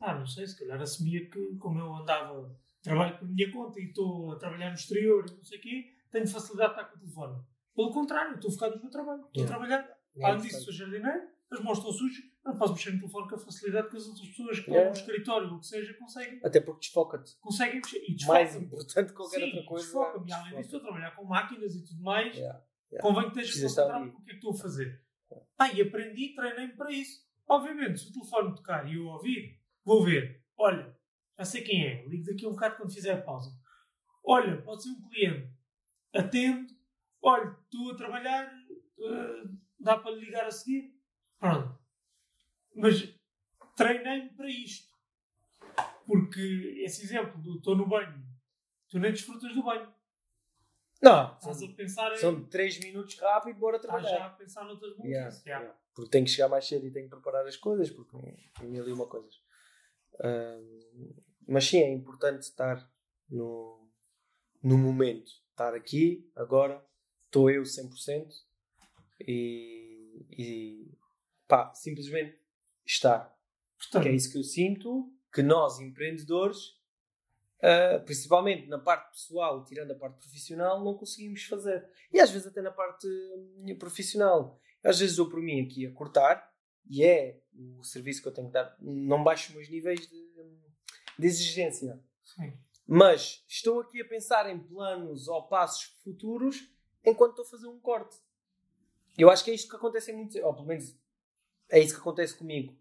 ah, 0.00 0.14
não 0.14 0.26
sei, 0.26 0.46
se 0.46 0.58
calhar 0.58 0.80
assumia 0.80 1.28
que, 1.28 1.56
como 1.56 1.78
eu 1.80 1.94
andava, 1.94 2.56
trabalho 2.82 3.18
por 3.18 3.28
minha 3.28 3.50
conta 3.52 3.80
e 3.80 3.84
estou 3.86 4.32
a 4.32 4.36
trabalhar 4.38 4.68
no 4.68 4.74
exterior 4.74 5.24
e 5.28 5.36
não 5.36 5.44
sei 5.44 5.58
o 5.58 5.60
quê, 5.62 5.94
tenho 6.10 6.26
facilidade 6.28 6.74
de 6.74 6.80
estar 6.80 6.90
com 6.90 6.96
o 6.96 7.00
telefone. 7.00 7.44
Pelo 7.74 7.92
contrário, 7.92 8.34
estou 8.36 8.50
focado 8.52 8.76
no 8.76 8.82
meu 8.82 8.90
trabalho. 8.90 9.24
Estou 9.26 9.42
Yeah. 9.42 9.54
a 9.54 9.58
trabalhar. 9.58 9.98
Além 10.22 10.40
disso, 10.42 10.64
sou 10.64 10.72
jardineiro, 10.72 11.28
as 11.50 11.60
mãos 11.60 11.78
estão 11.78 11.92
sujas, 11.92 12.24
não 12.44 12.56
posso 12.58 12.72
mexer 12.74 12.90
no 12.92 12.98
telefone 13.00 13.28
com 13.28 13.34
a 13.36 13.38
facilidade 13.38 13.88
que 13.90 13.96
as 13.96 14.06
outras 14.06 14.28
pessoas 14.28 14.50
que 14.50 14.60
estão 14.60 14.74
Yeah. 14.74 14.90
no 14.90 14.96
escritório 15.00 15.48
ou 15.50 15.54
o 15.56 15.60
que 15.60 15.66
seja 15.66 15.94
conseguem, 15.94 16.40
Até 16.44 16.60
porque 16.60 16.80
desfoca-te. 16.80 17.36
conseguem 17.40 17.76
mexer. 17.76 17.98
E 17.98 18.26
Mais 18.26 18.48
desfoca-me. 18.48 18.66
importante 18.66 19.08
que 19.08 19.14
qualquer 19.14 19.38
Sim, 19.40 19.44
outra 19.46 19.64
coisa. 19.64 19.84
desfoca-me. 19.84 20.28
E 20.28 20.32
além 20.32 20.44
desfoca. 20.44 20.62
disso, 20.62 20.76
estou 20.76 20.80
a 20.80 20.82
trabalhar 20.82 21.16
com 21.16 21.24
máquinas 21.24 21.74
e 21.74 21.84
tudo 21.84 22.02
mais. 22.02 22.36
Yeah, 22.36 22.62
yeah. 22.92 23.02
Convém 23.08 23.30
que 23.30 23.40
estejas 23.40 23.62
concentrado 23.74 24.12
com 24.12 24.18
o 24.18 24.22
que 24.24 24.30
é 24.30 24.34
que 24.34 24.38
estou 24.38 24.52
a 24.52 24.56
fazer. 24.58 25.02
Ah, 25.58 25.72
e 25.72 25.80
aprendi, 25.82 26.34
treinei-me 26.34 26.76
para 26.76 26.90
isso. 26.92 27.24
Obviamente, 27.48 27.98
se 28.00 28.10
o 28.10 28.12
telefone 28.12 28.54
tocar 28.54 28.86
e 28.90 28.96
eu 28.96 29.06
ouvir, 29.06 29.60
vou 29.84 30.02
ver. 30.04 30.42
Olha, 30.56 30.96
já 31.38 31.44
sei 31.44 31.62
quem 31.62 31.86
é. 31.86 32.06
Ligo 32.06 32.24
daqui 32.24 32.44
a 32.44 32.48
um 32.48 32.52
bocado 32.52 32.76
quando 32.76 32.92
fizer 32.92 33.12
a 33.12 33.22
pausa. 33.22 33.50
Olha, 34.24 34.60
pode 34.62 34.82
ser 34.82 34.90
um 34.90 35.08
cliente. 35.08 35.50
Atendo. 36.14 36.66
Olha, 37.22 37.56
estou 37.64 37.90
a 37.92 37.96
trabalhar. 37.96 38.52
eh, 39.00 39.44
dá 39.80 39.98
para 39.98 40.12
lhe 40.12 40.24
ligar 40.24 40.46
a 40.46 40.50
seguir? 40.50 40.94
Pronto. 41.38 41.78
Mas 42.74 43.14
treinei-me 43.76 44.30
para 44.30 44.48
isto. 44.48 44.92
Porque 46.06 46.82
esse 46.84 47.02
exemplo 47.04 47.40
do 47.40 47.56
estou 47.56 47.74
no 47.76 47.88
banho, 47.88 48.22
tu 48.88 48.98
nem 48.98 49.10
desfrutas 49.10 49.54
do 49.54 49.62
banho. 49.62 49.92
Não, 51.02 51.34
Estás 51.34 51.58
são, 51.58 51.68
a 51.68 51.72
pensar 51.74 52.12
em. 52.12 52.16
são 52.16 52.44
3 52.44 52.80
minutos 52.80 53.18
rápido, 53.18 53.58
bora 53.58 53.76
Estás 53.76 54.02
trabalhar. 54.02 54.18
já 54.18 54.26
a 54.26 54.30
pensar 54.30 54.64
noutras 54.64 54.96
músicas. 54.96 55.44
Yeah. 55.44 55.64
yeah. 55.64 55.78
Porque 55.94 56.10
tenho 56.10 56.24
que 56.24 56.30
chegar 56.30 56.48
mais 56.48 56.66
cedo 56.66 56.86
e 56.86 56.90
tenho 56.90 57.06
que 57.06 57.14
preparar 57.14 57.46
as 57.46 57.56
coisas, 57.56 57.90
porque 57.90 58.16
tem 58.58 58.68
mil 58.68 58.88
e 58.88 58.92
uma 58.92 59.06
coisas. 59.06 59.34
Mas 61.46 61.66
sim, 61.66 61.78
é 61.78 61.90
importante 61.92 62.42
estar 62.42 62.90
no, 63.28 63.88
no 64.62 64.78
momento. 64.78 65.30
Estar 65.50 65.74
aqui, 65.74 66.28
agora, 66.34 66.84
estou 67.26 67.50
eu 67.50 67.62
100% 67.62 68.28
e, 69.20 70.26
e 70.30 70.98
pá, 71.46 71.72
simplesmente 71.74 72.43
estar. 72.84 73.34
Portanto, 73.78 74.02
Que 74.02 74.08
é 74.08 74.12
isso 74.12 74.30
que 74.30 74.38
eu 74.38 74.44
sinto 74.44 75.12
que 75.32 75.42
nós, 75.42 75.80
empreendedores, 75.80 76.78
ah, 77.64 77.98
principalmente 78.04 78.68
na 78.68 78.78
parte 78.78 79.10
pessoal, 79.12 79.64
tirando 79.64 79.90
a 79.92 79.94
parte 79.94 80.18
profissional, 80.18 80.84
não 80.84 80.94
conseguimos 80.94 81.44
fazer. 81.44 81.88
E 82.12 82.20
às 82.20 82.30
vezes 82.30 82.46
até 82.46 82.60
na 82.60 82.70
parte 82.70 83.06
hum, 83.06 83.74
profissional. 83.78 84.60
Às 84.82 84.98
vezes 84.98 85.16
dou 85.16 85.30
por 85.30 85.40
mim 85.40 85.62
aqui 85.62 85.86
a 85.86 85.92
cortar, 85.92 86.52
e 86.90 87.02
é 87.02 87.40
o 87.78 87.82
serviço 87.82 88.20
que 88.20 88.28
eu 88.28 88.34
tenho 88.34 88.48
que 88.48 88.52
dar. 88.52 88.76
Não 88.78 89.24
baixo 89.24 89.48
os 89.48 89.54
meus 89.54 89.70
níveis 89.70 90.00
de, 90.00 90.28
de 91.18 91.26
exigência. 91.26 91.98
sim. 92.22 92.52
Mas 92.86 93.42
estou 93.48 93.80
aqui 93.80 94.02
a 94.02 94.06
pensar 94.06 94.46
em 94.50 94.58
planos 94.58 95.26
ou 95.26 95.48
passos 95.48 95.84
futuros 96.04 96.70
enquanto 97.02 97.30
estou 97.30 97.46
a 97.46 97.48
fazer 97.48 97.66
um 97.66 97.80
corte. 97.80 98.18
Eu 99.16 99.30
acho 99.30 99.42
que 99.42 99.50
é 99.50 99.54
isto 99.54 99.70
que 99.70 99.76
acontece 99.76 100.12
em 100.12 100.16
muitos, 100.16 100.36
ou 100.36 100.52
pelo 100.52 100.66
menos 100.66 100.94
é 101.70 101.80
isso 101.80 101.94
que 101.94 102.00
acontece 102.00 102.34
comigo. 102.36 102.76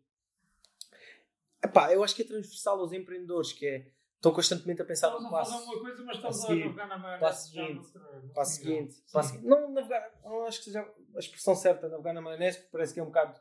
Epá, 1.63 1.93
eu 1.93 2.03
acho 2.03 2.15
que 2.15 2.21
é 2.23 2.25
transversal 2.25 2.79
aos 2.79 2.91
empreendedores, 2.91 3.53
que 3.53 3.65
é 3.65 3.87
estão 4.15 4.33
constantemente 4.33 4.81
a 4.81 4.85
pensar 4.85 5.09
no 5.09 5.17
a 5.27 5.45
fazer 5.45 5.63
uma 5.63 5.79
coisa, 5.79 6.03
mas 6.03 6.15
estamos 6.15 6.37
a, 6.37 6.47
seguir, 6.47 6.63
navegar 6.65 6.87
na 6.87 6.97
maionese 6.97 7.19
passo 7.21 7.47
já 7.47 7.51
seguinte, 7.51 7.75
noutro 7.97 8.29
passo 8.33 8.55
seguinte, 8.55 9.03
passo 9.11 9.29
seguinte. 9.29 9.47
Não 9.47 9.71
navegar, 9.71 10.11
não 10.23 10.45
acho 10.45 10.59
que 10.59 10.65
seja 10.65 10.93
a 11.15 11.19
expressão 11.19 11.55
certa, 11.55 11.89
navegar 11.89 12.13
na 12.13 12.21
maionese, 12.21 12.57
porque 12.59 12.71
parece 12.71 12.93
que 12.93 12.99
é 12.99 13.03
um 13.03 13.07
bocado 13.07 13.39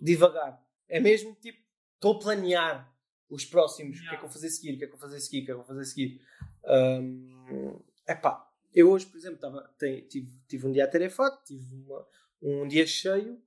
devagar. 0.00 0.60
É 0.88 0.98
mesmo 1.00 1.34
tipo, 1.36 1.62
estou 1.94 2.16
a 2.16 2.18
planear 2.18 2.92
os 3.30 3.44
próximos, 3.44 3.98
o 3.98 4.08
que 4.08 4.14
é 4.14 4.18
que 4.18 4.24
eu 4.24 4.28
vou 4.28 4.30
fazer 4.30 4.48
a 4.48 4.50
seguir, 4.50 4.74
o 4.74 4.78
que 4.78 4.84
é 4.84 4.86
que 4.88 4.92
eu 4.94 4.98
vou 4.98 5.08
fazer 5.08 5.16
a 5.16 5.20
seguir, 5.20 5.42
o 5.42 5.44
que 5.44 5.50
é 5.50 5.54
que 5.54 5.60
eu 5.60 5.64
vou 5.64 5.66
fazer 5.66 5.80
a 5.80 5.84
seguir. 5.84 6.20
Hum, 6.66 7.80
epá, 8.08 8.52
eu 8.72 8.90
hoje, 8.90 9.06
por 9.06 9.16
exemplo, 9.16 9.38
tava, 9.38 9.62
tem- 9.78 10.00
tive, 10.08 10.30
tive 10.48 10.66
um 10.66 10.72
dia 10.72 10.84
atarefado, 10.84 11.38
tive 11.44 11.74
uma- 11.76 12.06
um 12.42 12.66
dia 12.68 12.86
cheio 12.86 13.40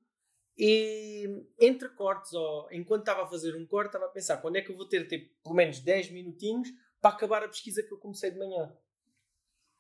e 0.57 1.45
entre 1.59 1.87
cortes, 1.89 2.33
ou 2.33 2.67
enquanto 2.71 3.01
estava 3.01 3.23
a 3.23 3.27
fazer 3.27 3.55
um 3.55 3.65
corte, 3.65 3.89
estava 3.89 4.05
a 4.05 4.09
pensar 4.09 4.37
quando 4.37 4.55
é 4.55 4.61
que 4.61 4.71
eu 4.71 4.75
vou 4.75 4.87
ter 4.87 5.07
tipo, 5.07 5.31
pelo 5.43 5.55
menos 5.55 5.79
10 5.79 6.09
minutinhos 6.11 6.69
para 6.99 7.11
acabar 7.15 7.43
a 7.43 7.47
pesquisa 7.47 7.83
que 7.83 7.91
eu 7.93 7.97
comecei 7.97 8.31
de 8.31 8.39
manhã. 8.39 8.75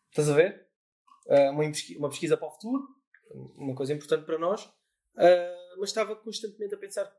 Estás 0.09 0.29
a 0.29 0.33
ver? 0.33 0.67
Ah, 1.29 1.51
uma, 1.51 1.63
pesqui- 1.63 1.97
uma 1.97 2.09
pesquisa 2.09 2.37
para 2.37 2.47
o 2.47 2.51
futuro, 2.51 2.87
uma 3.55 3.75
coisa 3.75 3.93
importante 3.93 4.25
para 4.25 4.37
nós, 4.37 4.69
ah, 5.17 5.75
mas 5.79 5.89
estava 5.89 6.15
constantemente 6.15 6.73
a 6.75 6.77
pensar 6.77 7.11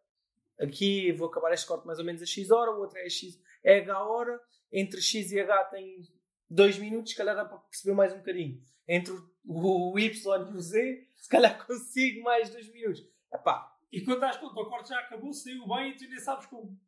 aqui 0.61 1.13
vou 1.13 1.29
acabar 1.29 1.53
este 1.53 1.67
corte 1.67 1.87
mais 1.87 1.99
ou 1.99 2.05
menos 2.05 2.23
a 2.23 2.27
X 2.27 2.51
hora, 2.51 2.71
o 2.73 2.81
outro 2.81 2.99
é, 2.99 3.09
X, 3.09 3.41
é 3.63 3.79
H 3.79 4.05
hora, 4.05 4.41
entre 4.73 5.01
X 5.01 5.31
e 5.33 5.41
H 5.41 5.65
tem 5.65 6.03
2 6.51 6.79
minutos, 6.79 7.13
se 7.13 7.17
calhar 7.17 7.35
dá 7.37 7.45
para 7.45 7.59
perceber 7.59 7.95
mais 7.95 8.13
um 8.13 8.19
bocadinho. 8.19 8.61
Entre 8.87 9.13
o 9.45 9.99
Y 9.99 10.51
e 10.51 10.57
o 10.57 10.61
Z, 10.61 11.07
se 11.17 11.29
calhar 11.29 11.59
consigo 11.67 12.23
mais 12.23 12.51
2 12.51 12.73
minutos. 12.73 13.07
Epá, 13.33 13.77
E 13.93 14.03
quando 14.03 14.21
das 14.21 14.37
conta, 14.37 14.61
o 14.61 14.67
corte 14.67 14.91
já 14.91 14.99
acabou, 15.01 15.33
saiu 15.33 15.67
bem 15.67 15.91
e 15.91 15.97
tu 15.97 16.09
nem 16.09 16.19
sabes 16.19 16.47
como. 16.47 16.79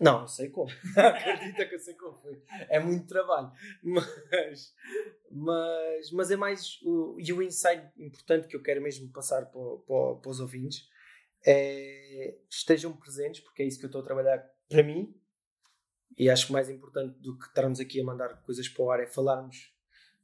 Não, 0.00 0.22
eu 0.22 0.28
sei 0.28 0.50
como. 0.50 0.70
Acredita 0.96 1.66
que 1.66 1.74
eu 1.74 1.78
sei 1.78 1.94
como 1.94 2.14
foi. 2.14 2.42
É 2.68 2.80
muito 2.80 3.06
trabalho. 3.06 3.52
Mas, 3.82 4.74
mas, 5.30 6.10
mas 6.10 6.30
é 6.30 6.36
mais. 6.36 6.80
O, 6.82 7.16
e 7.18 7.32
o 7.32 7.42
insight 7.42 7.90
importante 7.96 8.48
que 8.48 8.56
eu 8.56 8.62
quero 8.62 8.82
mesmo 8.82 9.10
passar 9.12 9.46
para, 9.46 9.76
para, 9.86 10.16
para 10.16 10.30
os 10.30 10.40
ouvintes 10.40 10.88
é 11.46 12.36
estejam 12.50 12.96
presentes, 12.96 13.40
porque 13.40 13.62
é 13.62 13.66
isso 13.66 13.78
que 13.78 13.84
eu 13.84 13.88
estou 13.88 14.00
a 14.00 14.04
trabalhar 14.04 14.38
para 14.68 14.82
mim. 14.82 15.14
E 16.16 16.30
acho 16.30 16.46
que 16.46 16.52
mais 16.52 16.70
importante 16.70 17.18
do 17.20 17.36
que 17.36 17.46
estarmos 17.46 17.80
aqui 17.80 18.00
a 18.00 18.04
mandar 18.04 18.40
coisas 18.42 18.68
para 18.68 18.84
o 18.84 18.90
ar 18.90 19.00
é 19.00 19.06
falarmos 19.06 19.72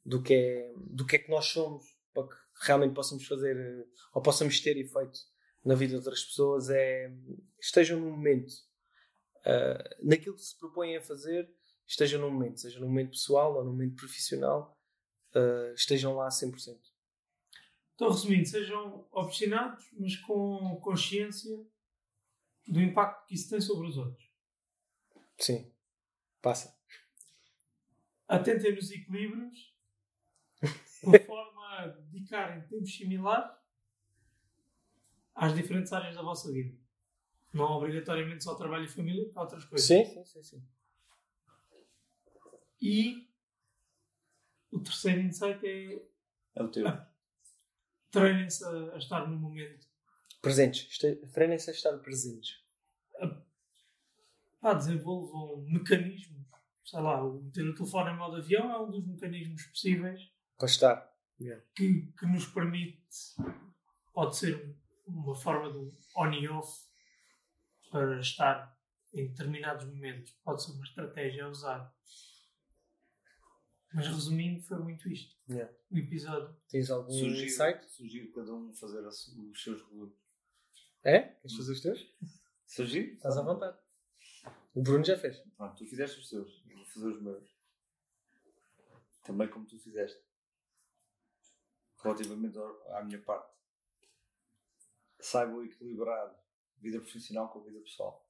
do 0.05 0.23
que 0.23 0.35
é, 0.35 0.73
do 0.77 1.05
que, 1.05 1.17
é 1.17 1.19
que 1.19 1.31
nós 1.31 1.47
somos 1.47 1.85
para 2.15 2.27
que 2.29 2.37
realmente 2.61 2.95
possamos 2.95 3.27
fazer 3.27 3.57
eh, 3.57 3.87
ou 4.15 4.23
possamos 4.23 4.61
ter 4.61 4.77
efeito 4.77 5.19
na 5.65 5.75
vida 5.75 5.91
de 5.91 5.97
outras 5.97 6.25
pessoas. 6.25 6.71
É 6.71 7.13
estejam 7.61 8.01
no 8.01 8.11
momento 8.11 8.53
Uh, 9.41 10.07
naquilo 10.07 10.37
que 10.37 10.43
se 10.43 10.59
propõem 10.59 10.97
a 10.97 11.01
fazer, 11.01 11.51
estejam 11.87 12.21
no 12.21 12.31
momento, 12.31 12.61
seja 12.61 12.79
no 12.79 12.87
momento 12.87 13.13
pessoal 13.13 13.57
ou 13.57 13.65
no 13.65 13.71
momento 13.71 13.97
profissional, 13.97 14.79
uh, 15.35 15.73
estejam 15.73 16.15
lá 16.15 16.27
a 16.27 16.31
100%. 16.31 16.79
Então, 17.95 18.11
resumindo, 18.11 18.47
sejam 18.47 19.07
obstinados, 19.11 19.89
mas 19.99 20.17
com 20.17 20.79
consciência 20.83 21.67
do 22.67 22.81
impacto 22.81 23.27
que 23.27 23.35
isso 23.35 23.49
tem 23.49 23.61
sobre 23.61 23.89
os 23.89 23.97
outros. 23.97 24.31
Sim, 25.39 25.73
passa. 26.43 26.79
Atentem 28.29 28.75
nos 28.75 28.91
equilíbrios, 28.91 29.75
por 31.01 31.19
forma 31.25 31.79
a 31.79 31.87
dedicarem 31.87 32.61
tempos 32.69 32.95
similares 32.95 33.60
às 35.35 35.55
diferentes 35.55 35.93
áreas 35.93 36.15
da 36.17 36.23
vossa 36.23 36.51
vida. 36.53 36.77
Não 37.53 37.65
obrigatoriamente 37.65 38.45
só 38.45 38.55
trabalho 38.55 38.85
e 38.85 38.89
família, 38.89 39.31
há 39.35 39.41
outras 39.43 39.65
coisas. 39.65 39.87
Sim, 39.87 40.05
sim, 40.05 40.25
sim, 40.25 40.43
sim. 40.43 40.63
E 42.81 43.29
o 44.71 44.81
terceiro 44.81 45.21
insight 45.21 45.67
é 45.67 46.03
É 46.55 46.63
o 46.63 46.69
teu. 46.71 46.87
treinem-se 48.11 48.65
a, 48.65 48.95
a 48.95 48.99
estar 48.99 49.27
no 49.29 49.37
momento. 49.37 49.87
Presentes. 50.41 50.87
Este- 50.91 51.17
Treinem-se 51.33 51.71
a 51.71 51.73
estar 51.73 51.97
presentes. 51.99 52.63
Pá, 54.61 54.75
desenvolvam 54.75 55.63
mecanismos. 55.69 56.41
Sei 56.85 57.01
lá, 57.01 57.23
o 57.25 57.41
meter 57.43 57.67
o 57.69 57.75
telefone 57.75 58.11
em 58.11 58.17
modo 58.17 58.37
avião 58.37 58.71
é 58.71 58.79
um 58.81 58.91
dos 58.91 59.07
mecanismos 59.07 59.65
possíveis 59.67 60.21
Para 60.59 60.67
estar. 60.67 61.13
que, 61.75 62.13
que 62.19 62.27
nos 62.27 62.47
permite, 62.47 62.99
pode 64.13 64.37
ser 64.37 64.77
uma 65.15 65.35
forma 65.35 65.73
de 65.73 65.79
um 65.79 65.97
on 66.17 66.33
e 66.33 66.49
off 66.49 66.87
para 67.91 68.21
estar 68.21 68.79
em 69.13 69.29
determinados 69.29 69.85
momentos. 69.87 70.33
Pode 70.45 70.63
ser 70.63 70.73
uma 70.73 70.85
estratégia 70.85 71.45
a 71.45 71.49
usar. 71.49 71.95
Mas 73.93 74.07
resumindo, 74.07 74.63
foi 74.63 74.79
muito 74.79 75.09
isto. 75.09 75.37
Yeah. 75.49 75.73
O 75.91 75.99
episódio. 75.99 76.57
Tens 76.69 76.91
algum 76.91 77.11
Sugiro, 77.11 77.45
insight? 77.45 77.91
sugiro 77.91 78.33
cada 78.33 78.55
um 78.55 78.73
fazer 78.73 79.05
os 79.05 79.63
seus 79.63 79.83
regulos. 79.83 80.15
É? 81.03 81.21
Queres 81.21 81.57
fazer 81.57 81.73
os 81.73 81.81
teus? 81.81 82.15
Sugiro? 82.67 83.15
Estás 83.15 83.37
à 83.37 83.43
vontade. 83.43 83.77
O 84.75 84.83
Bruno 84.83 85.05
já 85.05 85.19
fez. 85.19 85.41
Pronto, 85.57 85.77
tu 85.77 85.85
fizeste 85.87 86.21
os 86.21 86.31
teus. 86.31 86.63
Eu 86.69 86.77
vou 86.77 86.87
fazer 86.87 87.09
os 87.09 87.21
meus. 87.21 87.51
Também 89.25 89.49
como 89.49 89.67
tu 89.67 89.77
fizeste. 89.81 90.23
Relativamente 92.03 92.57
à 92.91 93.03
minha 93.03 93.21
parte. 93.21 93.53
Saibam 95.21 95.65
equilibrar 95.65 96.35
vida 96.79 96.99
profissional 96.99 97.49
com 97.51 97.61
vida 97.63 97.81
pessoal. 97.81 98.27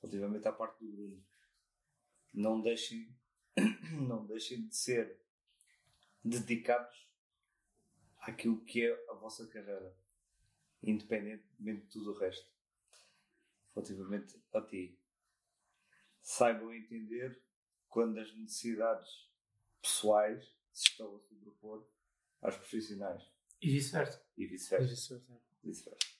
Relativamente 0.00 0.46
à 0.46 0.52
parte 0.52 0.84
do 0.84 0.92
Bruno. 0.92 1.24
Não 2.32 2.60
deixem, 2.60 3.14
não 4.06 4.26
deixem 4.26 4.66
de 4.66 4.76
ser 4.76 5.20
dedicados 6.24 7.08
àquilo 8.18 8.64
que 8.64 8.86
é 8.86 9.10
a 9.10 9.14
vossa 9.14 9.46
carreira, 9.48 9.96
independentemente 10.82 11.82
de 11.82 11.88
tudo 11.88 12.12
o 12.12 12.18
resto, 12.18 12.48
relativamente 13.74 14.40
a 14.52 14.60
ti. 14.62 14.98
Saibam 16.20 16.72
entender 16.72 17.42
quando 17.88 18.18
as 18.18 18.32
necessidades 18.36 19.30
pessoais 19.80 20.44
se 20.72 20.90
estão 20.90 21.16
a 21.16 21.20
sobrepor 21.20 21.86
às 22.40 22.56
profissionais 22.56 23.22
E 23.60 23.70
vice-versa. 23.70 24.24
e 24.36 24.46
vice-versa. 24.46 25.22
Isso, 25.64 25.84
Vice-versa. 25.84 26.12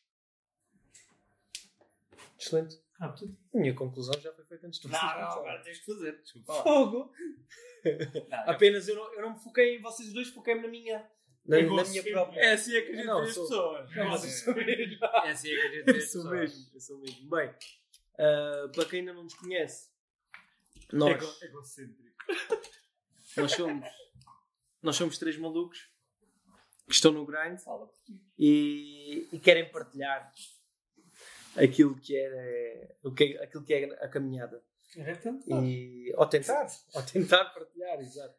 Excelente. 2.38 2.80
Ah. 3.00 3.14
A 3.54 3.58
minha 3.58 3.74
conclusão 3.74 4.14
já 4.20 4.32
foi 4.32 4.44
feita 4.44 4.66
antes 4.66 4.80
de 4.80 4.88
vocês 4.88 5.00
começarem. 5.00 5.62
tens 5.64 5.78
de 5.78 5.84
fazer. 5.84 6.20
Desculpa. 6.22 6.52
lá. 6.52 6.62
Fogo! 6.62 7.12
Não, 8.30 8.38
Apenas 8.50 8.86
eu 8.86 8.94
não, 8.94 9.12
eu 9.14 9.22
não 9.22 9.32
me 9.34 9.40
foquei 9.40 9.76
em 9.76 9.80
vocês 9.82 10.12
dois, 10.12 10.28
foquei-me 10.28 10.62
na 10.62 10.68
minha. 10.68 11.10
Na, 11.44 11.58
É 11.58 11.62
na 11.62 11.68
minha 11.72 11.84
sempre. 11.84 12.12
própria. 12.12 12.38
É 12.40 12.52
assim 12.52 12.76
é 12.76 12.80
que 12.82 12.92
a 12.92 12.94
gente 12.94 13.06
Não, 13.06 13.20
vê 13.22 13.28
as 13.28 13.34
sou- 13.34 13.42
pessoas. 13.48 13.96
Não, 13.96 14.08
mas 14.08 14.22
eu 14.24 14.30
sou 14.30 14.54
mesmo. 14.54 15.04
É 15.04 15.30
assim 15.30 15.48
é 15.50 15.54
que 15.56 15.60
a 15.66 15.70
gente 15.72 15.84
vê 15.84 15.92
Eu 15.92 15.96
as 15.96 16.12
sou 16.12 16.22
pessoas. 16.22 16.40
mesmo, 16.40 16.70
eu 16.74 16.80
sou 16.80 16.98
mesmo. 17.00 17.28
Bem, 17.30 17.54
ah, 18.20 18.68
para 18.72 18.84
quem 18.84 19.00
ainda 19.00 19.12
não 19.12 19.24
nos 19.24 19.34
conhece, 19.34 19.90
É 20.92 20.96
nós, 20.96 21.10
Ego- 21.16 21.34
Egocêntrico. 21.42 22.12
nós, 23.36 23.52
somos, 23.52 23.88
nós 24.80 24.94
somos 24.96 25.18
três 25.18 25.36
malucos 25.36 25.90
que 26.92 26.96
estão 26.96 27.10
no 27.10 27.24
grind 27.24 27.58
e, 28.38 29.26
e 29.32 29.38
querem 29.38 29.70
partilhar 29.70 30.30
aquilo 31.56 31.98
que 31.98 32.14
é, 32.14 32.96
o 33.02 33.10
que, 33.14 33.38
aquilo 33.38 33.64
que 33.64 33.72
é 33.72 33.84
a 34.04 34.08
caminhada. 34.08 34.62
Era 34.94 35.16
tentar. 35.16 35.64
E, 35.64 36.12
ou 36.14 36.26
tentar, 36.26 36.66
ou 36.94 37.02
tentar 37.02 37.46
partilhar, 37.46 37.98
exato. 37.98 38.36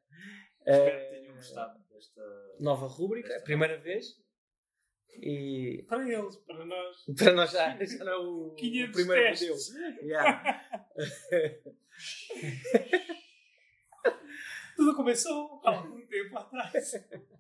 Espero 0.60 1.00
que 1.00 1.10
tenham 1.16 1.36
gostado 1.36 1.84
desta. 1.90 2.22
nova 2.60 2.86
rúbrica, 2.86 3.34
é 3.34 3.38
a 3.38 3.42
primeira 3.42 3.80
vez. 3.80 4.22
E 5.16 5.84
Para 5.90 6.08
eles, 6.08 6.36
para 6.38 6.64
nós. 6.64 7.06
para 7.18 7.34
nós 7.34 7.52
já, 7.52 7.84
já 7.84 8.04
não 8.04 8.12
é 8.12 8.18
o, 8.18 8.48
o 8.50 8.56
500 8.56 8.92
primeiro 8.96 9.24
testes. 9.24 9.74
modelo. 9.74 10.00
Yeah. 10.04 10.66
Tudo 14.76 14.96
começou 14.96 15.62
há 15.64 15.72
algum 15.78 16.06
tempo 16.08 16.38
atrás. 16.38 16.92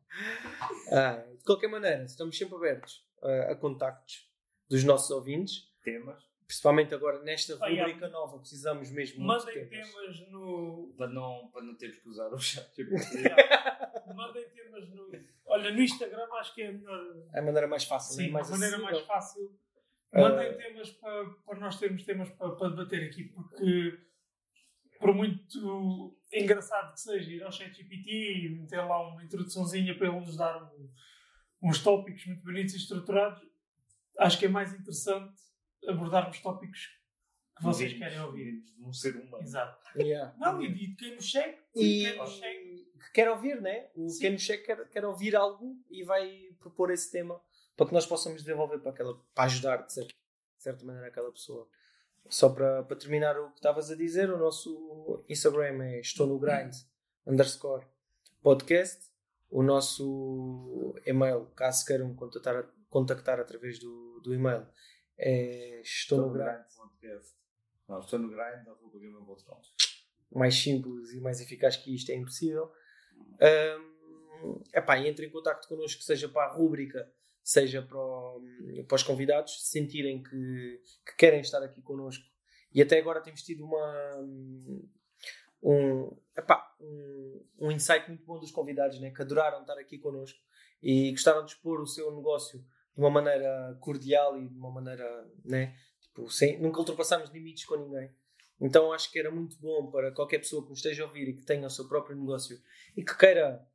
Ah, 0.91 1.25
de 1.35 1.43
qualquer 1.43 1.67
maneira, 1.69 2.03
estamos 2.03 2.37
sempre 2.37 2.55
abertos 2.55 3.03
a, 3.23 3.53
a 3.53 3.55
contactos 3.55 4.31
dos 4.69 4.83
nossos 4.83 5.09
ouvintes, 5.09 5.73
Temas 5.83 6.23
principalmente 6.45 6.93
agora 6.93 7.19
nesta 7.23 7.53
Ah, 7.55 7.67
rubrica 7.67 8.07
nova, 8.09 8.37
precisamos 8.37 8.91
mesmo 8.91 9.25
Mandem 9.25 9.67
temas. 9.67 9.91
temas 9.91 10.29
no. 10.29 10.93
para 10.95 11.07
não, 11.07 11.49
para 11.51 11.63
não 11.63 11.75
teres 11.75 11.97
que 11.97 12.07
usar 12.07 12.31
o 12.31 12.37
chat. 12.37 12.69
Mandem 14.15 14.47
temas 14.49 14.87
no. 14.89 15.09
Olha, 15.45 15.71
no 15.71 15.81
Instagram 15.81 16.27
acho 16.33 16.53
que 16.53 16.61
é 16.61 16.67
a 16.67 16.71
melhor. 16.73 16.99
É 17.33 17.39
a 17.39 17.41
maneira 17.41 17.67
mais 17.67 17.83
fácil, 17.85 18.15
Sim, 18.15 18.25
né? 18.27 18.31
mais 18.33 18.47
a 18.49 18.51
maneira 18.51 18.75
acessível. 18.75 18.93
mais 18.99 19.07
fácil. 19.07 19.59
Ah. 20.11 20.21
Mandem 20.21 20.57
temas 20.57 20.91
para, 20.91 21.25
para 21.45 21.59
nós 21.59 21.79
termos 21.79 22.03
temas 22.03 22.29
para, 22.29 22.51
para 22.51 22.69
debater 22.69 23.03
aqui, 23.09 23.23
porque 23.23 23.97
por 25.03 25.13
muito 25.13 26.17
engraçado 26.31 26.93
que 26.93 27.01
seja 27.01 27.29
ir 27.29 27.43
ao 27.43 27.51
ChatGPT 27.51 28.09
e 28.45 28.49
meter 28.57 28.77
lá 28.85 29.05
uma 29.09 29.21
introduçãozinha 29.23 29.97
para 29.97 30.07
ele 30.07 30.19
nos 30.21 30.37
dar 30.37 30.63
um- 30.63 30.89
uns 31.61 31.83
tópicos 31.83 32.25
muito 32.25 32.41
bonitos 32.43 32.73
e 32.73 32.77
estruturados, 32.77 33.41
acho 34.19 34.39
que 34.39 34.45
é 34.45 34.49
mais 34.49 34.71
interessante 34.73 35.33
abordarmos 35.87 36.39
tópicos 36.39 36.87
que 37.57 37.63
vocês 37.63 37.93
querem 37.93 38.19
ouvir. 38.21 38.61
de 38.63 38.83
um 38.85 38.93
ser 38.93 39.15
humano. 39.15 39.43
Exato. 39.43 39.77
Yeah. 39.97 40.33
Não, 40.39 40.61
e 40.61 40.73
de 40.73 40.95
quem 40.95 41.15
nos 41.15 41.29
segue, 41.31 41.57
E 41.75 42.03
quem 42.03 42.17
nos 42.17 42.37
segue. 42.39 42.75
que 42.99 43.11
quer 43.13 43.29
ouvir, 43.29 43.61
né? 43.61 43.89
O 43.95 44.07
Sim. 44.09 44.21
quem 44.21 44.31
nos 44.31 44.41
chega 44.41 44.63
quer, 44.63 44.89
quer 44.89 45.05
ouvir 45.05 45.35
algo 45.35 45.77
e 45.89 46.03
vai 46.03 46.49
propor 46.59 46.91
esse 46.91 47.11
tema 47.11 47.39
para 47.77 47.87
que 47.87 47.93
nós 47.93 48.05
possamos 48.05 48.41
desenvolver 48.43 48.79
para, 48.79 48.91
aquela, 48.91 49.13
para 49.35 49.43
ajudar, 49.45 49.77
de 49.85 49.93
certa, 49.93 50.13
de 50.13 50.63
certa 50.63 50.85
maneira, 50.85 51.07
aquela 51.09 51.31
pessoa. 51.31 51.67
Só 52.29 52.49
para, 52.49 52.83
para 52.83 52.95
terminar 52.95 53.37
o 53.39 53.49
que 53.49 53.57
estavas 53.57 53.91
a 53.91 53.95
dizer, 53.95 54.29
o 54.29 54.37
nosso 54.37 55.23
Instagram 55.29 55.83
é 55.83 55.99
estou 55.99 56.25
no 56.25 56.39
grind 56.39 56.73
underscore 57.27 57.85
podcast. 58.41 59.11
O 59.49 59.61
nosso 59.61 60.95
e-mail, 61.05 61.45
caso 61.55 61.85
queiram 61.85 62.15
contactar, 62.15 62.65
contactar 62.89 63.39
através 63.39 63.77
do, 63.77 64.19
do 64.21 64.33
e-mail, 64.33 64.65
é 65.17 65.79
estou 65.81 66.19
no 66.19 66.31
grind. 66.31 66.63
Podcast. 66.75 67.33
Não, 67.87 67.99
estou 67.99 68.17
no 68.17 68.29
grind, 68.29 68.67
arroba 68.67 68.93
mais 70.33 70.55
simples 70.55 71.11
e 71.13 71.19
mais 71.19 71.39
eficaz 71.39 71.77
que 71.77 71.93
isto 71.93 72.11
é 72.11 72.15
impossível. 72.15 72.71
Um, 73.39 74.61
epá, 74.73 74.97
entre 74.99 75.27
em 75.27 75.29
contato 75.29 75.67
connosco, 75.67 76.01
seja 76.01 76.27
para 76.27 76.47
a 76.47 76.53
rúbrica, 76.53 77.09
seja 77.43 77.81
para, 77.81 77.97
o- 77.99 78.41
para 78.87 78.95
os 78.95 79.03
convidados, 79.03 79.61
se 79.63 79.71
sentirem 79.71 80.23
que, 80.23 80.81
que 81.05 81.15
querem 81.17 81.41
estar 81.41 81.61
aqui 81.63 81.81
connosco. 81.81 82.23
E 82.73 82.81
até 82.81 82.97
agora 82.97 83.21
temos 83.21 83.43
tido 83.43 83.65
uma, 83.65 84.17
um, 85.61 86.17
epá, 86.37 86.75
um, 86.79 87.45
um 87.59 87.71
insight 87.71 88.07
muito 88.07 88.25
bom 88.25 88.39
dos 88.39 88.51
convidados, 88.51 88.99
né, 88.99 89.11
que 89.11 89.21
adoraram 89.21 89.61
estar 89.61 89.77
aqui 89.77 89.97
connosco 89.97 90.39
e 90.81 91.11
gostaram 91.11 91.45
de 91.45 91.51
expor 91.51 91.81
o 91.81 91.87
seu 91.87 92.13
negócio 92.15 92.59
de 92.59 92.99
uma 93.01 93.09
maneira 93.09 93.77
cordial 93.79 94.37
e 94.39 94.47
de 94.47 94.57
uma 94.57 94.71
maneira, 94.71 95.29
né, 95.43 95.75
tipo, 96.01 96.29
sem, 96.29 96.59
nunca 96.59 96.79
ultrapassámos 96.79 97.29
limites 97.29 97.65
com 97.65 97.75
ninguém. 97.75 98.11
Então 98.59 98.91
acho 98.93 99.11
que 99.11 99.19
era 99.19 99.31
muito 99.31 99.57
bom 99.59 99.89
para 99.89 100.11
qualquer 100.11 100.39
pessoa 100.39 100.63
que 100.63 100.69
nos 100.69 100.79
esteja 100.79 101.03
a 101.03 101.07
ouvir 101.07 101.27
e 101.29 101.33
que 101.35 101.43
tenha 101.45 101.65
o 101.67 101.69
seu 101.69 101.87
próprio 101.87 102.15
negócio 102.15 102.57
e 102.95 103.03
que 103.03 103.17
queira 103.17 103.65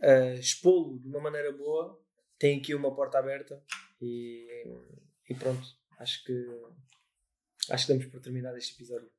eh, 0.00 0.34
expô-lo 0.34 0.98
de 1.00 1.08
uma 1.08 1.20
maneira 1.20 1.52
boa, 1.52 2.00
tem 2.38 2.58
aqui 2.58 2.74
uma 2.74 2.94
porta 2.94 3.18
aberta 3.18 3.62
e, 4.00 4.46
e 5.28 5.34
pronto. 5.34 5.66
Acho 5.98 6.24
que 6.24 6.46
acho 7.70 7.86
que 7.86 7.92
damos 7.92 8.06
por 8.06 8.20
terminar 8.20 8.56
este 8.56 8.74
episódio. 8.74 9.10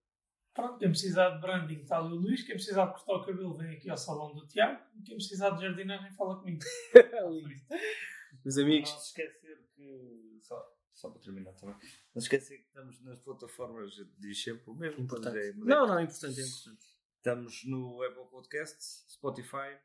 Pronto, 0.54 0.78
quem 0.78 0.90
precisar 0.90 1.32
de 1.32 1.42
branding 1.42 1.82
está 1.82 1.98
ali 2.00 2.14
o 2.14 2.16
Luís, 2.16 2.44
quem 2.44 2.56
precisar 2.56 2.86
de 2.86 2.94
cortar 2.94 3.14
o 3.16 3.26
cabelo 3.26 3.54
vem 3.58 3.76
aqui 3.76 3.90
ao 3.90 3.98
salão 3.98 4.34
do 4.34 4.48
Tiago, 4.48 4.82
quem 5.04 5.16
precisar 5.18 5.50
de 5.52 5.62
jardinagem 5.62 6.12
fala 6.14 6.40
comigo. 6.40 6.60
Meus 8.44 8.58
amigos, 8.58 8.90
Não 8.92 9.00
se 9.00 9.08
esquecer 9.08 9.68
que. 9.76 10.40
Só, 10.44 10.76
só 10.94 11.10
para 11.10 11.22
terminar 11.22 11.54
também. 11.54 11.76
Não 12.14 12.22
se 12.22 12.28
esquecer 12.28 12.58
que 12.60 12.68
estamos 12.68 13.02
nas 13.02 13.20
plataformas, 13.20 13.92
diz 14.20 14.42
sempre 14.44 14.70
o 14.70 14.76
mesmo. 14.76 15.02
importante. 15.04 15.34
mas 15.36 15.46
é- 15.46 15.54
mas 15.54 15.68
é- 15.68 15.70
Não, 15.70 15.88
não, 15.88 16.00
é 16.00 16.04
importante, 16.04 16.40
é 16.40 16.44
importante. 16.46 16.86
Estamos 17.18 17.66
no 17.66 18.04
Apple 18.04 18.30
Podcasts, 18.30 19.06
Spotify 19.10 19.78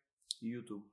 e 0.42 0.48
YouTube. 0.50 0.86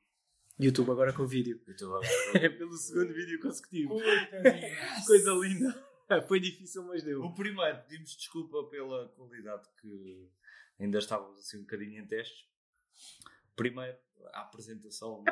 YouTube 0.60 0.92
agora 0.92 1.14
com 1.14 1.26
vídeo. 1.28 1.62
YouTube 1.68 1.90
agora. 1.90 2.08
É 2.46 2.50
pelo 2.50 2.74
segundo 2.74 3.14
vídeo 3.14 3.40
consecutivo. 3.40 3.90
Coitadinho. 3.90 4.76
Coisa 5.06 5.32
linda. 5.34 5.88
Foi 6.28 6.40
difícil, 6.40 6.84
mas 6.84 7.04
deu. 7.04 7.22
O 7.22 7.34
primeiro, 7.34 7.80
pedimos 7.84 8.16
desculpa 8.16 8.64
pela 8.70 9.10
qualidade 9.10 9.68
que 9.82 10.30
ainda 10.80 11.00
estávamos 11.00 11.40
assim 11.40 11.58
um 11.58 11.62
bocadinho 11.62 12.02
em 12.02 12.08
testes. 12.08 12.46
Primeiro, 13.56 13.98
a 14.34 14.42
apresentação. 14.42 15.24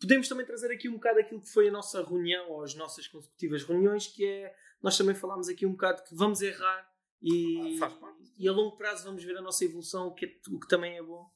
Podemos 0.00 0.28
também 0.28 0.44
trazer 0.46 0.70
aqui 0.72 0.88
um 0.88 0.94
bocado 0.94 1.18
aquilo 1.20 1.40
que 1.40 1.48
foi 1.48 1.68
a 1.68 1.72
nossa 1.72 2.04
reunião 2.04 2.50
ou 2.50 2.62
as 2.62 2.74
nossas 2.74 3.06
consecutivas 3.08 3.64
reuniões, 3.64 4.06
que 4.06 4.24
é 4.24 4.54
nós 4.82 4.96
também 4.98 5.14
falámos 5.14 5.48
aqui 5.48 5.64
um 5.66 5.72
bocado 5.72 6.02
que 6.04 6.14
vamos 6.14 6.40
errar 6.42 6.88
e, 7.22 7.74
Ah, 7.76 7.78
faz 7.80 7.94
parte. 7.94 8.32
e 8.38 8.46
a 8.48 8.52
longo 8.52 8.76
prazo 8.76 9.04
vamos 9.04 9.24
ver 9.24 9.36
a 9.36 9.42
nossa 9.42 9.64
evolução, 9.64 10.08
o 10.08 10.14
que, 10.14 10.26
é- 10.26 10.38
o 10.50 10.60
que 10.60 10.68
também 10.68 10.96
é 10.96 11.02
bom. 11.02 11.28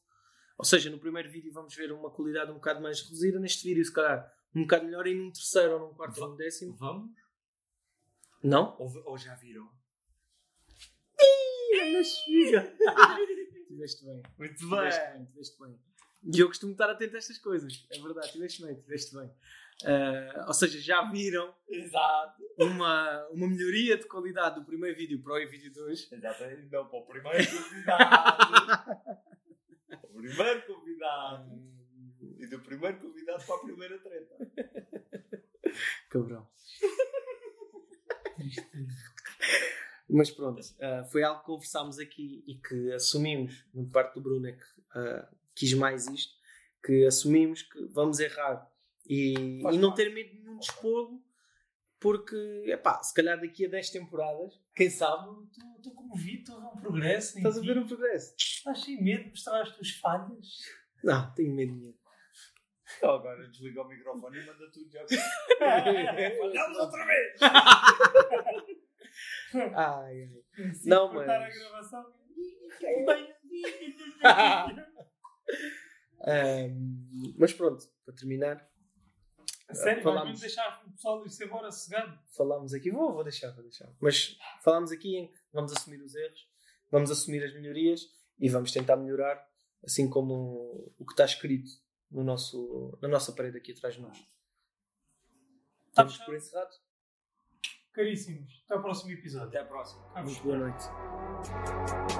Ou 0.62 0.64
seja, 0.64 0.88
no 0.88 0.98
primeiro 1.00 1.28
vídeo 1.28 1.52
vamos 1.52 1.74
ver 1.74 1.90
uma 1.90 2.08
qualidade 2.08 2.52
um 2.52 2.54
bocado 2.54 2.80
mais 2.80 3.02
reduzida, 3.02 3.40
neste 3.40 3.66
vídeo, 3.66 3.84
se 3.84 3.92
calhar, 3.92 4.32
um 4.54 4.62
bocado 4.62 4.84
melhor, 4.84 5.04
e 5.08 5.12
num 5.12 5.32
terceiro 5.32 5.72
ou 5.72 5.88
num 5.88 5.94
quarto 5.94 6.22
ou 6.22 6.28
num 6.28 6.36
décimo. 6.36 6.72
Vamos? 6.74 7.10
Não? 8.44 8.76
Ou, 8.78 8.88
ou 9.06 9.18
já 9.18 9.34
viram? 9.34 9.68
Na 11.92 11.98
espiga! 11.98 12.76
tiveste 13.66 14.04
bem. 14.04 14.22
Muito 14.38 14.54
Tiveste 14.54 15.00
bem, 15.00 15.24
tiveste 15.24 15.58
bem. 15.58 15.80
E 16.32 16.38
eu 16.38 16.46
costumo 16.46 16.70
estar 16.70 16.88
atento 16.88 17.16
a 17.16 17.18
estas 17.18 17.38
coisas. 17.38 17.84
É 17.90 17.98
verdade, 17.98 18.30
tiveste 18.30 18.64
bem, 18.64 18.76
tiveste 18.76 19.16
bem. 19.16 19.28
Ah, 19.84 20.44
ou 20.46 20.54
seja, 20.54 20.80
já 20.80 21.02
viram 21.10 21.52
Exato. 21.68 22.40
uma, 22.56 23.26
uma 23.30 23.48
melhoria 23.48 23.96
de 23.96 24.06
qualidade 24.06 24.60
do 24.60 24.64
primeiro 24.64 24.96
vídeo 24.96 25.20
para 25.20 25.44
o 25.44 25.50
vídeo 25.50 25.72
2. 25.72 26.12
Exatamente. 26.12 26.70
Não, 26.70 26.86
para 26.86 26.98
o 27.00 27.04
primeiro 27.04 27.50
convidado. 27.50 29.22
primeiro 30.22 30.66
convidado. 30.66 31.72
E 32.38 32.46
do 32.46 32.60
primeiro 32.60 33.00
convidado 33.00 33.44
para 33.44 33.54
a 33.56 33.58
primeira 33.58 33.98
treta. 33.98 34.36
Cabrão. 36.10 36.48
Mas 40.08 40.30
pronto, 40.30 40.60
ah, 40.80 41.04
foi 41.04 41.22
algo 41.22 41.40
que 41.40 41.46
conversámos 41.46 41.98
aqui 41.98 42.44
e 42.46 42.56
que 42.56 42.92
assumimos, 42.92 43.64
muito 43.72 43.90
parte 43.90 44.14
do 44.14 44.20
Bruno 44.20 44.46
é 44.46 44.52
que 44.52 44.64
ah, 44.94 45.28
quis 45.54 45.72
mais 45.74 46.06
isto, 46.06 46.34
que 46.84 47.06
assumimos 47.06 47.62
que 47.62 47.86
vamos 47.86 48.20
errar 48.20 48.70
e, 49.06 49.34
e 49.34 49.78
não 49.78 49.94
ter 49.94 50.12
medo 50.12 50.34
nenhum 50.34 50.58
de 50.58 50.66
expô-lo, 50.66 51.22
porque, 51.98 52.36
epá, 52.66 53.02
se 53.02 53.14
calhar 53.14 53.40
daqui 53.40 53.64
a 53.66 53.70
10 53.70 53.90
temporadas, 53.90 54.60
quem 54.74 54.90
sabe, 54.90 55.28
Estou 55.76 55.94
comovido, 55.94 56.38
estou 56.42 56.56
a 56.56 56.60
ver 56.60 56.66
um 56.66 56.80
progresso. 56.80 57.36
estás 57.38 57.58
a 57.58 57.60
ver 57.60 57.78
um 57.78 57.86
progresso. 57.86 58.34
Estás 58.38 58.84
sem 58.84 59.02
medo 59.02 59.24
de 59.24 59.30
mostrar 59.30 59.62
as 59.62 59.70
tuas 59.74 59.90
falhas? 59.98 60.46
Não, 61.02 61.34
tenho 61.34 61.52
medo 61.54 61.72
nenhum. 61.74 61.94
Então 62.96 63.10
agora 63.10 63.48
desliga 63.48 63.82
o 63.82 63.88
microfone 63.88 64.38
e 64.38 64.46
manda 64.46 64.70
tudo 64.70 64.88
já. 64.90 65.04
Falhamos 66.38 66.78
outra 66.78 67.04
vez! 67.04 67.40
Ai, 69.74 70.22
ai. 70.22 70.74
Se 70.74 70.88
Não, 70.88 71.12
mas- 71.12 71.28
a 71.28 71.48
gravação. 71.48 72.14
Ahm, 76.24 77.34
mas 77.36 77.52
pronto, 77.52 77.84
para 78.04 78.14
terminar, 78.14 78.68
A 79.68 79.74
sério, 79.74 80.02
Falámos. 80.02 80.24
vamos 80.24 80.40
deixar 80.40 80.81
o 80.92 80.94
pessoal 80.94 81.24
ir-se 81.26 81.44
embora 81.44 81.70
cegado. 81.70 82.18
falámos 82.36 82.74
aqui, 82.74 82.90
vou, 82.90 83.12
vou 83.12 83.24
deixar, 83.24 83.50
vou 83.52 83.62
deixar. 83.62 83.88
Mas 84.00 84.36
falámos 84.62 84.92
aqui 84.92 85.16
em 85.16 85.28
que 85.28 85.34
vamos 85.52 85.72
assumir 85.72 86.00
os 86.02 86.14
erros, 86.14 86.48
vamos 86.90 87.10
assumir 87.10 87.42
as 87.42 87.52
melhorias 87.54 88.08
e 88.38 88.48
vamos 88.48 88.70
tentar 88.72 88.96
melhorar, 88.96 89.44
assim 89.84 90.08
como 90.08 90.92
o 90.98 91.04
que 91.06 91.12
está 91.12 91.24
escrito 91.24 91.70
no 92.10 92.22
nosso, 92.22 92.96
na 93.00 93.08
nossa 93.08 93.32
parede 93.32 93.56
aqui 93.56 93.72
atrás 93.72 93.94
de 93.94 94.02
nós. 94.02 94.18
Tá 94.18 94.26
Estamos 95.88 96.12
fechado? 96.12 96.26
por 96.26 96.36
encerrado. 96.36 96.74
Caríssimos, 97.92 98.62
até 98.64 98.74
ao 98.74 98.82
próximo 98.82 99.10
episódio. 99.12 99.48
Até 99.48 99.58
a 99.60 99.64
próxima. 99.66 100.02
Vamos 100.14 100.32
Muito 100.32 100.44
boa 100.44 100.58
noite. 100.58 102.11